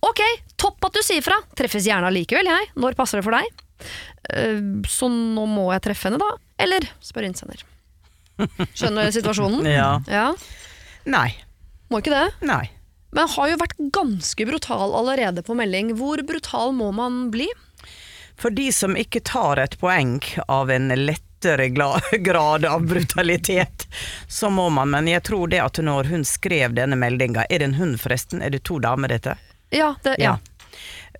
Ok, 0.06 0.22
topp 0.60 0.88
at 0.88 0.96
du 0.96 1.02
sier 1.04 1.24
fra, 1.24 1.38
treffes 1.56 1.86
gjerne 1.88 2.10
allikevel, 2.10 2.50
jeg, 2.50 2.70
når 2.80 2.98
passer 2.98 3.20
det 3.20 3.26
for 3.28 3.38
deg? 3.38 3.66
«Eh, 4.30 4.58
så 4.90 5.08
nå 5.08 5.46
må 5.48 5.70
jeg 5.72 5.86
treffe 5.86 6.10
henne, 6.10 6.20
da? 6.20 6.34
Eller? 6.60 6.88
spør 7.04 7.26
innsender. 7.28 7.62
Skjønner 8.74 9.08
du 9.08 9.14
situasjonen? 9.18 9.66
Ja. 9.80 10.00
ja. 10.08 10.28
Nei. 11.08 11.30
Må 11.90 12.00
ikke 12.00 12.12
det? 12.14 12.26
Nei. 12.46 12.64
Men 13.10 13.28
har 13.28 13.50
jo 13.50 13.58
vært 13.58 13.80
ganske 13.94 14.46
brutal 14.46 14.94
allerede 14.94 15.42
på 15.42 15.56
melding. 15.58 15.94
Hvor 15.98 16.22
brutal 16.26 16.72
må 16.76 16.92
man 16.94 17.24
bli? 17.34 17.48
For 18.40 18.54
de 18.54 18.70
som 18.72 18.94
ikke 18.96 19.20
tar 19.26 19.60
et 19.60 19.74
poeng 19.80 20.20
av 20.48 20.70
en 20.72 20.88
lettere 20.94 21.68
grad 22.28 22.64
av 22.64 22.86
brutalitet, 22.86 23.88
så 24.28 24.50
må 24.50 24.68
man. 24.70 24.94
Men 24.94 25.10
jeg 25.10 25.24
tror 25.28 25.50
det 25.52 25.60
at 25.64 25.82
når 25.82 26.12
hun 26.12 26.24
skrev 26.28 26.76
denne 26.78 26.96
meldinga 27.00 27.48
Er 27.50 27.60
det 27.60 27.72
en 27.72 27.80
hund, 27.80 27.98
forresten? 28.00 28.42
Er 28.42 28.54
det 28.54 28.62
to 28.68 28.78
damer, 28.78 29.12
dette? 29.12 29.36
Ja, 29.74 29.94
det, 30.02 30.16
ja. 30.22 30.38
Eh, 30.38 30.49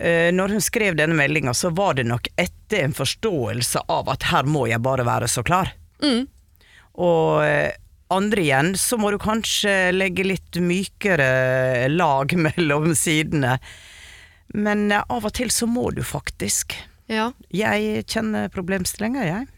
Når 0.01 0.55
hun 0.55 0.63
skrev 0.65 0.95
denne 0.97 1.13
meldinga, 1.13 1.53
så 1.53 1.69
var 1.77 1.99
det 1.99 2.07
nok 2.09 2.31
etter 2.41 2.87
en 2.87 2.95
forståelse 2.97 3.83
av 3.93 4.09
at 4.09 4.31
her 4.31 4.49
må 4.49 4.63
jeg 4.71 4.81
bare 4.81 5.05
være 5.05 5.29
så 5.29 5.43
klar. 5.45 5.75
Mm. 6.01 6.25
Og 7.01 7.45
eh, 7.45 7.73
andre 8.11 8.43
igjen, 8.43 8.75
så 8.79 8.99
må 8.99 9.13
du 9.13 9.21
kanskje 9.23 9.93
legge 9.95 10.27
litt 10.27 10.59
mykere 10.61 11.89
lag 11.93 12.35
mellom 12.47 12.93
sidene. 12.99 13.59
Men 14.57 14.89
eh, 14.91 15.07
av 15.07 15.29
og 15.29 15.37
til 15.37 15.53
så 15.55 15.69
må 15.71 15.91
du 15.95 16.03
faktisk. 16.07 16.77
ja. 17.11 17.31
Jeg 17.55 18.05
kjenner 18.11 18.51
problemstillinga, 18.53 19.27
jeg. 19.27 19.49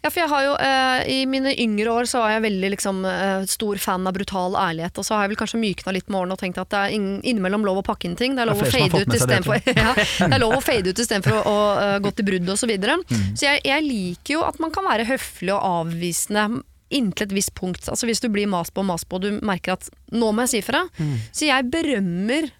Ja, 0.00 0.08
for 0.08 0.22
jeg 0.22 0.30
har 0.32 0.44
jo, 0.46 0.52
eh, 0.64 1.08
I 1.12 1.16
mine 1.28 1.52
yngre 1.60 1.92
år 1.92 2.06
så 2.08 2.22
var 2.22 2.30
jeg 2.32 2.44
veldig 2.46 2.70
liksom, 2.72 3.02
eh, 3.04 3.42
stor 3.44 3.76
fan 3.76 4.06
av 4.08 4.14
brutal 4.16 4.56
ærlighet. 4.56 4.96
Og 4.96 5.04
så 5.04 5.14
har 5.14 5.26
jeg 5.26 5.34
vel 5.34 5.40
kanskje 5.42 5.60
mykna 5.60 5.92
litt 5.92 6.08
med 6.08 6.22
årene 6.22 6.32
og 6.32 6.40
tenkt 6.40 6.60
at 6.62 6.70
det 6.72 6.78
er 6.80 6.94
inn, 6.96 7.20
innimellom 7.20 7.66
lov 7.68 7.82
å 7.82 7.84
pakke 7.84 8.08
inn 8.08 8.16
ting. 8.16 8.34
Det 8.34 8.46
er 8.46 8.48
lov 8.48 8.62
Det 8.62 8.70
er 8.70 8.72
å 8.72 8.88
fade 8.88 9.02
ut 9.04 9.18
istedenfor 9.18 9.60
ja, 9.84 9.92
det 9.94 10.32
er 10.32 10.40
lov 10.40 10.56
å 10.56 10.62
fade 10.64 10.88
ut 10.88 11.02
istedenfor 11.04 11.36
å, 11.36 11.42
å 11.44 11.58
uh, 11.76 11.98
gå 12.00 12.14
til 12.16 12.28
brudd 12.30 12.48
osv. 12.48 12.64
Så, 12.64 12.68
videre. 12.70 12.96
så 13.36 13.44
jeg, 13.44 13.60
jeg 13.64 13.84
liker 13.84 14.34
jo 14.38 14.42
at 14.46 14.60
man 14.62 14.72
kan 14.72 14.84
være 14.88 15.04
høflig 15.08 15.52
og 15.52 15.64
avvisende 15.84 16.62
inntil 16.90 17.28
et 17.28 17.34
visst 17.36 17.52
punkt. 17.54 17.84
Altså 17.88 18.08
Hvis 18.08 18.20
du 18.24 18.28
blir 18.32 18.48
mast 18.50 18.72
på 18.74 18.82
og 18.82 18.88
mast 18.88 19.08
på 19.08 19.20
og 19.20 19.26
du 19.26 19.36
merker 19.44 19.76
at 19.76 19.88
nå 20.12 20.32
må 20.32 20.46
jeg 20.46 20.52
si 20.54 20.62
fra. 20.64 20.84
Så 21.30 21.46
jeg 21.48 21.68
berømmer 21.70 22.50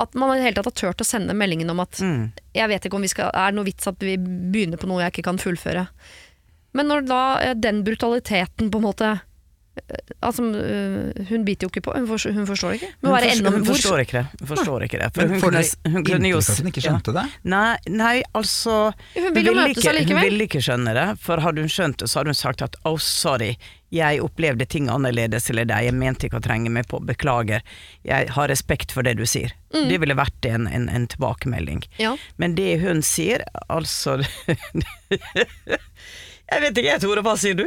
at 0.00 0.14
man 0.16 0.32
i 0.36 0.40
hele 0.44 0.56
tatt 0.56 0.70
har 0.70 0.76
turt 0.78 1.02
å 1.04 1.06
sende 1.06 1.36
meldingen 1.36 1.70
om 1.72 1.80
at 1.82 2.00
Mm. 2.00 2.32
jeg 2.56 2.68
vet 2.68 2.86
ikke 2.86 2.96
om 2.96 3.02
vi 3.04 3.10
skal, 3.12 3.30
er 3.34 3.50
det 3.52 3.56
noe 3.58 3.68
vits 3.68 3.86
at 3.86 4.00
vi 4.00 4.16
begynner 4.16 4.80
på 4.80 4.88
noe 4.88 5.02
jeg 5.02 5.12
ikke 5.12 5.26
kan 5.28 5.38
fullføre. 5.38 5.86
Men 6.76 6.86
når 6.92 7.06
da 7.10 7.22
eh, 7.42 7.54
den 7.58 7.82
brutaliteten 7.86 8.70
på 8.70 8.78
en 8.82 8.88
måte 8.90 9.10
eh, 9.16 9.20
Altså, 10.20 10.42
eh, 10.60 11.24
hun 11.30 11.44
biter 11.46 11.64
jo 11.64 11.70
ikke 11.70 11.80
på, 11.86 11.92
hun, 11.96 12.04
forstår, 12.10 12.34
hun 12.36 12.44
forstår 12.48 12.74
ikke. 12.76 12.88
Men 13.00 13.10
Hun, 13.10 13.14
forstår, 13.16 13.30
enda- 13.38 13.52
hun 13.54 13.64
forstår 13.64 14.02
ikke 14.02 14.16
det. 14.18 14.40
Hun 14.42 14.48
forstår 14.50 14.84
ikke 14.84 14.98
det. 15.00 15.08
For 15.16 15.30
hun 15.30 15.40
kunne, 15.40 15.62
hun 15.94 16.04
kunne 16.04 16.28
jo 16.34 16.40
hun 16.44 16.68
ikke 16.70 16.82
skjønte 16.84 17.14
det? 17.16 17.22
Nei, 17.48 17.76
nei, 17.88 18.16
altså 18.36 18.74
Hun 19.14 19.30
ville 19.38 19.54
jo 19.54 19.56
møtes 19.56 19.86
allikevel. 19.88 20.20
Hun 20.20 20.26
ville 20.28 20.48
ikke 20.50 20.60
skjønne 20.66 20.94
det, 20.98 21.06
for 21.24 21.40
hadde 21.46 21.64
hun 21.64 21.72
skjønt 21.72 22.02
det, 22.02 22.10
så 22.12 22.20
hadde 22.20 22.34
hun 22.34 22.40
sagt 22.42 22.66
at 22.66 22.76
oh, 22.84 22.98
sorry, 23.00 23.54
jeg 23.90 24.20
opplevde 24.22 24.66
ting 24.70 24.90
annerledes 24.92 25.48
eller 25.50 25.64
deg, 25.70 25.88
jeg 25.88 25.96
mente 25.98 26.28
ikke 26.28 26.38
å 26.42 26.44
trenge 26.44 26.70
meg 26.70 26.86
på, 26.90 27.00
beklager, 27.08 27.64
jeg 28.06 28.28
har 28.36 28.52
respekt 28.52 28.92
for 28.94 29.02
det 29.06 29.16
du 29.18 29.24
sier. 29.26 29.54
Det 29.72 29.96
ville 30.02 30.14
vært 30.18 30.46
en, 30.50 30.66
en, 30.68 30.90
en 30.92 31.08
tilbakemelding. 31.10 31.80
Ja. 32.02 32.12
Men 32.42 32.54
det 32.58 32.74
hun 32.84 33.00
sier, 33.06 33.42
altså 33.70 34.18
Jeg 36.50 36.62
vet 36.64 36.78
ikke, 36.80 36.88
jeg 36.90 37.00
Tore, 37.04 37.22
hva 37.22 37.36
sier 37.38 37.54
du? 37.54 37.64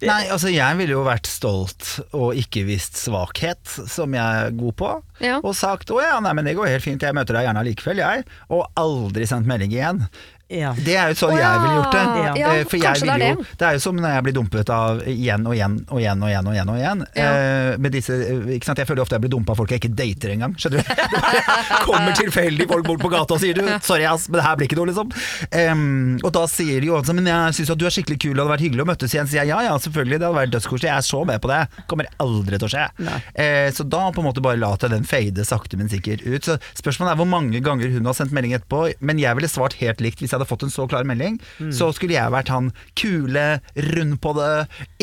Det- 0.00 0.08
Nei, 0.10 0.26
altså 0.28 0.50
jeg 0.52 0.76
ville 0.76 0.92
jo 0.92 1.04
vært 1.06 1.24
stolt 1.30 2.00
og 2.12 2.34
ikke 2.36 2.66
visst 2.68 2.98
svakhet, 3.00 3.64
som 3.88 4.12
jeg 4.12 4.20
er 4.46 4.50
god 4.58 4.74
på, 4.76 4.90
Ja. 5.24 5.38
og 5.42 5.54
sagt 5.56 5.88
å 5.90 6.02
ja, 6.02 6.18
nei, 6.20 6.32
men 6.36 6.44
det 6.44 6.54
går 6.58 6.68
helt 6.68 6.84
fint, 6.84 7.00
jeg 7.00 7.14
møter 7.16 7.32
deg 7.38 7.46
gjerne 7.46 7.62
allikevel, 7.64 7.96
jeg, 7.96 8.24
og 8.50 8.66
aldri 8.76 9.24
sendt 9.26 9.46
melding 9.48 9.72
igjen. 9.72 10.02
Ja. 10.48 10.70
Det 10.78 10.94
er 10.94 11.08
jo 11.10 11.16
sånn 11.18 11.32
jeg 11.34 11.60
ville 11.62 11.76
gjort 11.80 11.92
det. 11.96 12.02
Ja, 12.38 12.50
Eh, 12.56 12.64
For 12.70 12.76
jeg 12.78 12.86
er 12.86 13.00
vil 13.02 13.10
jo, 13.10 13.36
det. 13.42 13.46
det 13.58 13.66
er 13.66 13.72
jo 13.74 13.80
som 13.82 13.96
når 13.98 14.12
jeg 14.14 14.22
blir 14.28 14.34
dumpet 14.36 14.68
av 14.70 15.00
igjen 15.10 15.46
og 15.48 15.54
igjen 15.56 15.74
og 15.90 15.98
igjen 15.98 16.22
og 16.22 16.28
igjen. 16.30 16.46
og 16.46 16.54
igjen, 16.54 16.68
og 16.70 16.76
igjen. 16.78 17.00
Ja. 17.18 17.30
Eh, 17.34 17.78
med 17.82 17.92
disse, 17.96 18.14
eh, 18.14 18.46
ikke 18.54 18.68
sant? 18.68 18.78
Jeg 18.78 18.86
føler 18.86 19.02
ofte 19.02 19.16
jeg 19.18 19.24
blir 19.24 19.32
dumpet 19.34 19.50
av 19.50 19.56
folk 19.58 19.70
jeg 19.74 19.80
ikke 19.82 19.90
dater 19.98 20.30
engang. 20.36 20.54
Skjønner 20.54 20.86
du? 20.86 20.92
Kommer 21.88 22.14
tilfeldig 22.14 22.68
folk 22.70 22.86
bort 22.86 23.02
på 23.02 23.10
gata 23.10 23.34
og 23.34 23.40
sier 23.42 23.58
du, 23.58 23.64
'sorry 23.82 24.06
ass, 24.06 24.28
men 24.28 24.38
det 24.38 24.44
her 24.46 24.56
blir 24.60 24.68
ikke 24.70 24.78
noe', 24.78 24.86
liksom. 24.92 25.10
Um, 25.50 26.18
og 26.22 26.30
da 26.32 26.44
sier 26.50 26.80
de 26.80 26.86
jo 26.92 26.96
altså 27.00 27.14
'men 27.16 27.26
jeg 27.26 27.58
syns 27.58 27.70
at 27.74 27.78
du 27.82 27.86
er 27.86 27.94
skikkelig 27.96 28.18
kul, 28.22 28.34
det 28.36 28.42
hadde 28.44 28.54
vært 28.54 28.64
hyggelig 28.66 28.84
å 28.86 28.90
møtes 28.92 29.10
igjen'. 29.14 29.26
Så 29.26 29.34
sier 29.34 29.42
jeg 29.42 29.50
ja 29.50 29.60
ja, 29.66 29.74
selvfølgelig, 29.82 30.18
det 30.22 30.26
hadde 30.28 30.38
vært 30.40 30.54
dødskoselig, 30.54 30.88
jeg 30.90 30.96
er 31.02 31.06
så 31.10 31.24
med 31.26 31.40
på 31.42 31.48
det. 31.50 31.60
Kommer 31.90 32.06
aldri 32.22 32.58
til 32.62 32.68
å 32.68 32.72
skje. 32.72 32.86
Eh, 33.34 33.70
så 33.74 33.82
da 33.88 34.04
på 34.14 34.22
en 34.22 34.28
måte 34.30 34.42
bare 34.44 34.60
later 34.62 34.86
jeg 34.88 34.94
den 35.00 35.08
fade 35.10 35.44
sakte, 35.44 35.76
men 35.76 35.88
sikkert 35.90 36.22
ut. 36.22 36.44
Så 36.46 36.58
spørsmålet 36.78 37.12
er 37.16 37.20
hvor 37.20 37.26
mange 37.30 37.58
ganger 37.60 37.90
hun 37.90 38.06
har 38.06 38.14
sendt 38.14 38.30
melding 38.36 38.54
etterpå. 38.54 38.94
Men 39.00 39.18
jeg 39.18 39.34
ville 39.34 39.50
svart 39.50 39.74
helt 39.82 40.00
likt 40.00 40.20
hvis 40.22 40.30
jeg 40.30 40.35
hadde 40.38 40.48
fått 40.48 40.66
en 40.66 40.72
så 40.72 40.86
klar 40.90 41.06
melding. 41.08 41.38
Så 41.74 41.90
skulle 41.96 42.16
jeg 42.16 42.32
vært 42.34 42.52
han 42.52 42.70
kule, 42.98 43.46
rund 43.92 44.18
på 44.22 44.34
det, 44.38 44.50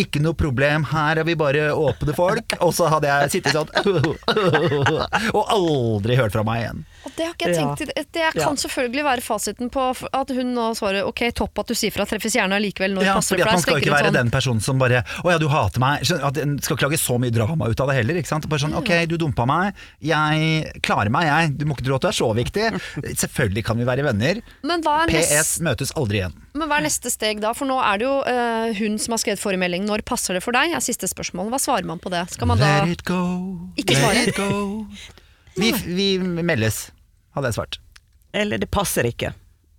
ikke 0.06 0.22
noe 0.24 0.38
problem, 0.38 0.88
her 0.94 1.22
er 1.22 1.28
vi 1.28 1.36
bare 1.40 1.70
åpne 1.74 2.16
folk. 2.18 2.58
Og 2.64 2.74
så 2.76 2.90
hadde 2.94 3.12
jeg 3.12 3.36
sittet 3.38 3.58
sånn 3.58 3.70
og 5.38 5.44
aldri 5.54 6.18
hørt 6.20 6.34
fra 6.36 6.44
meg 6.48 6.64
igjen. 6.64 6.84
Og 7.04 7.16
det 7.18 7.26
har 7.28 7.34
ikke 7.36 7.50
jeg 7.52 7.58
tenkt 7.60 7.82
ja. 8.16 8.30
Det 8.34 8.44
kan 8.44 8.58
selvfølgelig 8.60 9.04
være 9.06 9.24
fasiten 9.26 9.72
på 9.74 9.84
at 9.92 10.32
hun 10.34 10.54
nå 10.56 10.70
svarer 10.78 11.08
ok, 11.08 11.26
topp 11.36 11.64
at 11.64 11.74
du 11.74 11.76
sier 11.78 11.92
fra, 11.94 12.06
treffes 12.08 12.38
gjerne 12.38 12.56
allikevel 12.60 12.96
når 12.96 13.08
Ja, 13.08 13.16
passer 13.20 13.40
for 13.42 13.52
Man 13.52 13.64
skal 13.64 13.82
ikke 13.82 13.92
være 13.94 14.10
sånn. 14.12 14.20
den 14.22 14.32
personen 14.34 14.64
som 14.64 14.80
bare 14.80 15.04
'Å 15.04 15.32
ja, 15.34 15.38
du 15.42 15.48
hater 15.52 15.84
meg'. 15.84 16.06
At 16.24 16.38
En 16.38 16.56
skal 16.64 16.78
ikke 16.78 16.88
lage 16.88 17.00
så 17.02 17.18
mye 17.20 17.34
drama 17.34 17.68
ut 17.68 17.80
av 17.80 17.90
det 17.90 17.96
heller. 18.00 18.16
Ikke 18.22 18.32
sant? 18.32 18.48
Bare 18.50 18.60
sånn 18.64 18.76
'Ok, 18.78 18.92
du 19.10 19.18
dumpa 19.18 19.46
meg. 19.46 19.74
Jeg 20.02 20.80
klarer 20.82 21.10
meg, 21.12 21.28
jeg. 21.28 21.58
Du 21.58 21.66
må 21.66 21.76
ikke 21.76 21.86
tro 21.86 21.96
at 21.96 22.02
du 22.02 22.08
er 22.08 22.18
så 22.18 22.30
viktig'. 22.34 22.80
Selvfølgelig 23.24 23.66
kan 23.66 23.78
vi 23.78 23.84
være 23.86 24.04
venner. 24.08 24.42
Men 24.64 24.82
hva 24.82 25.04
er 25.04 25.12
Neste 25.32 25.64
møtes 25.66 25.94
aldri 26.00 26.20
igjen. 26.22 26.36
Men 26.54 26.70
hva 26.70 26.80
er 26.80 26.86
neste 26.88 27.12
steg 27.14 27.40
da? 27.44 27.54
For 27.58 27.70
nå 27.70 27.78
er 27.82 28.02
det 28.02 28.08
jo 28.08 28.16
uh, 28.24 28.74
hun 28.80 28.98
som 29.02 29.16
har 29.16 29.22
skrevet 29.24 29.42
forrige 29.42 29.62
melding. 29.64 29.86
Når 29.90 30.04
passer 30.08 30.38
det 30.38 30.44
for 30.46 30.56
deg? 30.56 30.74
er 30.76 30.84
siste 30.84 31.08
spørsmål. 31.10 31.52
Hva 31.54 31.60
svarer 31.62 31.88
man 31.88 32.02
på 32.04 32.12
det? 32.14 32.26
Skal 32.34 32.50
man 32.52 32.62
da 32.62 32.72
Let 32.84 32.98
it 33.00 33.06
go, 33.08 33.22
Ikke 33.80 33.98
let 34.02 34.28
it 34.32 34.38
go. 34.38 34.86
Vi, 35.56 35.72
vi 35.86 36.08
meldes, 36.20 36.88
hadde 37.38 37.52
jeg 37.52 37.60
svart. 37.60 37.80
Eller 38.34 38.58
det 38.62 38.72
passer 38.74 39.06
ikke. 39.06 39.34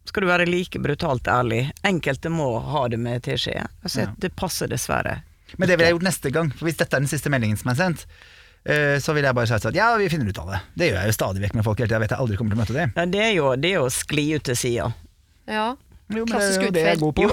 Skal 0.07 0.23
du 0.23 0.29
være 0.29 0.47
like 0.47 0.79
brutalt 0.79 1.27
ærlig. 1.33 1.65
Enkelte 1.83 2.31
må 2.31 2.53
ha 2.61 2.85
det 2.93 3.01
med 3.01 3.25
teskje. 3.25 3.65
Altså, 3.83 4.05
Ja. 4.05 4.13
Det 4.21 4.35
passer 4.37 4.69
dessverre. 4.71 5.23
Men 5.57 5.69
det 5.69 5.77
ville 5.77 5.89
jeg 5.89 5.95
gjort 5.97 6.07
neste 6.07 6.31
gang. 6.35 6.51
For 6.55 6.69
Hvis 6.69 6.79
dette 6.79 6.97
er 6.97 7.03
den 7.03 7.11
siste 7.11 7.31
meldingen 7.33 7.59
som 7.59 7.71
er 7.73 7.79
sendt, 7.79 8.05
eh, 8.67 8.99
så 9.03 9.15
ville 9.15 9.29
jeg 9.29 9.35
bare 9.39 9.51
sagt 9.51 9.67
at 9.71 9.75
ja, 9.77 9.89
vi 10.01 10.09
finner 10.13 10.29
ut 10.29 10.39
av 10.39 10.51
det. 10.53 10.61
Det 10.75 10.91
gjør 10.91 11.01
jeg 11.01 11.11
jo 11.13 11.17
stadig 11.19 11.43
vekk 11.45 11.55
med 11.59 11.67
folk 11.67 11.79
hele 11.83 11.89
tida. 11.89 11.99
Jeg 11.99 12.05
vet 12.07 12.15
jeg 12.15 12.23
aldri 12.25 12.39
kommer 12.41 12.55
til 12.55 12.59
å 12.59 12.63
møte 12.65 12.77
dem. 12.79 12.95
Ja, 12.97 13.07
det, 13.17 13.23
er 13.25 13.33
jo, 13.39 13.49
det 13.57 13.71
er 13.71 13.77
jo 13.81 13.89
å 13.89 13.95
skli 13.95 14.27
ut 14.37 14.45
til 14.51 14.59
sida. 14.59 14.91
Ja. 15.47 15.77
Jo, 16.13 16.21
men 16.21 16.27
det 16.29 16.33
Klassisk 16.35 16.61
er 16.61 16.65
jo 16.67 16.73
det 16.77 16.83
jeg 16.85 16.93
er 16.93 16.99
god 17.01 17.15
på. 17.17 17.25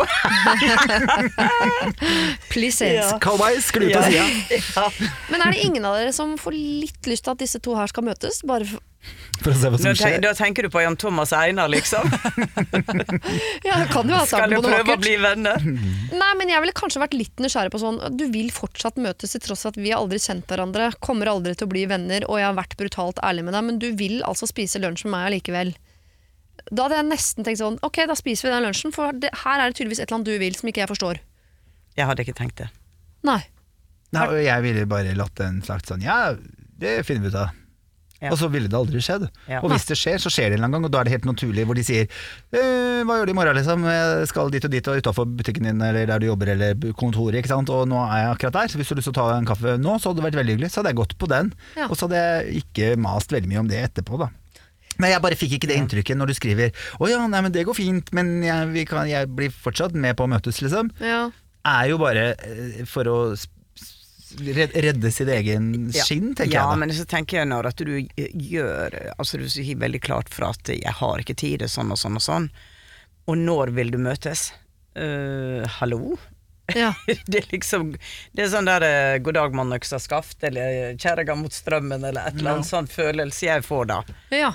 Please 2.53 2.78
say 2.78 2.93
Ja. 2.95 3.20
Skru 3.59 3.82
til 3.82 3.89
Ja. 3.91 4.01
sida. 4.07 4.26
Men 5.30 5.41
er 5.41 5.51
det 5.51 5.59
ingen 5.66 5.86
av 5.86 5.95
dere 5.99 6.14
som 6.16 6.38
får 6.38 6.51
litt 6.55 7.03
lyst 7.05 7.24
til 7.26 7.32
at 7.32 7.38
disse 7.43 7.59
to 7.59 7.76
her 7.76 7.88
skal 7.91 8.03
møtes? 8.07 8.41
Bare 8.47 8.66
for... 8.66 8.80
For 9.41 9.49
å 9.51 9.55
se 9.57 9.70
hva 9.74 9.78
som 9.82 9.95
skjer. 9.97 10.20
da 10.22 10.30
tenker 10.38 10.62
du 10.64 10.70
på 10.70 10.82
Jan 10.84 10.95
Thomas 10.95 11.32
Einar, 11.34 11.68
liksom? 11.74 12.05
Ja, 13.68 13.74
det 13.82 13.89
kan 13.91 14.05
jo 14.07 14.14
være 14.14 14.28
Skal 14.30 14.49
du 14.53 14.57
på 14.59 14.64
prøve 14.70 14.93
å 14.95 14.99
bli 15.01 15.16
venner? 15.18 15.57
Nei, 16.14 16.32
men 16.38 16.49
jeg 16.53 16.62
ville 16.62 16.74
kanskje 16.78 17.01
vært 17.01 17.14
litt 17.18 17.34
nysgjerrig 17.41 17.72
på 17.74 17.80
sånn 17.82 17.97
Du 18.16 18.28
vil 18.32 18.51
fortsatt 18.53 18.95
møtes 19.01 19.32
til 19.34 19.41
tross 19.41 19.64
for 19.66 19.70
at 19.74 19.78
vi 19.82 19.89
har 19.91 19.99
aldri 20.03 20.20
kjent 20.22 20.45
hverandre, 20.47 20.91
kommer 21.01 21.28
aldri 21.34 21.55
til 21.57 21.66
å 21.68 21.72
bli 21.74 21.88
venner, 21.89 22.22
og 22.30 22.38
jeg 22.39 22.47
har 22.51 22.55
vært 22.62 22.78
brutalt 22.78 23.18
ærlig 23.26 23.43
med 23.49 23.53
deg, 23.57 23.64
men 23.72 23.80
du 23.82 23.89
vil 23.97 24.22
altså 24.24 24.45
spise 24.47 24.80
lunsj 24.80 25.03
med 25.09 25.16
meg 25.18 25.26
allikevel. 25.32 25.74
Da 26.70 26.86
hadde 26.86 26.99
jeg 26.99 27.07
nesten 27.09 27.47
tenkt 27.47 27.62
sånn 27.62 27.80
Ok, 27.86 28.01
da 28.07 28.16
spiser 28.20 28.47
vi 28.49 28.53
den 28.55 28.68
lunsjen, 28.68 28.93
for 28.95 29.16
det, 29.18 29.32
her 29.45 29.59
er 29.64 29.72
det 29.72 29.80
tydeligvis 29.80 29.99
et 30.03 30.07
eller 30.09 30.20
annet 30.22 30.30
du 30.32 30.38
vil 30.43 30.55
som 30.59 30.70
ikke 30.72 30.84
jeg 30.84 30.91
forstår. 30.91 31.22
Jeg 31.97 32.07
hadde 32.07 32.24
ikke 32.26 32.38
tenkt 32.38 32.62
det. 32.62 32.70
Nei. 33.28 33.41
Nei, 34.12 34.28
og 34.28 34.38
jeg 34.43 34.64
ville 34.68 34.86
bare 34.91 35.16
latt 35.16 35.36
den 35.39 35.62
sagt 35.66 35.88
sånn 35.91 36.03
ja, 36.03 36.36
det 36.82 37.01
finner 37.07 37.26
vi 37.28 37.34
ut 37.34 37.41
av. 37.45 37.57
Ja. 38.22 38.30
og 38.30 38.38
så 38.38 38.51
ville 38.53 38.70
det 38.70 38.78
aldri 38.78 38.99
skjedd. 39.01 39.24
Ja. 39.49 39.64
Og 39.66 39.72
hvis 39.74 39.88
det 39.89 39.95
skjer, 39.97 40.20
så 40.22 40.30
skjer 40.30 40.51
det 40.51 40.59
en 40.59 40.59
eller 40.59 40.68
annen 40.68 40.76
gang, 40.76 40.84
og 40.86 40.91
da 40.93 40.99
er 41.01 41.07
det 41.07 41.14
helt 41.16 41.24
naturlig 41.26 41.64
hvor 41.66 41.74
de 41.74 41.82
sier 41.82 42.03
eh, 42.53 43.01
'Hva 43.01 43.16
gjør 43.18 43.26
du 43.26 43.32
i 43.34 43.38
morgen', 43.39 43.57
liksom? 43.57 43.82
Jeg 43.89 44.28
skal 44.30 44.51
dit 44.53 44.66
og 44.68 44.72
dit 44.76 44.88
og 44.91 44.99
utafor 45.01 45.26
butikken 45.26 45.66
din 45.66 45.82
eller 45.82 46.05
der 46.05 46.20
du 46.22 46.28
jobber 46.28 46.51
eller 46.53 46.76
kontoret, 46.93 47.39
ikke 47.41 47.49
sant. 47.49 47.72
Og 47.74 47.88
nå 47.89 47.97
er 47.97 48.20
jeg 48.22 48.30
akkurat 48.36 48.53
der, 48.59 48.68
så 48.70 48.78
hvis 48.78 48.91
du 48.91 48.93
har 48.93 48.99
lyst 49.01 49.09
til 49.09 49.16
å 49.16 49.18
ta 49.18 49.38
en 49.39 49.49
kaffe 49.49 49.74
nå, 49.82 49.95
så 49.97 50.12
hadde 50.12 50.22
det 50.22 50.28
vært 50.28 50.38
veldig 50.38 50.53
hyggelig. 50.53 50.70
Så 50.70 50.84
hadde 50.84 50.93
jeg 50.93 50.99
gått 51.01 51.18
på 51.18 51.28
den, 51.34 51.49
Ja. 51.76 51.88
og 51.89 51.97
så 51.97 52.05
hadde 52.05 52.22
jeg 52.22 52.62
ikke 52.62 52.91
mast 53.01 53.34
veldig 53.34 53.49
mye 53.49 53.64
om 53.66 53.68
det 53.74 53.82
etterpå, 53.89 54.20
da. 54.22 54.30
Men 55.01 55.15
jeg 55.15 55.23
bare 55.23 55.37
fikk 55.39 55.55
ikke 55.57 55.71
det 55.71 55.79
inntrykket 55.81 56.19
når 56.19 56.31
du 56.31 56.35
skriver 56.37 56.75
'Å 56.99 57.09
ja, 57.09 57.21
nei, 57.27 57.41
men 57.41 57.53
det 57.55 57.65
går 57.67 57.77
fint, 57.77 58.11
men 58.13 58.43
jeg, 58.45 58.69
vi 58.75 58.85
kan, 58.89 59.09
jeg 59.09 59.31
blir 59.33 59.49
fortsatt 59.49 59.97
med 59.97 60.17
på 60.17 60.27
å 60.27 60.31
møtes', 60.31 60.61
liksom. 60.61 60.91
Ja. 61.01 61.31
Er 61.65 61.89
jo 61.89 61.97
bare 62.01 62.31
eh, 62.37 62.85
for 62.89 63.09
å 63.09 63.17
redde 64.39 65.11
sitt 65.11 65.27
egen 65.27 65.91
skinn, 65.91 66.31
tenker 66.35 66.53
ja, 66.55 66.61
jeg 66.61 66.69
Ja, 66.69 66.75
men 66.79 66.93
så 66.95 67.05
tenker 67.09 67.41
jeg 67.41 67.49
når 67.51 67.67
at 67.73 67.81
du 67.83 67.91
eh, 67.99 68.29
gjør 68.31 68.95
Altså 69.17 69.41
du 69.41 69.47
sier 69.51 69.75
veldig 69.75 70.01
klart 70.01 70.31
fra 70.31 70.53
at 70.55 70.69
'jeg 70.71 70.93
har 71.01 71.19
ikke 71.19 71.35
tid', 71.35 71.59
det 71.59 71.67
er 71.67 71.75
sånn 71.75 71.91
og 71.91 71.99
sånn 71.99 72.15
og 72.15 72.23
sånn. 72.23 72.49
Og 73.27 73.37
når 73.37 73.73
vil 73.75 73.91
du 73.91 73.97
møtes? 74.01 74.51
Uh, 74.97 75.67
hallo? 75.79 76.17
Ja. 76.75 76.93
det 77.27 77.43
er 77.43 77.47
liksom 77.51 77.93
Det 78.35 78.43
er 78.43 78.49
sånn 78.51 78.67
der 78.67 78.83
uh, 78.83 79.19
'god 79.19 79.35
dag, 79.35 79.53
mann 79.55 79.75
øksa 79.75 79.99
skaft', 79.99 80.43
eller 80.43 80.95
'kjerringa 80.95 81.35
mot 81.35 81.53
strømmen', 81.53 82.03
eller 82.03 82.27
et 82.27 82.39
eller 82.39 82.57
annet 82.57 82.69
sånn 82.69 82.87
følelse 82.87 83.45
jeg 83.45 83.63
får 83.67 83.85
da. 83.91 84.03
Ja. 84.31 84.53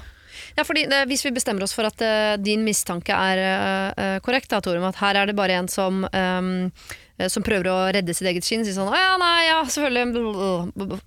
Ja, 0.56 0.64
fordi 0.66 0.86
det, 0.90 1.04
Hvis 1.10 1.24
vi 1.26 1.34
bestemmer 1.36 1.64
oss 1.66 1.74
for 1.76 1.88
at 1.88 2.02
uh, 2.02 2.36
din 2.40 2.64
mistanke 2.66 3.14
er 3.14 3.42
eh, 3.42 4.18
korrekt, 4.24 4.50
da, 4.52 4.60
Torum, 4.60 4.84
at 4.88 5.00
her 5.00 5.18
er 5.20 5.30
det 5.30 5.36
bare 5.38 5.56
en 5.60 5.68
som, 5.70 6.04
eh, 6.10 7.28
som 7.32 7.46
prøver 7.46 7.70
å 7.70 7.78
redde 7.94 8.14
sitt 8.16 8.28
eget 8.28 8.46
skinn, 8.46 8.64
sier 8.66 8.76
sånn 8.76 8.92
'Å 8.92 9.00
ja, 9.00 9.16
nei, 9.20 9.46
ja, 9.48 9.58
selvfølgelig 9.64 11.00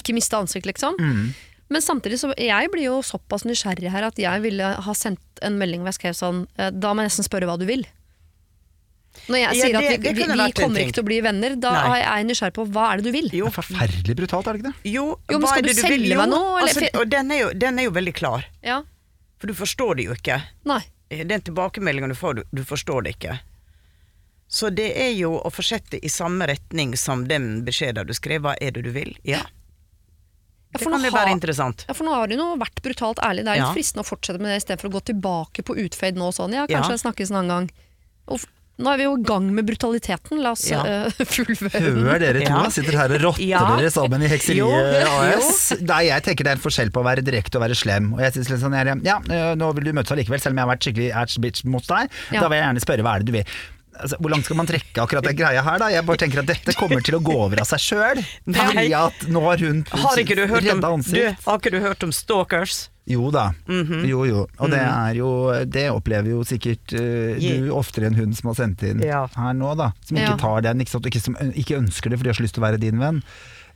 Ikke 0.00 0.14
miste 0.16 0.38
ansikt', 0.38 0.66
liksom. 0.66 0.98
Men 1.68 1.82
samtidig 1.82 2.20
så 2.20 2.30
jeg 2.38 2.70
blir 2.70 2.84
jo 2.84 3.02
såpass 3.02 3.42
nysgjerrig 3.42 3.90
her 3.90 4.04
at 4.06 4.18
jeg 4.22 4.42
ville 4.44 4.62
ha 4.62 4.92
sendt 4.94 5.18
en 5.42 5.58
melding 5.58 5.82
hvor 5.82 5.90
jeg 5.90 5.98
skrev 5.98 6.14
sånn 6.14 6.46
Da 6.54 6.94
må 6.94 7.02
jeg 7.02 7.10
nesten 7.10 7.26
spørre 7.26 7.48
hva 7.50 7.58
du 7.58 7.66
vil. 7.66 7.82
Når 9.28 9.38
jeg 9.40 9.56
Ja, 9.56 9.64
sier 9.66 9.76
at 9.76 9.82
vi, 9.82 9.96
vi, 9.98 10.12
vi 10.14 10.52
kommer 10.54 10.80
ikke 10.84 10.92
til 10.98 11.02
å 11.02 11.06
bli 11.08 11.20
venner, 11.24 11.56
da 11.58 11.70
er 11.90 11.96
jeg 12.04 12.26
nysgjerrig 12.28 12.54
på 12.54 12.66
hva 12.70 12.84
er 12.92 12.96
det 13.00 13.04
du 13.08 13.12
vil. 13.16 13.28
Jo, 13.34 13.46
er 13.50 13.56
forferdelig 13.56 14.16
brutalt, 14.20 14.46
er 14.46 14.52
det 14.52 14.60
ikke 14.62 14.72
det? 14.72 14.92
jo, 14.92 15.04
Jo, 15.30 15.38
men 15.38 15.48
skal 15.50 15.62
du 15.62 15.68
det 15.68 15.76
selge 15.80 15.98
vil? 15.98 16.16
Meg 16.20 16.28
nå, 16.30 16.42
Altså, 16.60 16.86
og 17.00 17.08
den 17.10 17.30
er, 17.32 17.40
jo, 17.40 17.48
den 17.66 17.78
er 17.78 17.88
jo 17.88 17.90
veldig 17.96 18.14
klar, 18.14 18.46
Ja, 18.62 18.82
for 19.38 19.46
du 19.50 19.54
forstår 19.54 19.96
det 19.96 20.04
jo 20.06 20.14
ikke. 20.14 20.38
nei 20.64 20.82
Den 21.10 21.40
tilbakemeldingen 21.42 22.08
du 22.10 22.14
får, 22.18 22.34
du, 22.34 22.42
du 22.52 22.62
forstår 22.64 23.02
det 23.06 23.16
ikke. 23.18 23.38
Så 24.48 24.70
det 24.70 24.92
er 24.96 25.10
jo 25.18 25.32
å 25.42 25.50
fortsette 25.50 25.98
i 25.98 26.08
samme 26.08 26.46
retning 26.46 26.94
som 26.96 27.26
den 27.28 27.64
beskjeden 27.66 28.06
du 28.06 28.14
skrev. 28.14 28.42
Hva 28.46 28.54
er 28.62 28.70
det 28.74 28.82
du 28.86 28.90
vil? 28.94 29.16
Ja. 29.26 29.42
Ja, 30.72 30.78
Det 30.78 30.84
kan 30.90 31.02
jo 31.04 31.10
være 31.14 31.32
interessant. 31.34 31.84
Ja, 31.88 31.94
for 31.94 32.04
nå 32.06 32.14
har 32.14 32.26
du 32.30 32.34
jo 32.36 32.46
vært 32.60 32.78
brutalt 32.84 33.18
ærlig. 33.22 33.44
Det 33.46 33.52
er 33.54 33.56
Ja. 33.56 33.66
litt 33.70 33.78
fristende 33.78 34.04
å 34.04 34.08
fortsette 34.08 34.38
med 34.40 34.50
det 34.54 34.62
istedenfor 34.62 34.90
å 34.90 34.94
gå 34.98 35.02
tilbake 35.10 35.62
på 35.66 35.76
utfade 35.82 36.14
nå 36.18 36.30
sånn. 36.34 36.52
Ja, 36.54 36.66
Ja. 36.68 36.80
kanskje 36.82 36.98
snakkes 37.02 37.30
en 37.30 37.36
annen 37.36 37.48
gang. 37.48 37.70
Og 38.28 38.40
nå 38.78 38.90
er 38.92 38.98
vi 39.00 39.04
jo 39.06 39.12
i 39.16 39.22
gang 39.24 39.46
med 39.56 39.66
brutaliteten. 39.68 40.40
La 40.44 40.50
oss 40.52 40.64
Ja. 40.70 40.82
eh, 40.84 41.10
fullføre 41.34 41.80
den. 41.80 42.02
Hør 42.04 42.18
dere 42.20 42.42
to, 42.44 42.50
Ja. 42.52 42.64
sitter 42.74 42.98
her 43.00 43.14
og 43.16 43.22
rotter 43.24 43.46
Ja. 43.46 43.62
dere 43.76 43.90
sammen 43.94 44.22
i 44.22 44.28
Hekseriet 44.28 45.06
AS. 45.08 45.72
Nei, 45.80 46.02
jeg 46.10 46.22
tenker 46.26 46.44
det 46.44 46.52
er 46.54 46.58
en 46.60 46.64
forskjell 46.66 46.90
på 46.92 47.00
å 47.00 47.06
være 47.06 47.24
direkte 47.24 47.56
og 47.56 47.64
være 47.66 47.78
slem. 47.78 48.12
Og 48.16 48.20
jeg 48.20 48.36
synes 48.36 48.50
litt 48.52 48.60
sånn, 48.64 48.76
jeg, 48.76 49.00
ja, 49.06 49.16
øh, 49.20 49.54
nå 49.56 49.70
vil 49.78 49.84
du 49.88 49.92
møtes 49.96 50.12
allikevel, 50.12 50.40
selv 50.42 50.52
om 50.56 50.60
jeg 50.60 50.66
har 50.68 50.74
vært 50.76 50.84
skikkelig 50.90 51.08
ass 51.22 51.38
bitch 51.38 51.64
mot 51.64 51.86
deg. 51.88 52.10
Ja. 52.32 52.40
Da 52.44 52.48
vil 52.52 52.58
jeg 52.60 52.66
gjerne 52.68 52.84
spørre 52.84 53.02
hva 53.06 53.14
er 53.16 53.24
det 53.24 53.26
du 53.32 53.34
vil. 53.38 53.44
Altså, 53.96 54.18
hvor 54.20 54.28
langt 54.28 54.44
skal 54.44 54.58
man 54.58 54.66
trekke 54.68 55.00
akkurat 55.00 55.24
den 55.24 55.36
greia 55.38 55.62
her, 55.64 55.78
da? 55.80 55.86
Jeg 55.88 56.04
bare 56.04 56.20
tenker 56.20 56.42
at 56.42 56.50
dette 56.50 56.74
kommer 56.76 57.00
til 57.00 57.16
å 57.16 57.20
gå 57.24 57.32
over 57.32 57.62
av 57.62 57.68
seg 57.70 57.80
sjøl. 57.80 58.20
Fordi 58.44 58.90
at 58.92 59.24
nå 59.32 59.40
har 59.40 59.56
hun 59.64 59.86
Har 59.88 60.20
ikke 60.20 60.36
du 60.36 60.44
hørt 60.50 60.68
om, 60.68 60.82
du, 61.00 61.22
har 61.46 61.56
ikke 61.62 61.72
du 61.72 61.80
hørt 61.80 62.04
om 62.04 62.12
stalkers? 62.12 62.90
Jo 63.06 63.30
da. 63.30 63.52
Mhm. 63.68 64.04
Jo 64.08 64.24
jo. 64.26 64.46
Og 64.58 64.70
det 64.72 64.80
er 64.82 65.14
jo 65.14 65.28
Det 65.64 65.84
opplever 65.92 66.30
jo 66.32 66.40
sikkert 66.42 66.92
uh, 66.98 67.36
du 67.38 67.68
oftere 67.70 68.08
enn 68.10 68.16
hun 68.18 68.32
som 68.34 68.48
har 68.50 68.56
sendt 68.58 68.82
inn 68.82 69.00
Ja. 69.06 69.26
her 69.36 69.52
nå, 69.54 69.76
da. 69.78 69.92
Som 70.04 70.16
ikke 70.18 70.32
Ja. 70.34 70.36
tar 70.36 70.60
den, 70.62 70.80
ikke, 70.80 70.90
sant? 70.90 71.06
Ikke, 71.06 71.20
som 71.22 71.36
ikke 71.54 71.78
ønsker 71.78 72.10
det 72.10 72.18
fordi 72.18 72.24
de 72.24 72.34
har 72.34 72.40
så 72.40 72.42
lyst 72.46 72.54
til 72.58 72.62
å 72.64 72.66
være 72.66 72.80
din 72.82 72.98
venn. 72.98 73.22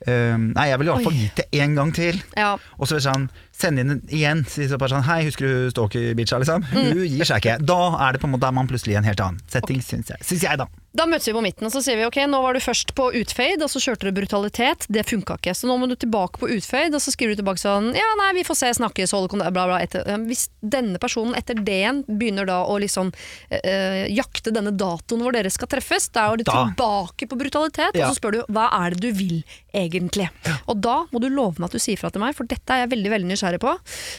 Um, 0.08 0.52
nei, 0.56 0.68
jeg 0.70 0.78
vil 0.80 0.88
i 0.88 0.90
hvert 0.94 1.04
fall 1.04 1.12
gitt 1.20 1.36
det 1.36 1.48
én 1.60 1.74
gang 1.76 1.92
til. 1.94 2.22
Ja. 2.36 2.54
Og 2.78 2.88
så 2.88 2.96
vil 2.96 3.02
jeg 3.02 3.12
sånn, 3.12 3.26
sende 3.62 3.84
inn 3.84 4.00
igjen. 4.08 4.44
Si 4.48 4.66
så 4.70 4.78
bare 4.80 4.94
sånn 4.96 5.06
Hei, 5.06 5.22
husker 5.28 5.46
du 5.46 5.70
Stalker-bitcha, 5.72 6.38
liksom? 6.42 6.64
Mm. 6.70 6.90
Hun 6.96 7.04
gir 7.06 7.28
seg 7.28 7.42
ikke. 7.44 7.58
Da 7.68 7.80
er 8.06 8.12
det 8.16 8.20
på 8.22 8.28
en 8.30 8.34
måte 8.36 8.48
er 8.50 8.56
man 8.56 8.68
plutselig 8.70 8.96
i 8.96 9.00
en 9.00 9.06
helt 9.08 9.20
annen 9.24 9.40
setting, 9.52 9.80
syns 9.84 10.10
jeg. 10.14 10.24
Syns 10.26 10.44
jeg, 10.48 10.60
da. 10.60 10.66
Da 10.90 11.04
møtes 11.06 11.28
vi 11.28 11.32
på 11.36 11.42
midten 11.44 11.68
og 11.68 11.70
så 11.70 11.78
sier 11.86 11.94
vi 12.00 12.02
ok, 12.08 12.16
nå 12.26 12.40
var 12.42 12.56
du 12.56 12.58
først 12.64 12.90
på 12.98 13.04
utfade, 13.14 13.62
og 13.62 13.70
så 13.70 13.78
kjørte 13.78 14.08
du 14.10 14.16
brutalitet. 14.16 14.88
Det 14.90 15.04
funka 15.06 15.36
ikke. 15.38 15.54
Så 15.54 15.68
nå 15.70 15.76
må 15.78 15.86
du 15.86 15.94
tilbake 15.94 16.40
på 16.42 16.48
utfade, 16.50 16.90
og 16.98 17.02
så 17.04 17.12
skriver 17.14 17.36
du 17.36 17.42
tilbake 17.44 17.62
sånn 17.62 17.92
ja, 17.94 18.08
nei, 18.18 18.32
vi 18.40 18.42
får 18.48 18.58
se, 18.58 18.72
snakkes, 18.80 19.12
holde 19.14 19.30
kontakt, 19.30 19.54
bla, 19.54 19.68
bla. 19.70 19.78
Etter, 19.84 20.08
hvis 20.26 20.48
denne 20.62 20.98
personen 21.02 21.36
etter 21.38 21.54
det 21.62 21.76
igjen 21.84 22.02
begynner 22.08 22.48
da 22.50 22.58
å 22.66 22.74
liksom 22.82 23.12
øh, 23.14 24.04
jakte 24.10 24.52
denne 24.54 24.72
datoen 24.74 25.22
hvor 25.22 25.34
dere 25.34 25.50
skal 25.52 25.70
treffes, 25.70 26.08
da 26.14 26.26
er 26.32 26.40
du 26.42 26.44
Da. 26.50 26.64
tilbake 26.72 27.28
på 27.30 27.38
brutalitet, 27.38 27.94
Ja. 27.94 28.08
og 28.08 28.14
så 28.14 28.18
spør 28.20 28.32
du 28.32 28.40
hva 28.52 28.68
er 28.84 28.90
det 28.90 29.00
du 29.00 29.12
vil 29.14 29.44
egentlig. 29.74 30.28
Og 30.66 30.80
da 30.82 31.04
må 31.12 31.20
du 31.22 31.28
love 31.30 31.58
meg 31.58 31.70
at 31.70 31.72
du 31.72 31.78
sier 31.78 31.96
fra 31.98 32.10
til 32.10 32.20
meg, 32.22 32.34
for 32.34 32.44
dette 32.50 32.66
er 32.74 32.82
jeg 32.86 32.90
veldig 32.90 33.10
veldig 33.14 33.30
nysgjerrig 33.30 33.49
på. 33.58 33.72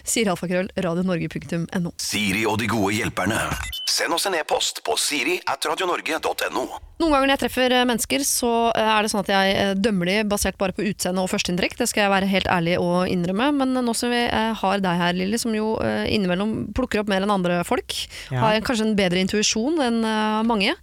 Sier 0.04 0.28
alfakrøll 0.34 0.68
radionorge.no. 0.76 1.94
Siri 2.02 2.44
og 2.50 2.58
de 2.60 2.68
gode 2.68 2.94
hjelperne. 2.98 3.40
Send 3.88 4.14
oss 4.16 4.26
en 4.28 4.36
e-post 4.36 4.84
på 4.84 4.98
siri 5.00 5.40
at 5.48 5.64
radionorge.no. 5.70 6.66
Noen 7.02 7.14
ganger 7.16 7.28
når 7.30 7.34
jeg 7.34 7.42
treffer 7.46 7.74
eh, 7.76 7.86
mennesker, 7.88 8.26
så 8.28 8.52
eh, 8.76 8.90
er 8.98 9.02
det 9.06 9.12
sånn 9.14 9.24
at 9.24 9.32
jeg 9.34 9.56
eh, 9.58 9.72
dømmer 9.80 10.12
de 10.12 10.18
basert 10.30 10.58
bare 10.62 10.76
på 10.78 10.86
utseende 10.86 11.24
og 11.24 11.32
førsteinntrykk. 11.32 11.78
Det 11.80 11.88
skal 11.90 12.06
jeg 12.06 12.14
være 12.14 12.30
helt 12.34 12.52
ærlig 12.52 12.76
og 12.82 13.08
innrømme. 13.10 13.52
Men 13.62 13.74
nå 13.86 13.96
som 13.98 14.12
vi 14.14 14.22
har 14.28 14.84
deg 14.84 15.02
her, 15.02 15.16
Lilly, 15.18 15.40
som 15.42 15.56
jo 15.56 15.74
innimellom 15.82 16.74
plukker 16.78 17.02
opp 17.02 17.10
mer 17.12 17.24
enn 17.26 17.34
andre 17.34 17.64
folk, 17.68 17.96
Ja. 18.32 18.40
har 18.40 18.62
kanskje 18.62 18.86
en 18.90 18.96
bedre 18.96 19.20
intuisjon 19.24 19.80
enn 19.82 20.02
mange, 20.48 20.76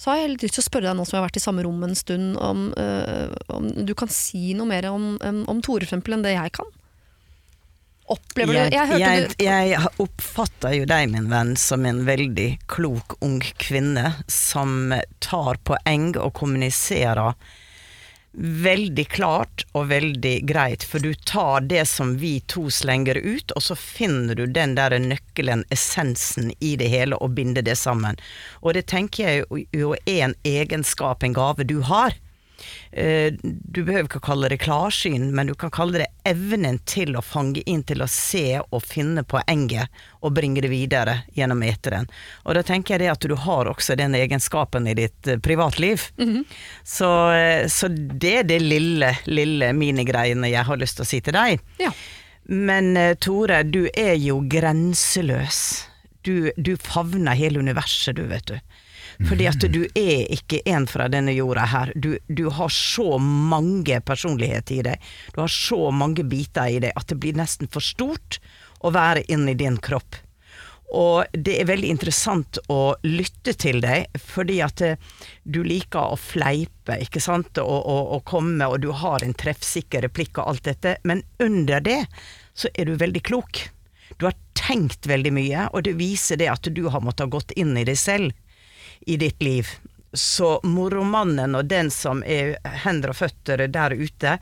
så 0.00 0.10
har 0.14 0.22
jeg 0.22 0.30
litt 0.32 0.44
lyst 0.46 0.56
til 0.56 0.62
å 0.64 0.68
spørre 0.70 0.88
deg 0.88 0.96
nå 0.96 1.04
som 1.04 1.16
jeg 1.16 1.20
har 1.20 1.28
vært 1.28 1.36
i 1.36 1.44
samme 1.44 1.64
rom 1.66 1.82
en 1.84 1.94
stund, 1.98 2.36
om, 2.40 2.70
øh, 2.72 3.34
om 3.52 3.66
du 3.84 3.92
kan 3.98 4.08
si 4.08 4.54
noe 4.56 4.64
mer 4.70 4.88
om, 4.88 5.18
om, 5.20 5.42
om 5.52 5.60
Tore 5.60 5.84
for 5.84 5.90
eksempel, 5.90 6.16
enn 6.16 6.24
det 6.24 6.32
jeg 6.32 6.54
kan? 6.56 6.70
Opplever 8.10 8.56
Jeg, 8.56 8.70
du 8.72 8.76
Jeg 8.76 9.00
jeg, 9.00 9.30
du 9.38 9.44
jeg 9.44 9.80
oppfatter 10.02 10.76
jo 10.80 10.84
deg, 10.90 11.10
min 11.12 11.30
venn, 11.30 11.54
som 11.60 11.86
en 11.86 12.04
veldig 12.08 12.50
klok 12.70 13.16
ung 13.22 13.38
kvinne 13.62 14.14
som 14.26 14.94
tar 15.22 15.60
poeng 15.68 16.12
og 16.18 16.32
kommuniserer 16.40 17.34
veldig 18.32 19.08
klart 19.10 19.64
og 19.74 19.88
veldig 19.90 20.34
greit, 20.46 20.84
for 20.86 21.02
du 21.02 21.14
tar 21.26 21.64
det 21.66 21.82
som 21.90 22.14
vi 22.20 22.38
to 22.46 22.68
slenger 22.70 23.18
ut, 23.18 23.50
og 23.56 23.62
så 23.62 23.74
finner 23.74 24.38
du 24.38 24.44
den 24.46 24.76
der 24.78 24.94
nøkkelen, 25.02 25.64
essensen 25.74 26.52
i 26.60 26.76
det 26.78 26.88
hele, 26.92 27.18
og 27.18 27.34
binder 27.34 27.64
det 27.66 27.76
sammen. 27.78 28.18
Og 28.62 28.74
det 28.74 28.86
tenker 28.86 29.26
jeg 29.26 29.66
jo- 29.72 29.96
er 30.06 30.22
en 30.28 30.34
egenskap, 30.44 31.22
en 31.22 31.34
gave 31.34 31.66
du 31.66 31.80
har. 31.82 32.14
Eh, 32.92 33.32
Du 33.42 33.82
behøver 33.84 34.08
ikke 34.08 34.20
å 34.20 34.28
kalle 34.30 34.50
det 34.50 34.60
klarsyn, 34.62 35.30
men 35.34 35.50
du 35.50 35.54
kan 35.54 35.70
kalle 35.70 36.02
det 36.02 36.06
evnen 36.28 36.78
til 36.84 37.16
å 37.16 37.22
fange 37.22 37.62
inn, 37.66 37.82
til 37.86 38.02
å 38.02 38.08
se 38.10 38.60
og 38.60 38.82
finne 38.84 39.22
poenget, 39.24 39.88
og 40.20 40.34
bringe 40.36 40.60
det 40.60 40.70
videre 40.72 41.20
gjennom 41.36 41.62
eteren. 41.62 42.08
Og 42.44 42.54
da 42.58 42.62
tenker 42.66 42.94
jeg 42.94 43.04
det 43.04 43.12
at 43.12 43.28
du 43.28 43.34
har 43.34 43.70
også 43.70 43.96
den 43.96 44.14
egenskapen 44.18 44.88
i 44.90 44.94
ditt 44.94 45.26
eh, 45.26 45.38
privatliv. 45.38 46.02
så, 46.84 47.04
-hmm. 47.04 47.68
så 47.68 47.88
det 47.88 48.38
er 48.38 48.42
det 48.42 48.60
lille, 48.62 49.16
lille 49.26 49.72
minigreiene 49.72 50.50
jeg 50.50 50.64
har 50.64 50.76
lyst 50.76 50.96
til 50.96 51.02
å 51.02 51.08
si 51.08 51.20
til 51.20 51.32
deg. 51.32 51.60
Ja. 51.78 51.92
Men 52.44 52.96
eh, 52.96 53.14
Tore, 53.14 53.62
du 53.62 53.88
er 53.94 54.14
jo 54.14 54.40
grenseløs. 54.48 55.86
Du, 56.22 56.50
du 56.56 56.76
favner 56.76 57.34
hele 57.38 57.58
universet, 57.58 58.16
du, 58.16 58.26
vet 58.26 58.46
du. 58.46 58.58
Fordi 59.28 59.46
at 59.50 59.64
du 59.72 59.82
er 59.84 60.30
ikke 60.32 60.62
en 60.70 60.86
fra 60.88 61.08
denne 61.12 61.34
jorda 61.36 61.66
her. 61.68 61.92
Du, 61.94 62.14
du 62.28 62.46
har 62.56 62.72
så 62.72 63.18
mange 63.20 64.00
personligheter 64.00 64.78
i 64.78 64.86
deg. 64.86 65.10
Du 65.34 65.42
har 65.42 65.52
så 65.52 65.90
mange 65.92 66.24
biter 66.24 66.70
i 66.72 66.80
deg 66.82 66.96
at 66.96 67.10
det 67.10 67.20
blir 67.20 67.36
nesten 67.36 67.68
for 67.70 67.84
stort 67.84 68.40
å 68.80 68.92
være 68.94 69.26
inni 69.32 69.54
din 69.60 69.76
kropp. 69.82 70.16
Og 70.90 71.36
det 71.36 71.60
er 71.60 71.68
veldig 71.68 71.90
interessant 71.92 72.58
å 72.72 72.96
lytte 73.06 73.54
til 73.54 73.78
deg, 73.84 74.08
fordi 74.18 74.56
at 74.64 74.82
eh, 74.82 74.98
du 75.44 75.60
liker 75.62 76.16
å 76.16 76.18
fleipe, 76.18 76.96
ikke 77.04 77.22
sant, 77.22 77.60
og, 77.62 77.76
og, 77.78 78.14
og 78.16 78.24
komme, 78.26 78.66
og 78.66 78.80
du 78.82 78.88
har 78.98 79.22
en 79.22 79.36
treffsikker 79.38 80.02
replikk 80.08 80.40
og 80.40 80.50
alt 80.50 80.66
dette, 80.66 80.96
men 81.06 81.22
under 81.38 81.84
det 81.84 82.00
så 82.58 82.72
er 82.74 82.90
du 82.90 82.98
veldig 82.98 83.22
klok. 83.22 83.68
Du 84.18 84.26
har 84.26 84.34
tenkt 84.58 85.06
veldig 85.06 85.30
mye, 85.36 85.68
og 85.70 85.86
det 85.86 85.94
viser 86.00 86.40
det 86.40 86.50
at 86.50 86.66
du 86.74 86.88
har 86.90 87.04
måttet 87.06 87.28
ha 87.28 87.34
gått 87.38 87.54
inn 87.54 87.76
i 87.78 87.86
deg 87.86 87.98
selv 88.00 88.34
i 89.06 89.16
ditt 89.16 89.42
liv. 89.42 89.68
Så 90.12 90.58
moromannen 90.66 91.54
og 91.54 91.68
den 91.70 91.90
som 91.94 92.24
er 92.26 92.56
hender 92.84 93.12
og 93.12 93.20
føtter 93.20 93.66
der 93.70 93.94
ute, 93.94 94.38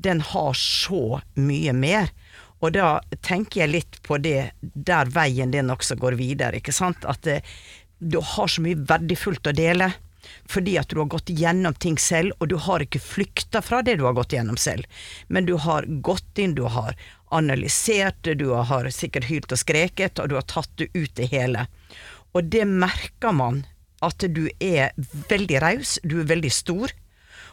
den 0.00 0.20
har 0.24 0.54
så 0.56 1.20
mye 1.36 1.74
mer. 1.76 2.08
Og 2.60 2.72
da 2.76 3.00
tenker 3.24 3.62
jeg 3.62 3.72
litt 3.74 3.98
på 4.04 4.18
det 4.20 4.52
der 4.60 5.10
veien 5.12 5.52
din 5.52 5.72
også 5.72 5.96
går 6.00 6.16
videre, 6.20 6.60
ikke 6.60 6.76
sant. 6.76 7.04
At 7.08 7.24
det, 7.24 7.40
du 7.98 8.20
har 8.20 8.48
så 8.48 8.64
mye 8.64 8.80
verdifullt 8.88 9.48
å 9.48 9.56
dele. 9.56 9.92
Fordi 10.50 10.76
at 10.78 10.90
du 10.92 10.98
har 11.00 11.08
gått 11.10 11.32
gjennom 11.32 11.74
ting 11.80 11.96
selv, 11.98 12.34
og 12.38 12.50
du 12.52 12.56
har 12.60 12.82
ikke 12.84 13.00
flykta 13.00 13.62
fra 13.64 13.80
det 13.82 13.96
du 13.96 14.04
har 14.04 14.16
gått 14.18 14.34
gjennom 14.36 14.58
selv. 14.60 14.84
Men 15.28 15.48
du 15.48 15.54
har 15.56 15.88
gått 16.04 16.38
inn, 16.38 16.54
du 16.54 16.66
har 16.68 16.96
analysert 17.32 18.20
det, 18.26 18.36
du 18.42 18.50
har 18.52 18.88
sikkert 18.92 19.28
hylt 19.30 19.52
og 19.52 19.62
skreket, 19.62 20.20
og 20.20 20.28
du 20.28 20.36
har 20.36 20.48
tatt 20.48 20.70
det 20.76 20.90
ut 20.92 21.14
det 21.16 21.30
hele. 21.32 21.66
Og 22.36 22.44
det 22.52 22.66
merker 22.68 23.32
man, 23.34 23.64
at 24.02 24.24
du 24.32 24.46
er 24.62 24.94
veldig 25.30 25.60
raus, 25.62 25.98
du 26.04 26.20
er 26.22 26.28
veldig 26.30 26.50
stor, 26.54 26.92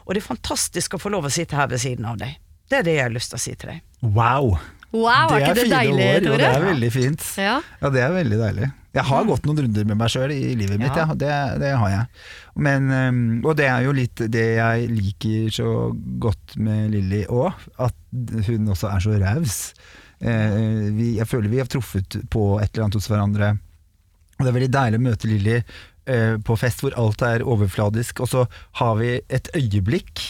og 0.06 0.14
det 0.16 0.22
er 0.22 0.28
fantastisk 0.30 0.96
å 0.96 1.00
få 1.02 1.12
lov 1.12 1.28
å 1.28 1.32
sitte 1.32 1.56
her 1.58 1.68
ved 1.68 1.82
siden 1.82 2.06
av 2.08 2.16
deg. 2.20 2.38
Det 2.68 2.80
er 2.80 2.86
det 2.86 2.94
jeg 2.98 3.06
har 3.08 3.14
lyst 3.14 3.32
til 3.32 3.38
å 3.40 3.44
si 3.44 3.54
til 3.60 3.72
deg. 3.74 3.82
Wow! 4.02 4.56
Wow, 4.88 5.34
er 5.36 5.42
ikke 5.44 5.54
det 5.58 5.66
deilig, 5.68 6.04
Tore? 6.24 6.36
det 6.40 6.48
er 6.48 6.62
veldig 6.64 6.88
fint. 6.94 7.24
Ja. 7.36 7.58
Ja, 7.82 7.90
det 7.92 8.00
er 8.00 8.14
veldig 8.14 8.38
deilig. 8.40 8.68
Jeg 8.96 9.04
har 9.04 9.26
gått 9.28 9.44
noen 9.44 9.58
runder 9.60 9.84
med 9.90 9.98
meg 10.00 10.08
sjøl 10.14 10.32
i 10.32 10.54
livet 10.56 10.80
mitt, 10.80 10.96
Ja. 10.96 11.04
ja. 11.10 11.16
det, 11.20 11.32
det 11.60 11.72
har 11.76 11.90
jeg. 11.92 12.06
Men, 12.56 12.88
og 13.44 13.52
det 13.60 13.66
er 13.68 13.84
jo 13.84 13.92
litt 13.92 14.22
det 14.32 14.46
jeg 14.56 14.88
liker 14.90 15.52
så 15.58 15.68
godt 16.24 16.56
med 16.56 16.94
Lilly 16.96 17.20
òg, 17.28 17.52
at 17.84 17.94
hun 18.48 18.72
også 18.72 18.88
er 18.94 19.04
så 19.04 19.18
raus. 19.20 19.58
Eh, 20.24 20.88
jeg 21.20 21.28
føler 21.28 21.52
vi 21.52 21.60
har 21.60 21.68
truffet 21.70 22.16
på 22.32 22.46
et 22.62 22.72
eller 22.72 22.88
annet 22.88 22.96
hos 22.98 23.10
hverandre. 23.12 23.52
Og 24.38 24.40
det 24.46 24.50
er 24.50 24.56
veldig 24.56 24.72
deilig 24.72 24.98
å 25.02 25.04
møte 25.04 25.28
Lilly 25.30 25.60
på 26.44 26.56
fest 26.58 26.80
hvor 26.84 26.94
alt 26.96 27.22
er 27.26 27.44
overfladisk, 27.44 28.20
og 28.24 28.30
så 28.32 28.46
har 28.80 28.94
vi 29.00 29.18
et 29.28 29.50
øyeblikk, 29.56 30.22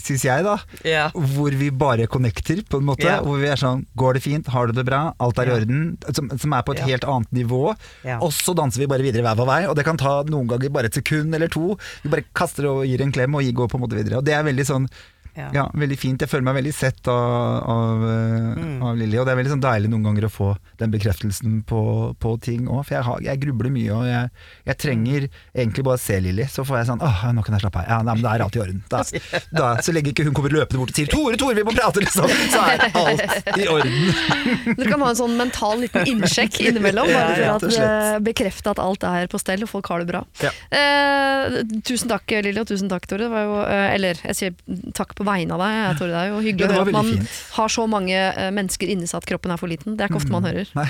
syns 0.00 0.22
jeg, 0.24 0.44
da, 0.46 0.54
Ja. 0.88 1.10
hvor 1.12 1.52
vi 1.52 1.68
bare 1.70 2.06
connecter, 2.08 2.62
på 2.64 2.78
en 2.80 2.86
måte. 2.88 3.04
Ja. 3.04 3.18
Hvor 3.20 3.36
vi 3.36 3.50
er 3.52 3.60
sånn 3.60 3.82
Går 4.00 4.14
det 4.16 4.22
fint? 4.24 4.46
Har 4.48 4.66
du 4.66 4.72
det 4.72 4.86
bra? 4.88 5.12
Alt 5.20 5.38
er 5.38 5.50
i 5.50 5.56
orden? 5.58 5.98
Som, 6.16 6.30
som 6.40 6.54
er 6.56 6.62
på 6.64 6.72
et 6.72 6.80
helt 6.88 7.04
annet 7.04 7.28
nivå. 7.36 7.74
Og 8.16 8.32
så 8.32 8.54
danser 8.56 8.80
vi 8.80 8.88
bare 8.88 9.04
videre 9.04 9.20
hver 9.26 9.36
vår 9.36 9.50
vei, 9.50 9.60
og 9.68 9.76
det 9.76 9.84
kan 9.84 10.00
ta 10.00 10.22
noen 10.24 10.48
ganger 10.48 10.72
bare 10.72 10.88
et 10.88 10.96
sekund 10.96 11.34
eller 11.36 11.52
to. 11.52 11.76
Vi 12.02 12.08
bare 12.16 12.24
kaster 12.32 12.64
og 12.72 12.86
gir 12.88 13.02
en 13.04 13.12
klem 13.12 13.36
og 13.36 13.44
går 13.44 13.68
på 13.68 13.76
en 13.76 13.84
måte 13.84 13.98
videre. 14.00 14.16
Og 14.22 14.24
det 14.24 14.32
er 14.38 14.46
veldig 14.48 14.66
sånn 14.72 14.88
Ja. 15.36 15.48
ja, 15.54 15.64
veldig 15.74 15.96
fint. 15.98 16.20
Jeg 16.20 16.28
føler 16.28 16.42
meg 16.48 16.56
veldig 16.58 16.72
sett 16.74 17.08
av, 17.08 17.62
av, 17.70 18.04
eh, 18.04 18.38
Mm. 18.60 18.82
av 18.82 18.96
Lilly, 18.98 19.18
og 19.20 19.26
det 19.26 19.32
er 19.32 19.38
veldig 19.38 19.52
sånn 19.52 19.62
deilig 19.62 19.88
noen 19.92 20.02
ganger 20.04 20.24
å 20.26 20.30
få 20.32 20.48
den 20.80 20.90
bekreftelsen 20.90 21.60
på, 21.68 21.80
på 22.18 22.32
ting 22.42 22.66
òg. 22.68 22.84
For 22.86 22.94
jeg, 22.96 23.04
har, 23.06 23.20
jeg 23.22 23.40
grubler 23.40 23.70
mye, 23.70 23.90
og 23.94 24.04
jeg, 24.08 24.30
jeg 24.66 24.78
trenger 24.82 25.28
egentlig 25.54 25.84
bare 25.86 26.00
å 26.00 26.02
se 26.02 26.18
Lilly, 26.20 26.44
så 26.50 26.64
får 26.66 26.80
jeg 26.80 26.88
sånn 26.90 27.02
åh, 27.06 27.22
nå 27.36 27.44
kan 27.46 27.54
jeg 27.56 27.62
slappe 27.64 27.82
av. 27.82 27.88
Ja, 27.88 27.98
nei, 28.02 28.14
men 28.18 28.24
det 28.26 28.32
er 28.34 28.44
alt 28.46 28.56
i 28.58 28.62
orden. 28.64 28.82
Da, 28.90 29.02
da, 29.60 29.68
så 29.84 29.94
lenge 29.94 30.10
ikke 30.12 30.26
hun 30.26 30.34
kommer 30.34 30.50
løpende 30.56 30.80
bort 30.82 30.90
og 30.94 30.98
sier 30.98 31.06
'Tore, 31.10 31.36
Tore, 31.40 31.54
vi 31.60 31.64
må 31.68 31.74
prate', 31.76 32.02
liksom, 32.04 32.28
så 32.50 32.64
er 32.66 32.84
alt 32.90 33.58
i 33.60 33.68
orden. 33.70 33.96
Dere 34.80 34.90
kan 34.90 35.00
ha 35.06 35.10
en 35.14 35.20
sånn 35.22 35.36
mental 35.38 35.78
liten 35.84 36.06
innsjekk 36.10 36.60
innimellom, 36.66 37.06
bare 37.14 37.58
for 37.60 37.70
slett. 37.70 38.16
eh, 38.16 38.18
bekrefte 38.30 38.70
at 38.74 38.78
alt 38.82 39.04
er 39.06 39.26
på 39.30 39.38
stell 39.40 39.62
og 39.66 39.70
folk 39.70 39.86
har 39.92 40.02
det 40.04 40.10
bra. 40.10 40.24
Ja. 40.42 40.50
Eh, 40.74 41.60
tusen 41.86 42.10
takk 42.10 42.30
Lilly, 42.42 42.60
og 42.62 42.68
tusen 42.70 42.90
takk 42.90 43.06
Tore. 43.10 43.26
Det 43.28 43.30
var 43.32 43.46
jo, 43.46 43.56
eh, 43.64 43.94
eller 43.94 44.20
jeg 44.24 44.36
sier 44.38 44.92
takk 44.96 45.14
på 45.20 45.26
vegne 45.28 45.52
av 45.56 45.60
deg, 45.62 45.98
Tore. 46.00 46.12
Det 46.14 46.20
er 46.22 46.30
jo 46.32 46.40
hyggelig 46.44 46.66
Ja, 46.66 46.70
å 46.70 46.78
høre 46.80 46.88
at 46.88 46.96
man 46.96 47.10
fint. 47.12 47.34
har 47.58 47.72
så 47.76 47.84
mange 47.92 48.16
eh, 48.16 48.48
mennesker 48.56 48.92
inni 48.94 49.10
seg 49.10 49.20
at 49.20 49.28
kroppen 49.28 49.52
er 49.52 49.60
for 49.60 49.68
liten. 49.72 49.98
Det 49.98 50.06
er 50.06 50.12
ikke 50.12 50.20
ofte 50.22 50.32
man 50.32 50.48
hører. 50.48 50.72
Nei, 50.78 50.88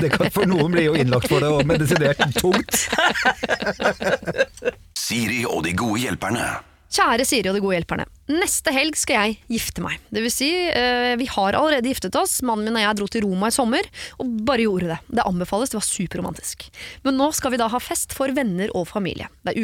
det 0.00 0.08
kan, 0.16 0.32
for 0.34 0.48
noen 0.48 0.72
blir 0.72 0.88
jo 0.88 0.96
innlagt 0.98 1.28
for 1.30 1.44
det 1.44 1.52
og 1.52 1.68
medisinert 1.68 2.24
tungt. 2.40 2.80
Siri 5.00 5.44
og 5.48 5.62
de 5.66 5.72
gode 5.76 6.00
hjelperne. 6.04 6.48
Kjære 6.90 7.22
Siri 7.22 7.46
og 7.46 7.54
de 7.54 7.60
gode 7.62 7.76
hjelperne. 7.76 8.04
Neste 8.34 8.72
helg 8.74 8.96
skal 8.98 9.28
jeg 9.28 9.36
gifte 9.52 9.82
meg. 9.84 10.00
Det 10.10 10.24
vil 10.24 10.32
si, 10.34 10.48
eh, 10.66 11.12
vi 11.20 11.28
har 11.30 11.54
allerede 11.54 11.86
giftet 11.86 12.16
oss. 12.18 12.40
Mannen 12.46 12.66
min 12.66 12.80
og 12.80 12.82
jeg 12.82 12.98
dro 12.98 13.06
til 13.10 13.22
Roma 13.28 13.46
i 13.46 13.54
sommer, 13.54 13.86
og 14.18 14.32
bare 14.48 14.64
gjorde 14.66 14.88
det. 14.90 14.98
Det 15.20 15.26
anbefales, 15.26 15.70
det 15.70 15.78
var 15.78 15.86
superromantisk. 15.86 16.66
Men 17.06 17.14
nå 17.20 17.30
skal 17.36 17.54
vi 17.54 17.60
da 17.62 17.68
ha 17.70 17.78
fest 17.82 18.14
for 18.16 18.34
venner 18.34 18.72
og 18.74 18.88
familie. 18.90 19.30
Det 19.46 19.54
er 19.54 19.62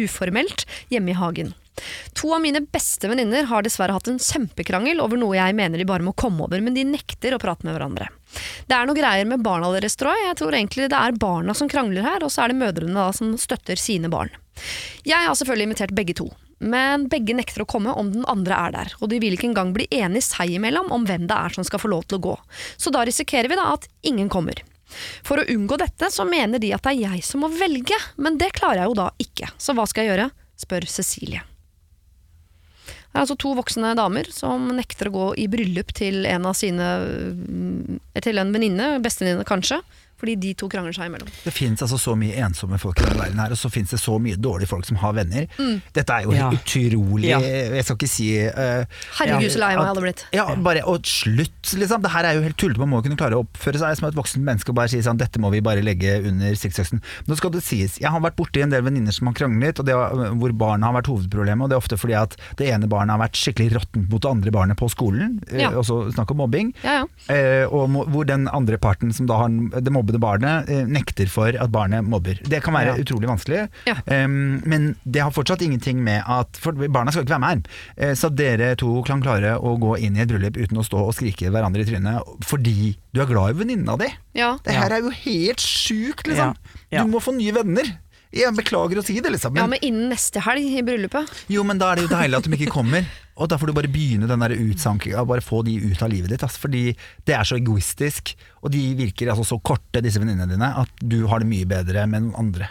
uformelt 0.00 0.64
hjemme 0.92 1.12
i 1.12 1.18
hagen. 1.20 1.52
To 2.18 2.32
av 2.34 2.42
mine 2.42 2.62
beste 2.64 3.10
venninner 3.10 3.48
har 3.50 3.64
dessverre 3.64 3.94
hatt 3.94 4.10
en 4.10 4.20
kjempekrangel 4.22 5.02
over 5.04 5.20
noe 5.20 5.36
jeg 5.38 5.56
mener 5.58 5.78
de 5.78 5.86
bare 5.88 6.04
må 6.04 6.14
komme 6.18 6.46
over, 6.46 6.62
men 6.64 6.76
de 6.76 6.86
nekter 6.88 7.36
å 7.36 7.40
prate 7.42 7.66
med 7.66 7.76
hverandre. 7.76 8.08
Det 8.68 8.76
er 8.76 8.88
noe 8.88 8.98
greier 8.98 9.28
med 9.28 9.44
barna 9.44 9.70
deres, 9.74 9.96
tror 9.98 10.16
jeg. 10.16 10.26
Jeg 10.28 10.40
tror 10.40 10.56
egentlig 10.56 10.90
det 10.90 10.98
er 10.98 11.20
barna 11.20 11.54
som 11.56 11.70
krangler 11.70 12.04
her, 12.06 12.24
og 12.24 12.32
så 12.32 12.44
er 12.44 12.52
det 12.52 12.60
mødrene 12.60 12.98
da 12.98 13.08
som 13.16 13.32
støtter 13.40 13.80
sine 13.80 14.10
barn. 14.12 14.32
Jeg 15.06 15.24
har 15.24 15.36
selvfølgelig 15.38 15.68
invitert 15.70 15.94
begge 15.96 16.16
to, 16.18 16.26
men 16.58 17.06
begge 17.10 17.36
nekter 17.38 17.62
å 17.62 17.68
komme 17.70 17.94
om 17.94 18.10
den 18.12 18.26
andre 18.30 18.56
er 18.66 18.74
der, 18.74 18.96
og 18.98 19.12
de 19.12 19.20
vil 19.22 19.36
ikke 19.36 19.50
engang 19.52 19.70
bli 19.76 19.86
enige 19.94 20.26
seg 20.26 20.56
imellom 20.56 20.90
om 20.94 21.06
hvem 21.06 21.28
det 21.30 21.36
er 21.38 21.54
som 21.54 21.66
skal 21.66 21.82
få 21.82 21.92
lov 21.92 22.08
til 22.08 22.18
å 22.18 22.24
gå. 22.30 22.34
Så 22.76 22.92
da 22.94 23.04
risikerer 23.06 23.50
vi 23.50 23.60
da 23.60 23.70
at 23.76 23.86
ingen 24.08 24.30
kommer. 24.32 24.58
For 25.22 25.40
å 25.40 25.46
unngå 25.52 25.76
dette 25.80 26.08
så 26.10 26.24
mener 26.26 26.60
de 26.62 26.72
at 26.74 26.86
det 26.86 26.96
er 26.96 27.12
jeg 27.12 27.26
som 27.26 27.44
må 27.44 27.52
velge, 27.52 27.96
men 28.16 28.40
det 28.40 28.54
klarer 28.56 28.82
jeg 28.82 28.92
jo 28.92 28.98
da 29.02 29.10
ikke. 29.22 29.52
Så 29.60 29.76
hva 29.76 29.86
skal 29.88 30.06
jeg 30.06 30.14
gjøre? 30.14 30.30
spør 30.58 30.88
Cecilie. 30.90 31.44
Altså 33.18 33.34
to 33.38 33.54
voksne 33.58 33.94
damer 33.98 34.28
som 34.32 34.68
nekter 34.76 35.10
å 35.10 35.14
gå 35.14 35.26
i 35.42 35.48
bryllup 35.50 35.90
til 35.96 36.26
en 36.28 36.46
av 36.48 36.54
sine 36.58 36.86
mm, 37.34 37.98
Til 38.24 38.40
en 38.40 38.52
venninne, 38.54 38.90
bestevenninne 39.02 39.46
kanskje, 39.48 39.80
fordi 40.18 40.34
de 40.40 40.52
to 40.58 40.68
krangler 40.68 40.92
seg 40.96 41.08
imellom. 41.10 41.28
Det 41.44 41.52
finnes 41.54 41.82
altså 41.84 41.98
så 42.00 42.16
mye 42.18 42.34
ensomme 42.46 42.78
folk 42.82 42.98
i 43.00 43.04
denne 43.06 43.20
verden 43.22 43.38
her, 43.42 43.52
og 43.54 43.58
så 43.60 43.70
finnes 43.70 43.90
det 43.94 44.00
så 44.02 44.16
mye 44.22 44.36
dårlige 44.36 44.68
folk 44.70 44.84
som 44.88 44.96
har 45.02 45.12
venner. 45.14 45.46
Dette 45.94 46.10
er 46.18 46.24
jo 46.26 46.32
Ja. 46.34 46.50
utrolig 46.50 47.28
Ja. 47.30 47.38
Jeg 47.40 47.84
skal 47.84 47.96
ikke 47.96 48.08
si 48.10 48.28
uh, 48.46 48.84
Herregud, 49.18 49.50
så 49.52 49.58
lei 49.62 49.70
meg 49.76 49.84
jeg 49.84 49.88
hadde 49.92 50.04
blitt. 50.04 50.24
Ja, 50.34 50.46
bare 50.56 50.82
og 50.88 51.06
slutt, 51.06 51.72
liksom. 51.78 52.02
Det 52.02 52.10
her 52.12 52.24
er 52.24 52.34
jo 52.38 52.42
helt 52.46 52.56
tullete. 52.60 52.78
Man 52.82 52.90
må 52.92 53.02
kunne 53.04 53.16
klare 53.18 53.38
å 53.38 53.44
oppføre 53.46 53.78
seg 53.80 53.96
som 53.98 54.08
et 54.08 54.14
voksen 54.18 54.42
menneske 54.44 54.70
og 54.72 54.76
bare 54.78 54.88
si 54.92 55.00
sånn 55.04 55.18
Dette 55.18 55.38
må 55.42 55.50
vi 55.54 55.60
bare 55.64 55.82
legge 55.82 56.18
under 56.28 56.54
strikkøksen. 56.58 57.00
Nå 57.28 57.36
skal 57.38 57.50
det 57.54 57.62
sies, 57.66 57.98
jeg 58.00 58.10
har 58.10 58.20
vært 58.22 58.36
borti 58.38 58.62
en 58.62 58.70
del 58.70 58.82
venninner 58.86 59.12
som 59.14 59.26
har 59.30 59.34
kranglet, 59.38 59.78
og 59.80 59.86
det 59.88 59.94
var, 59.96 60.14
hvor 60.38 60.52
barna 60.52 60.86
har 60.90 60.94
vært 61.00 61.10
hovedproblemet. 61.12 61.64
Og 61.64 61.70
det 61.70 61.76
er 61.78 61.82
ofte 61.82 61.98
fordi 61.98 62.14
at 62.18 62.36
det 62.58 62.68
ene 62.72 62.88
barnet 62.90 63.14
har 63.16 63.22
vært 63.24 63.38
skikkelig 63.38 63.72
råttent 63.76 64.08
mot 64.12 64.22
det 64.22 64.30
andre 64.30 64.50
barnet 64.54 64.78
på 64.80 64.88
skolen. 64.92 65.38
eh, 65.50 65.58
Ja. 65.62 65.70
Også 65.78 66.12
snakk 66.14 66.30
om 66.30 66.38
mobbing. 66.42 66.72
Ja, 66.84 67.02
ja. 67.02 67.06
Uh, 67.28 67.74
og 67.74 67.90
må, 67.90 68.04
hvor 68.08 68.24
den 68.26 68.48
andre 68.48 68.78
parten, 68.78 69.12
som 69.12 69.26
da 69.26 69.36
har 69.42 69.48
det 69.48 69.92
mobbede 70.08 70.20
barnet, 70.20 70.68
eh, 70.72 70.84
nekter 70.88 71.28
for 71.28 71.48
at 71.48 71.70
barnet 71.70 72.04
mobber. 72.04 72.38
Det 72.48 72.62
kan 72.64 72.74
være 72.74 72.96
Ja. 72.96 73.02
utrolig 73.04 73.28
vanskelig, 73.28 73.68
Ja. 73.86 73.94
um, 74.24 74.62
men 74.66 74.96
det 75.04 75.20
har 75.22 75.30
fortsatt 75.30 75.60
ingenting 75.62 76.02
med 76.02 76.22
at 76.26 76.56
For 76.58 76.72
barna 76.72 77.10
skal 77.12 77.24
ikke 77.24 77.36
være 77.38 77.40
med 77.40 77.48
her. 77.48 78.08
Eh, 78.08 78.14
så 78.14 78.34
dere 78.34 78.74
to 78.76 79.02
kan 79.02 79.20
klare 79.22 79.58
å 79.60 79.78
gå 79.78 79.98
inn 80.00 80.16
i 80.16 80.20
et 80.20 80.28
bryllup 80.28 80.56
uten 80.56 80.78
å 80.78 80.84
stå 80.84 80.98
og 81.06 81.14
skrike 81.14 81.50
hverandre 81.50 81.80
i 81.80 81.84
trynet 81.84 82.22
fordi 82.44 82.96
du 83.12 83.20
er 83.20 83.26
glad 83.26 83.50
i 83.50 83.58
venninna 83.64 83.96
di. 83.98 84.08
ja. 84.34 84.56
Det 84.64 84.74
her 84.74 84.90
er 84.92 85.00
jo 85.02 85.10
helt 85.10 85.58
sjukt, 85.58 86.26
liksom. 86.26 86.54
Du 86.90 87.04
må 87.06 87.20
få 87.20 87.34
nye 87.36 87.52
venner. 87.52 87.84
Jeg 88.34 88.52
beklager 88.58 88.98
å 89.00 89.04
si 89.06 89.14
det, 89.24 89.30
liksom. 89.32 89.56
Ja, 89.56 89.64
Men, 89.64 89.76
men 89.78 89.84
innen 89.88 90.10
neste 90.12 90.42
helg 90.44 90.66
i 90.78 90.82
bryllupet. 90.84 91.30
jo, 91.48 91.62
men 91.64 91.78
da 91.80 91.92
er 91.92 91.96
det 92.00 92.04
jo 92.06 92.10
deilig 92.12 92.36
at 92.40 92.48
de 92.48 92.56
ikke 92.58 92.72
kommer. 92.74 93.06
Og 93.38 93.48
da 93.48 93.56
får 93.56 93.70
du 93.70 93.74
bare 93.76 93.88
begynne 93.92 94.26
den 94.28 94.42
der 94.42 94.52
utsankinga, 94.56 95.22
bare 95.24 95.44
få 95.44 95.62
de 95.64 95.76
ut 95.80 96.02
av 96.02 96.10
livet 96.12 96.32
ditt. 96.34 96.42
Altså, 96.44 96.60
fordi 96.66 96.82
det 97.24 97.36
er 97.38 97.46
så 97.48 97.56
egoistisk, 97.56 98.34
og 98.60 98.72
de 98.74 98.82
virker 98.98 99.30
altså 99.32 99.46
så 99.54 99.60
korte, 99.62 100.02
disse 100.04 100.20
venninnene 100.20 100.50
dine, 100.52 100.72
at 100.82 100.90
du 101.00 101.22
har 101.30 101.40
det 101.40 101.48
mye 101.48 101.68
bedre 101.70 102.04
med 102.10 102.26
noen 102.26 102.40
andre. 102.42 102.68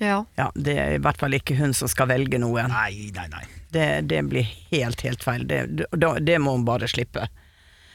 Ja. 0.00 0.22
Ja, 0.38 0.48
det 0.54 0.74
er 0.78 0.96
i 0.96 1.02
hvert 1.02 1.18
fall 1.20 1.34
ikke 1.36 1.56
hun 1.58 1.72
som 1.74 1.90
skal 1.90 2.08
velge 2.10 2.38
noen. 2.42 2.70
Nei, 2.72 3.10
nei, 3.14 3.26
nei. 3.32 3.44
Det, 3.74 3.86
det 4.08 4.22
blir 4.30 4.46
helt, 4.72 5.02
helt 5.04 5.22
feil. 5.26 5.44
Det, 5.50 5.62
det, 5.76 6.10
det 6.24 6.38
må 6.40 6.54
hun 6.56 6.64
bare 6.66 6.88
slippe. 6.90 7.26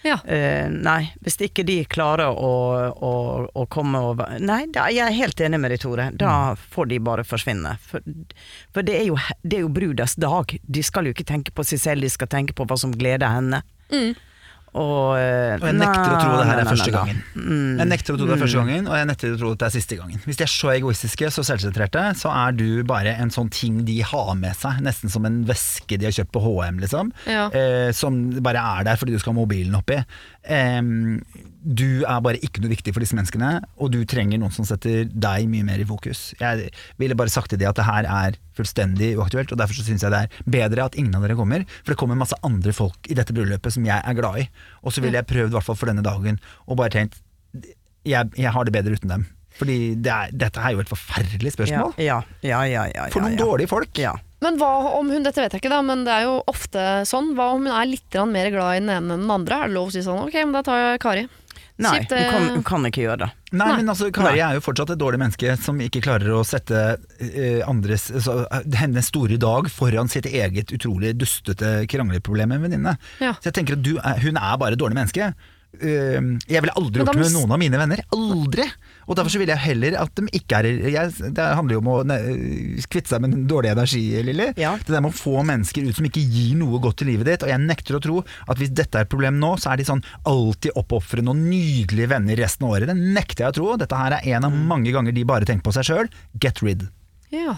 Ja. 0.04 0.18
Uh, 0.28 0.68
nei, 0.72 1.14
hvis 1.24 1.40
ikke 1.48 1.66
de 1.68 1.78
klarer 1.90 2.32
å, 2.32 2.52
å, 2.92 3.14
å 3.48 3.66
komme 3.72 4.02
over 4.04 4.36
Nei, 4.44 4.66
da, 4.74 4.90
jeg 4.92 5.06
er 5.06 5.16
helt 5.16 5.44
enig 5.44 5.62
med 5.64 5.74
deg, 5.74 5.82
Tore. 5.84 6.10
Da 6.20 6.54
får 6.76 6.92
de 6.92 7.00
bare 7.04 7.26
forsvinne. 7.28 7.76
For, 7.88 8.04
for 8.76 8.86
det, 8.86 8.98
er 9.00 9.10
jo, 9.12 9.18
det 9.42 9.60
er 9.60 9.66
jo 9.66 9.72
brudas 9.74 10.18
dag. 10.20 10.56
De 10.64 10.84
skal 10.84 11.08
jo 11.08 11.16
ikke 11.16 11.28
tenke 11.30 11.56
på 11.56 11.66
seg 11.68 11.82
selv, 11.82 12.06
de 12.06 12.12
skal 12.12 12.32
tenke 12.32 12.56
på 12.58 12.68
hva 12.68 12.78
som 12.80 12.94
gleder 12.96 13.32
henne. 13.32 13.64
Og, 14.74 15.14
eh, 15.20 15.54
Og 15.60 15.68
jeg 15.70 15.78
nekter 15.78 16.16
å 16.16 16.18
tro 16.18 16.38
det 16.40 16.46
her 16.50 16.60
er 16.64 16.66
første 16.66 16.94
gangen. 16.94 17.20
Jeg 17.78 17.88
nekter 17.92 18.16
å 18.16 18.18
tro 18.18 18.26
det 18.26 18.34
er 18.34 18.42
første 18.42 18.58
gangen, 18.64 18.88
og 18.90 18.96
jeg 18.98 19.08
nekter 19.10 19.36
å 19.36 19.38
tro 19.38 19.52
det 19.54 19.68
er 19.68 19.74
siste 19.76 19.98
gangen. 20.00 20.22
Hvis 20.26 20.40
de 20.40 20.46
er 20.48 20.50
så 20.54 20.72
egoistiske, 20.74 21.30
så 21.36 21.44
selvsentrerte, 21.46 22.06
så 22.18 22.32
er 22.34 22.56
du 22.58 22.84
bare 22.90 23.14
en 23.22 23.30
sånn 23.30 23.52
ting 23.54 23.84
de 23.86 24.00
har 24.02 24.34
med 24.40 24.58
seg, 24.58 24.82
nesten 24.82 25.14
som 25.14 25.26
en 25.30 25.44
veske 25.46 26.00
de 26.00 26.10
har 26.10 26.16
kjøpt 26.18 26.34
på 26.34 26.42
HM, 26.42 26.80
liksom. 26.82 27.14
Ja. 27.30 27.50
Eh, 27.54 27.92
som 27.94 28.18
bare 28.42 28.58
er 28.80 28.90
der 28.90 28.98
fordi 28.98 29.14
du 29.14 29.20
skal 29.22 29.36
ha 29.36 29.42
mobilen 29.44 29.78
oppi. 29.78 30.00
Du 30.44 32.04
er 32.04 32.20
bare 32.24 32.40
ikke 32.44 32.60
noe 32.64 32.74
viktig 32.74 32.92
for 32.92 33.04
disse 33.04 33.16
menneskene, 33.16 33.62
og 33.80 33.94
du 33.94 34.02
trenger 34.10 34.42
noen 34.42 34.52
som 34.52 34.68
setter 34.68 35.06
deg 35.08 35.46
mye 35.52 35.64
mer 35.64 35.80
i 35.80 35.88
fokus. 35.88 36.34
Jeg 36.40 36.72
ville 37.00 37.16
bare 37.16 37.32
sagt 37.32 37.54
til 37.54 37.62
de 37.62 37.68
at 37.70 37.78
det 37.80 37.86
her 37.88 38.08
er 38.10 38.36
fullstendig 38.58 39.14
uaktuelt, 39.16 39.54
og 39.56 39.62
derfor 39.62 39.78
så 39.78 39.86
syns 39.88 40.04
jeg 40.04 40.12
det 40.14 40.26
er 40.26 40.50
bedre 40.58 40.90
at 40.90 40.98
ingen 41.00 41.16
av 41.16 41.24
dere 41.24 41.38
kommer, 41.40 41.64
for 41.84 41.94
det 41.94 42.00
kommer 42.02 42.20
masse 42.20 42.38
andre 42.44 42.76
folk 42.76 43.08
i 43.08 43.16
dette 43.18 43.36
bryllupet 43.36 43.78
som 43.78 43.88
jeg 43.88 44.00
er 44.04 44.18
glad 44.20 44.42
i. 44.44 44.50
Og 44.84 44.96
så 44.96 45.06
ville 45.06 45.22
jeg 45.22 45.30
prøvd, 45.32 45.54
i 45.54 45.56
hvert 45.56 45.70
fall 45.70 45.80
for 45.80 45.92
denne 45.94 46.04
dagen, 46.06 46.42
og 46.68 46.82
bare 46.82 46.94
tenkt 46.98 47.22
jeg, 48.04 48.34
jeg 48.36 48.52
har 48.52 48.68
det 48.68 48.76
bedre 48.76 49.00
uten 49.00 49.14
dem. 49.16 49.26
Fordi 49.54 49.78
det 50.02 50.12
er, 50.12 50.32
dette 50.34 50.60
er 50.60 50.74
jo 50.74 50.82
et 50.82 50.90
forferdelig 50.90 51.54
spørsmål. 51.54 51.94
ja, 52.02 52.20
ja, 52.42 52.64
ja, 52.68 52.88
ja, 52.90 53.08
For 53.14 53.22
noen 53.24 53.38
dårlige 53.38 53.70
folk. 53.70 53.92
Ja. 54.02 54.16
Men 54.44 54.58
hva 54.60 54.72
om 55.00 55.12
hun, 55.14 55.24
dette 55.26 55.40
vet 55.40 55.56
jeg 55.56 55.64
ikke 55.64 55.72
da, 55.72 55.80
men 55.86 56.04
det 56.08 56.12
er 56.14 56.28
jo 56.28 56.40
ofte 56.52 56.82
sånn, 57.10 57.32
hva 57.38 57.54
om 57.56 57.64
hun 57.64 57.76
er 57.76 57.88
litt 57.90 58.20
mer 58.30 58.52
glad 58.54 58.76
i 58.76 58.82
den 58.84 58.92
ene 58.92 59.16
enn 59.16 59.24
den 59.24 59.32
andre? 59.32 59.64
Er 59.64 59.72
det 59.72 59.78
lov 59.78 59.92
å 59.92 59.96
si 59.96 60.04
sånn, 60.04 60.26
ok, 60.28 60.38
men 60.44 60.58
da 60.58 60.64
tar 60.68 60.82
jeg 60.82 61.02
Kari. 61.04 61.24
Nei, 61.82 62.04
Kjipt, 62.04 62.12
hun 62.14 62.28
kan, 62.30 62.44
eh. 62.44 62.50
hun 62.54 62.66
kan 62.68 62.84
ikke 62.86 63.02
gjøre 63.02 63.22
det. 63.24 63.28
Nei, 63.50 63.66
Nei. 63.66 63.78
men 63.80 63.90
altså, 63.90 64.10
Kari 64.14 64.42
er 64.46 64.58
jo 64.58 64.62
fortsatt 64.62 64.92
et 64.94 65.00
dårlig 65.02 65.20
menneske 65.24 65.56
som 65.58 65.80
ikke 65.82 66.04
klarer 66.06 66.36
å 66.36 66.44
sette 66.46 66.84
eh, 67.18 67.64
andres, 67.66 68.12
altså, 68.14 68.44
hennes 68.78 69.10
store 69.10 69.40
dag 69.42 69.72
foran 69.74 70.12
sitt 70.12 70.30
eget 70.30 70.74
utrolig 70.76 71.16
dustete 71.18 71.80
krangleproblem 71.90 72.54
med 72.54 72.60
en 72.60 72.68
venninne. 72.68 72.96
Ja. 73.24 73.34
Så 73.40 73.50
jeg 73.50 73.58
tenker 73.58 73.80
at 73.80 73.86
du 73.86 73.96
er, 73.98 74.22
hun 74.22 74.38
er 74.38 74.62
bare 74.62 74.78
et 74.78 74.84
dårlig 74.84 75.00
menneske. 75.00 75.32
Eh, 75.82 76.20
jeg 76.46 76.62
ville 76.62 76.74
aldri 76.78 77.02
gjort 77.02 77.16
det 77.16 77.24
med 77.24 77.34
noen 77.34 77.54
av 77.56 77.60
mine 77.62 77.80
venner. 77.82 78.02
Aldri! 78.14 78.66
Og 79.08 79.18
derfor 79.18 79.34
så 79.34 79.40
vil 79.42 79.52
jeg 79.52 79.64
heller 79.64 79.98
at 80.00 80.14
de 80.16 80.30
ikke 80.38 80.60
er 80.62 80.68
jeg, 80.94 81.32
Det 81.36 81.46
handler 81.58 81.76
jo 81.76 81.82
om 81.82 81.90
å 81.92 81.96
ne, 82.08 82.18
kvitte 82.88 83.12
seg 83.12 83.24
med 83.24 83.34
den 83.34 83.48
dårlige 83.50 83.74
energi, 83.76 84.04
Lilly. 84.24 84.52
Ja. 84.60 84.76
Det 84.80 84.94
der 84.94 85.04
med 85.04 85.12
å 85.12 85.18
få 85.18 85.42
mennesker 85.48 85.88
ut 85.88 85.98
som 85.98 86.08
ikke 86.08 86.24
gir 86.24 86.54
noe 86.60 86.82
godt 86.84 87.02
til 87.02 87.10
livet 87.12 87.32
ditt. 87.32 87.46
Og 87.48 87.52
jeg 87.52 87.64
nekter 87.66 87.98
å 87.98 88.04
tro 88.04 88.20
at 88.22 88.62
hvis 88.62 88.74
dette 88.76 89.00
er 89.00 89.08
et 89.08 89.12
problem 89.12 89.40
nå, 89.42 89.56
så 89.62 89.74
er 89.74 89.82
de 89.82 89.88
sånn 89.90 90.04
alltid 90.30 90.78
oppofrende 90.80 91.34
og 91.34 91.42
nydelige 91.42 92.12
venner 92.14 92.40
resten 92.40 92.68
av 92.68 92.78
året. 92.78 92.92
Det 92.92 93.16
nekter 93.18 93.48
jeg 93.48 93.56
å 93.56 93.58
tro. 93.58 93.72
Dette 93.82 94.04
her 94.04 94.20
er 94.20 94.30
en 94.38 94.48
av 94.50 94.62
mange 94.74 94.94
ganger 94.94 95.16
de 95.16 95.26
bare 95.28 95.50
tenker 95.50 95.66
på 95.66 95.76
seg 95.76 95.90
sjøl. 95.90 96.14
Get 96.38 96.62
rid. 96.64 96.86
Ja. 97.34 97.58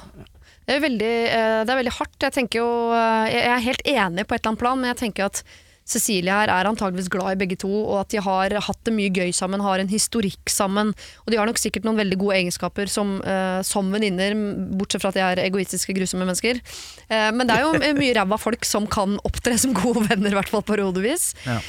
Det 0.66 0.80
er, 0.80 0.82
veldig, 0.82 1.14
eh, 1.30 1.60
det 1.62 1.70
er 1.70 1.78
veldig 1.78 1.94
hardt. 2.00 2.26
Jeg, 2.26 2.48
jo, 2.58 2.66
eh, 2.96 3.28
jeg 3.36 3.50
er 3.54 3.66
helt 3.68 3.86
enig 3.86 4.26
på 4.26 4.34
et 4.34 4.42
eller 4.42 4.56
annet 4.56 4.64
plan, 4.64 4.80
men 4.82 4.94
jeg 4.94 5.02
tenker 5.04 5.28
at 5.28 5.44
Cecilie 5.86 6.34
her 6.34 6.50
er 6.50 6.66
antageligvis 6.66 7.12
glad 7.14 7.36
i 7.36 7.40
begge 7.44 7.60
to, 7.62 7.70
og 7.70 8.00
at 8.00 8.10
de 8.10 8.22
har 8.26 8.54
hatt 8.68 8.80
det 8.88 8.94
mye 8.96 9.12
gøy 9.14 9.30
sammen, 9.38 9.62
har 9.62 9.78
en 9.78 9.92
historikk 9.92 10.50
sammen. 10.50 10.96
Og 11.24 11.30
de 11.30 11.38
har 11.38 11.46
nok 11.46 11.62
sikkert 11.62 11.86
noen 11.86 12.00
veldig 12.00 12.18
gode 12.24 12.40
egenskaper 12.40 12.90
som, 12.90 13.20
uh, 13.22 13.62
som 13.66 13.92
venninner, 13.94 14.34
bortsett 14.80 15.04
fra 15.04 15.12
at 15.14 15.20
de 15.20 15.22
er 15.22 15.44
egoistiske, 15.44 15.94
grusomme 15.94 16.26
mennesker. 16.26 16.58
Uh, 17.06 17.30
men 17.38 17.46
det 17.46 17.60
er 17.60 17.68
jo 17.68 17.76
mye 18.02 18.16
ræva 18.18 18.40
folk 18.42 18.66
som 18.66 18.90
kan 18.90 19.20
opptre 19.30 19.60
som 19.62 19.78
gode 19.78 20.08
venner, 20.08 20.34
i 20.34 20.40
hvert 20.40 20.50
fall 20.50 20.66
periodevis. 20.66 21.36
Ja. 21.46 21.60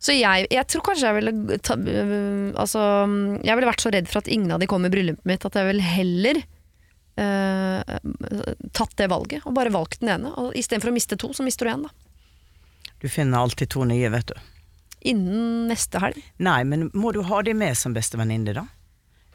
Så 0.00 0.16
jeg, 0.16 0.48
jeg 0.52 0.68
tror 0.72 0.86
kanskje 0.88 1.10
jeg 1.10 1.18
ville 1.18 1.60
ta, 1.64 1.76
uh, 1.76 2.56
altså, 2.56 2.80
Jeg 3.44 3.58
ville 3.58 3.68
vært 3.68 3.84
så 3.84 3.92
redd 3.92 4.08
for 4.08 4.22
at 4.22 4.32
ingen 4.32 4.56
av 4.56 4.64
de 4.64 4.70
kom 4.72 4.88
i 4.88 4.92
bryllupet 4.92 5.28
mitt, 5.28 5.44
at 5.44 5.60
jeg 5.60 5.68
ville 5.68 5.96
heller 5.96 6.46
tatt 8.76 8.90
det 9.00 9.06
valget, 9.08 9.40
og 9.48 9.54
bare 9.56 9.70
valgt 9.72 10.02
den 10.02 10.10
ene. 10.12 10.34
Istedenfor 10.52 10.90
å 10.90 10.92
miste 10.92 11.16
to, 11.16 11.30
så 11.32 11.46
mister 11.46 11.64
du 11.64 11.72
én, 11.72 11.86
da. 11.86 12.05
Du 13.02 13.08
finner 13.12 13.38
alltid 13.44 13.68
to 13.70 13.84
nye, 13.84 14.08
vet 14.10 14.26
du. 14.32 14.34
Innen 15.06 15.66
neste 15.68 16.00
helg. 16.02 16.22
Nei, 16.42 16.62
men 16.64 16.88
må 16.94 17.12
du 17.14 17.20
ha 17.28 17.42
de 17.46 17.52
med 17.54 17.76
som 17.78 17.94
bestevenninne, 17.94 18.54
da? 18.56 18.64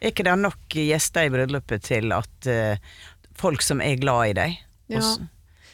Er 0.02 0.10
ikke 0.10 0.24
det 0.26 0.34
nok 0.42 0.74
gjester 0.74 1.28
i 1.28 1.30
bryllupet 1.32 1.84
til 1.86 2.10
at 2.12 2.48
uh, 2.50 2.76
folk 3.38 3.62
som 3.62 3.80
er 3.80 3.96
glad 4.02 4.32
i 4.32 4.34
deg 4.40 4.56
Ja. 4.90 4.98
og 4.98 5.02
s- 5.06 5.20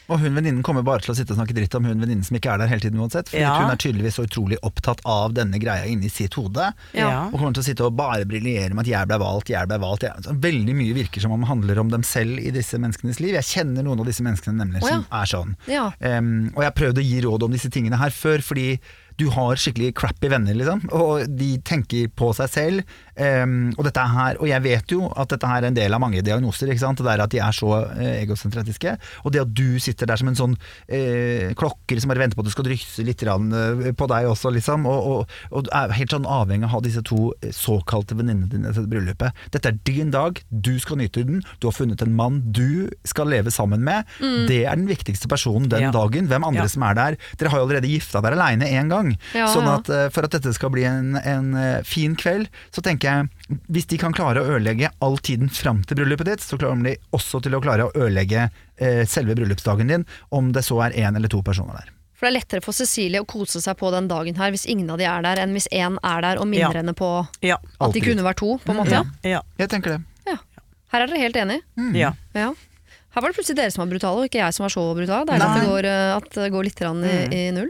Og 0.09 0.19
hun 0.23 0.35
venninnen 0.35 0.63
kommer 0.65 0.83
bare 0.85 1.03
til 1.05 1.13
å 1.13 1.17
sitte 1.17 1.35
og 1.35 1.39
snakke 1.39 1.55
dritt 1.57 1.75
om 1.77 1.85
hun 1.85 2.01
venninnen 2.01 2.25
som 2.25 2.37
ikke 2.39 2.53
er 2.53 2.61
der 2.63 2.71
hele 2.71 2.83
tiden 2.83 2.99
uansett. 3.01 3.29
Fordi 3.29 3.43
Ja. 3.43 3.53
hun 3.61 3.71
er 3.71 3.79
tydeligvis 3.79 4.17
så 4.17 4.25
utrolig 4.25 4.57
opptatt 4.65 5.01
av 5.05 5.33
denne 5.37 5.59
greia 5.61 5.85
inni 5.85 6.09
sitt 6.09 6.33
hode. 6.39 6.71
Ja. 6.97 7.27
Og 7.29 7.37
kommer 7.39 7.53
til 7.53 7.63
å 7.63 7.67
sitte 7.69 7.85
og 7.85 7.95
bare 7.95 8.25
briljere 8.25 8.73
med 8.73 8.85
at 8.87 8.91
jeg 8.91 9.07
ble 9.07 9.19
valgt, 9.21 9.49
jeg 9.53 9.67
ble 9.69 9.77
valgt. 9.79 10.07
Jeg. 10.07 10.25
Så 10.25 10.33
Veldig 10.39 10.75
mye 10.75 10.95
virker 10.97 11.21
som 11.21 11.31
om 11.35 11.41
det 11.41 11.49
handler 11.49 11.79
om 11.79 11.89
dem 11.89 12.03
selv 12.03 12.39
i 12.39 12.49
disse 12.51 12.79
menneskenes 12.81 13.19
liv. 13.19 13.35
Jeg 13.37 13.43
kjenner 13.49 13.83
noen 13.85 13.99
av 13.99 14.09
disse 14.09 14.25
menneskene 14.25 14.57
nemlig 14.57 14.81
oh, 14.83 14.89
ja. 14.89 14.95
som 14.95 15.05
er 15.21 15.29
sånn. 15.33 15.55
Ja. 15.67 15.91
Em, 15.99 16.49
og 16.55 16.63
jeg 16.63 16.71
har 16.71 16.79
prøvd 16.79 16.97
å 16.97 17.05
gi 17.05 17.21
råd 17.25 17.43
om 17.45 17.51
disse 17.51 17.69
tingene 17.69 17.99
her 18.01 18.09
før, 18.09 18.41
fordi 18.41 18.79
du 19.19 19.27
har 19.35 19.59
skikkelig 19.59 19.93
crappy 19.99 20.29
venner, 20.31 20.55
liksom. 20.55 20.85
Og 20.95 21.25
de 21.37 21.57
tenker 21.67 22.07
på 22.15 22.31
seg 22.37 22.49
selv. 22.53 22.93
Em, 23.19 23.55
og, 23.77 23.83
dette 23.87 24.01
er 24.03 24.13
her, 24.15 24.39
og 24.39 24.47
jeg 24.49 24.63
vet 24.65 24.93
jo 24.95 25.07
at 25.15 25.29
dette 25.33 25.49
her 25.49 25.63
er 25.63 25.69
en 25.69 25.77
del 25.77 25.95
av 25.95 26.01
mange 26.03 26.23
diagnoser. 26.25 26.71
Ikke 26.71 26.83
sant? 26.83 27.03
Det 27.03 27.11
er 27.13 27.23
at 27.23 27.33
de 27.33 27.41
er 27.43 27.55
så 27.55 27.71
uh, 27.85 28.03
egosentratiske. 28.19 28.95
Og 29.23 29.33
det 29.35 29.43
at 29.43 29.53
du 29.55 29.79
sitter 29.83 30.09
der 30.09 30.19
som 30.21 30.31
en 30.31 30.39
sånn 30.39 30.55
uh, 30.55 31.49
klokker 31.59 31.99
som 32.01 32.11
bare 32.11 32.23
venter 32.23 32.37
på 32.37 32.45
at 32.45 32.49
du 32.49 32.53
skal 32.53 32.67
drysse 32.67 33.03
litt 33.05 33.23
eh, 33.25 33.91
på 33.97 34.07
deg 34.11 34.27
også, 34.29 34.51
liksom. 34.55 34.85
Og, 34.89 35.09
og, 35.11 35.37
og 35.55 35.69
er 35.75 35.93
helt 35.97 36.13
sånn 36.13 36.27
avhengig 36.29 36.67
av 36.67 36.71
å 36.71 36.73
ha 36.77 36.83
disse 36.85 37.03
to 37.07 37.29
eh, 37.41 37.53
såkalte 37.55 38.17
venninnene 38.17 38.49
dine 38.51 38.73
til 38.75 38.87
bryllupet. 38.89 39.45
Dette 39.53 39.71
er 39.71 39.79
din 39.87 40.13
dag, 40.13 40.39
du 40.49 40.75
skal 40.81 41.01
nyte 41.01 41.25
den. 41.27 41.43
Du 41.59 41.69
har 41.69 41.75
funnet 41.75 42.01
en 42.05 42.15
mann 42.15 42.41
du 42.55 42.89
skal 43.07 43.29
leve 43.31 43.51
sammen 43.53 43.83
med. 43.85 44.07
Det 44.49 44.63
er 44.65 44.79
den 44.79 44.89
viktigste 44.89 45.29
personen 45.31 45.69
den 45.71 45.87
Ja. 45.89 45.91
dagen. 45.95 46.27
Hvem 46.27 46.43
andre 46.45 46.63
Ja. 46.63 46.67
som 46.67 46.83
er 46.83 46.93
der. 46.95 47.17
Dere 47.37 47.49
har 47.49 47.59
jo 47.59 47.67
allerede 47.67 47.89
gifta 47.89 48.21
dere 48.21 48.37
aleine 48.37 48.65
én 48.65 48.89
gang. 48.89 49.17
Ja, 49.33 49.47
sånn 49.47 49.67
at 49.67 49.89
eh, 49.89 50.09
for 50.09 50.23
at 50.23 50.31
dette 50.31 50.53
skal 50.53 50.69
bli 50.69 50.83
en, 50.83 51.15
en 51.17 51.53
eh, 51.55 51.83
fin 51.83 52.15
kveld, 52.15 52.49
så 52.71 52.81
tenker 52.81 53.08
jeg 53.08 53.08
hvis 53.67 53.87
de 53.91 53.97
kan 54.01 54.13
klare 54.15 54.41
å 54.43 54.49
ødelegge 54.55 54.89
all 55.05 55.17
tiden 55.25 55.49
fram 55.53 55.83
til 55.87 55.97
bryllupet 55.99 56.27
ditt, 56.31 56.43
så 56.45 56.57
klarer 56.59 56.83
de 56.85 56.95
også 57.15 57.41
til 57.45 57.55
å 57.57 57.61
klare 57.63 57.87
å 57.87 57.93
ødelegge 57.95 58.49
eh, 58.77 59.05
selve 59.09 59.35
bryllupsdagen 59.39 59.87
din, 59.93 60.05
om 60.35 60.51
det 60.55 60.63
så 60.67 60.81
er 60.87 60.97
én 61.05 61.15
eller 61.17 61.31
to 61.31 61.41
personer 61.45 61.79
der. 61.81 61.93
For 62.19 62.27
det 62.27 62.33
er 62.33 62.37
lettere 62.41 62.61
for 62.65 62.75
Cecilie 62.75 63.21
å 63.23 63.27
kose 63.29 63.61
seg 63.63 63.77
på 63.79 63.89
den 63.95 64.09
dagen 64.11 64.35
her 64.35 64.51
hvis 64.51 64.65
ingen 64.67 64.89
av 64.91 64.97
de 64.99 65.05
er 65.07 65.21
der, 65.23 65.39
enn 65.45 65.53
hvis 65.55 65.69
én 65.71 65.95
er 66.03 66.21
der 66.25 66.41
og 66.41 66.49
minner 66.51 66.73
Ja. 66.75 66.81
henne 66.81 66.93
på 66.93 67.11
Ja. 67.47 67.57
at 67.79 67.93
de 67.95 68.01
kunne 68.03 68.25
vært 68.27 68.41
to, 68.43 68.57
på 68.59 68.73
en 68.75 68.79
måte. 68.81 68.91
Ja. 68.91 69.03
ja. 69.37 69.41
Jeg 69.61 69.69
tenker 69.71 69.95
det. 69.95 70.01
Her 70.89 71.03
er 71.03 71.11
dere 71.11 71.19
helt 71.21 71.35
enige. 71.37 71.61
ja. 71.95 72.11
Ja. 72.33 72.47
Her 73.19 73.25
var 73.25 73.33
det 73.33 73.35
plutselig 73.35 73.57
dere 73.59 73.71
som 73.73 73.81
var 73.83 73.89
brutale, 73.91 74.21
og 74.21 74.29
ikke 74.29 74.39
jeg 74.39 74.55
som 74.55 74.63
var 74.63 74.71
så 74.71 74.81
brutal. 74.95 75.25
Det 75.27 75.33
er 75.35 75.41
at 75.43 75.57
det 75.59 75.67
går, 75.67 75.85
eh, 75.89 76.11
at 76.15 76.27
det 76.37 76.45
går 76.53 76.63
litt 76.69 76.77
grann 76.79 77.01
i, 77.03 77.15
i 77.35 77.39
null. 77.51 77.67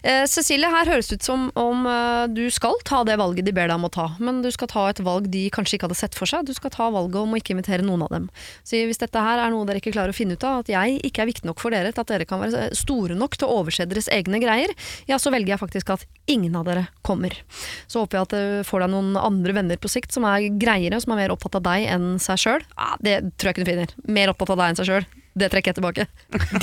Eh, 0.00 0.22
Cecilie, 0.24 0.70
her 0.72 0.88
høres 0.88 1.10
det 1.10 1.18
ut 1.20 1.26
som 1.26 1.42
om 1.52 1.82
eh, 1.84 2.22
du 2.32 2.46
skal 2.48 2.78
ta 2.88 3.02
det 3.04 3.18
valget 3.20 3.44
de 3.44 3.52
ber 3.52 3.68
deg 3.68 3.76
om 3.76 3.84
å 3.84 3.90
ta, 3.92 4.06
men 4.24 4.40
du 4.40 4.48
skal 4.54 4.70
ta 4.72 4.86
et 4.88 5.02
valg 5.04 5.28
de 5.28 5.42
kanskje 5.52 5.76
ikke 5.76 5.90
hadde 5.90 5.98
sett 6.00 6.16
for 6.16 6.30
seg. 6.30 6.46
Du 6.48 6.54
skal 6.56 6.72
ta 6.72 6.86
valget 6.94 7.18
om 7.20 7.36
å 7.36 7.40
ikke 7.42 7.52
invitere 7.52 7.84
noen 7.84 8.06
av 8.06 8.14
dem. 8.14 8.30
Så 8.64 8.80
hvis 8.88 9.02
dette 9.02 9.20
her 9.20 9.42
er 9.42 9.52
noe 9.52 9.66
dere 9.68 9.82
ikke 9.82 9.92
klarer 9.92 10.14
å 10.14 10.16
finne 10.16 10.38
ut 10.38 10.48
av, 10.48 10.64
at 10.64 10.72
jeg 10.72 10.96
ikke 11.10 11.26
er 11.26 11.28
viktig 11.28 11.50
nok 11.50 11.60
for 11.60 11.76
dere 11.76 11.92
til 11.92 12.06
at 12.06 12.14
dere 12.14 12.28
kan 12.32 12.40
være 12.40 12.70
store 12.80 13.18
nok 13.20 13.36
til 13.36 13.50
å 13.50 13.60
overse 13.60 13.84
deres 13.84 14.08
egne 14.16 14.40
greier, 14.40 14.72
ja, 15.12 15.20
så 15.20 15.34
velger 15.34 15.58
jeg 15.58 15.64
faktisk 15.66 15.92
at 15.92 16.08
ingen 16.24 16.56
av 16.56 16.64
dere 16.70 16.86
kommer. 17.04 17.36
Så 17.84 18.00
håper 18.00 18.22
jeg 18.22 18.30
at 18.30 18.32
du 18.32 18.64
får 18.70 18.86
deg 18.86 18.94
noen 18.96 19.12
andre 19.20 19.58
venner 19.60 19.76
på 19.76 19.92
sikt 19.92 20.16
som 20.16 20.24
er 20.24 20.48
greiere, 20.56 21.04
som 21.04 21.12
er 21.12 21.20
mer 21.26 21.36
opptatt 21.36 21.60
av 21.60 21.68
deg 21.68 21.84
enn 21.92 22.08
seg 22.22 22.40
sjøl. 22.40 22.66
Ah, 22.80 22.96
det 23.04 23.18
tror 23.36 23.52
jeg 23.52 23.58
ikke 23.58 23.68
du 23.68 23.72
finner. 23.74 23.94
Mer 24.08 24.32
opptatt 24.32 24.56
av 24.56 24.64
deg 24.64 24.72
enn 24.72 24.80
seg 24.80 24.85
sjøl. 24.88 25.06
Det 25.36 25.50
trekker 25.52 25.68
jeg 25.74 25.76
tilbake. 25.76 26.06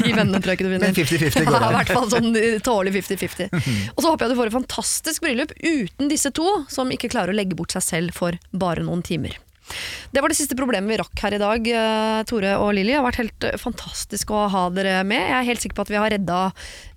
De 0.02 0.14
vennene 0.18 0.40
tror 0.42 0.50
jeg 0.54 0.58
ikke 0.58 0.66
du 0.66 0.72
vinner. 0.74 0.90
Men 0.90 0.98
50-50 0.98 1.46
går 1.50 1.54
Ja, 1.54 1.60
det. 1.62 1.70
i 1.70 1.78
hvert 1.78 1.94
fall 1.94 2.10
sånn 2.16 2.30
eh, 2.40 2.58
tålelig 2.66 3.04
50-50. 3.04 3.54
Og 3.94 4.02
så 4.02 4.10
håper 4.10 4.26
jeg 4.26 4.34
du 4.34 4.40
får 4.42 4.50
et 4.50 4.58
fantastisk 4.58 5.22
bryllup 5.28 5.54
uten 5.62 6.10
disse 6.10 6.32
to, 6.34 6.48
som 6.74 6.90
ikke 6.96 7.12
klarer 7.14 7.36
å 7.36 7.38
legge 7.38 7.54
bort 7.60 7.76
seg 7.76 7.86
selv 7.86 8.18
for 8.18 8.40
bare 8.52 8.82
noen 8.88 9.06
timer. 9.06 9.38
Det 10.12 10.20
var 10.20 10.28
det 10.28 10.36
siste 10.36 10.58
problemet 10.60 10.92
vi 10.92 10.98
rakk 11.00 11.22
her 11.24 11.38
i 11.38 11.40
dag, 11.40 11.68
eh, 11.72 12.18
Tore 12.28 12.50
og 12.60 12.74
Lilly. 12.76 12.92
Det 12.92 12.98
har 13.00 13.06
vært 13.06 13.20
helt 13.22 13.46
eh, 13.48 13.54
fantastisk 13.62 14.34
å 14.36 14.42
ha 14.52 14.64
dere 14.76 14.98
med. 15.08 15.22
Jeg 15.22 15.38
er 15.38 15.48
helt 15.48 15.64
sikker 15.64 15.78
på 15.78 15.86
at 15.86 15.92
vi 15.94 16.00
har 16.02 16.12
redda 16.12 16.40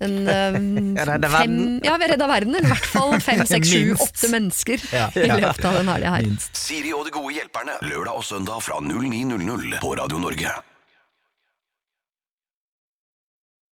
en 0.03 0.17
Redda 1.11 1.29
fem. 1.31 1.55
Ja, 1.85 1.93
vi 1.95 2.07
har 2.09 2.11
redda 2.15 2.27
verden. 2.33 2.57
Eller 2.57 2.67
i 2.67 2.73
hvert 2.73 2.89
fall 2.91 3.13
fem, 3.23 3.45
seks, 3.47 3.69
sju, 3.71 3.93
åtte 4.03 4.31
mennesker 4.33 4.83
Ja. 4.97 5.07
i 5.15 5.29
løpet 5.29 5.63
av 5.69 5.77
den 5.79 5.93
helga 5.93 6.15
her. 6.17 6.25
Minst. 6.27 6.57
Siri 6.59 6.91
og 6.97 7.05
de 7.07 7.13
gode 7.15 7.37
hjelperne. 7.37 7.77
Lørdag 7.87 8.17
og 8.19 8.25
søndag 8.27 8.65
fra 8.65 8.81
09.00 8.83 9.77
på 9.85 9.93
Radio 10.01 10.19
Norge. 10.25 10.57